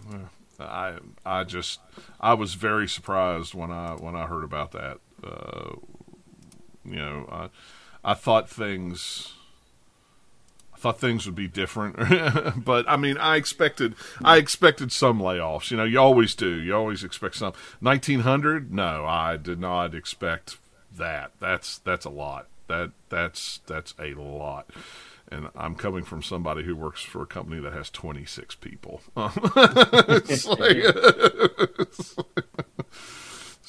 I 0.59 0.97
I 1.25 1.43
just 1.43 1.79
I 2.19 2.33
was 2.33 2.53
very 2.53 2.88
surprised 2.88 3.53
when 3.53 3.71
I 3.71 3.93
when 3.93 4.15
I 4.15 4.25
heard 4.27 4.43
about 4.43 4.71
that. 4.71 4.99
Uh, 5.23 5.75
you 6.83 6.97
know, 6.97 7.27
I 7.31 7.49
I 8.03 8.13
thought 8.13 8.49
things 8.49 9.33
thought 10.86 10.99
things 10.99 11.25
would 11.25 11.33
be 11.33 11.47
different, 11.47 11.95
but 12.63 12.88
I 12.88 12.95
mean, 12.95 13.17
I 13.17 13.38
expected 13.38 13.95
I 14.23 14.38
expected 14.38 14.91
some 14.91 15.19
layoffs. 15.19 15.71
You 15.71 15.77
know, 15.77 15.83
you 15.83 15.99
always 15.99 16.36
do. 16.36 16.61
You 16.61 16.75
always 16.75 17.03
expect 17.03 17.38
some. 17.38 17.53
Nineteen 17.81 18.19
hundred? 18.19 18.71
No, 18.71 19.03
I 19.03 19.38
did 19.38 19.59
not 19.59 19.95
expect 19.95 20.59
that. 20.95 21.31
That's 21.39 21.79
that's 21.79 22.05
a 22.05 22.11
lot. 22.11 22.45
That 22.67 22.91
that's 23.09 23.61
that's 23.65 23.95
a 23.97 24.13
lot. 24.13 24.69
And 25.31 25.49
I'm 25.55 25.73
coming 25.73 26.03
from 26.03 26.21
somebody 26.21 26.63
who 26.63 26.75
works 26.75 27.01
for 27.01 27.23
a 27.23 27.25
company 27.25 27.59
that 27.61 27.73
has 27.73 27.89
26 27.89 28.53
people. 28.55 29.01
it's 29.17 30.45
like, 30.45 30.77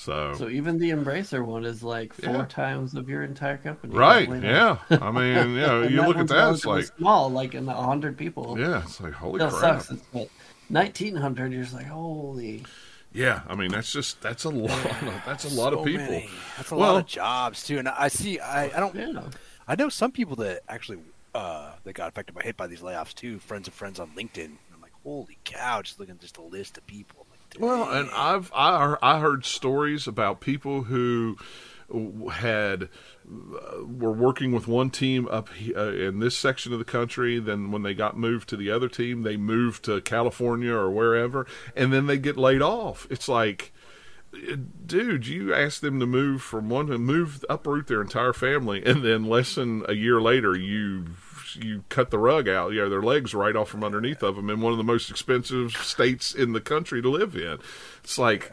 So, 0.06 0.34
so 0.38 0.48
even 0.48 0.78
the 0.78 0.90
Embracer 0.90 1.44
one 1.44 1.64
is 1.64 1.82
like 1.82 2.14
four 2.14 2.32
yeah. 2.32 2.46
times 2.48 2.94
of 2.94 3.08
your 3.08 3.24
entire 3.24 3.56
company. 3.56 3.92
Right? 3.92 4.28
Yeah. 4.40 4.78
I 4.88 5.10
mean, 5.10 5.50
you 5.50 5.60
know, 5.66 5.82
you 5.82 6.00
look 6.00 6.16
at 6.16 6.28
that, 6.28 6.52
it's 6.52 6.64
like 6.64 6.84
small, 6.96 7.28
like 7.28 7.56
in 7.56 7.68
a 7.68 7.74
hundred 7.74 8.16
people. 8.16 8.56
Yeah, 8.56 8.82
it's 8.84 9.00
like 9.00 9.14
holy 9.14 9.40
crap. 9.40 9.82
Sucks. 9.82 9.90
It's 9.90 10.30
nineteen 10.70 11.16
hundred. 11.16 11.52
You're 11.52 11.64
just 11.64 11.74
like 11.74 11.86
holy. 11.86 12.64
Yeah, 13.12 13.40
I 13.48 13.56
mean 13.56 13.72
that's 13.72 13.90
just 13.90 14.20
that's 14.20 14.44
a 14.44 14.48
lot. 14.48 14.70
Of, 14.70 15.22
that's 15.26 15.44
a 15.44 15.48
lot 15.48 15.72
so 15.72 15.80
of 15.80 15.84
people. 15.84 16.04
Many. 16.06 16.30
That's 16.56 16.70
a 16.70 16.76
well, 16.76 16.92
lot 16.92 17.02
of 17.02 17.06
jobs 17.08 17.66
too. 17.66 17.78
And 17.78 17.88
I 17.88 18.06
see. 18.06 18.38
I, 18.38 18.66
I 18.66 18.78
don't. 18.78 18.94
Yeah. 18.94 19.28
I 19.66 19.74
know 19.74 19.88
some 19.88 20.12
people 20.12 20.36
that 20.36 20.60
actually 20.68 20.98
uh, 21.34 21.72
that 21.82 21.94
got 21.94 22.06
affected 22.06 22.32
by 22.32 22.42
hit 22.42 22.56
by 22.56 22.68
these 22.68 22.80
layoffs 22.80 23.12
too. 23.12 23.40
Friends 23.40 23.66
of 23.66 23.74
friends 23.74 23.98
on 23.98 24.10
LinkedIn. 24.10 24.52
I'm 24.72 24.80
like, 24.80 24.92
holy 25.02 25.38
cow! 25.42 25.82
Just 25.82 25.98
looking 25.98 26.14
at 26.14 26.20
just 26.20 26.36
a 26.36 26.42
list 26.42 26.78
of 26.78 26.86
people. 26.86 27.25
Well, 27.58 27.90
and 27.90 28.10
I've 28.10 28.50
I 28.54 28.96
I 29.02 29.18
heard 29.18 29.44
stories 29.44 30.06
about 30.06 30.40
people 30.40 30.84
who 30.84 31.36
had 32.32 32.84
uh, 33.28 33.84
were 33.84 34.12
working 34.12 34.52
with 34.52 34.66
one 34.66 34.90
team 34.90 35.28
up 35.28 35.48
uh, 35.74 35.92
in 35.92 36.18
this 36.18 36.36
section 36.36 36.72
of 36.72 36.78
the 36.78 36.84
country. 36.84 37.38
Then 37.38 37.70
when 37.70 37.82
they 37.82 37.94
got 37.94 38.16
moved 38.16 38.48
to 38.50 38.56
the 38.56 38.70
other 38.70 38.88
team, 38.88 39.22
they 39.22 39.36
moved 39.36 39.84
to 39.84 40.00
California 40.00 40.72
or 40.72 40.90
wherever, 40.90 41.46
and 41.74 41.92
then 41.92 42.06
they 42.06 42.18
get 42.18 42.36
laid 42.36 42.62
off. 42.62 43.06
It's 43.10 43.28
like 43.28 43.72
dude, 44.86 45.26
you 45.26 45.54
asked 45.54 45.80
them 45.80 46.00
to 46.00 46.06
move 46.06 46.42
from 46.42 46.68
one 46.68 46.86
to 46.86 46.98
move 46.98 47.44
uproot 47.48 47.86
their 47.86 48.02
entire 48.02 48.32
family, 48.32 48.84
and 48.84 49.04
then 49.04 49.24
less 49.24 49.54
than 49.54 49.84
a 49.88 49.94
year 49.94 50.20
later, 50.20 50.56
you 50.56 51.06
you 51.54 51.84
cut 51.88 52.10
the 52.10 52.18
rug 52.18 52.48
out, 52.48 52.72
you 52.72 52.80
know, 52.80 52.88
their 52.88 53.02
legs 53.02 53.34
right 53.34 53.54
off 53.54 53.68
from 53.68 53.84
underneath 53.84 54.22
of 54.22 54.36
them 54.36 54.50
in 54.50 54.60
one 54.60 54.72
of 54.72 54.78
the 54.78 54.84
most 54.84 55.10
expensive 55.10 55.72
states 55.72 56.34
in 56.34 56.52
the 56.52 56.60
country 56.60 57.00
to 57.02 57.08
live 57.08 57.36
in. 57.36 57.58
It's 58.02 58.18
like, 58.18 58.52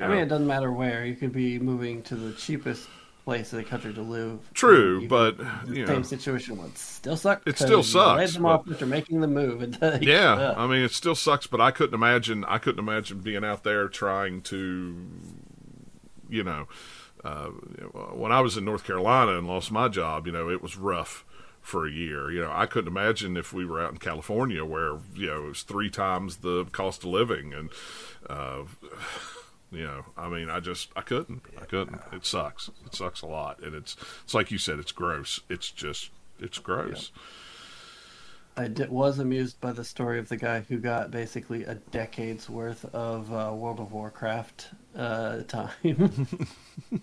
I 0.00 0.08
mean, 0.08 0.18
it 0.18 0.28
doesn't 0.28 0.46
matter 0.46 0.70
where 0.70 1.04
you 1.04 1.16
could 1.16 1.32
be 1.32 1.58
moving 1.58 2.02
to 2.04 2.14
the 2.14 2.32
cheapest 2.34 2.88
place 3.26 3.52
in 3.52 3.58
the 3.58 3.64
country 3.64 3.92
to 3.92 4.02
live. 4.02 4.38
True, 4.54 5.00
you, 5.00 5.08
but 5.08 5.36
you 5.66 5.84
know, 5.84 5.86
same 5.86 6.04
situation 6.04 6.56
would 6.58 6.78
still 6.78 7.16
suck. 7.16 7.42
It 7.44 7.58
still 7.58 7.82
sucks. 7.82 8.18
Laid 8.18 8.28
them 8.30 8.44
but, 8.44 8.48
off 8.48 8.70
after 8.70 8.86
making 8.86 9.20
the 9.20 9.26
move. 9.26 9.76
Yeah, 10.00 10.54
I 10.56 10.66
mean, 10.66 10.82
it 10.82 10.92
still 10.92 11.16
sucks. 11.16 11.46
But 11.46 11.60
I 11.60 11.72
couldn't 11.72 11.94
imagine. 11.94 12.44
I 12.44 12.58
couldn't 12.58 12.78
imagine 12.78 13.20
being 13.20 13.44
out 13.44 13.64
there 13.64 13.88
trying 13.88 14.42
to, 14.42 14.96
you 16.30 16.44
know, 16.44 16.68
uh, 17.24 17.46
when 17.46 18.30
I 18.30 18.40
was 18.40 18.56
in 18.56 18.64
North 18.64 18.84
Carolina 18.84 19.36
and 19.36 19.48
lost 19.48 19.72
my 19.72 19.88
job. 19.88 20.26
You 20.26 20.32
know, 20.32 20.48
it 20.48 20.62
was 20.62 20.76
rough 20.76 21.24
for 21.66 21.84
a 21.84 21.90
year. 21.90 22.30
You 22.30 22.42
know, 22.42 22.52
I 22.52 22.66
couldn't 22.66 22.88
imagine 22.88 23.36
if 23.36 23.52
we 23.52 23.66
were 23.66 23.80
out 23.80 23.90
in 23.90 23.98
California 23.98 24.64
where 24.64 24.98
you 25.14 25.26
know 25.26 25.46
it 25.46 25.48
was 25.48 25.62
three 25.62 25.90
times 25.90 26.38
the 26.38 26.64
cost 26.66 27.04
of 27.04 27.10
living 27.10 27.52
and. 27.52 27.70
Uh, 28.28 28.62
you 29.72 29.82
know, 29.82 30.04
I 30.16 30.28
mean, 30.28 30.48
I 30.48 30.60
just 30.60 30.90
I 30.94 31.00
couldn't. 31.00 31.42
I 31.60 31.64
couldn't. 31.64 32.00
It 32.12 32.24
sucks. 32.24 32.70
It 32.86 32.94
sucks 32.94 33.20
a 33.20 33.26
lot, 33.26 33.60
and 33.62 33.74
it's 33.74 33.96
it's 34.22 34.32
like 34.32 34.52
you 34.52 34.58
said, 34.58 34.78
it's 34.78 34.92
gross. 34.92 35.40
It's 35.50 35.72
just 35.72 36.10
it's 36.38 36.60
gross. 36.60 37.10
I 38.58 38.68
did, 38.68 38.88
was 38.88 39.18
amused 39.18 39.60
by 39.60 39.72
the 39.72 39.84
story 39.84 40.18
of 40.18 40.28
the 40.28 40.36
guy 40.36 40.60
who 40.60 40.78
got 40.78 41.10
basically 41.10 41.64
a 41.64 41.74
decade's 41.74 42.48
worth 42.48 42.84
of 42.94 43.30
uh, 43.32 43.52
World 43.54 43.80
of 43.80 43.92
Warcraft 43.92 44.70
uh, 44.96 45.42
time 45.42 45.70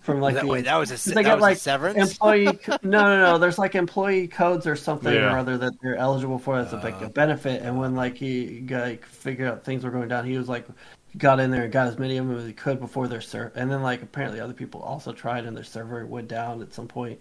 from 0.00 0.20
like 0.20 0.34
that, 0.34 0.44
the, 0.44 0.48
wait, 0.48 0.64
that 0.64 0.76
was 0.76 0.90
a 0.90 1.14
they 1.14 1.22
got 1.22 1.40
like 1.40 1.56
severance. 1.56 2.12
Employee, 2.12 2.44
no, 2.82 3.02
no, 3.02 3.20
no. 3.24 3.38
There's 3.38 3.58
like 3.58 3.76
employee 3.76 4.26
codes 4.26 4.66
or 4.66 4.74
something 4.74 5.14
yeah. 5.14 5.32
or 5.32 5.38
other 5.38 5.56
that 5.58 5.74
they're 5.80 5.96
eligible 5.96 6.38
for 6.38 6.58
as 6.58 6.72
a, 6.72 6.76
like 6.76 7.00
a 7.00 7.06
uh. 7.06 7.08
benefit. 7.10 7.62
And 7.62 7.78
when 7.78 7.94
like 7.94 8.16
he 8.16 8.66
like 8.68 9.04
figured 9.04 9.48
out 9.48 9.64
things 9.64 9.84
were 9.84 9.90
going 9.90 10.08
down, 10.08 10.26
he 10.26 10.36
was 10.36 10.48
like 10.48 10.66
got 11.16 11.38
in 11.38 11.50
there 11.50 11.64
and 11.64 11.72
got 11.72 11.86
as 11.86 11.98
many 11.98 12.16
of 12.16 12.26
them 12.26 12.36
as 12.36 12.44
he 12.44 12.52
could 12.52 12.80
before 12.80 13.06
their 13.06 13.20
server. 13.20 13.52
And 13.54 13.70
then 13.70 13.82
like 13.82 14.02
apparently 14.02 14.40
other 14.40 14.52
people 14.52 14.82
also 14.82 15.12
tried 15.12 15.44
and 15.44 15.56
their 15.56 15.64
server 15.64 16.04
went 16.04 16.28
down 16.28 16.62
at 16.62 16.74
some 16.74 16.88
point. 16.88 17.20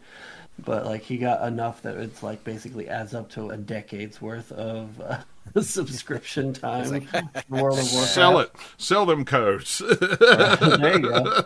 But 0.59 0.85
like 0.85 1.01
he 1.01 1.17
got 1.17 1.45
enough 1.47 1.81
that 1.81 1.97
it's 1.97 2.21
like 2.21 2.43
basically 2.43 2.87
adds 2.87 3.13
up 3.13 3.29
to 3.31 3.49
a 3.49 3.57
decade's 3.57 4.21
worth 4.21 4.51
of 4.51 5.01
uh, 5.01 5.21
subscription 5.61 6.53
time. 6.53 6.89
Like, 6.89 7.03
World 7.49 7.79
of 7.79 7.91
Warcraft. 7.91 8.13
Sell 8.13 8.39
it. 8.39 8.51
Sell 8.77 9.05
them 9.05 9.25
codes. 9.25 9.79
there 9.99 10.99
you 10.99 11.09
go. 11.09 11.43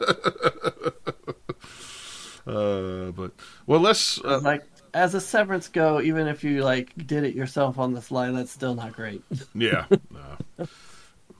Uh, 2.45 3.11
but 3.11 3.31
well, 3.65 3.79
let's 3.79 4.23
uh, 4.23 4.39
like 4.41 4.63
as 4.93 5.13
a 5.15 5.21
severance 5.21 5.67
go. 5.67 6.01
Even 6.01 6.27
if 6.27 6.43
you 6.43 6.63
like 6.63 6.93
did 7.07 7.23
it 7.23 7.33
yourself 7.33 7.79
on 7.79 7.93
the 7.93 8.01
fly, 8.01 8.31
that's 8.31 8.51
still 8.51 8.75
not 8.75 8.93
great. 8.93 9.23
yeah. 9.53 9.85
No. 10.11 10.67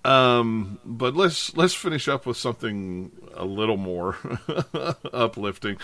Um, 0.04 0.80
but 0.86 1.16
let's 1.16 1.56
let's 1.58 1.74
finish 1.74 2.08
up 2.08 2.26
with 2.26 2.38
something 2.38 3.12
a 3.34 3.46
little 3.46 3.78
more 3.78 4.18
uplifting. 5.14 5.78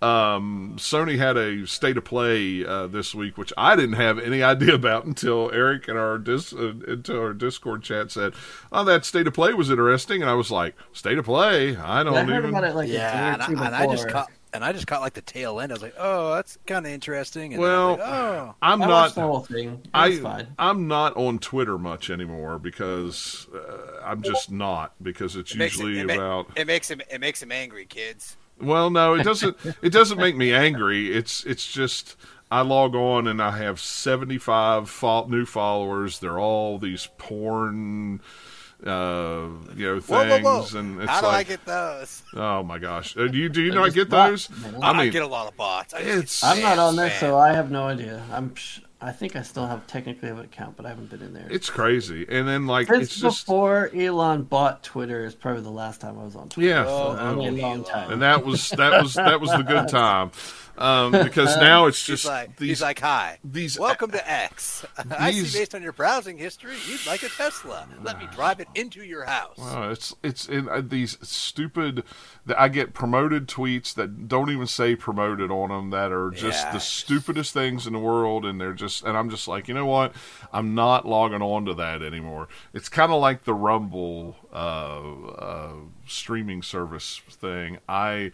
Um, 0.00 0.76
Sony 0.78 1.18
had 1.18 1.36
a 1.36 1.66
state 1.66 1.96
of 1.96 2.04
play 2.04 2.64
uh, 2.64 2.86
this 2.86 3.14
week, 3.14 3.36
which 3.36 3.52
I 3.56 3.74
didn't 3.74 3.96
have 3.96 4.18
any 4.18 4.42
idea 4.54 4.74
about 4.74 5.06
until 5.06 5.50
Eric 5.52 5.88
in 5.88 5.96
our 5.96 6.18
dis- 6.18 6.52
uh, 6.52 6.74
into 6.86 7.20
our 7.20 7.32
Discord 7.32 7.82
chat 7.82 8.12
said, 8.12 8.34
"Oh, 8.70 8.84
that 8.84 9.04
state 9.04 9.26
of 9.26 9.34
play 9.34 9.54
was 9.54 9.70
interesting," 9.70 10.22
and 10.22 10.30
I 10.30 10.34
was 10.34 10.50
like, 10.50 10.76
"State 10.92 11.18
of 11.18 11.24
play? 11.24 11.76
I 11.76 12.04
don't 12.04 12.14
I 12.14 12.22
heard 12.24 12.38
even." 12.38 12.50
About 12.50 12.64
it 12.64 12.74
like 12.76 12.88
yeah, 12.88 13.34
and 13.34 13.42
I, 13.42 13.66
and 13.66 13.74
I, 13.74 13.86
just 13.86 14.08
caught 14.08 14.30
and 14.52 14.64
I 14.64 14.72
just 14.72 14.86
caught 14.86 15.00
like 15.00 15.14
the 15.14 15.20
tail 15.20 15.60
end. 15.60 15.72
I 15.72 15.74
was 15.74 15.82
like, 15.82 15.94
"Oh, 15.98 16.34
that's 16.34 16.58
kind 16.66 16.86
of 16.86 16.92
interesting." 16.92 17.54
And 17.54 17.62
well, 17.62 17.92
like, 17.92 18.00
oh. 18.00 18.54
I'm 18.62 18.78
not. 18.78 19.14
The 19.14 19.22
whole 19.22 19.40
thing. 19.40 19.82
I 19.92 20.16
fine. 20.16 20.48
I'm 20.58 20.88
not 20.88 21.16
on 21.16 21.38
Twitter 21.38 21.78
much 21.78 22.10
anymore 22.10 22.58
because 22.58 23.46
uh, 23.54 24.00
I'm 24.04 24.22
just 24.22 24.50
not 24.50 24.92
because 25.02 25.36
it's 25.36 25.54
it 25.54 25.58
usually 25.58 25.98
it, 25.98 26.10
it 26.10 26.16
about. 26.16 26.50
it 26.56 26.66
makes 26.66 26.90
him. 26.90 27.00
It 27.10 27.20
makes 27.20 27.42
him 27.42 27.52
angry, 27.52 27.84
kids. 27.84 28.36
Well, 28.60 28.90
no, 28.90 29.14
it 29.14 29.24
doesn't. 29.24 29.56
it 29.82 29.90
doesn't 29.90 30.18
make 30.18 30.36
me 30.36 30.52
angry. 30.52 31.12
It's 31.12 31.44
it's 31.44 31.70
just 31.70 32.16
I 32.50 32.62
log 32.62 32.94
on 32.94 33.26
and 33.26 33.42
I 33.42 33.58
have 33.58 33.80
75 33.80 35.02
new 35.28 35.44
followers. 35.44 36.18
They're 36.18 36.38
all 36.38 36.78
these 36.78 37.08
porn 37.18 38.20
uh, 38.86 39.48
you 39.74 39.86
know, 39.86 40.00
things, 40.00 40.08
whoa, 40.08 40.40
whoa, 40.40 40.62
whoa. 40.62 40.78
and 40.78 41.02
it's 41.02 41.10
how 41.10 41.20
do 41.20 41.26
like, 41.26 41.34
I 41.34 41.42
get 41.42 41.64
those? 41.64 42.22
Oh 42.34 42.62
my 42.62 42.78
gosh, 42.78 43.16
uh, 43.16 43.26
do 43.26 43.36
you 43.36 43.48
do 43.48 43.60
you 43.60 43.72
not 43.72 43.92
get 43.92 44.08
those? 44.08 44.48
I, 44.64 44.70
mean, 44.70 44.82
I 44.82 45.08
get 45.08 45.22
a 45.22 45.26
lot 45.26 45.48
of 45.48 45.56
bots. 45.56 45.94
it's 45.96 46.44
I'm 46.44 46.60
not 46.60 46.78
on 46.78 46.94
there, 46.94 47.10
so 47.10 47.36
I 47.36 47.52
have 47.52 47.70
no 47.70 47.88
idea. 47.88 48.22
I'm. 48.32 48.54
I 49.00 49.12
think 49.12 49.36
I 49.36 49.42
still 49.42 49.66
have 49.66 49.86
technically 49.86 50.28
have 50.28 50.38
an 50.38 50.44
account, 50.44 50.76
but 50.76 50.84
I 50.84 50.88
haven't 50.88 51.08
been 51.08 51.22
in 51.22 51.32
there. 51.32 51.46
It's 51.48 51.70
crazy, 51.70 52.26
and 52.28 52.48
then 52.48 52.66
like 52.66 52.88
Since 52.88 53.04
it's 53.04 53.20
just 53.20 53.46
before 53.46 53.90
Elon 53.94 54.42
bought 54.42 54.82
Twitter 54.82 55.24
is 55.24 55.36
probably 55.36 55.62
the 55.62 55.70
last 55.70 56.00
time 56.00 56.18
I 56.18 56.24
was 56.24 56.34
on 56.34 56.48
Twitter. 56.48 56.68
Yeah, 56.68 56.84
so, 56.84 57.16
oh, 57.18 57.40
a 57.40 57.50
long 57.50 57.84
time, 57.84 58.10
and 58.10 58.22
that 58.22 58.44
was 58.44 58.70
that 58.70 59.00
was 59.02 59.14
that 59.14 59.40
was 59.40 59.50
the 59.50 59.62
good 59.62 59.88
time 59.88 60.32
um, 60.78 61.12
because 61.12 61.56
now 61.60 61.86
it's 61.86 62.04
just 62.04 62.22
he's 62.22 62.30
like, 62.30 62.56
these, 62.56 62.68
he's 62.68 62.82
like, 62.82 63.00
"Hi, 63.00 63.38
these 63.44 63.78
welcome 63.78 64.10
to 64.12 64.30
X. 64.30 64.86
These, 65.04 65.12
I 65.18 65.30
see 65.32 65.58
based 65.58 65.74
on 65.74 65.82
your 65.82 65.92
browsing 65.92 66.38
history, 66.38 66.74
you'd 66.88 67.06
like 67.06 67.22
a 67.22 67.28
Tesla. 67.28 67.88
Let 68.02 68.18
me 68.18 68.28
drive 68.32 68.60
it 68.60 68.68
into 68.74 69.04
your 69.04 69.24
house." 69.24 69.58
Wow, 69.58 69.90
it's 69.90 70.14
it's 70.22 70.48
in 70.48 70.68
uh, 70.68 70.82
these 70.84 71.18
stupid. 71.22 72.04
I 72.56 72.68
get 72.68 72.94
promoted 72.94 73.46
tweets 73.48 73.92
that 73.94 74.28
don't 74.28 74.50
even 74.50 74.66
say 74.66 74.96
promoted 74.96 75.50
on 75.50 75.68
them 75.68 75.90
that 75.90 76.12
are 76.12 76.30
just 76.30 76.64
yeah. 76.66 76.72
the 76.72 76.80
stupidest 76.80 77.52
things 77.52 77.86
in 77.86 77.92
the 77.92 77.98
world, 77.98 78.44
and 78.44 78.60
they're 78.60 78.72
just 78.72 79.04
and 79.04 79.16
I'm 79.16 79.30
just 79.30 79.48
like, 79.48 79.68
you 79.68 79.74
know 79.74 79.86
what? 79.86 80.14
I'm 80.52 80.74
not 80.74 81.06
logging 81.06 81.42
on 81.42 81.64
to 81.66 81.74
that 81.74 82.02
anymore. 82.02 82.48
It's 82.72 82.88
kind 82.88 83.12
of 83.12 83.20
like 83.20 83.44
the 83.44 83.54
Rumble 83.54 84.36
uh, 84.52 84.56
uh, 84.56 85.72
streaming 86.06 86.62
service 86.62 87.20
thing. 87.28 87.78
I 87.88 88.32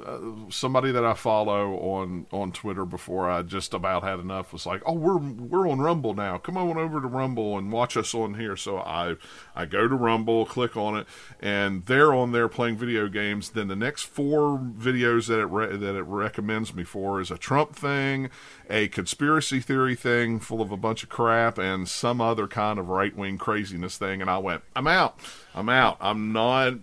uh, 0.00 0.18
somebody 0.48 0.90
that 0.90 1.04
I 1.04 1.12
follow 1.12 1.76
on 1.76 2.26
on 2.32 2.50
Twitter 2.52 2.86
before 2.86 3.30
I 3.30 3.42
just 3.42 3.74
about 3.74 4.02
had 4.02 4.20
enough 4.20 4.52
was 4.52 4.64
like, 4.64 4.82
"Oh, 4.86 4.94
we're 4.94 5.18
we're 5.18 5.68
on 5.68 5.80
Rumble 5.80 6.14
now. 6.14 6.38
Come 6.38 6.56
on 6.56 6.78
over 6.78 7.00
to 7.00 7.06
Rumble 7.06 7.58
and 7.58 7.70
watch 7.70 7.96
us 7.98 8.14
on 8.14 8.34
here." 8.34 8.56
So 8.56 8.78
I 8.78 9.16
I 9.54 9.66
go 9.66 9.88
to 9.88 9.94
Rumble, 9.94 10.46
click 10.46 10.78
on 10.78 10.96
it, 10.96 11.06
and 11.40 11.84
they're 11.84 12.14
on 12.14 12.32
there 12.32 12.48
playing 12.48 12.78
video 12.78 13.06
games. 13.08 13.50
Then 13.50 13.68
the 13.68 13.76
next 13.76 14.04
four 14.04 14.58
videos 14.58 15.26
that 15.26 15.40
it 15.40 15.46
re- 15.46 15.76
that 15.76 15.94
it 15.94 16.04
recommends 16.04 16.74
me 16.74 16.84
for 16.84 17.20
is 17.20 17.30
a 17.30 17.36
Trump 17.36 17.76
thing, 17.76 18.30
a 18.70 18.88
conspiracy 18.88 19.60
theory 19.60 19.94
thing 19.94 20.40
full 20.40 20.62
of 20.62 20.72
a 20.72 20.76
bunch 20.78 21.02
of 21.02 21.10
crap, 21.10 21.58
and 21.58 21.86
some 21.86 22.18
other 22.20 22.48
kind 22.48 22.78
of 22.78 22.88
right 22.88 23.14
wing 23.14 23.36
craziness 23.36 23.98
thing. 23.98 24.22
And 24.22 24.30
I 24.30 24.38
went, 24.38 24.62
"I'm 24.74 24.86
out. 24.86 25.18
I'm 25.54 25.68
out. 25.68 25.98
I'm 26.00 26.32
not." 26.32 26.74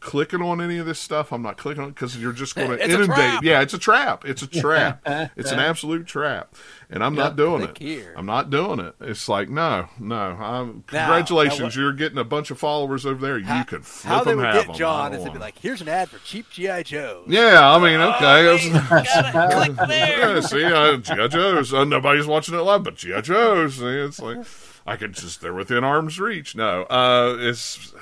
Clicking 0.00 0.42
on 0.42 0.60
any 0.60 0.78
of 0.78 0.86
this 0.86 0.98
stuff. 0.98 1.32
I'm 1.32 1.42
not 1.42 1.56
clicking 1.56 1.82
on 1.82 1.88
it 1.90 1.94
because 1.94 2.16
you're 2.16 2.32
just 2.32 2.54
going 2.54 2.70
to 2.78 2.84
inundate. 2.84 3.42
Yeah, 3.42 3.60
it's 3.60 3.74
a 3.74 3.78
trap. 3.78 4.24
It's 4.24 4.42
a 4.42 4.46
trap. 4.60 5.02
it's 5.36 5.50
an 5.50 5.58
absolute 5.58 6.06
trap, 6.06 6.54
and 6.90 7.02
I'm 7.02 7.14
yep, 7.14 7.24
not 7.24 7.36
doing 7.36 7.62
it. 7.62 7.78
Here. 7.78 8.14
I'm 8.16 8.26
not 8.26 8.50
doing 8.50 8.80
it. 8.80 8.94
It's 9.00 9.28
like 9.28 9.48
no, 9.48 9.88
no. 9.98 10.16
I'm, 10.16 10.84
congratulations, 10.86 11.76
now, 11.76 11.82
you're 11.82 11.92
getting 11.92 12.18
a 12.18 12.24
bunch 12.24 12.50
of 12.50 12.58
followers 12.58 13.06
over 13.06 13.20
there. 13.20 13.40
How, 13.40 13.58
you 13.58 13.64
can 13.64 13.82
flip 13.82 14.12
how 14.12 14.24
they 14.24 14.34
would 14.34 14.52
get 14.52 14.66
them. 14.66 14.76
John 14.76 15.14
is 15.14 15.24
to 15.24 15.30
be 15.30 15.38
like, 15.38 15.58
here's 15.58 15.80
an 15.80 15.88
ad 15.88 16.08
for 16.08 16.18
cheap 16.24 16.48
GI 16.50 16.84
Joes. 16.84 17.26
Yeah, 17.28 17.70
I 17.70 17.78
mean, 17.78 18.00
okay. 18.00 18.48
Oh, 18.48 18.88
click 19.64 19.88
there. 19.88 20.34
yeah, 20.34 20.40
see, 20.40 20.64
uh, 20.64 20.96
GI 20.96 21.28
Joes. 21.28 21.72
Uh, 21.74 21.84
nobody's 21.84 22.26
watching 22.26 22.54
it 22.54 22.58
live, 22.58 22.82
but 22.82 22.96
GI 22.96 23.22
Joes. 23.22 23.76
See, 23.76 23.84
it's 23.84 24.20
like 24.20 24.38
I 24.86 24.96
could 24.96 25.12
just 25.12 25.40
they're 25.40 25.52
within 25.52 25.84
arm's 25.84 26.18
reach. 26.18 26.56
No, 26.56 26.84
uh, 26.84 27.36
it's 27.38 27.94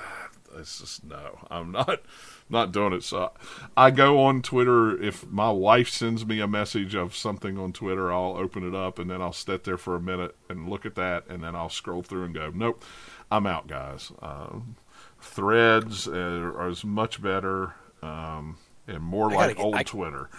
it's 0.55 0.79
just 0.79 1.03
no. 1.03 1.39
I'm 1.49 1.71
not 1.71 2.01
not 2.49 2.71
doing 2.71 2.93
it. 2.93 3.03
So 3.03 3.31
I 3.75 3.91
go 3.91 4.23
on 4.23 4.41
Twitter. 4.41 5.01
If 5.01 5.27
my 5.27 5.51
wife 5.51 5.89
sends 5.89 6.25
me 6.25 6.39
a 6.39 6.47
message 6.47 6.95
of 6.95 7.15
something 7.15 7.57
on 7.57 7.73
Twitter, 7.73 8.11
I'll 8.11 8.37
open 8.37 8.67
it 8.67 8.75
up 8.75 8.99
and 8.99 9.09
then 9.09 9.21
I'll 9.21 9.33
sit 9.33 9.63
there 9.63 9.77
for 9.77 9.95
a 9.95 10.01
minute 10.01 10.35
and 10.49 10.69
look 10.69 10.85
at 10.85 10.95
that, 10.95 11.27
and 11.27 11.43
then 11.43 11.55
I'll 11.55 11.69
scroll 11.69 12.03
through 12.03 12.25
and 12.25 12.33
go, 12.33 12.51
nope, 12.53 12.83
I'm 13.31 13.45
out, 13.45 13.67
guys. 13.67 14.11
Um, 14.21 14.75
threads 15.19 16.07
are, 16.07 16.59
are 16.59 16.73
much 16.85 17.21
better 17.21 17.73
um, 18.01 18.57
and 18.87 19.01
more 19.01 19.31
like 19.31 19.57
get, 19.57 19.63
old 19.63 19.75
I, 19.75 19.83
Twitter. 19.83 20.29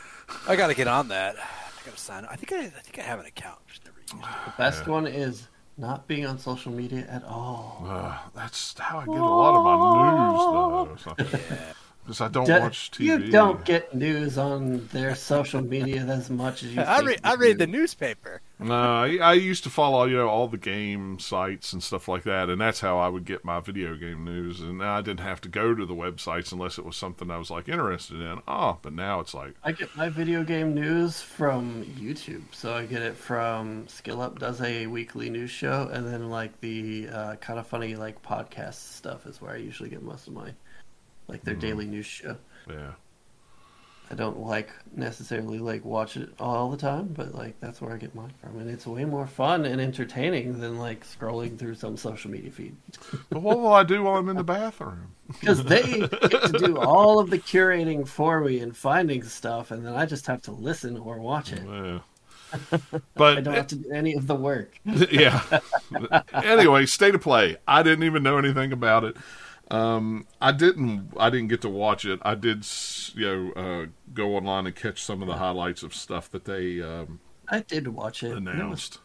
I 0.47 0.57
got 0.57 0.69
to 0.69 0.75
get 0.75 0.89
on 0.89 1.09
that. 1.09 1.37
I 1.37 1.85
got 1.85 1.95
to 1.95 2.01
sign. 2.01 2.25
Up. 2.25 2.33
I 2.33 2.37
think 2.37 2.53
I, 2.53 2.67
I 2.67 2.81
think 2.81 2.99
I 2.99 3.03
have 3.03 3.21
an 3.21 3.27
account. 3.27 3.59
Just 3.69 3.85
never 3.85 3.99
used. 4.01 4.15
The 4.15 4.53
best 4.57 4.85
yeah. 4.87 4.93
one 4.93 5.07
is 5.07 5.49
not 5.79 6.09
being 6.09 6.26
on 6.26 6.39
social 6.39 6.72
media 6.72 7.07
at 7.09 7.24
all. 7.24 7.87
Uh, 7.89 8.18
that's 8.35 8.76
how 8.79 8.99
I 8.99 9.07
get 9.07 9.14
a 9.14 9.24
lot 9.24 9.55
of 9.57 9.64
my 9.64 10.97
news, 10.97 11.05
though. 11.07 11.14
So. 11.14 11.74
Yeah 12.09 12.19
because 12.19 12.23
I 12.23 12.29
don't 12.29 12.47
Do, 12.47 12.59
watch 12.59 12.91
TV. 12.91 13.01
You 13.01 13.31
don't 13.31 13.63
get 13.67 13.95
news 13.95 14.39
on 14.39 14.87
their 14.89 15.15
social 15.15 15.61
media 15.61 16.01
as 16.07 16.31
much 16.31 16.63
as 16.63 16.75
you. 16.75 16.81
I 16.83 17.01
read. 17.01 17.21
I 17.23 17.35
read 17.35 17.59
the 17.59 17.67
newspaper. 17.67 18.41
No, 18.59 18.75
I, 18.75 19.19
I, 19.19 19.33
used 19.35 19.63
to 19.65 19.71
follow 19.71 20.05
you 20.07 20.17
know 20.17 20.27
all 20.27 20.49
the 20.49 20.57
game 20.57 21.19
sites 21.19 21.75
and 21.75 21.83
stuff 21.83 22.09
like 22.09 22.23
that, 22.23 22.49
and 22.49 22.59
that's 22.59 22.81
how 22.81 22.99
I 22.99 23.09
would 23.09 23.27
get 23.27 23.45
my 23.45 23.61
video 23.61 23.95
game 23.95 24.25
news. 24.25 24.61
And 24.61 24.83
I 24.83 25.03
didn't 25.03 25.21
have 25.21 25.43
to 25.43 25.49
go 25.51 25.75
to 25.75 25.85
the 25.85 25.95
websites 25.95 26.51
unless 26.51 26.79
it 26.79 26.85
was 26.87 26.97
something 26.97 27.31
I 27.31 27.37
was 27.37 27.51
like 27.51 27.69
interested 27.69 28.21
in. 28.21 28.41
Oh, 28.49 28.79
but 28.81 28.95
now 28.95 29.21
it's 29.21 29.35
like 29.35 29.55
I 29.63 29.73
get 29.73 29.95
my 29.95 30.09
video 30.09 30.43
game 30.45 30.75
news 30.75 31.21
from 31.21 31.85
YouTube. 31.85 32.43
So 32.53 32.75
I 32.75 32.87
get 32.87 33.03
it 33.03 33.17
from 33.17 33.87
Skill 33.87 34.23
Up 34.23 34.39
does 34.39 34.63
a 34.63 34.87
weekly 34.87 35.29
news 35.29 35.51
show, 35.51 35.91
and 35.93 36.07
then 36.07 36.31
like 36.31 36.59
the 36.61 37.09
uh, 37.09 37.37
Kinda 37.37 37.65
Funny 37.65 37.97
like 37.97 38.23
podcast 38.23 38.77
stuff 38.95 39.27
is 39.27 39.43
where 39.43 39.53
I 39.53 39.57
usually 39.57 39.91
get 39.91 40.03
most 40.03 40.27
of 40.27 40.33
my 40.33 40.55
like 41.29 41.45
their 41.45 41.55
mm. 41.55 41.61
daily 41.61 41.87
news 41.87 42.07
show. 42.07 42.37
Yeah. 42.68 42.93
I 44.11 44.14
don't 44.14 44.41
like 44.41 44.70
necessarily 44.97 45.59
like 45.59 45.85
watch 45.85 46.16
it 46.16 46.31
all 46.39 46.70
the 46.70 46.79
time, 46.79 47.09
but 47.09 47.35
like 47.35 47.61
that's 47.61 47.81
where 47.81 47.93
I 47.93 47.99
get 47.99 48.14
mine 48.14 48.33
from, 48.41 48.59
and 48.59 48.70
it's 48.70 48.87
way 48.87 49.05
more 49.05 49.26
fun 49.26 49.66
and 49.66 49.81
entertaining 49.81 50.61
than 50.61 50.79
like 50.79 51.07
scrolling 51.07 51.59
through 51.59 51.74
some 51.74 51.99
social 51.99 52.31
media 52.31 52.51
feed. 52.51 52.74
but 53.31 53.43
what 53.43 53.59
will 53.59 53.72
I 53.72 53.83
do 53.83 54.03
while 54.03 54.16
I'm 54.16 54.29
in 54.29 54.37
the 54.37 54.45
bathroom? 54.45 55.12
Because 55.29 55.62
they 55.62 55.83
get 55.83 56.43
to 56.43 56.59
do 56.59 56.79
all 56.81 57.18
of 57.18 57.29
the 57.29 57.37
curating 57.37 58.09
for 58.09 58.41
me 58.41 58.61
and 58.61 58.74
finding 58.74 59.22
stuff, 59.22 59.70
and 59.70 59.85
then 59.85 59.93
I 59.93 60.07
just 60.07 60.26
have 60.26 60.41
to 60.43 60.53
listen 60.53 60.97
or 60.97 61.18
watch 61.18 61.53
it. 61.53 61.62
Yeah. 61.66 61.99
But 63.14 63.37
I 63.37 63.41
don't 63.43 63.53
have 63.53 63.66
to 63.66 63.76
do 63.76 63.91
any 63.93 64.14
of 64.14 64.26
the 64.26 64.35
work. 64.35 64.81
yeah. 64.87 65.43
anyway, 66.33 66.87
state 66.87 67.14
of 67.14 67.20
play. 67.20 67.59
I 67.68 67.83
didn't 67.83 68.05
even 68.05 68.22
know 68.22 68.39
anything 68.39 68.72
about 68.72 69.05
it. 69.05 69.18
Um, 69.71 70.27
I 70.41 70.53
didn't. 70.53 71.12
I 71.19 71.31
didn't 71.31 71.49
get 71.49 71.61
to 71.62 71.69
watch 71.69 72.05
it. 72.05 72.21
I 72.23 72.35
did, 72.35 72.66
you 73.14 73.27
know, 73.27 73.53
uh, 73.53 73.87
go 74.14 74.37
online 74.37 74.66
and 74.66 74.75
catch 74.75 75.03
some 75.03 75.23
of 75.23 75.29
the 75.29 75.37
highlights 75.37 75.83
of 75.83 75.95
stuff 75.95 76.31
that 76.31 76.45
they. 76.45 76.81
Um, 76.81 77.21
I 77.49 77.61
did 77.61 77.89
watch 77.89 78.23
it. 78.23 78.37
Announced 78.37 78.95
it 78.97 79.01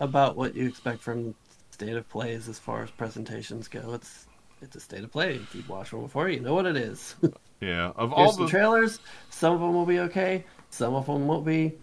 about 0.00 0.36
what 0.36 0.54
you 0.54 0.66
expect 0.66 1.02
from 1.02 1.34
state 1.70 1.94
of 1.94 2.08
plays 2.08 2.48
as 2.48 2.58
far 2.58 2.82
as 2.82 2.90
presentations 2.90 3.68
go. 3.68 3.94
It's 3.94 4.26
it's 4.62 4.76
a 4.76 4.80
state 4.80 5.04
of 5.04 5.12
play. 5.12 5.34
If 5.34 5.54
you 5.54 5.62
watch 5.68 5.92
one 5.92 6.02
before, 6.02 6.28
you 6.28 6.40
know 6.40 6.54
what 6.54 6.66
it 6.66 6.76
is. 6.76 7.14
yeah, 7.60 7.92
of 7.96 8.12
Here's 8.12 8.30
all 8.38 8.44
the 8.44 8.48
trailers, 8.48 9.00
some 9.30 9.54
of 9.54 9.60
them 9.60 9.74
will 9.74 9.86
be 9.86 10.00
okay. 10.00 10.44
Some 10.70 10.94
of 10.94 11.06
them 11.06 11.26
won't 11.26 11.44
be. 11.44 11.74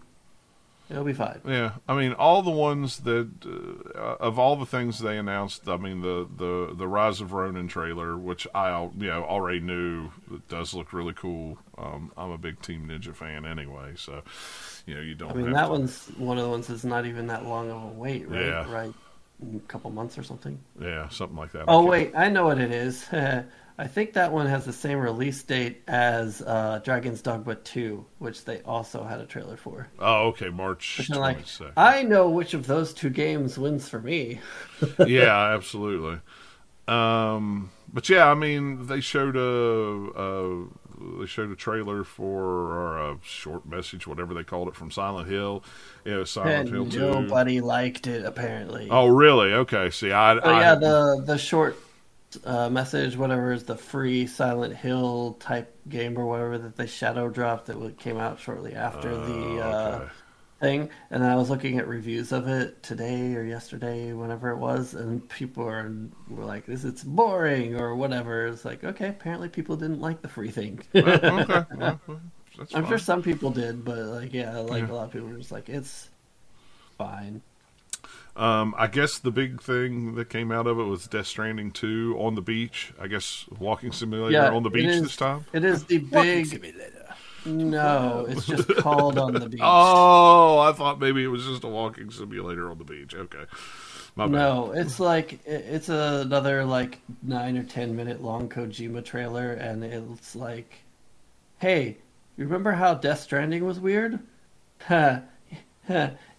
It'll 0.89 1.05
be 1.05 1.13
fine. 1.13 1.39
Yeah, 1.47 1.75
I 1.87 1.95
mean, 1.95 2.13
all 2.13 2.41
the 2.41 2.51
ones 2.51 2.99
that 2.99 3.29
uh, 3.95 4.15
of 4.19 4.37
all 4.37 4.57
the 4.57 4.65
things 4.65 4.99
they 4.99 5.17
announced, 5.17 5.67
I 5.67 5.77
mean, 5.77 6.01
the 6.01 6.27
the 6.35 6.75
the 6.75 6.87
Rise 6.87 7.21
of 7.21 7.31
Ronin 7.31 7.69
trailer, 7.69 8.17
which 8.17 8.45
I 8.53 8.83
you 8.83 9.07
know 9.07 9.23
already 9.23 9.61
knew 9.61 10.09
it 10.31 10.47
does 10.49 10.73
look 10.73 10.91
really 10.91 11.13
cool. 11.13 11.57
Um, 11.77 12.11
I'm 12.17 12.31
a 12.31 12.37
big 12.37 12.61
Team 12.61 12.87
Ninja 12.87 13.15
fan 13.15 13.45
anyway, 13.45 13.93
so 13.95 14.23
you 14.85 14.95
know 14.95 15.01
you 15.01 15.15
don't. 15.15 15.31
I 15.31 15.35
mean, 15.35 15.51
that 15.51 15.65
to... 15.65 15.71
one's 15.71 16.07
one 16.17 16.37
of 16.37 16.43
the 16.43 16.49
ones 16.49 16.67
that's 16.67 16.83
not 16.83 17.05
even 17.05 17.27
that 17.27 17.45
long 17.45 17.71
of 17.71 17.81
a 17.81 17.87
wait, 17.87 18.27
right? 18.27 18.45
Yeah. 18.45 18.71
Right, 18.71 18.93
couple 19.67 19.91
months 19.91 20.17
or 20.17 20.23
something. 20.23 20.59
Yeah, 20.81 21.09
something 21.09 21.37
like 21.37 21.51
that. 21.51 21.65
Oh 21.67 21.85
wait, 21.85 22.13
I 22.15 22.29
know 22.29 22.45
what 22.45 22.59
it 22.59 22.71
is. 22.71 23.07
I 23.75 23.87
think 23.87 24.13
that 24.13 24.31
one 24.31 24.45
has 24.45 24.65
the 24.65 24.73
same 24.73 24.99
release 24.99 25.41
date 25.41 25.81
as 25.87 26.43
uh, 26.43 26.79
Dragon's 26.83 27.23
Dogma 27.23 27.55
2, 27.55 28.05
which 28.19 28.45
they 28.45 28.61
also 28.61 29.03
had 29.03 29.19
a 29.19 29.25
trailer 29.25 29.57
for. 29.57 29.87
Oh, 29.97 30.27
okay, 30.27 30.49
March. 30.49 31.09
Like, 31.09 31.39
I 31.75 32.03
know 32.03 32.29
which 32.29 32.53
of 32.53 32.67
those 32.67 32.93
two 32.93 33.09
games 33.09 33.57
wins 33.57 33.89
for 33.89 33.99
me. 33.99 34.41
yeah, 35.07 35.55
absolutely. 35.55 36.19
Um, 36.87 37.71
but 37.91 38.09
yeah, 38.09 38.29
I 38.29 38.35
mean, 38.35 38.85
they 38.85 39.01
showed 39.01 39.35
a, 39.35 39.41
a 39.41 40.65
they 41.19 41.25
showed 41.25 41.51
a 41.51 41.55
trailer 41.55 42.03
for 42.03 42.43
or 42.43 43.11
a 43.11 43.17
short 43.23 43.65
message, 43.65 44.07
whatever 44.07 44.33
they 44.33 44.43
called 44.43 44.67
it, 44.67 44.75
from 44.75 44.91
Silent 44.91 45.27
Hill. 45.29 45.63
Yeah, 46.05 46.23
Silent 46.23 46.69
and 46.69 46.91
Hill. 46.91 47.21
Nobody 47.21 47.61
liked 47.61 48.07
it 48.07 48.25
apparently. 48.25 48.87
Oh, 48.89 49.07
really? 49.07 49.53
Okay. 49.53 49.89
See, 49.89 50.11
I. 50.11 50.39
Oh 50.39 50.59
yeah, 50.59 50.75
the 50.75 51.23
the 51.25 51.37
short 51.37 51.77
uh, 52.45 52.69
message, 52.69 53.15
whatever 53.17 53.51
is 53.51 53.63
the 53.63 53.77
free 53.77 54.27
Silent 54.27 54.75
Hill 54.75 55.37
type 55.39 55.75
game 55.89 56.17
or 56.17 56.25
whatever 56.25 56.57
that 56.57 56.75
they 56.75 56.87
shadow 56.87 57.29
dropped 57.29 57.67
that 57.67 57.97
came 57.97 58.17
out 58.17 58.39
shortly 58.39 58.73
after 58.73 59.11
uh, 59.11 59.25
the 59.27 59.61
uh, 59.61 59.99
okay. 60.01 60.11
Thing. 60.63 60.89
And 61.11 61.23
I 61.23 61.35
was 61.35 61.49
looking 61.49 61.77
at 61.77 61.87
reviews 61.87 62.31
of 62.31 62.47
it 62.47 62.81
today 62.81 63.35
or 63.35 63.43
yesterday, 63.43 64.13
whenever 64.13 64.49
it 64.49 64.57
was, 64.57 64.93
and 64.93 65.27
people 65.29 65.67
are, 65.67 65.91
were 66.29 66.45
like, 66.45 66.65
"This 66.65 66.83
it's 66.85 67.03
boring" 67.03 67.75
or 67.75 67.95
whatever. 67.95 68.47
It's 68.47 68.65
like, 68.65 68.83
okay, 68.83 69.09
apparently 69.09 69.49
people 69.49 69.75
didn't 69.75 69.99
like 70.01 70.21
the 70.21 70.29
free 70.29 70.51
thing. 70.51 70.81
okay. 70.95 71.65
well, 71.75 71.99
I'm 72.07 72.67
fine. 72.67 72.87
sure 72.87 72.97
some 72.97 73.21
people 73.21 73.51
did, 73.51 73.83
but 73.83 73.97
like, 73.97 74.33
yeah, 74.33 74.57
like 74.59 74.83
yeah. 74.83 74.91
a 74.91 74.93
lot 74.93 75.05
of 75.05 75.11
people 75.11 75.27
were 75.27 75.37
just 75.37 75.51
like, 75.51 75.69
"It's 75.69 76.09
fine." 76.97 77.41
Um, 78.35 78.73
I 78.77 78.87
guess 78.87 79.19
the 79.19 79.29
big 79.29 79.61
thing 79.61 80.15
that 80.15 80.29
came 80.29 80.51
out 80.51 80.65
of 80.65 80.79
it 80.79 80.83
was 80.83 81.05
Death 81.05 81.27
Stranding 81.27 81.71
2 81.71 82.17
on 82.17 82.33
the 82.33 82.41
beach. 82.41 82.91
I 82.99 83.05
guess 83.05 83.45
walking 83.59 83.91
simulator 83.91 84.31
yeah, 84.31 84.49
on 84.49 84.63
the 84.63 84.71
beach 84.71 84.87
is, 84.87 85.03
this 85.03 85.15
time. 85.15 85.45
It 85.53 85.63
is 85.63 85.83
the 85.83 85.99
big 85.99 86.47
simulator. 86.47 87.02
No, 87.45 88.25
it's 88.29 88.45
just 88.45 88.67
called 88.77 89.17
on 89.17 89.33
the 89.33 89.49
beach. 89.49 89.61
Oh, 89.63 90.59
I 90.59 90.71
thought 90.71 90.99
maybe 90.99 91.23
it 91.23 91.27
was 91.27 91.45
just 91.45 91.63
a 91.63 91.67
walking 91.67 92.09
simulator 92.09 92.69
on 92.69 92.77
the 92.77 92.83
beach. 92.83 93.13
Okay. 93.13 93.45
No, 94.15 94.71
it's 94.71 94.99
like 94.99 95.39
it's 95.45 95.89
another 95.89 96.63
like 96.65 96.99
nine 97.23 97.57
or 97.57 97.63
ten 97.63 97.95
minute 97.95 98.21
long 98.23 98.47
Kojima 98.47 99.03
trailer, 99.03 99.53
and 99.53 99.83
it's 99.83 100.35
like, 100.35 100.71
hey, 101.59 101.97
you 102.37 102.45
remember 102.45 102.71
how 102.71 102.93
Death 102.93 103.21
Stranding 103.21 103.65
was 103.65 103.79
weird? 103.79 104.19
Huh, 104.87 105.21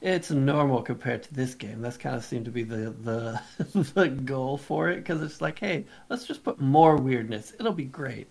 it's 0.00 0.30
normal 0.30 0.82
compared 0.82 1.24
to 1.24 1.34
this 1.34 1.54
game. 1.54 1.82
That's 1.82 1.96
kind 1.96 2.14
of 2.16 2.24
seemed 2.24 2.44
to 2.44 2.50
be 2.50 2.62
the 2.62 2.94
the 3.02 3.40
the 3.94 4.08
goal 4.08 4.56
for 4.56 4.90
it 4.90 4.96
because 4.96 5.20
it's 5.22 5.40
like, 5.40 5.58
hey, 5.58 5.84
let's 6.08 6.26
just 6.26 6.44
put 6.44 6.60
more 6.60 6.96
weirdness. 6.96 7.52
It'll 7.58 7.72
be 7.72 7.84
great. 7.84 8.28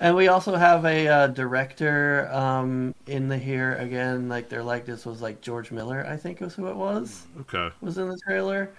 And 0.00 0.14
we 0.14 0.28
also 0.28 0.56
have 0.56 0.84
a 0.84 1.08
uh, 1.08 1.26
director 1.28 2.28
um, 2.32 2.94
in 3.06 3.28
the 3.28 3.38
here 3.38 3.74
again. 3.74 4.28
Like 4.28 4.48
their 4.48 4.62
likeness 4.62 5.04
was 5.06 5.20
like 5.22 5.40
George 5.40 5.70
Miller, 5.70 6.06
I 6.06 6.16
think 6.16 6.40
was 6.40 6.54
who 6.54 6.68
it 6.68 6.76
was. 6.76 7.26
Okay, 7.40 7.70
was 7.80 7.98
in 7.98 8.08
the 8.08 8.18
trailer 8.26 8.70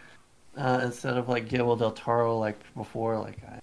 uh, 0.57 0.81
instead 0.83 1.17
of 1.17 1.29
like 1.29 1.49
Guillermo 1.49 1.75
del 1.75 1.91
Toro 1.91 2.37
like 2.37 2.57
before. 2.75 3.17
Like 3.17 3.37
I, 3.43 3.59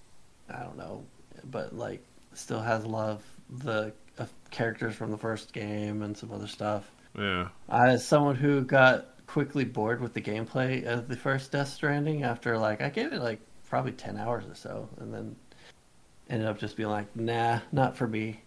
I 0.53 0.63
don't 0.63 0.77
know, 0.77 1.03
but 1.51 1.75
like 1.75 2.03
still 2.33 2.61
has 2.61 2.83
a 2.83 2.87
lot 2.87 3.09
of 3.09 3.23
the 3.63 3.93
characters 4.51 4.95
from 4.95 5.11
the 5.11 5.17
first 5.17 5.53
game 5.53 6.01
and 6.01 6.17
some 6.17 6.31
other 6.31 6.47
stuff. 6.47 6.89
Yeah. 7.17 7.49
As 7.69 8.05
someone 8.05 8.35
who 8.35 8.61
got 8.61 9.07
quickly 9.25 9.65
bored 9.65 10.01
with 10.01 10.13
the 10.13 10.21
gameplay 10.21 10.85
of 10.85 11.07
the 11.07 11.17
first 11.17 11.51
Death 11.51 11.69
Stranding 11.69 12.23
after 12.23 12.57
like 12.57 12.81
I 12.81 12.89
gave 12.89 13.13
it 13.13 13.21
like 13.21 13.39
probably 13.69 13.91
ten 13.91 14.17
hours 14.17 14.45
or 14.45 14.55
so, 14.55 14.89
and 14.99 15.13
then 15.13 15.35
ended 16.29 16.47
up 16.47 16.59
just 16.59 16.77
being 16.77 16.89
like, 16.89 17.15
nah, 17.15 17.59
not 17.71 17.97
for 17.97 18.07
me. 18.07 18.41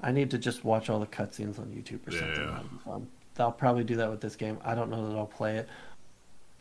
I 0.00 0.12
need 0.12 0.30
to 0.30 0.38
just 0.38 0.64
watch 0.64 0.88
all 0.88 0.98
the 0.98 1.06
cutscenes 1.06 1.58
on 1.58 1.66
YouTube 1.66 2.06
or 2.06 2.12
something. 2.12 2.70
Yeah. 2.86 2.98
I'll 3.38 3.52
probably 3.52 3.84
do 3.84 3.96
that 3.96 4.10
with 4.10 4.20
this 4.20 4.36
game. 4.36 4.58
I 4.64 4.74
don't 4.74 4.90
know 4.90 5.08
that 5.08 5.16
I'll 5.16 5.26
play 5.26 5.56
it 5.56 5.68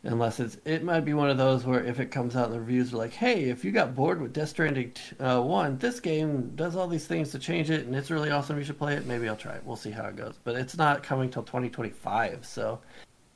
unless 0.03 0.39
it's 0.39 0.57
it 0.63 0.83
might 0.83 1.01
be 1.01 1.13
one 1.13 1.29
of 1.29 1.37
those 1.37 1.65
where 1.65 1.83
if 1.83 1.99
it 1.99 2.09
comes 2.09 2.35
out 2.35 2.45
and 2.45 2.53
the 2.53 2.59
reviews 2.59 2.93
are 2.93 2.97
like 2.97 3.11
hey 3.11 3.49
if 3.49 3.65
you 3.65 3.71
got 3.71 3.93
bored 3.93 4.21
with 4.21 4.31
death 4.31 4.49
stranding 4.49 4.93
uh, 5.19 5.41
1 5.41 5.77
this 5.77 5.99
game 5.99 6.51
does 6.55 6.75
all 6.75 6.87
these 6.87 7.05
things 7.05 7.31
to 7.31 7.39
change 7.39 7.69
it 7.69 7.85
and 7.85 7.95
it's 7.95 8.09
really 8.09 8.31
awesome 8.31 8.57
you 8.57 8.63
should 8.63 8.77
play 8.77 8.95
it 8.95 9.05
maybe 9.05 9.27
i'll 9.27 9.35
try 9.35 9.53
it 9.53 9.61
we'll 9.65 9.75
see 9.75 9.91
how 9.91 10.05
it 10.05 10.15
goes 10.15 10.35
but 10.43 10.55
it's 10.55 10.77
not 10.77 11.03
coming 11.03 11.29
till 11.29 11.43
2025 11.43 12.45
so 12.45 12.79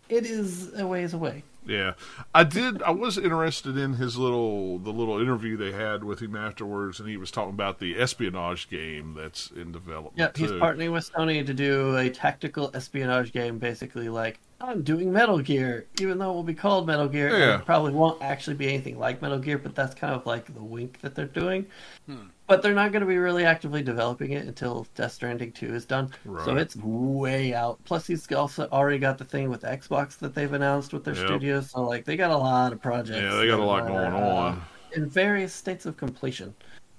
it 0.10 0.26
is 0.26 0.74
a 0.80 0.86
ways 0.86 1.14
away 1.14 1.43
Yeah, 1.66 1.93
I 2.36 2.43
did. 2.43 2.84
I 2.84 2.91
was 2.91 3.18
interested 3.18 3.78
in 3.78 3.93
his 3.93 4.18
little 4.18 4.80
the 4.80 4.91
little 4.91 5.20
interview 5.20 5.56
they 5.56 5.72
had 5.72 6.04
with 6.04 6.20
him 6.20 6.36
afterwards, 6.36 6.99
and 6.99 7.08
he 7.08 7.18
was 7.18 7.32
talking 7.32 7.54
about 7.54 7.80
the 7.80 7.97
espionage 7.99 8.70
game 8.70 9.14
that's 9.14 9.49
in 9.51 9.72
development. 9.72 10.16
Yeah, 10.18 10.32
he's 10.36 10.51
too. 10.51 10.60
partnering 10.60 10.91
with 10.91 11.12
Sony 11.14 11.45
to 11.45 11.54
do 11.54 11.95
a 11.95 12.10
tactical 12.10 12.70
espionage 12.74 13.32
game, 13.32 13.60
basically 13.60 14.10
like 14.10 14.39
I'm 14.64 14.82
doing 14.82 15.11
Metal 15.11 15.39
Gear, 15.39 15.88
even 15.99 16.18
though 16.18 16.32
it 16.32 16.34
will 16.36 16.43
be 16.43 16.53
called 16.53 16.88
Metal 16.88 17.09
Gear. 17.09 17.38
Yeah. 17.38 17.59
It 17.59 17.66
probably 17.66 17.91
won't 17.91 18.22
actually 18.22 18.55
be 18.55 18.70
anything 18.70 18.97
like 18.97 19.22
Metal 19.22 19.38
Gear, 19.38 19.57
but 19.57 19.76
that's 19.76 19.93
kind 19.93 20.14
of 20.14 20.26
like 20.26 20.45
the 20.53 20.64
wink 20.64 21.01
that 21.01 21.16
they're 21.16 21.26
doing. 21.26 21.66
Hmm. 22.05 22.28
But 22.47 22.61
they're 22.61 22.74
not 22.74 22.93
going 22.93 23.01
to 23.01 23.07
be 23.07 23.18
really 23.18 23.43
actively 23.43 23.84
developing 23.84 24.32
it 24.32 24.47
until 24.47 24.88
Death 24.95 25.11
Stranding 25.11 25.51
2 25.51 25.76
is 25.76 25.84
done. 25.84 26.14
Right. 26.24 26.45
So 26.45 26.55
it's 26.55 26.78
way 26.78 27.53
out. 27.53 27.84
Plus, 27.84 28.07
he's 28.07 28.32
also 28.32 28.70
already 28.72 28.99
got 28.99 29.18
the 29.18 29.26
thing 29.26 29.49
with 29.49 29.64
Xbox 29.64 30.18
that 30.20 30.34
they've 30.34 30.51
announced 30.51 30.93
with 30.93 31.03
their 31.03 31.16
Yep. 31.16 31.26
studios. 31.26 31.72
So, 31.72 31.82
like, 31.84 32.05
they 32.05 32.16
got 32.16 32.32
a 32.32 32.38
lot 32.38 32.72
of 32.72 32.82
projects. 32.82 33.20
Yeah, 33.22 33.36
they 33.36 33.47
got 33.47 33.59
a 33.59 33.64
lot 33.66 33.86
going 33.86 34.14
uh, 34.14 34.18
on. 34.18 34.61
in 34.95 35.09
various 35.09 35.53
states 35.53 35.86
of 35.86 35.97
completion, 35.97 36.53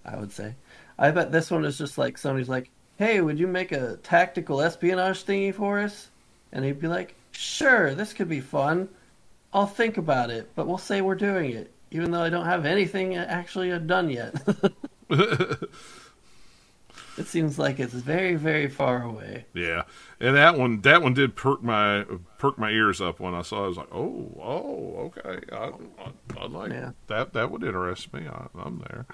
I 0.04 0.16
would 0.16 0.32
say. 0.32 0.54
I 0.98 1.10
bet 1.10 1.32
this 1.32 1.50
one 1.50 1.64
is 1.64 1.78
just 1.78 1.96
like 1.96 2.16
Sony's 2.18 2.48
like, 2.50 2.68
hey, 2.98 3.22
would 3.22 3.38
you 3.38 3.46
make 3.46 3.72
a 3.72 3.96
tactical 4.02 4.60
espionage 4.60 5.24
thingy 5.24 5.54
for 5.54 5.80
us? 5.80 6.10
And 6.52 6.62
he'd 6.64 6.78
be 6.80 6.88
like, 6.88 7.14
sure, 7.34 7.94
this 7.94 8.12
could 8.12 8.28
be 8.28 8.40
fun. 8.40 8.88
I'll 9.52 9.66
think 9.66 9.98
about 9.98 10.30
it, 10.30 10.50
but 10.54 10.66
we'll 10.66 10.78
say 10.78 11.00
we're 11.00 11.14
doing 11.14 11.50
it, 11.52 11.70
even 11.90 12.10
though 12.10 12.22
I 12.22 12.30
don't 12.30 12.46
have 12.46 12.66
anything 12.66 13.16
actually 13.16 13.70
uh, 13.72 13.78
done 13.78 14.10
yet. 14.10 14.34
it 15.10 15.68
seems 17.26 17.58
like 17.58 17.78
it's 17.78 17.92
very, 17.94 18.34
very 18.34 18.68
far 18.68 19.02
away. 19.02 19.46
Yeah, 19.54 19.84
and 20.18 20.34
that 20.36 20.58
one 20.58 20.80
that 20.80 21.02
one 21.02 21.14
did 21.14 21.36
perk 21.36 21.62
my 21.62 22.04
perk 22.38 22.58
my 22.58 22.70
ears 22.70 23.00
up 23.00 23.20
when 23.20 23.34
I 23.34 23.42
saw. 23.42 23.62
it. 23.62 23.64
I 23.64 23.68
was 23.68 23.76
like, 23.76 23.94
oh, 23.94 24.32
oh, 24.42 25.12
okay. 25.16 25.40
I, 25.52 25.70
I, 26.02 26.12
I 26.40 26.46
like 26.46 26.72
Yeah. 26.72 26.90
that. 27.06 27.32
That 27.32 27.50
would 27.52 27.62
interest 27.62 28.12
me. 28.12 28.26
I, 28.26 28.46
I'm 28.58 28.78
there. 28.90 29.06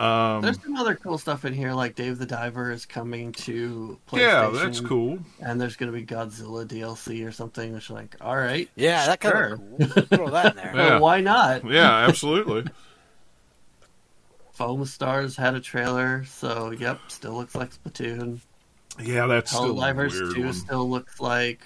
Um, 0.00 0.40
There's 0.40 0.58
some 0.62 0.76
other 0.76 0.94
cool 0.94 1.18
stuff 1.18 1.44
in 1.44 1.52
here, 1.52 1.72
like 1.74 1.94
Dave 1.94 2.18
the 2.18 2.24
Diver 2.24 2.70
is 2.72 2.86
coming 2.86 3.32
to 3.32 3.98
PlayStation. 4.08 4.18
yeah, 4.18 4.50
that's 4.50 4.80
cool. 4.80 5.18
And 5.40 5.60
there's 5.60 5.76
going 5.76 5.92
to 5.92 5.98
be 5.98 6.06
Godzilla 6.06 6.64
DLC 6.66 7.26
or 7.26 7.30
something, 7.32 7.74
which, 7.74 7.90
like, 7.90 8.16
all 8.20 8.36
right. 8.36 8.70
Yeah, 8.76 9.04
that 9.06 9.20
kind 9.20 9.32
Sure. 9.34 9.52
of 9.52 9.60
cool. 9.94 10.02
Throw 10.16 10.30
that 10.30 10.52
in 10.52 10.56
there. 10.56 10.72
Yeah. 10.74 10.88
Well, 10.92 11.00
why 11.00 11.20
not? 11.20 11.64
Yeah, 11.70 12.06
absolutely. 12.08 12.64
Foam 14.52 14.84
Stars 14.84 15.36
had 15.36 15.54
a 15.54 15.60
trailer, 15.60 16.24
so 16.24 16.70
yep, 16.70 17.00
still 17.08 17.32
looks 17.34 17.54
like 17.54 17.70
Splatoon. 17.72 18.40
yeah, 19.02 19.26
that's 19.26 19.50
still 19.50 19.78
a 19.80 19.84
Helldivers 19.92 20.12
weird 20.12 20.34
2 20.34 20.44
one. 20.44 20.52
still 20.52 20.90
looks 20.90 21.20
like 21.20 21.60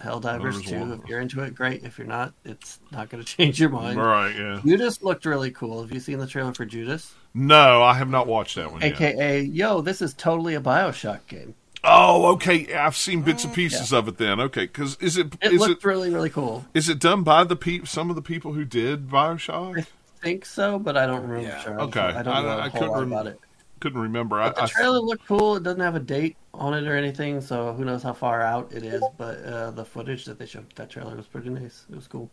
Helldivers 0.00 0.64
2. 0.64 0.78
one. 0.78 0.92
If 0.92 1.08
you're 1.08 1.20
into 1.20 1.40
it, 1.42 1.54
great. 1.54 1.82
If 1.84 1.98
you're 1.98 2.06
not, 2.06 2.34
it's 2.44 2.78
not 2.92 3.08
going 3.10 3.22
to 3.24 3.36
change 3.36 3.58
your 3.60 3.70
mind. 3.70 3.98
Right? 4.00 4.34
Yeah. 4.36 4.60
Judas 4.64 5.02
looked 5.02 5.24
really 5.26 5.50
cool. 5.50 5.82
Have 5.82 5.92
you 5.92 5.98
seen 6.00 6.18
the 6.18 6.26
trailer 6.26 6.54
for 6.54 6.64
Judas? 6.64 7.14
No, 7.38 7.82
I 7.82 7.94
have 7.94 8.08
not 8.08 8.26
watched 8.26 8.54
that 8.56 8.72
one 8.72 8.80
yet. 8.80 8.94
AKA, 9.00 9.42
yo, 9.42 9.82
this 9.82 10.00
is 10.00 10.14
totally 10.14 10.54
a 10.54 10.60
Bioshock 10.60 11.26
game. 11.28 11.54
Oh, 11.84 12.32
okay. 12.32 12.72
I've 12.74 12.96
seen 12.96 13.20
bits 13.20 13.44
and 13.44 13.52
pieces 13.52 13.92
of 13.92 14.08
it. 14.08 14.16
Then, 14.16 14.40
okay, 14.40 14.62
because 14.62 14.96
is 15.00 15.18
it 15.18 15.34
It 15.42 15.52
is 15.52 15.60
looked 15.60 15.84
it 15.84 15.86
really, 15.86 16.08
really 16.10 16.30
cool. 16.30 16.64
is 16.72 16.88
it 16.88 16.98
done 16.98 17.22
by 17.22 17.44
the 17.44 17.54
pe- 17.54 17.84
some 17.84 18.08
of 18.08 18.16
the 18.16 18.22
people 18.22 18.54
who 18.54 18.64
did 18.64 19.08
Bioshock? 19.08 19.78
I 19.78 19.86
think 20.22 20.46
so, 20.46 20.78
but 20.78 20.96
I 20.96 21.04
don't 21.06 21.22
remember. 21.28 21.46
Yeah. 21.46 21.60
Sure. 21.60 21.80
Okay. 21.82 22.00
I 22.00 22.22
don't 22.22 22.34
I- 22.34 22.42
know 22.42 22.48
I 22.48 22.66
a 22.66 22.70
whole 22.70 22.70
couldn't 22.70 22.88
lot 22.88 22.98
rem- 23.00 23.12
about 23.12 23.26
it. 23.26 23.40
Couldn't 23.80 24.00
remember. 24.00 24.40
I, 24.40 24.46
But 24.48 24.56
the 24.56 24.62
I- 24.62 24.66
trailer 24.68 25.00
looked 25.00 25.26
cool. 25.28 25.56
It 25.56 25.62
doesn't 25.62 25.80
have 25.80 25.94
a 25.94 26.00
date 26.00 26.36
on 26.54 26.72
it 26.72 26.88
or 26.88 26.96
anything, 26.96 27.42
so 27.42 27.74
who 27.74 27.84
knows 27.84 28.02
how 28.02 28.14
far 28.14 28.40
out 28.40 28.72
it 28.72 28.82
is. 28.82 29.04
But 29.18 29.44
uh, 29.44 29.70
the 29.72 29.84
footage 29.84 30.24
that 30.24 30.38
they 30.38 30.46
showed 30.46 30.66
that 30.76 30.88
trailer 30.88 31.14
was 31.14 31.26
pretty 31.26 31.50
nice. 31.50 31.84
It 31.90 31.94
was 31.96 32.08
cool. 32.08 32.30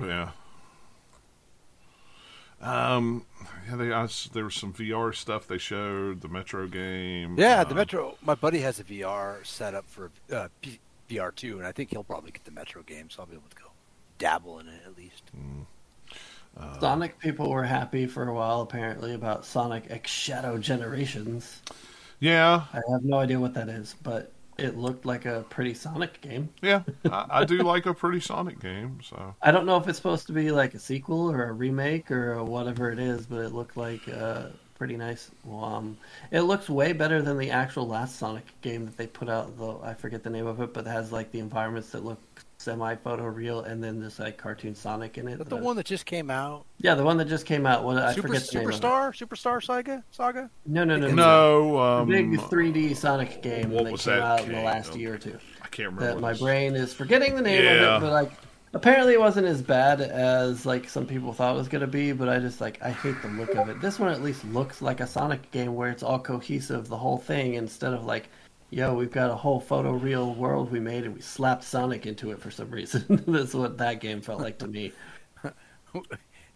Yeah. 0.00 0.30
Um. 2.60 3.24
Yeah. 3.68 3.76
They. 3.76 3.92
I, 3.92 4.04
s- 4.04 4.28
there 4.32 4.44
was 4.44 4.54
some 4.54 4.72
VR 4.72 5.14
stuff 5.14 5.46
they 5.46 5.58
showed. 5.58 6.20
The 6.22 6.28
Metro 6.28 6.66
game. 6.66 7.36
Yeah, 7.38 7.60
uh, 7.60 7.64
the 7.64 7.74
Metro. 7.74 8.16
My 8.22 8.34
buddy 8.34 8.58
has 8.60 8.80
a 8.80 8.84
VR 8.84 9.44
set 9.46 9.74
up 9.74 9.84
for 9.88 10.10
uh, 10.32 10.48
P- 10.60 10.80
VR 11.08 11.34
two, 11.34 11.58
and 11.58 11.66
I 11.66 11.72
think 11.72 11.90
he'll 11.90 12.02
probably 12.04 12.32
get 12.32 12.44
the 12.44 12.50
Metro 12.50 12.82
game, 12.82 13.10
so 13.10 13.20
I'll 13.20 13.26
be 13.26 13.34
able 13.34 13.48
to 13.50 13.56
go 13.56 13.70
dabble 14.18 14.58
in 14.58 14.68
it 14.68 14.80
at 14.84 14.96
least. 14.96 15.22
uh, 16.58 16.80
Sonic 16.80 17.18
people 17.20 17.48
were 17.50 17.62
happy 17.64 18.06
for 18.06 18.26
a 18.28 18.34
while, 18.34 18.62
apparently, 18.62 19.14
about 19.14 19.44
Sonic 19.44 19.84
X 19.90 20.10
Shadow 20.10 20.58
Generations. 20.58 21.62
Yeah. 22.20 22.64
I 22.72 22.80
have 22.90 23.04
no 23.04 23.18
idea 23.18 23.38
what 23.38 23.54
that 23.54 23.68
is, 23.68 23.94
but 24.02 24.32
it 24.58 24.76
looked 24.76 25.06
like 25.06 25.24
a 25.24 25.44
pretty 25.48 25.72
Sonic 25.72 26.20
game. 26.20 26.50
Yeah. 26.60 26.82
I, 27.10 27.26
I 27.30 27.44
do 27.44 27.58
like 27.58 27.86
a 27.86 27.94
pretty 27.94 28.20
Sonic 28.20 28.60
game. 28.60 28.98
So. 29.02 29.34
I 29.40 29.52
don't 29.52 29.66
know 29.66 29.76
if 29.76 29.86
it's 29.88 29.96
supposed 29.96 30.26
to 30.26 30.32
be 30.32 30.50
like 30.50 30.74
a 30.74 30.78
sequel 30.78 31.30
or 31.30 31.44
a 31.44 31.52
remake 31.52 32.10
or 32.10 32.42
whatever 32.42 32.90
it 32.90 32.98
is, 32.98 33.26
but 33.26 33.38
it 33.38 33.52
looked 33.52 33.76
like 33.76 34.08
uh, 34.08 34.46
pretty 34.74 34.96
nice. 34.96 35.30
Well, 35.44 35.64
um, 35.64 35.98
it 36.30 36.42
looks 36.42 36.68
way 36.68 36.92
better 36.92 37.22
than 37.22 37.38
the 37.38 37.50
actual 37.50 37.86
last 37.86 38.16
Sonic 38.16 38.44
game 38.60 38.84
that 38.86 38.96
they 38.96 39.06
put 39.06 39.28
out. 39.28 39.56
Though 39.56 39.80
I 39.84 39.94
forget 39.94 40.22
the 40.22 40.30
name 40.30 40.46
of 40.46 40.60
it, 40.60 40.74
but 40.74 40.86
it 40.86 40.90
has 40.90 41.12
like 41.12 41.30
the 41.30 41.38
environments 41.38 41.90
that 41.90 42.04
look 42.04 42.20
semi 42.58 42.96
photo 42.96 43.24
real, 43.24 43.60
and 43.60 43.82
then 43.82 44.00
this 44.00 44.18
like 44.18 44.36
cartoon 44.36 44.74
Sonic 44.74 45.16
in 45.16 45.28
it. 45.28 45.32
Is 45.32 45.38
that 45.38 45.48
the 45.48 45.56
that- 45.56 45.64
one 45.64 45.76
that 45.76 45.86
just 45.86 46.06
came 46.06 46.30
out? 46.30 46.64
Yeah, 46.78 46.94
the 46.96 47.04
one 47.04 47.16
that 47.18 47.26
just 47.28 47.46
came 47.46 47.66
out. 47.66 47.84
What 47.84 47.96
I 47.98 48.12
Super 48.14 48.28
forget 48.28 48.42
the 48.48 48.58
name 48.58 48.68
of 48.68 48.74
it. 48.74 48.80
Superstar, 48.82 49.26
Superstar 49.26 49.62
Saga, 49.64 50.04
Saga. 50.10 50.50
No, 50.66 50.84
no, 50.84 50.96
no, 50.96 51.08
no. 51.08 51.14
No. 51.14 51.78
Um, 51.78 52.08
Big 52.08 52.32
3D 52.38 52.96
Sonic 52.96 53.42
game 53.42 53.70
what 53.70 53.84
that 53.84 53.92
was 53.92 54.04
came 54.04 54.14
that 54.14 54.22
out 54.22 54.40
in 54.40 54.48
the 54.48 54.54
game? 54.54 54.64
last 54.64 54.96
year 54.96 55.14
or 55.14 55.18
two. 55.18 55.38
I 55.62 55.68
can't 55.68 55.90
remember. 55.94 56.14
That 56.14 56.20
my 56.20 56.32
this- 56.32 56.40
brain 56.42 56.74
is 56.74 56.92
forgetting 56.92 57.36
the 57.36 57.42
name 57.42 57.62
Yeah. 57.62 57.96
of 57.96 58.02
it, 58.02 58.06
but 58.06 58.12
like 58.12 58.32
apparently 58.74 59.14
it 59.14 59.20
wasn't 59.20 59.46
as 59.46 59.62
bad 59.62 60.00
as 60.00 60.66
like 60.66 60.88
some 60.88 61.06
people 61.06 61.32
thought 61.32 61.54
it 61.54 61.58
was 61.58 61.68
gonna 61.68 61.86
be. 61.86 62.10
But 62.12 62.28
I 62.28 62.40
just 62.40 62.60
like 62.60 62.82
I 62.82 62.90
hate 62.90 63.22
the 63.22 63.28
look 63.28 63.54
of 63.54 63.68
it. 63.68 63.80
This 63.80 64.00
one 64.00 64.10
at 64.10 64.20
least 64.22 64.44
looks 64.46 64.82
like 64.82 64.98
a 65.00 65.06
Sonic 65.06 65.48
game 65.52 65.76
where 65.76 65.90
it's 65.90 66.02
all 66.02 66.18
cohesive, 66.18 66.88
the 66.88 66.96
whole 66.98 67.18
thing, 67.18 67.54
instead 67.54 67.92
of 67.94 68.04
like. 68.04 68.28
Yo, 68.70 68.94
we've 68.94 69.10
got 69.10 69.30
a 69.30 69.34
whole 69.34 69.60
photoreal 69.60 70.36
world 70.36 70.70
we 70.70 70.78
made 70.78 71.04
and 71.04 71.14
we 71.14 71.20
slapped 71.22 71.64
Sonic 71.64 72.04
into 72.06 72.30
it 72.30 72.40
for 72.40 72.50
some 72.50 72.70
reason. 72.70 73.22
That's 73.26 73.54
what 73.54 73.78
that 73.78 74.00
game 74.00 74.20
felt 74.20 74.40
like 74.40 74.58
to 74.58 74.66
me. 74.66 74.92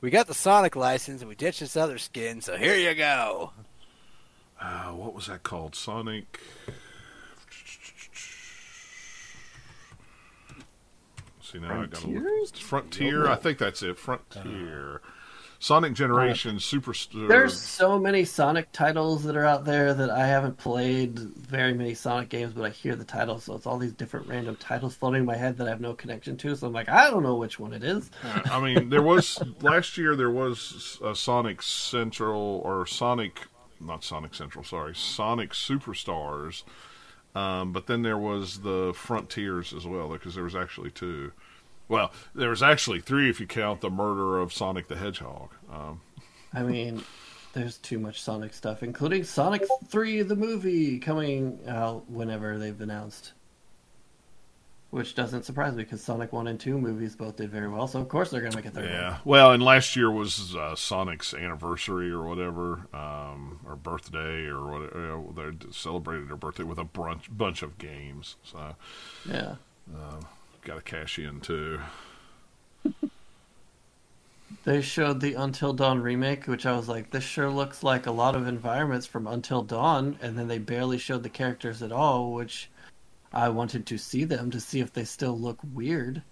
We 0.02 0.10
got 0.10 0.26
the 0.26 0.34
Sonic 0.34 0.74
license 0.74 1.20
and 1.20 1.28
we 1.28 1.36
ditched 1.36 1.60
this 1.60 1.76
other 1.76 1.96
skin, 1.96 2.40
so 2.40 2.56
here 2.56 2.74
you 2.76 2.92
go. 2.92 3.52
Uh, 4.60 4.88
what 4.88 5.14
was 5.14 5.26
that 5.26 5.44
called? 5.44 5.76
Sonic. 5.76 6.40
See 11.40 11.60
now 11.60 11.82
I 11.82 11.86
got 11.86 12.00
to 12.00 12.08
look. 12.08 12.56
Frontier. 12.56 13.28
I 13.28 13.36
think 13.36 13.58
that's 13.58 13.80
it. 13.84 13.96
Frontier. 13.96 15.02
Sonic 15.62 15.92
Generation 15.92 16.56
Superstar. 16.56 17.28
There's 17.28 17.56
so 17.56 17.96
many 17.96 18.24
Sonic 18.24 18.72
titles 18.72 19.22
that 19.22 19.36
are 19.36 19.44
out 19.44 19.64
there 19.64 19.94
that 19.94 20.10
I 20.10 20.26
haven't 20.26 20.58
played 20.58 21.16
very 21.16 21.72
many 21.72 21.94
Sonic 21.94 22.30
games, 22.30 22.52
but 22.52 22.64
I 22.64 22.70
hear 22.70 22.96
the 22.96 23.04
titles, 23.04 23.44
so 23.44 23.54
it's 23.54 23.64
all 23.64 23.78
these 23.78 23.92
different 23.92 24.26
random 24.26 24.56
titles 24.56 24.96
floating 24.96 25.20
in 25.20 25.24
my 25.24 25.36
head 25.36 25.58
that 25.58 25.68
I 25.68 25.70
have 25.70 25.80
no 25.80 25.94
connection 25.94 26.36
to. 26.38 26.56
So 26.56 26.66
I'm 26.66 26.72
like, 26.72 26.88
I 26.88 27.08
don't 27.12 27.22
know 27.22 27.36
which 27.36 27.60
one 27.60 27.72
it 27.72 27.84
is. 27.84 28.10
I 28.24 28.60
mean, 28.60 28.88
there 28.88 29.02
was 29.02 29.40
last 29.62 29.96
year. 29.96 30.16
There 30.16 30.32
was 30.32 30.98
a 31.00 31.14
Sonic 31.14 31.62
Central 31.62 32.60
or 32.64 32.84
Sonic, 32.84 33.42
not 33.80 34.02
Sonic 34.02 34.34
Central. 34.34 34.64
Sorry, 34.64 34.96
Sonic 34.96 35.50
Superstars. 35.50 36.64
Um, 37.36 37.70
but 37.70 37.86
then 37.86 38.02
there 38.02 38.18
was 38.18 38.62
the 38.62 38.92
Frontiers 38.96 39.72
as 39.72 39.86
well, 39.86 40.08
because 40.08 40.34
there 40.34 40.42
was 40.42 40.56
actually 40.56 40.90
two. 40.90 41.30
Well, 41.88 42.12
there 42.34 42.50
was 42.50 42.62
actually 42.62 43.00
three 43.00 43.28
if 43.28 43.40
you 43.40 43.46
count 43.46 43.80
the 43.80 43.90
murder 43.90 44.38
of 44.38 44.52
Sonic 44.52 44.88
the 44.88 44.96
Hedgehog. 44.96 45.50
Um, 45.70 46.00
I 46.54 46.62
mean, 46.62 47.02
there's 47.52 47.78
too 47.78 47.98
much 47.98 48.20
Sonic 48.20 48.54
stuff, 48.54 48.82
including 48.82 49.24
Sonic 49.24 49.64
3, 49.88 50.22
the 50.22 50.36
movie, 50.36 50.98
coming 50.98 51.58
out 51.68 52.10
whenever 52.10 52.58
they've 52.58 52.80
announced. 52.80 53.32
Which 54.90 55.14
doesn't 55.14 55.44
surprise 55.44 55.74
me 55.74 55.84
because 55.84 56.02
Sonic 56.02 56.34
1 56.34 56.46
and 56.48 56.60
2 56.60 56.76
movies 56.76 57.16
both 57.16 57.36
did 57.36 57.50
very 57.50 57.68
well, 57.68 57.86
so 57.86 57.98
of 57.98 58.10
course 58.10 58.30
they're 58.30 58.42
going 58.42 58.52
to 58.52 58.58
make 58.58 58.66
a 58.66 58.70
third 58.70 58.90
yeah. 58.90 59.10
one. 59.12 59.20
Well, 59.24 59.52
and 59.52 59.62
last 59.62 59.96
year 59.96 60.10
was 60.10 60.54
uh, 60.54 60.74
Sonic's 60.74 61.32
anniversary 61.32 62.10
or 62.10 62.24
whatever, 62.24 62.88
um, 62.92 63.60
or 63.66 63.74
birthday 63.76 64.44
or 64.44 64.66
whatever. 64.70 65.50
They 65.50 65.72
celebrated 65.72 66.28
their 66.28 66.36
birthday 66.36 66.64
with 66.64 66.78
a 66.78 66.84
bunch 66.84 67.34
bunch 67.34 67.62
of 67.62 67.78
games. 67.78 68.36
So 68.44 68.76
Yeah. 69.26 69.54
Got 70.62 70.76
to 70.76 70.82
cash 70.82 71.18
in 71.18 71.40
too. 71.40 71.80
They 74.64 74.80
showed 74.82 75.20
the 75.20 75.34
Until 75.34 75.72
Dawn 75.72 76.00
remake, 76.02 76.46
which 76.46 76.66
I 76.66 76.76
was 76.76 76.88
like, 76.88 77.10
this 77.10 77.24
sure 77.24 77.50
looks 77.50 77.82
like 77.82 78.06
a 78.06 78.12
lot 78.12 78.36
of 78.36 78.46
environments 78.46 79.06
from 79.06 79.26
Until 79.26 79.62
Dawn, 79.62 80.18
and 80.20 80.38
then 80.38 80.48
they 80.48 80.58
barely 80.58 80.98
showed 80.98 81.22
the 81.22 81.30
characters 81.30 81.82
at 81.82 81.90
all, 81.92 82.32
which 82.32 82.70
I 83.32 83.48
wanted 83.50 83.86
to 83.88 83.98
see 83.98 84.24
them 84.24 84.50
to 84.50 84.60
see 84.60 84.80
if 84.80 84.92
they 84.92 85.04
still 85.04 85.38
look 85.38 85.58
weird. 85.64 86.24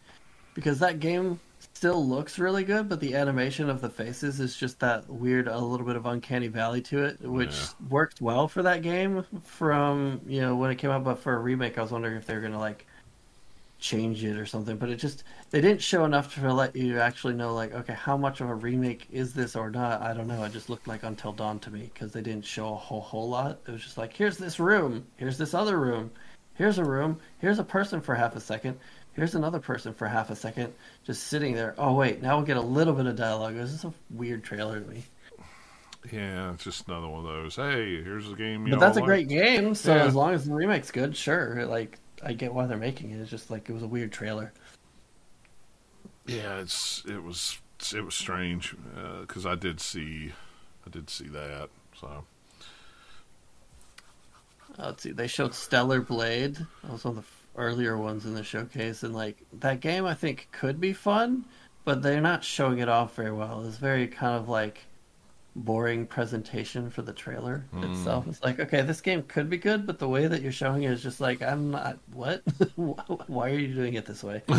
Because 0.54 0.78
that 0.80 1.00
game 1.00 1.40
still 1.74 2.06
looks 2.06 2.38
really 2.38 2.64
good, 2.64 2.88
but 2.88 3.00
the 3.00 3.14
animation 3.14 3.70
of 3.70 3.80
the 3.80 3.90
faces 3.90 4.40
is 4.40 4.56
just 4.56 4.80
that 4.80 5.08
weird, 5.08 5.48
a 5.48 5.58
little 5.58 5.86
bit 5.86 5.96
of 5.96 6.06
uncanny 6.06 6.48
valley 6.48 6.82
to 6.82 7.04
it, 7.04 7.20
oh, 7.24 7.32
which 7.32 7.74
Yeah. 7.80 7.88
worked 7.88 8.20
well 8.20 8.48
for 8.48 8.62
that 8.64 8.82
game 8.82 9.24
from, 9.44 10.22
you 10.26 10.40
know, 10.40 10.56
when 10.56 10.70
it 10.70 10.76
came 10.76 10.90
out, 10.90 11.04
but 11.04 11.18
for 11.20 11.34
a 11.34 11.38
remake, 11.38 11.78
I 11.78 11.82
was 11.82 11.92
wondering 11.92 12.16
if 12.16 12.26
they 12.26 12.34
were 12.34 12.40
going 12.40 12.52
to, 12.52 12.58
like, 12.58 12.86
change 13.80 14.22
it 14.24 14.36
or 14.36 14.46
something, 14.46 14.76
but 14.76 14.90
it 14.90 14.96
just 14.96 15.24
they 15.50 15.60
didn't 15.60 15.82
show 15.82 16.04
enough 16.04 16.34
to 16.34 16.52
let 16.52 16.76
you 16.76 17.00
actually 17.00 17.34
know 17.34 17.54
like 17.54 17.72
okay 17.74 17.94
how 17.94 18.16
much 18.16 18.40
of 18.40 18.48
a 18.48 18.54
remake 18.54 19.06
is 19.10 19.32
this 19.32 19.56
or 19.56 19.70
not. 19.70 20.02
I 20.02 20.12
don't 20.12 20.28
know. 20.28 20.44
It 20.44 20.52
just 20.52 20.70
looked 20.70 20.86
like 20.86 21.02
Until 21.02 21.32
Dawn 21.32 21.58
to 21.60 21.70
me 21.70 21.90
because 21.92 22.12
they 22.12 22.20
didn't 22.20 22.44
show 22.44 22.72
a 22.72 22.76
whole 22.76 23.00
whole 23.00 23.28
lot. 23.28 23.60
It 23.66 23.70
was 23.70 23.82
just 23.82 23.98
like 23.98 24.14
here's 24.14 24.36
this 24.36 24.60
room, 24.60 25.06
here's 25.16 25.38
this 25.38 25.54
other 25.54 25.78
room, 25.78 26.10
here's 26.54 26.78
a 26.78 26.84
room, 26.84 27.18
here's 27.38 27.58
a 27.58 27.64
person 27.64 28.00
for 28.00 28.14
half 28.14 28.36
a 28.36 28.40
second, 28.40 28.78
here's 29.12 29.34
another 29.34 29.58
person 29.58 29.94
for 29.94 30.06
half 30.06 30.30
a 30.30 30.36
second, 30.36 30.72
just 31.04 31.28
sitting 31.28 31.54
there. 31.54 31.74
Oh 31.78 31.94
wait, 31.94 32.22
now 32.22 32.36
we'll 32.36 32.46
get 32.46 32.56
a 32.56 32.62
little 32.62 32.94
bit 32.94 33.06
of 33.06 33.16
dialogue. 33.16 33.54
This 33.54 33.72
is 33.72 33.84
a 33.84 33.92
weird 34.10 34.44
trailer 34.44 34.80
to 34.80 34.88
me. 34.88 35.04
Yeah, 36.10 36.54
it's 36.54 36.64
just 36.64 36.88
another 36.88 37.08
one 37.08 37.20
of 37.20 37.24
those. 37.24 37.56
Hey, 37.56 38.02
here's 38.02 38.30
a 38.30 38.34
game. 38.34 38.68
but 38.70 38.80
that's 38.80 38.96
a 38.96 39.02
great 39.02 39.28
game. 39.28 39.74
So 39.74 39.94
yeah. 39.94 40.04
as 40.04 40.14
long 40.14 40.32
as 40.32 40.46
the 40.46 40.54
remake's 40.54 40.90
good, 40.90 41.14
sure. 41.14 41.66
Like 41.66 41.98
I 42.22 42.32
get 42.32 42.52
why 42.52 42.66
they're 42.66 42.76
making 42.76 43.10
it. 43.10 43.20
It's 43.20 43.30
just 43.30 43.50
like 43.50 43.68
it 43.68 43.72
was 43.72 43.82
a 43.82 43.88
weird 43.88 44.12
trailer. 44.12 44.52
Yeah, 46.26 46.58
it's 46.58 47.04
it 47.08 47.22
was 47.22 47.58
it 47.94 48.04
was 48.04 48.14
strange 48.14 48.74
because 49.20 49.46
uh, 49.46 49.50
I 49.50 49.54
did 49.54 49.80
see 49.80 50.32
I 50.86 50.90
did 50.90 51.10
see 51.10 51.28
that. 51.28 51.70
So 51.98 52.24
uh, 54.78 54.86
let's 54.86 55.02
see. 55.02 55.12
They 55.12 55.26
showed 55.26 55.54
Stellar 55.54 56.00
Blade. 56.00 56.56
That 56.82 56.92
was 56.92 57.04
one 57.04 57.18
of 57.18 57.24
the 57.24 57.60
earlier 57.60 57.96
ones 57.96 58.26
in 58.26 58.34
the 58.34 58.44
showcase, 58.44 59.02
and 59.02 59.14
like 59.14 59.38
that 59.60 59.80
game, 59.80 60.04
I 60.06 60.14
think 60.14 60.48
could 60.52 60.80
be 60.80 60.92
fun, 60.92 61.44
but 61.84 62.02
they're 62.02 62.20
not 62.20 62.44
showing 62.44 62.78
it 62.78 62.88
off 62.88 63.14
very 63.14 63.32
well. 63.32 63.64
It's 63.66 63.78
very 63.78 64.06
kind 64.06 64.36
of 64.36 64.48
like 64.48 64.84
boring 65.56 66.06
presentation 66.06 66.90
for 66.90 67.02
the 67.02 67.12
trailer 67.12 67.64
mm. 67.74 67.90
itself. 67.90 68.26
It's 68.28 68.42
like, 68.42 68.60
okay, 68.60 68.82
this 68.82 69.00
game 69.00 69.22
could 69.24 69.50
be 69.50 69.58
good, 69.58 69.86
but 69.86 69.98
the 69.98 70.08
way 70.08 70.26
that 70.26 70.42
you're 70.42 70.52
showing 70.52 70.84
it 70.84 70.92
is 70.92 71.02
just 71.02 71.20
like, 71.20 71.42
I'm 71.42 71.70
not. 71.70 71.98
What? 72.12 72.42
Why 72.76 73.50
are 73.50 73.58
you 73.58 73.74
doing 73.74 73.94
it 73.94 74.06
this 74.06 74.22
way? 74.22 74.42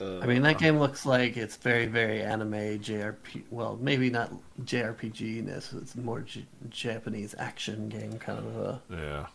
I 0.00 0.26
mean, 0.26 0.42
that 0.42 0.58
game 0.58 0.78
looks 0.78 1.04
like 1.04 1.36
it's 1.36 1.56
very, 1.56 1.86
very 1.86 2.22
anime 2.22 2.52
JRP. 2.52 3.42
Well, 3.50 3.78
maybe 3.80 4.08
not 4.08 4.32
JRPG 4.62 5.44
ness. 5.44 5.74
It's 5.74 5.94
more 5.94 6.20
J- 6.20 6.46
Japanese 6.70 7.34
action 7.38 7.88
game 7.88 8.18
kind 8.18 8.38
of 8.38 8.56
a 8.56 8.80
yeah. 8.90 9.26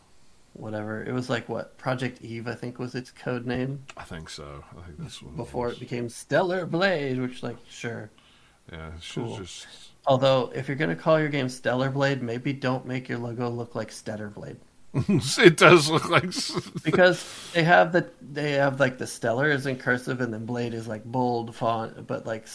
Whatever 0.53 1.03
it 1.03 1.11
was 1.11 1.29
like, 1.29 1.49
what 1.49 1.77
Project 1.77 2.21
Eve, 2.23 2.47
I 2.47 2.55
think 2.55 2.79
was 2.79 2.95
its 2.95 3.11
code 3.11 3.45
name. 3.45 3.83
I 3.97 4.03
think 4.03 4.29
so. 4.29 4.63
I 4.71 4.85
think 4.85 4.97
that's 4.99 5.19
before 5.19 5.69
it, 5.69 5.73
it 5.73 5.79
became 5.81 6.09
Stellar 6.09 6.65
Blade, 6.65 7.19
which 7.19 7.43
like 7.43 7.57
sure. 7.69 8.09
Yeah, 8.71 8.91
cool. 9.13 9.37
just. 9.37 9.67
Although, 10.07 10.51
if 10.53 10.67
you're 10.67 10.77
gonna 10.77 10.95
call 10.95 11.19
your 11.19 11.29
game 11.29 11.49
Stellar 11.49 11.89
Blade, 11.89 12.21
maybe 12.21 12.53
don't 12.53 12.85
make 12.85 13.09
your 13.09 13.17
logo 13.17 13.49
look 13.49 13.75
like 13.75 13.91
Stellar 13.91 14.29
Blade. 14.29 14.57
it 15.09 15.57
does 15.57 15.89
look 15.89 16.09
like 16.09 16.33
because 16.83 17.51
they 17.53 17.63
have 17.63 17.91
the 17.91 18.09
they 18.21 18.53
have 18.53 18.79
like 18.79 18.97
the 18.97 19.05
stellar 19.05 19.49
is 19.49 19.65
in 19.65 19.75
cursive 19.75 20.21
and 20.21 20.33
then 20.33 20.45
blade 20.45 20.73
is 20.73 20.87
like 20.87 21.03
bold 21.03 21.53
font, 21.53 22.07
but 22.07 22.25
like 22.25 22.47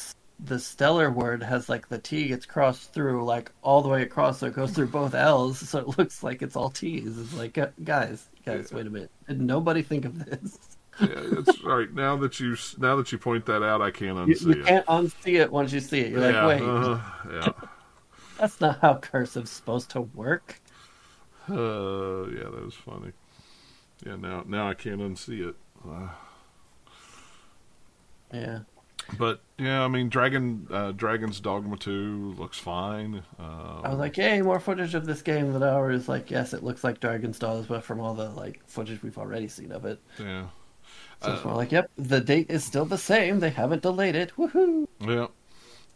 the 0.43 0.59
stellar 0.59 1.11
word 1.11 1.43
has 1.43 1.69
like 1.69 1.89
the 1.89 1.99
T 1.99 2.29
gets 2.29 2.47
crossed 2.47 2.95
through 2.95 3.25
like 3.27 3.53
all 3.63 3.83
the 3.83 3.91
way 3.91 4.03
across, 4.03 4.39
so 4.39 4.47
it 4.47 4.55
goes 4.55 4.71
through 4.71 4.87
both 4.87 5.15
L's, 5.15 5.59
so 5.69 5.81
it 5.81 5.89
looks 5.99 6.23
like 6.23 6.41
it's 6.41 6.57
all 6.57 6.71
T's. 6.71 7.19
It's 7.19 7.35
like 7.35 7.59
guys, 7.85 8.27
guys, 8.47 8.73
wait 8.73 8.87
a 8.87 8.91
minute, 8.91 9.11
did 9.29 9.43
nobody 9.43 9.83
think 9.83 10.07
of 10.07 10.25
this? 10.25 10.59
Yeah, 11.01 11.23
that's 11.31 11.63
right. 11.65 11.93
Now 11.93 12.17
that 12.17 12.41
you 12.41 12.57
now 12.79 12.97
that 12.97 13.13
you 13.13 13.19
point 13.19 13.47
that 13.47 13.63
out, 13.63 13.81
I 13.83 13.91
can't 13.91 14.19
unsee 14.19 14.41
you, 14.43 14.55
you 14.55 14.61
it. 14.63 14.67
can't 14.67 14.87
unsee 14.87 15.41
it 15.41 15.51
once 15.51 15.73
you 15.73 15.81
see 15.81 16.01
it. 16.01 16.13
You're 16.13 16.31
yeah, 16.31 16.45
like, 16.45 16.61
wait, 16.61 16.69
uh, 16.69 17.01
yeah. 17.33 17.53
that's 18.39 18.61
not 18.61 18.81
how 18.81 18.95
cursive's 18.95 19.51
supposed 19.51 19.91
to 19.91 20.03
work. 20.03 20.61
Uh, 21.49 22.29
yeah, 22.29 22.45
that 22.45 22.65
was 22.65 22.75
funny. 22.75 23.13
Yeah, 24.05 24.17
now 24.17 24.45
now 24.47 24.69
I 24.69 24.75
can't 24.75 25.01
unsee 25.01 25.49
it. 25.49 25.57
Uh, 25.87 26.09
yeah. 28.33 28.61
But 29.19 29.41
yeah, 29.59 29.83
I 29.83 29.89
mean, 29.89 30.09
Dragon 30.09 30.67
uh, 30.71 30.93
Dragon's 30.93 31.41
Dogma 31.41 31.77
Two 31.77 32.35
looks 32.39 32.59
fine. 32.59 33.23
Um, 33.39 33.81
I 33.85 33.89
was 33.91 33.99
like, 33.99 34.17
hey, 34.17 34.41
more 34.43 34.61
footage 34.61 34.95
of 34.95 35.05
this 35.05 35.23
game!" 35.23 35.53
That 35.53 35.63
I 35.63 35.81
was 35.81 36.09
like, 36.09 36.31
"Yes, 36.31 36.53
it 36.53 36.63
looks 36.63 36.85
like 36.85 37.01
Dragon's 37.01 37.39
Dogma 37.39 37.65
but 37.69 37.85
from 37.85 38.01
all 38.01 38.15
the 38.15 38.31
like 38.31 38.61
footage 38.67 39.03
we've 39.03 39.19
already 39.19 39.49
seen 39.49 39.73
of 39.73 39.85
it." 39.85 40.01
Yeah. 40.19 40.47
So 41.23 41.35
it's 41.35 41.45
more 41.45 41.55
like, 41.55 41.71
"Yep, 41.73 41.91
the 41.97 42.21
date 42.21 42.51
is 42.51 42.65
still 42.65 42.87
the 42.87 42.99
same. 42.99 43.41
They 43.41 43.51
haven't 43.51 43.83
delayed 43.83 44.15
it. 44.17 44.33
Woohoo!" 44.37 44.87
Yeah. 45.01 45.27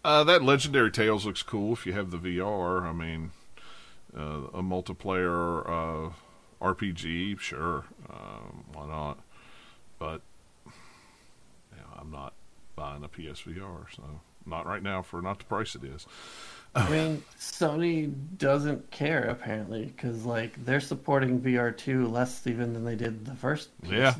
Uh, 0.04 0.22
that 0.24 0.42
Legendary 0.42 0.90
Tales 0.90 1.24
looks 1.24 1.42
cool 1.42 1.72
if 1.72 1.86
you 1.86 1.94
have 1.94 2.10
the 2.10 2.18
VR. 2.18 2.82
I 2.82 2.92
mean, 2.92 3.30
uh, 4.14 4.48
a 4.52 4.62
multiplayer 4.62 5.66
uh, 5.66 6.12
RPG, 6.60 7.40
sure, 7.40 7.84
um, 8.10 8.64
why 8.72 8.86
not? 8.86 9.18
But 9.98 10.20
yeah, 10.66 11.82
I'm 11.98 12.10
not 12.10 12.34
buying 12.76 13.02
a 13.02 13.08
PSVR, 13.08 13.86
so 13.94 14.02
not 14.46 14.66
right 14.66 14.82
now 14.82 15.02
for 15.02 15.22
not 15.22 15.38
the 15.38 15.44
price 15.44 15.74
it 15.74 15.84
is. 15.84 16.06
I 16.76 16.90
mean, 16.90 17.22
Sony 17.38 18.12
doesn't 18.36 18.90
care 18.90 19.24
apparently 19.24 19.86
because 19.86 20.24
like 20.24 20.64
they're 20.64 20.80
supporting 20.80 21.40
VR 21.40 21.76
two 21.76 22.08
less 22.08 22.46
even 22.46 22.72
than 22.72 22.84
they 22.84 22.96
did 22.96 23.24
the 23.24 23.34
first. 23.34 23.68
Yeah, 23.82 24.14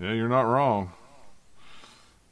yeah, 0.00 0.12
you're 0.12 0.28
not 0.28 0.42
wrong. 0.42 0.92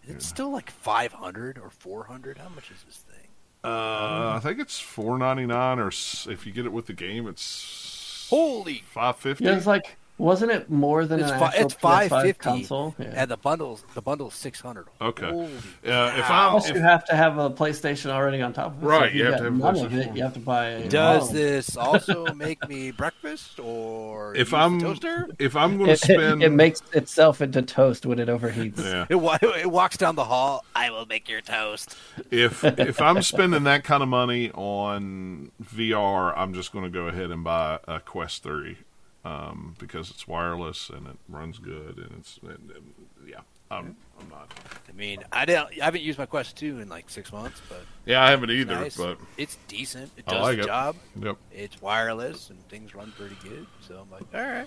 It's 0.04 0.26
still 0.26 0.50
like 0.50 0.70
five 0.70 1.12
hundred 1.12 1.58
or 1.58 1.70
four 1.70 2.04
hundred. 2.04 2.38
How 2.38 2.48
much 2.48 2.70
is 2.70 2.82
this 2.84 2.96
thing? 2.96 3.28
Uh, 3.62 4.32
I 4.34 4.40
think 4.42 4.58
it's 4.58 4.80
four 4.80 5.18
ninety 5.18 5.44
nine, 5.44 5.78
or 5.78 5.88
if 5.88 6.46
you 6.46 6.52
get 6.52 6.64
it 6.64 6.72
with 6.72 6.86
the 6.86 6.94
game, 6.94 7.28
it's 7.28 8.26
holy 8.30 8.82
five 8.86 9.16
fifty. 9.16 9.44
Yeah, 9.44 9.56
it's 9.56 9.66
like 9.66 9.96
wasn't 10.20 10.52
it 10.52 10.70
more 10.70 11.06
than 11.06 11.20
it's, 11.20 11.30
an 11.30 11.38
fi- 11.38 11.52
it's 11.56 11.74
five 11.74 12.10
fifty 12.10 12.32
console? 12.34 12.94
Yeah. 12.98 13.12
And 13.14 13.30
the 13.30 13.38
bundles, 13.38 13.84
the 13.94 14.02
bundle's 14.02 14.34
six 14.34 14.60
hundred. 14.60 14.86
Okay. 15.00 15.48
Yeah. 15.82 16.18
if 16.18 16.30
I 16.30 16.44
also 16.44 16.74
you 16.74 16.80
have 16.80 17.06
to 17.06 17.16
have 17.16 17.38
a 17.38 17.50
PlayStation 17.50 18.10
already 18.10 18.42
on 18.42 18.52
top 18.52 18.76
of 18.76 18.82
it. 18.82 18.86
Right. 18.86 19.10
So 19.10 19.16
you, 19.16 19.18
you 19.18 19.30
have 19.30 19.38
to 19.38 19.44
have 19.44 19.54
none 19.54 19.78
of 19.78 19.94
it. 19.94 20.14
You 20.14 20.22
have 20.22 20.34
to 20.34 20.40
buy. 20.40 20.82
Does 20.88 21.32
this 21.32 21.76
also 21.76 22.26
make 22.34 22.68
me 22.68 22.90
breakfast 22.90 23.58
or 23.58 24.36
if 24.36 24.52
I'm 24.52 24.78
toaster? 24.78 25.28
If 25.38 25.56
I'm 25.56 25.78
going 25.78 25.88
to 25.88 25.96
spend, 25.96 26.42
it, 26.42 26.46
it, 26.46 26.50
makes 26.50 26.82
itself 26.92 27.40
into 27.40 27.62
toast 27.62 28.04
when 28.04 28.18
it 28.18 28.28
overheats. 28.28 28.78
Yeah. 28.78 29.06
It, 29.08 29.60
it 29.60 29.70
walks 29.70 29.96
down 29.96 30.16
the 30.16 30.24
hall. 30.24 30.64
I 30.76 30.90
will 30.90 31.06
make 31.06 31.30
your 31.30 31.40
toast. 31.40 31.96
If 32.30 32.62
if 32.62 33.00
I'm 33.00 33.22
spending 33.22 33.64
that 33.64 33.84
kind 33.84 34.02
of 34.02 34.08
money 34.10 34.50
on 34.50 35.50
VR, 35.62 36.34
I'm 36.36 36.52
just 36.52 36.72
going 36.72 36.84
to 36.84 36.90
go 36.90 37.06
ahead 37.06 37.30
and 37.30 37.42
buy 37.42 37.78
a 37.88 38.00
Quest 38.00 38.42
Three 38.42 38.76
um, 39.24 39.76
because 39.78 40.10
it's 40.10 40.26
wireless 40.26 40.90
and 40.90 41.06
it 41.06 41.16
runs 41.28 41.58
good 41.58 41.98
and 41.98 42.18
it's 42.18 42.38
and, 42.42 42.70
and, 42.70 42.94
yeah. 43.26 43.40
I'm, 43.72 43.96
I'm 44.20 44.28
not. 44.28 44.52
I 44.88 44.92
mean, 44.92 45.22
I 45.30 45.44
don't. 45.44 45.68
I 45.80 45.84
haven't 45.84 46.02
used 46.02 46.18
my 46.18 46.26
Quest 46.26 46.56
two 46.56 46.80
in 46.80 46.88
like 46.88 47.08
six 47.08 47.32
months, 47.32 47.62
but 47.68 47.82
yeah, 48.04 48.20
I 48.20 48.30
haven't 48.30 48.50
either. 48.50 48.74
Nice. 48.74 48.96
But 48.96 49.18
it's 49.36 49.58
decent. 49.68 50.10
It 50.16 50.26
does 50.26 50.42
like 50.42 50.56
the 50.56 50.64
it. 50.64 50.66
job. 50.66 50.96
Yep. 51.20 51.36
It's 51.52 51.80
wireless 51.80 52.50
and 52.50 52.58
things 52.68 52.96
run 52.96 53.12
pretty 53.16 53.36
good. 53.44 53.66
So 53.86 54.00
I'm 54.02 54.10
like, 54.10 54.24
all 54.34 54.40
right. 54.40 54.66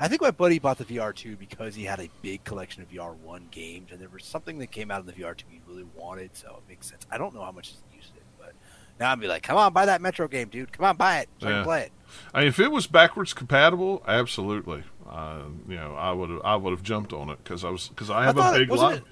I 0.00 0.08
think 0.08 0.22
my 0.22 0.30
buddy 0.30 0.58
bought 0.58 0.78
the 0.78 0.84
VR 0.84 1.14
two 1.14 1.36
because 1.36 1.74
he 1.74 1.84
had 1.84 2.00
a 2.00 2.08
big 2.22 2.42
collection 2.42 2.82
of 2.82 2.90
VR 2.90 3.14
one 3.18 3.46
games, 3.50 3.92
and 3.92 4.00
there 4.00 4.08
was 4.08 4.24
something 4.24 4.58
that 4.58 4.68
came 4.68 4.90
out 4.90 4.98
of 4.98 5.06
the 5.06 5.12
VR 5.12 5.36
two 5.36 5.46
he 5.48 5.60
really 5.68 5.86
wanted. 5.94 6.30
So 6.34 6.48
it 6.48 6.68
makes 6.68 6.88
sense. 6.88 7.06
I 7.12 7.18
don't 7.18 7.34
know 7.34 7.42
how 7.42 7.52
much 7.52 7.68
he's 7.68 7.96
used 7.96 8.16
it, 8.16 8.22
but 8.38 8.52
now 8.98 9.12
I'd 9.12 9.20
be 9.20 9.28
like, 9.28 9.44
come 9.44 9.56
on, 9.56 9.72
buy 9.72 9.86
that 9.86 10.00
Metro 10.00 10.26
game, 10.26 10.48
dude. 10.48 10.72
Come 10.72 10.86
on, 10.86 10.96
buy 10.96 11.18
it 11.20 11.28
so 11.38 11.48
yeah. 11.48 11.54
I 11.54 11.56
can 11.58 11.64
play 11.64 11.82
it. 11.82 11.92
I 12.34 12.40
mean, 12.40 12.48
if 12.48 12.58
it 12.58 12.70
was 12.70 12.86
backwards 12.86 13.32
compatible, 13.32 14.02
absolutely. 14.06 14.84
Uh, 15.08 15.44
you 15.68 15.76
know, 15.76 15.94
I 15.94 16.12
would 16.12 16.40
I 16.44 16.56
would 16.56 16.70
have 16.70 16.82
jumped 16.82 17.12
on 17.12 17.30
it 17.30 17.38
because 17.42 17.64
I 17.64 17.70
was 17.70 17.88
because 17.88 18.10
I 18.10 18.24
have 18.24 18.38
I 18.38 18.56
a 18.56 18.58
big 18.58 18.70
lot. 18.70 18.94
It, 18.94 19.02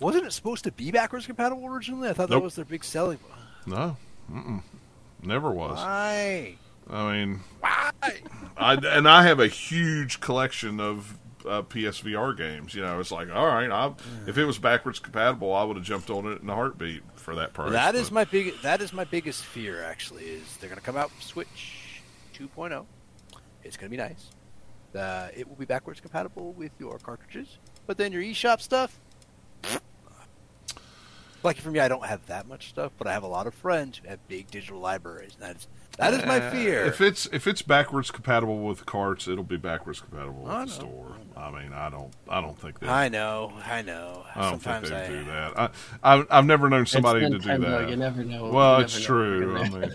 wasn't 0.00 0.26
it 0.26 0.32
supposed 0.32 0.64
to 0.64 0.72
be 0.72 0.90
backwards 0.90 1.26
compatible 1.26 1.66
originally? 1.66 2.08
I 2.08 2.12
thought 2.12 2.30
nope. 2.30 2.40
that 2.40 2.44
was 2.44 2.54
their 2.56 2.64
big 2.64 2.84
selling. 2.84 3.18
No, 3.66 3.96
Mm-mm. 4.30 4.62
never 5.22 5.50
was. 5.50 5.78
Why? 5.78 6.56
I 6.90 7.12
mean, 7.12 7.40
why? 7.60 7.90
I, 8.56 8.74
and 8.74 9.08
I 9.08 9.22
have 9.24 9.40
a 9.40 9.48
huge 9.48 10.20
collection 10.20 10.78
of 10.80 11.18
uh, 11.46 11.62
PSVR 11.62 12.36
games. 12.36 12.74
You 12.74 12.82
know, 12.82 13.00
it's 13.00 13.10
like, 13.10 13.30
all 13.34 13.46
right, 13.46 13.70
I, 13.70 13.92
if 14.26 14.38
it 14.38 14.44
was 14.44 14.58
backwards 14.58 14.98
compatible, 14.98 15.54
I 15.54 15.64
would 15.64 15.76
have 15.76 15.84
jumped 15.84 16.10
on 16.10 16.26
it 16.26 16.42
in 16.42 16.50
a 16.50 16.54
heartbeat 16.54 17.02
for 17.16 17.34
that 17.36 17.54
price. 17.54 17.72
That 17.72 17.94
is 17.94 18.10
but. 18.10 18.14
my 18.14 18.24
big. 18.24 18.60
That 18.62 18.82
is 18.82 18.92
my 18.92 19.04
biggest 19.04 19.44
fear. 19.44 19.82
Actually, 19.82 20.24
is 20.24 20.56
they're 20.58 20.68
going 20.68 20.80
to 20.80 20.84
come 20.84 20.96
out 20.96 21.10
Switch 21.20 21.73
2.0. 22.34 22.84
It's 23.62 23.76
going 23.76 23.90
to 23.90 23.96
be 23.96 24.02
nice. 24.02 24.30
Uh, 24.94 25.28
it 25.34 25.48
will 25.48 25.56
be 25.56 25.64
backwards 25.64 26.00
compatible 26.00 26.52
with 26.52 26.72
your 26.78 26.98
cartridges, 26.98 27.58
but 27.86 27.96
then 27.96 28.12
your 28.12 28.22
eShop 28.22 28.60
stuff. 28.60 29.00
Lucky 31.42 31.60
for 31.60 31.70
me, 31.70 31.80
I 31.80 31.88
don't 31.88 32.06
have 32.06 32.24
that 32.26 32.46
much 32.46 32.68
stuff, 32.68 32.92
but 32.98 33.06
I 33.06 33.12
have 33.12 33.22
a 33.22 33.28
lot 33.28 33.46
of 33.46 33.54
friends 33.54 33.98
who 33.98 34.08
have 34.08 34.26
big 34.28 34.50
digital 34.50 34.80
libraries. 34.80 35.34
And 35.34 35.42
that's 35.42 35.66
That 35.98 36.14
is 36.14 36.24
my 36.24 36.38
uh, 36.38 36.50
fear. 36.50 36.84
If 36.84 37.00
it's 37.00 37.26
if 37.26 37.46
it's 37.46 37.62
backwards 37.62 38.10
compatible 38.10 38.58
with 38.58 38.84
carts, 38.84 39.28
it'll 39.28 39.44
be 39.44 39.56
backwards 39.56 40.00
compatible 40.00 40.42
with 40.42 40.52
the 40.52 40.66
store. 40.66 41.16
I, 41.36 41.50
mean, 41.50 41.72
I 41.72 41.88
don't 41.88 42.12
I 42.28 42.40
don't 42.40 42.58
think 42.58 42.80
that. 42.80 42.88
I 42.88 43.08
know, 43.08 43.52
I 43.64 43.82
know. 43.82 44.24
I 44.34 44.50
don't 44.50 44.60
Sometimes 44.60 44.90
think 44.90 45.06
they 45.06 45.14
I... 45.14 45.18
do 45.18 45.24
that. 45.24 45.72
I, 46.02 46.24
I 46.30 46.36
have 46.36 46.46
never 46.46 46.68
known 46.68 46.86
somebody 46.86 47.20
to 47.20 47.38
do 47.38 47.58
that. 47.58 47.88
You 47.88 47.96
never 47.96 48.24
know. 48.24 48.50
Well, 48.50 48.80
it's 48.80 49.00
true. 49.00 49.56
I 49.56 49.68
mean, 49.68 49.94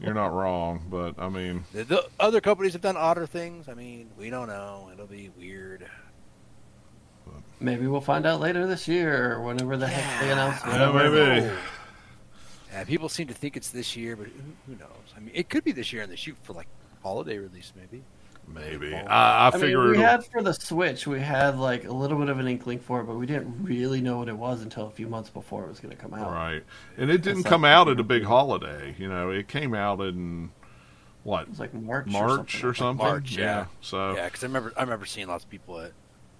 you're 0.00 0.14
not 0.14 0.32
wrong, 0.32 0.84
but 0.90 1.14
I 1.18 1.28
mean, 1.28 1.64
the, 1.72 1.84
the 1.84 2.08
other 2.20 2.40
companies 2.40 2.74
have 2.74 2.82
done 2.82 2.96
odder 2.96 3.26
things. 3.26 3.68
I 3.68 3.74
mean, 3.74 4.10
we 4.18 4.28
don't 4.28 4.48
know. 4.48 4.90
It'll 4.92 5.06
be 5.06 5.30
weird. 5.36 5.88
Maybe 7.60 7.86
we'll 7.86 8.00
find 8.00 8.26
out 8.26 8.40
later 8.40 8.66
this 8.66 8.88
year, 8.88 9.34
or 9.34 9.42
whenever 9.42 9.76
the 9.76 9.86
yeah, 9.86 9.92
heck 9.92 10.20
they 10.20 10.32
announce. 10.32 10.60
Yeah, 10.66 10.92
maybe. 10.92 11.52
Yeah, 12.72 12.84
people 12.84 13.08
seem 13.08 13.26
to 13.28 13.34
think 13.34 13.56
it's 13.56 13.70
this 13.70 13.96
year, 13.96 14.16
but 14.16 14.26
who, 14.26 14.32
who, 14.66 14.78
knows? 14.78 14.88
I 15.16 15.20
mean, 15.20 15.32
it 15.34 15.50
could 15.50 15.62
be 15.62 15.72
this 15.72 15.92
year, 15.92 16.02
and 16.02 16.10
they 16.10 16.16
shoot 16.16 16.36
for 16.42 16.54
like 16.54 16.68
holiday 17.02 17.38
release, 17.38 17.72
maybe. 17.76 18.02
Maybe 18.48 18.94
I, 18.94 19.02
I, 19.02 19.48
I 19.48 19.50
figure 19.52 19.82
mean, 19.82 19.90
we 19.92 19.98
had 19.98 20.24
for 20.26 20.42
the 20.42 20.52
Switch, 20.52 21.06
we 21.06 21.20
had 21.20 21.58
like 21.58 21.84
a 21.84 21.92
little 21.92 22.18
bit 22.18 22.28
of 22.28 22.38
an 22.38 22.48
inkling 22.48 22.80
for 22.80 23.00
it, 23.00 23.04
but 23.04 23.14
we 23.14 23.24
didn't 23.24 23.62
really 23.62 24.00
know 24.00 24.18
what 24.18 24.28
it 24.28 24.36
was 24.36 24.62
until 24.62 24.86
a 24.88 24.90
few 24.90 25.06
months 25.06 25.30
before 25.30 25.64
it 25.64 25.68
was 25.68 25.78
going 25.78 25.94
to 25.94 26.00
come 26.00 26.12
out. 26.12 26.32
Right, 26.32 26.62
and 26.96 27.10
it 27.10 27.22
didn't 27.22 27.44
come 27.44 27.64
out 27.64 27.88
at 27.88 28.00
a 28.00 28.04
big 28.04 28.24
holiday. 28.24 28.96
You 28.98 29.08
know, 29.08 29.30
it 29.30 29.48
came 29.48 29.74
out 29.74 30.00
in 30.00 30.50
what? 31.22 31.42
It 31.42 31.50
was 31.50 31.60
like 31.60 31.72
March, 31.72 32.06
March 32.08 32.24
or 32.24 32.28
something. 32.28 32.68
Or 32.68 32.74
something. 32.74 33.06
March, 33.06 33.36
yeah. 33.36 33.44
yeah. 33.44 33.66
So 33.80 34.16
yeah, 34.16 34.24
because 34.24 34.42
I 34.42 34.46
remember 34.48 34.72
I 34.76 34.82
remember 34.82 35.06
seeing 35.06 35.28
lots 35.28 35.44
of 35.44 35.50
people 35.50 35.80
at 35.80 35.92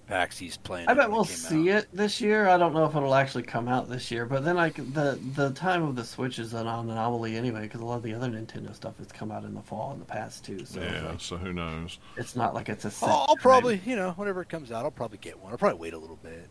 PAX 0.07 0.37
he's 0.37 0.57
playing. 0.57 0.87
I 0.87 0.93
bet 0.93 1.09
we'll 1.09 1.23
see 1.23 1.71
out. 1.71 1.83
it 1.83 1.87
this 1.93 2.19
year. 2.19 2.49
I 2.49 2.57
don't 2.57 2.73
know 2.73 2.85
if 2.85 2.95
it'll 2.95 3.15
actually 3.15 3.43
come 3.43 3.67
out 3.67 3.89
this 3.89 4.11
year, 4.11 4.25
but 4.25 4.43
then 4.43 4.57
like 4.57 4.75
the 4.75 5.17
the 5.35 5.51
time 5.51 5.83
of 5.83 5.95
the 5.95 6.03
Switch 6.03 6.39
is 6.39 6.53
an 6.53 6.67
anomaly 6.67 7.37
anyway 7.37 7.61
because 7.61 7.81
a 7.81 7.85
lot 7.85 7.97
of 7.97 8.03
the 8.03 8.13
other 8.13 8.29
Nintendo 8.29 8.75
stuff 8.75 8.97
has 8.97 9.07
come 9.07 9.31
out 9.31 9.43
in 9.43 9.53
the 9.53 9.61
fall 9.61 9.93
in 9.93 9.99
the 9.99 10.05
past 10.05 10.43
too. 10.43 10.65
So 10.65 10.81
yeah, 10.81 11.09
like, 11.09 11.21
so 11.21 11.37
who 11.37 11.53
knows? 11.53 11.99
It's 12.17 12.35
not 12.35 12.53
like 12.53 12.69
it's 12.69 12.85
a. 12.85 12.91
Set 12.91 13.09
I'll, 13.09 13.27
I'll 13.29 13.35
probably 13.37 13.81
you 13.85 13.95
know 13.95 14.11
whenever 14.11 14.41
it 14.41 14.49
comes 14.49 14.71
out, 14.71 14.83
I'll 14.83 14.91
probably 14.91 15.19
get 15.19 15.39
one. 15.39 15.51
I'll 15.51 15.57
probably 15.57 15.79
wait 15.79 15.93
a 15.93 15.99
little 15.99 16.19
bit. 16.21 16.49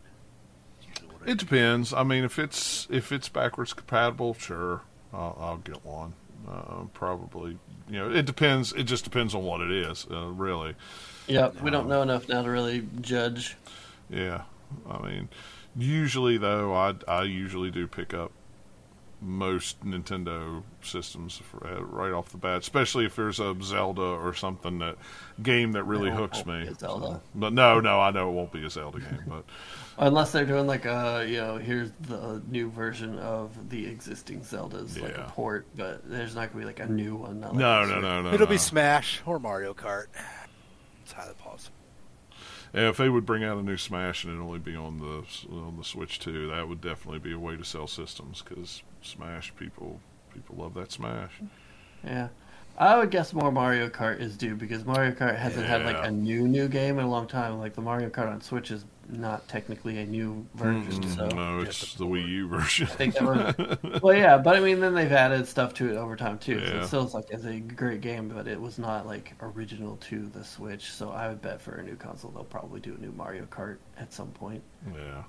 It 1.25 1.37
depends. 1.37 1.93
I 1.93 2.03
mean, 2.03 2.23
if 2.23 2.39
it's 2.39 2.87
if 2.89 3.11
it's 3.11 3.29
backwards 3.29 3.73
compatible, 3.73 4.33
sure, 4.33 4.81
I'll, 5.13 5.37
I'll 5.39 5.57
get 5.57 5.85
one. 5.85 6.13
Uh, 6.47 6.83
probably, 6.93 7.57
you 7.89 7.99
know, 7.99 8.11
it 8.11 8.25
depends. 8.25 8.73
It 8.73 8.83
just 8.83 9.05
depends 9.05 9.33
on 9.33 9.43
what 9.43 9.61
it 9.61 9.71
is, 9.71 10.05
uh, 10.11 10.27
really. 10.27 10.75
Yeah, 11.27 11.49
we 11.61 11.71
don't 11.71 11.87
know 11.87 12.01
enough 12.01 12.27
now 12.27 12.41
to 12.41 12.49
really 12.49 12.87
judge. 13.01 13.55
Yeah, 14.09 14.43
I 14.89 15.07
mean, 15.07 15.29
usually 15.75 16.37
though, 16.37 16.73
I 16.73 16.95
I 17.07 17.23
usually 17.23 17.71
do 17.71 17.87
pick 17.87 18.13
up 18.13 18.31
most 19.23 19.83
Nintendo 19.85 20.63
systems 20.81 21.37
for, 21.37 21.65
uh, 21.65 21.81
right 21.81 22.11
off 22.11 22.29
the 22.29 22.37
bat, 22.37 22.59
especially 22.59 23.05
if 23.05 23.15
there's 23.15 23.39
a 23.39 23.55
Zelda 23.61 24.01
or 24.01 24.33
something 24.33 24.79
that 24.79 24.97
game 25.41 25.71
that 25.71 25.83
really 25.85 26.11
hooks 26.11 26.45
me. 26.45 26.69
Zelda. 26.77 27.21
But 27.33 27.53
no, 27.53 27.79
no, 27.79 28.01
I 28.01 28.11
know 28.11 28.29
it 28.29 28.33
won't 28.33 28.51
be 28.51 28.65
a 28.65 28.69
Zelda 28.69 28.99
game, 28.99 29.23
but 29.27 29.45
unless 29.97 30.31
they're 30.31 30.45
doing 30.45 30.67
like 30.67 30.85
a 30.85 31.25
you 31.27 31.37
know 31.37 31.57
here's 31.57 31.91
the 32.01 32.41
new 32.49 32.69
version 32.69 33.17
of 33.19 33.69
the 33.69 33.85
existing 33.87 34.41
Zeldas 34.41 34.97
yeah. 34.97 35.03
like 35.03 35.17
a 35.17 35.23
port, 35.29 35.67
but 35.75 36.07
there's 36.09 36.35
not 36.35 36.51
gonna 36.51 36.59
be 36.59 36.65
like 36.65 36.79
a 36.79 36.87
new 36.87 37.15
one. 37.15 37.41
Like 37.41 37.53
no, 37.53 37.85
no, 37.85 37.99
no, 37.99 38.21
no, 38.21 38.33
It'll 38.33 38.47
no. 38.47 38.51
be 38.51 38.57
Smash 38.57 39.21
or 39.25 39.39
Mario 39.39 39.73
Kart. 39.73 40.07
It's 41.03 41.11
highly 41.11 41.33
possible. 41.35 41.75
Yeah, 42.73 42.89
if 42.89 42.97
they 42.97 43.09
would 43.09 43.25
bring 43.25 43.43
out 43.43 43.57
a 43.57 43.61
new 43.61 43.77
Smash 43.77 44.23
and 44.23 44.33
it 44.35 44.41
only 44.41 44.57
be 44.57 44.75
on 44.75 44.99
the 44.99 45.23
on 45.53 45.75
the 45.77 45.83
Switch 45.83 46.17
too, 46.17 46.49
that 46.49 46.67
would 46.67 46.81
definitely 46.81 47.19
be 47.19 47.33
a 47.33 47.39
way 47.39 47.55
to 47.55 47.63
sell 47.63 47.87
systems 47.87 48.41
because 48.41 48.81
Smash 49.01 49.53
people 49.55 49.99
people 50.33 50.55
love 50.55 50.73
that 50.73 50.91
Smash. 50.91 51.33
Yeah, 52.03 52.29
I 52.77 52.97
would 52.97 53.11
guess 53.11 53.33
more 53.33 53.51
Mario 53.51 53.89
Kart 53.89 54.19
is 54.19 54.35
due 54.35 54.55
because 54.55 54.85
Mario 54.85 55.11
Kart 55.11 55.37
hasn't 55.37 55.67
yeah. 55.67 55.77
had 55.77 55.85
like 55.85 56.03
a 56.03 56.09
new 56.09 56.47
new 56.47 56.67
game 56.67 56.97
in 56.97 57.05
a 57.05 57.09
long 57.09 57.27
time. 57.27 57.59
Like 57.59 57.75
the 57.75 57.81
Mario 57.81 58.09
Kart 58.09 58.31
on 58.31 58.41
Switch 58.41 58.71
is 58.71 58.85
not 59.09 59.47
technically 59.47 59.99
a 59.99 60.05
new 60.05 60.45
version. 60.55 61.03
Mm, 61.03 61.15
so 61.15 61.27
no, 61.27 61.59
it's 61.59 61.93
the 61.95 62.05
Wii 62.05 62.27
U 62.27 62.47
version. 62.47 62.87
I 62.87 62.89
think 62.91 63.21
was, 63.21 64.01
well, 64.01 64.15
yeah, 64.15 64.37
but 64.37 64.55
I 64.55 64.59
mean, 64.59 64.79
then 64.79 64.93
they've 64.93 65.11
added 65.11 65.47
stuff 65.47 65.73
to 65.75 65.89
it 65.89 65.97
over 65.97 66.15
time 66.15 66.37
too. 66.39 66.59
Yeah. 66.59 66.69
So 66.69 66.77
it 66.77 66.87
still 66.87 67.09
like 67.13 67.29
it's 67.29 67.45
a 67.45 67.59
great 67.59 68.01
game, 68.01 68.29
but 68.29 68.47
it 68.47 68.59
was 68.59 68.79
not 68.79 69.05
like 69.05 69.33
original 69.41 69.97
to 69.97 70.27
the 70.27 70.43
Switch. 70.43 70.91
So 70.91 71.09
I 71.11 71.27
would 71.27 71.41
bet 71.41 71.61
for 71.61 71.75
a 71.75 71.83
new 71.83 71.95
console 71.95 72.31
they'll 72.31 72.43
probably 72.43 72.79
do 72.79 72.95
a 72.95 73.01
new 73.01 73.11
Mario 73.11 73.45
Kart 73.45 73.77
at 73.97 74.13
some 74.13 74.29
point. 74.29 74.63
Yeah. 74.93 75.23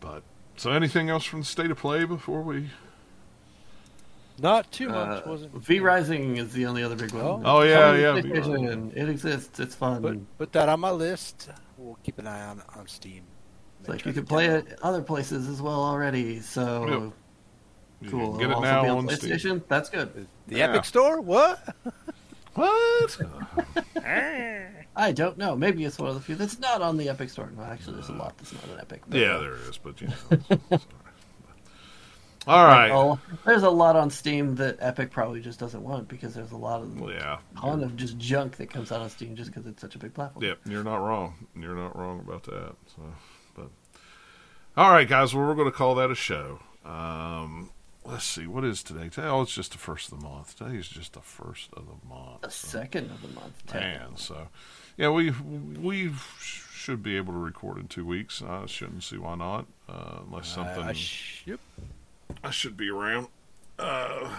But 0.00 0.22
so, 0.56 0.72
anything 0.72 1.08
else 1.08 1.24
from 1.24 1.40
the 1.40 1.46
state 1.46 1.70
of 1.70 1.78
play 1.78 2.04
before 2.04 2.42
we 2.42 2.70
not 4.40 4.70
too 4.72 4.88
much, 4.88 5.24
uh, 5.24 5.28
wasn't 5.28 5.52
V 5.54 5.80
Rising 5.80 6.36
is 6.36 6.52
the 6.52 6.66
only 6.66 6.82
other 6.82 6.96
big 6.96 7.12
one. 7.12 7.24
Oh, 7.24 7.42
oh 7.44 7.62
yeah, 7.62 7.94
yeah. 7.94 8.16
It 8.16 9.08
exists. 9.08 9.60
It's 9.60 9.74
fun. 9.74 10.02
Put, 10.02 10.38
put, 10.38 10.52
that 10.52 10.68
on 10.68 10.80
my 10.80 10.90
list. 10.90 11.50
We'll 11.76 11.98
keep 12.02 12.18
an 12.18 12.26
eye 12.26 12.46
on 12.46 12.62
on 12.76 12.86
Steam. 12.86 13.22
It's 13.80 13.88
like 13.88 14.06
you 14.06 14.12
can 14.12 14.26
play 14.26 14.46
it 14.46 14.78
other 14.82 15.02
places 15.02 15.48
as 15.48 15.62
well 15.62 15.82
already. 15.82 16.40
So 16.40 17.12
yep. 18.02 18.10
cool. 18.10 18.36
get 18.38 18.50
it 18.50 18.60
now 18.60 18.82
on, 18.82 18.90
on 18.90 19.08
PlayStation. 19.08 19.38
Steam. 19.38 19.64
That's 19.68 19.90
good. 19.90 20.26
The 20.46 20.56
yeah. 20.56 20.70
Epic 20.70 20.84
Store? 20.84 21.20
What? 21.20 21.76
what? 22.54 23.18
I 24.98 25.12
don't 25.12 25.38
know. 25.38 25.54
Maybe 25.54 25.84
it's 25.84 25.96
one 25.96 26.08
of 26.08 26.16
the 26.16 26.20
few 26.20 26.34
that's 26.34 26.58
not 26.58 26.82
on 26.82 26.96
the 26.96 27.08
Epic 27.08 27.30
Store. 27.30 27.50
Well, 27.56 27.66
actually, 27.66 27.94
there's 27.94 28.08
a 28.08 28.14
lot 28.14 28.36
that's 28.36 28.52
not 28.52 28.64
on 28.72 28.80
Epic. 28.80 29.02
Yeah, 29.10 29.38
there 29.38 29.54
is, 29.54 29.78
but 29.78 30.00
you 30.00 30.08
know. 30.08 30.80
All 32.46 32.64
right. 32.64 32.90
Oh, 32.90 33.18
there's 33.44 33.62
a 33.62 33.70
lot 33.70 33.96
on 33.96 34.10
Steam 34.10 34.54
that 34.56 34.76
Epic 34.80 35.10
probably 35.10 35.40
just 35.40 35.58
doesn't 35.58 35.82
want 35.82 36.08
because 36.08 36.34
there's 36.34 36.52
a 36.52 36.56
lot 36.56 36.80
of 36.80 37.00
well, 37.00 37.12
yeah, 37.12 37.38
ton 37.60 37.82
of 37.82 37.96
just 37.96 38.18
junk 38.18 38.56
that 38.56 38.70
comes 38.70 38.92
out 38.92 39.00
on 39.00 39.10
Steam 39.10 39.36
just 39.36 39.52
because 39.52 39.66
it's 39.66 39.80
such 39.80 39.94
a 39.94 39.98
big 39.98 40.14
platform. 40.14 40.44
Yep, 40.44 40.60
you're 40.66 40.84
not 40.84 40.96
wrong. 40.96 41.34
You're 41.54 41.74
not 41.74 41.96
wrong 41.96 42.20
about 42.20 42.44
that. 42.44 42.74
So, 42.96 43.02
but 43.54 43.68
all 44.76 44.90
right, 44.90 45.08
guys. 45.08 45.34
Well, 45.34 45.46
we're 45.46 45.54
going 45.54 45.70
to 45.70 45.76
call 45.76 45.96
that 45.96 46.10
a 46.10 46.14
show. 46.14 46.60
Um, 46.84 47.70
let's 48.04 48.24
see. 48.24 48.46
What 48.46 48.64
is 48.64 48.82
today? 48.82 49.08
Today, 49.08 49.26
oh, 49.26 49.42
it's 49.42 49.54
just 49.54 49.72
the 49.72 49.78
first 49.78 50.10
of 50.12 50.20
the 50.20 50.26
month. 50.26 50.56
Today 50.56 50.76
is 50.76 50.88
just 50.88 51.12
the 51.12 51.20
first 51.20 51.68
of 51.74 51.84
the 51.86 52.08
month. 52.08 52.42
The 52.42 52.50
so. 52.50 52.78
second 52.78 53.10
of 53.10 53.20
the 53.20 53.28
month. 53.28 53.74
Man, 53.74 54.16
so 54.16 54.48
yeah, 54.96 55.10
we 55.10 55.30
we 55.30 56.12
should 56.40 57.02
be 57.02 57.16
able 57.16 57.34
to 57.34 57.38
record 57.38 57.78
in 57.78 57.88
two 57.88 58.06
weeks. 58.06 58.42
I 58.42 58.66
shouldn't 58.66 59.02
see 59.02 59.18
why 59.18 59.34
not, 59.34 59.66
uh, 59.88 60.20
unless 60.26 60.48
something. 60.48 60.84
Uh, 60.84 60.92
sh- 60.94 61.42
yep. 61.44 61.60
I 62.42 62.50
should 62.50 62.76
be 62.76 62.90
around. 62.90 63.28
Uh, 63.78 64.30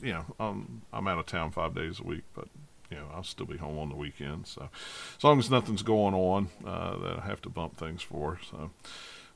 you 0.00 0.12
know, 0.12 0.24
um, 0.38 0.82
I'm 0.92 1.08
out 1.08 1.18
of 1.18 1.26
town 1.26 1.50
five 1.50 1.74
days 1.74 2.00
a 2.00 2.04
week, 2.04 2.24
but 2.34 2.48
you 2.90 2.96
know, 2.96 3.06
I'll 3.14 3.24
still 3.24 3.46
be 3.46 3.56
home 3.56 3.78
on 3.78 3.88
the 3.88 3.96
weekends. 3.96 4.50
So, 4.50 4.68
as 5.16 5.24
long 5.24 5.38
as 5.38 5.50
nothing's 5.50 5.82
going 5.82 6.14
on 6.14 6.48
uh, 6.64 6.96
that 6.98 7.18
I 7.20 7.26
have 7.26 7.42
to 7.42 7.48
bump 7.48 7.76
things 7.76 8.02
for. 8.02 8.38
So, 8.50 8.70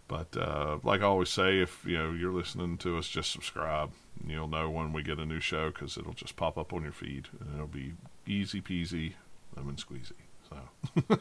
but 0.07 0.37
uh, 0.37 0.79
like 0.83 1.01
I 1.01 1.05
always 1.05 1.31
say, 1.31 1.61
if 1.61 1.85
you 1.85 1.99
know 1.99 2.13
you're 2.13 2.33
listening 2.33 2.79
to 2.79 2.99
us, 2.99 3.09
just 3.09 3.33
subscribe. 3.33 3.91
You'll 4.27 4.49
know 4.49 4.69
when 4.71 4.93
we 4.93 5.03
get 5.03 5.19
a 5.19 5.27
new 5.27 5.41
show 5.41 5.71
because 5.71 5.97
it'll 5.97 6.13
just 6.13 6.37
pop 6.37 6.59
up 6.59 6.73
on 6.73 6.83
your 6.83 6.93
feed, 6.93 7.29
and 7.41 7.55
it'll 7.55 7.67
be 7.67 7.95
easy 8.27 8.61
peasy, 8.61 9.15
lemon 9.57 9.77
squeezy. 9.77 10.13
So, 10.49 10.57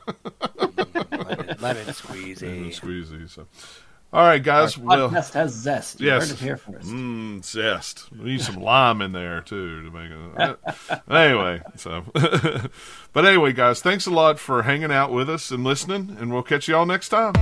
lemon, 0.57 1.57
lemon 1.59 1.85
squeezy, 1.87 2.41
lemon 2.41 2.69
squeezy. 2.71 3.29
So. 3.29 3.47
All 4.13 4.23
right, 4.23 4.41
guys. 4.41 4.77
Our 4.77 4.83
well, 4.85 5.09
podcast 5.09 5.33
has 5.33 5.53
zest. 5.53 5.99
You 5.99 6.07
yes, 6.07 6.29
heard 6.29 6.37
it 6.37 6.41
here 6.41 6.57
first. 6.57 6.87
Mm, 6.87 7.43
zest. 7.43 8.09
We 8.11 8.31
need 8.31 8.41
some 8.41 8.55
lime 8.55 9.01
in 9.01 9.11
there 9.11 9.41
too 9.41 9.83
to 9.83 9.91
make 9.91 10.11
it. 10.11 11.01
anyway, 11.09 11.61
so. 11.75 12.05
but 13.13 13.25
anyway, 13.25 13.51
guys, 13.51 13.81
thanks 13.81 14.05
a 14.05 14.11
lot 14.11 14.39
for 14.39 14.63
hanging 14.63 14.91
out 14.93 15.11
with 15.11 15.29
us 15.29 15.51
and 15.51 15.65
listening, 15.65 16.15
and 16.19 16.31
we'll 16.31 16.43
catch 16.43 16.69
you 16.69 16.75
all 16.77 16.85
next 16.85 17.09
time. 17.09 17.33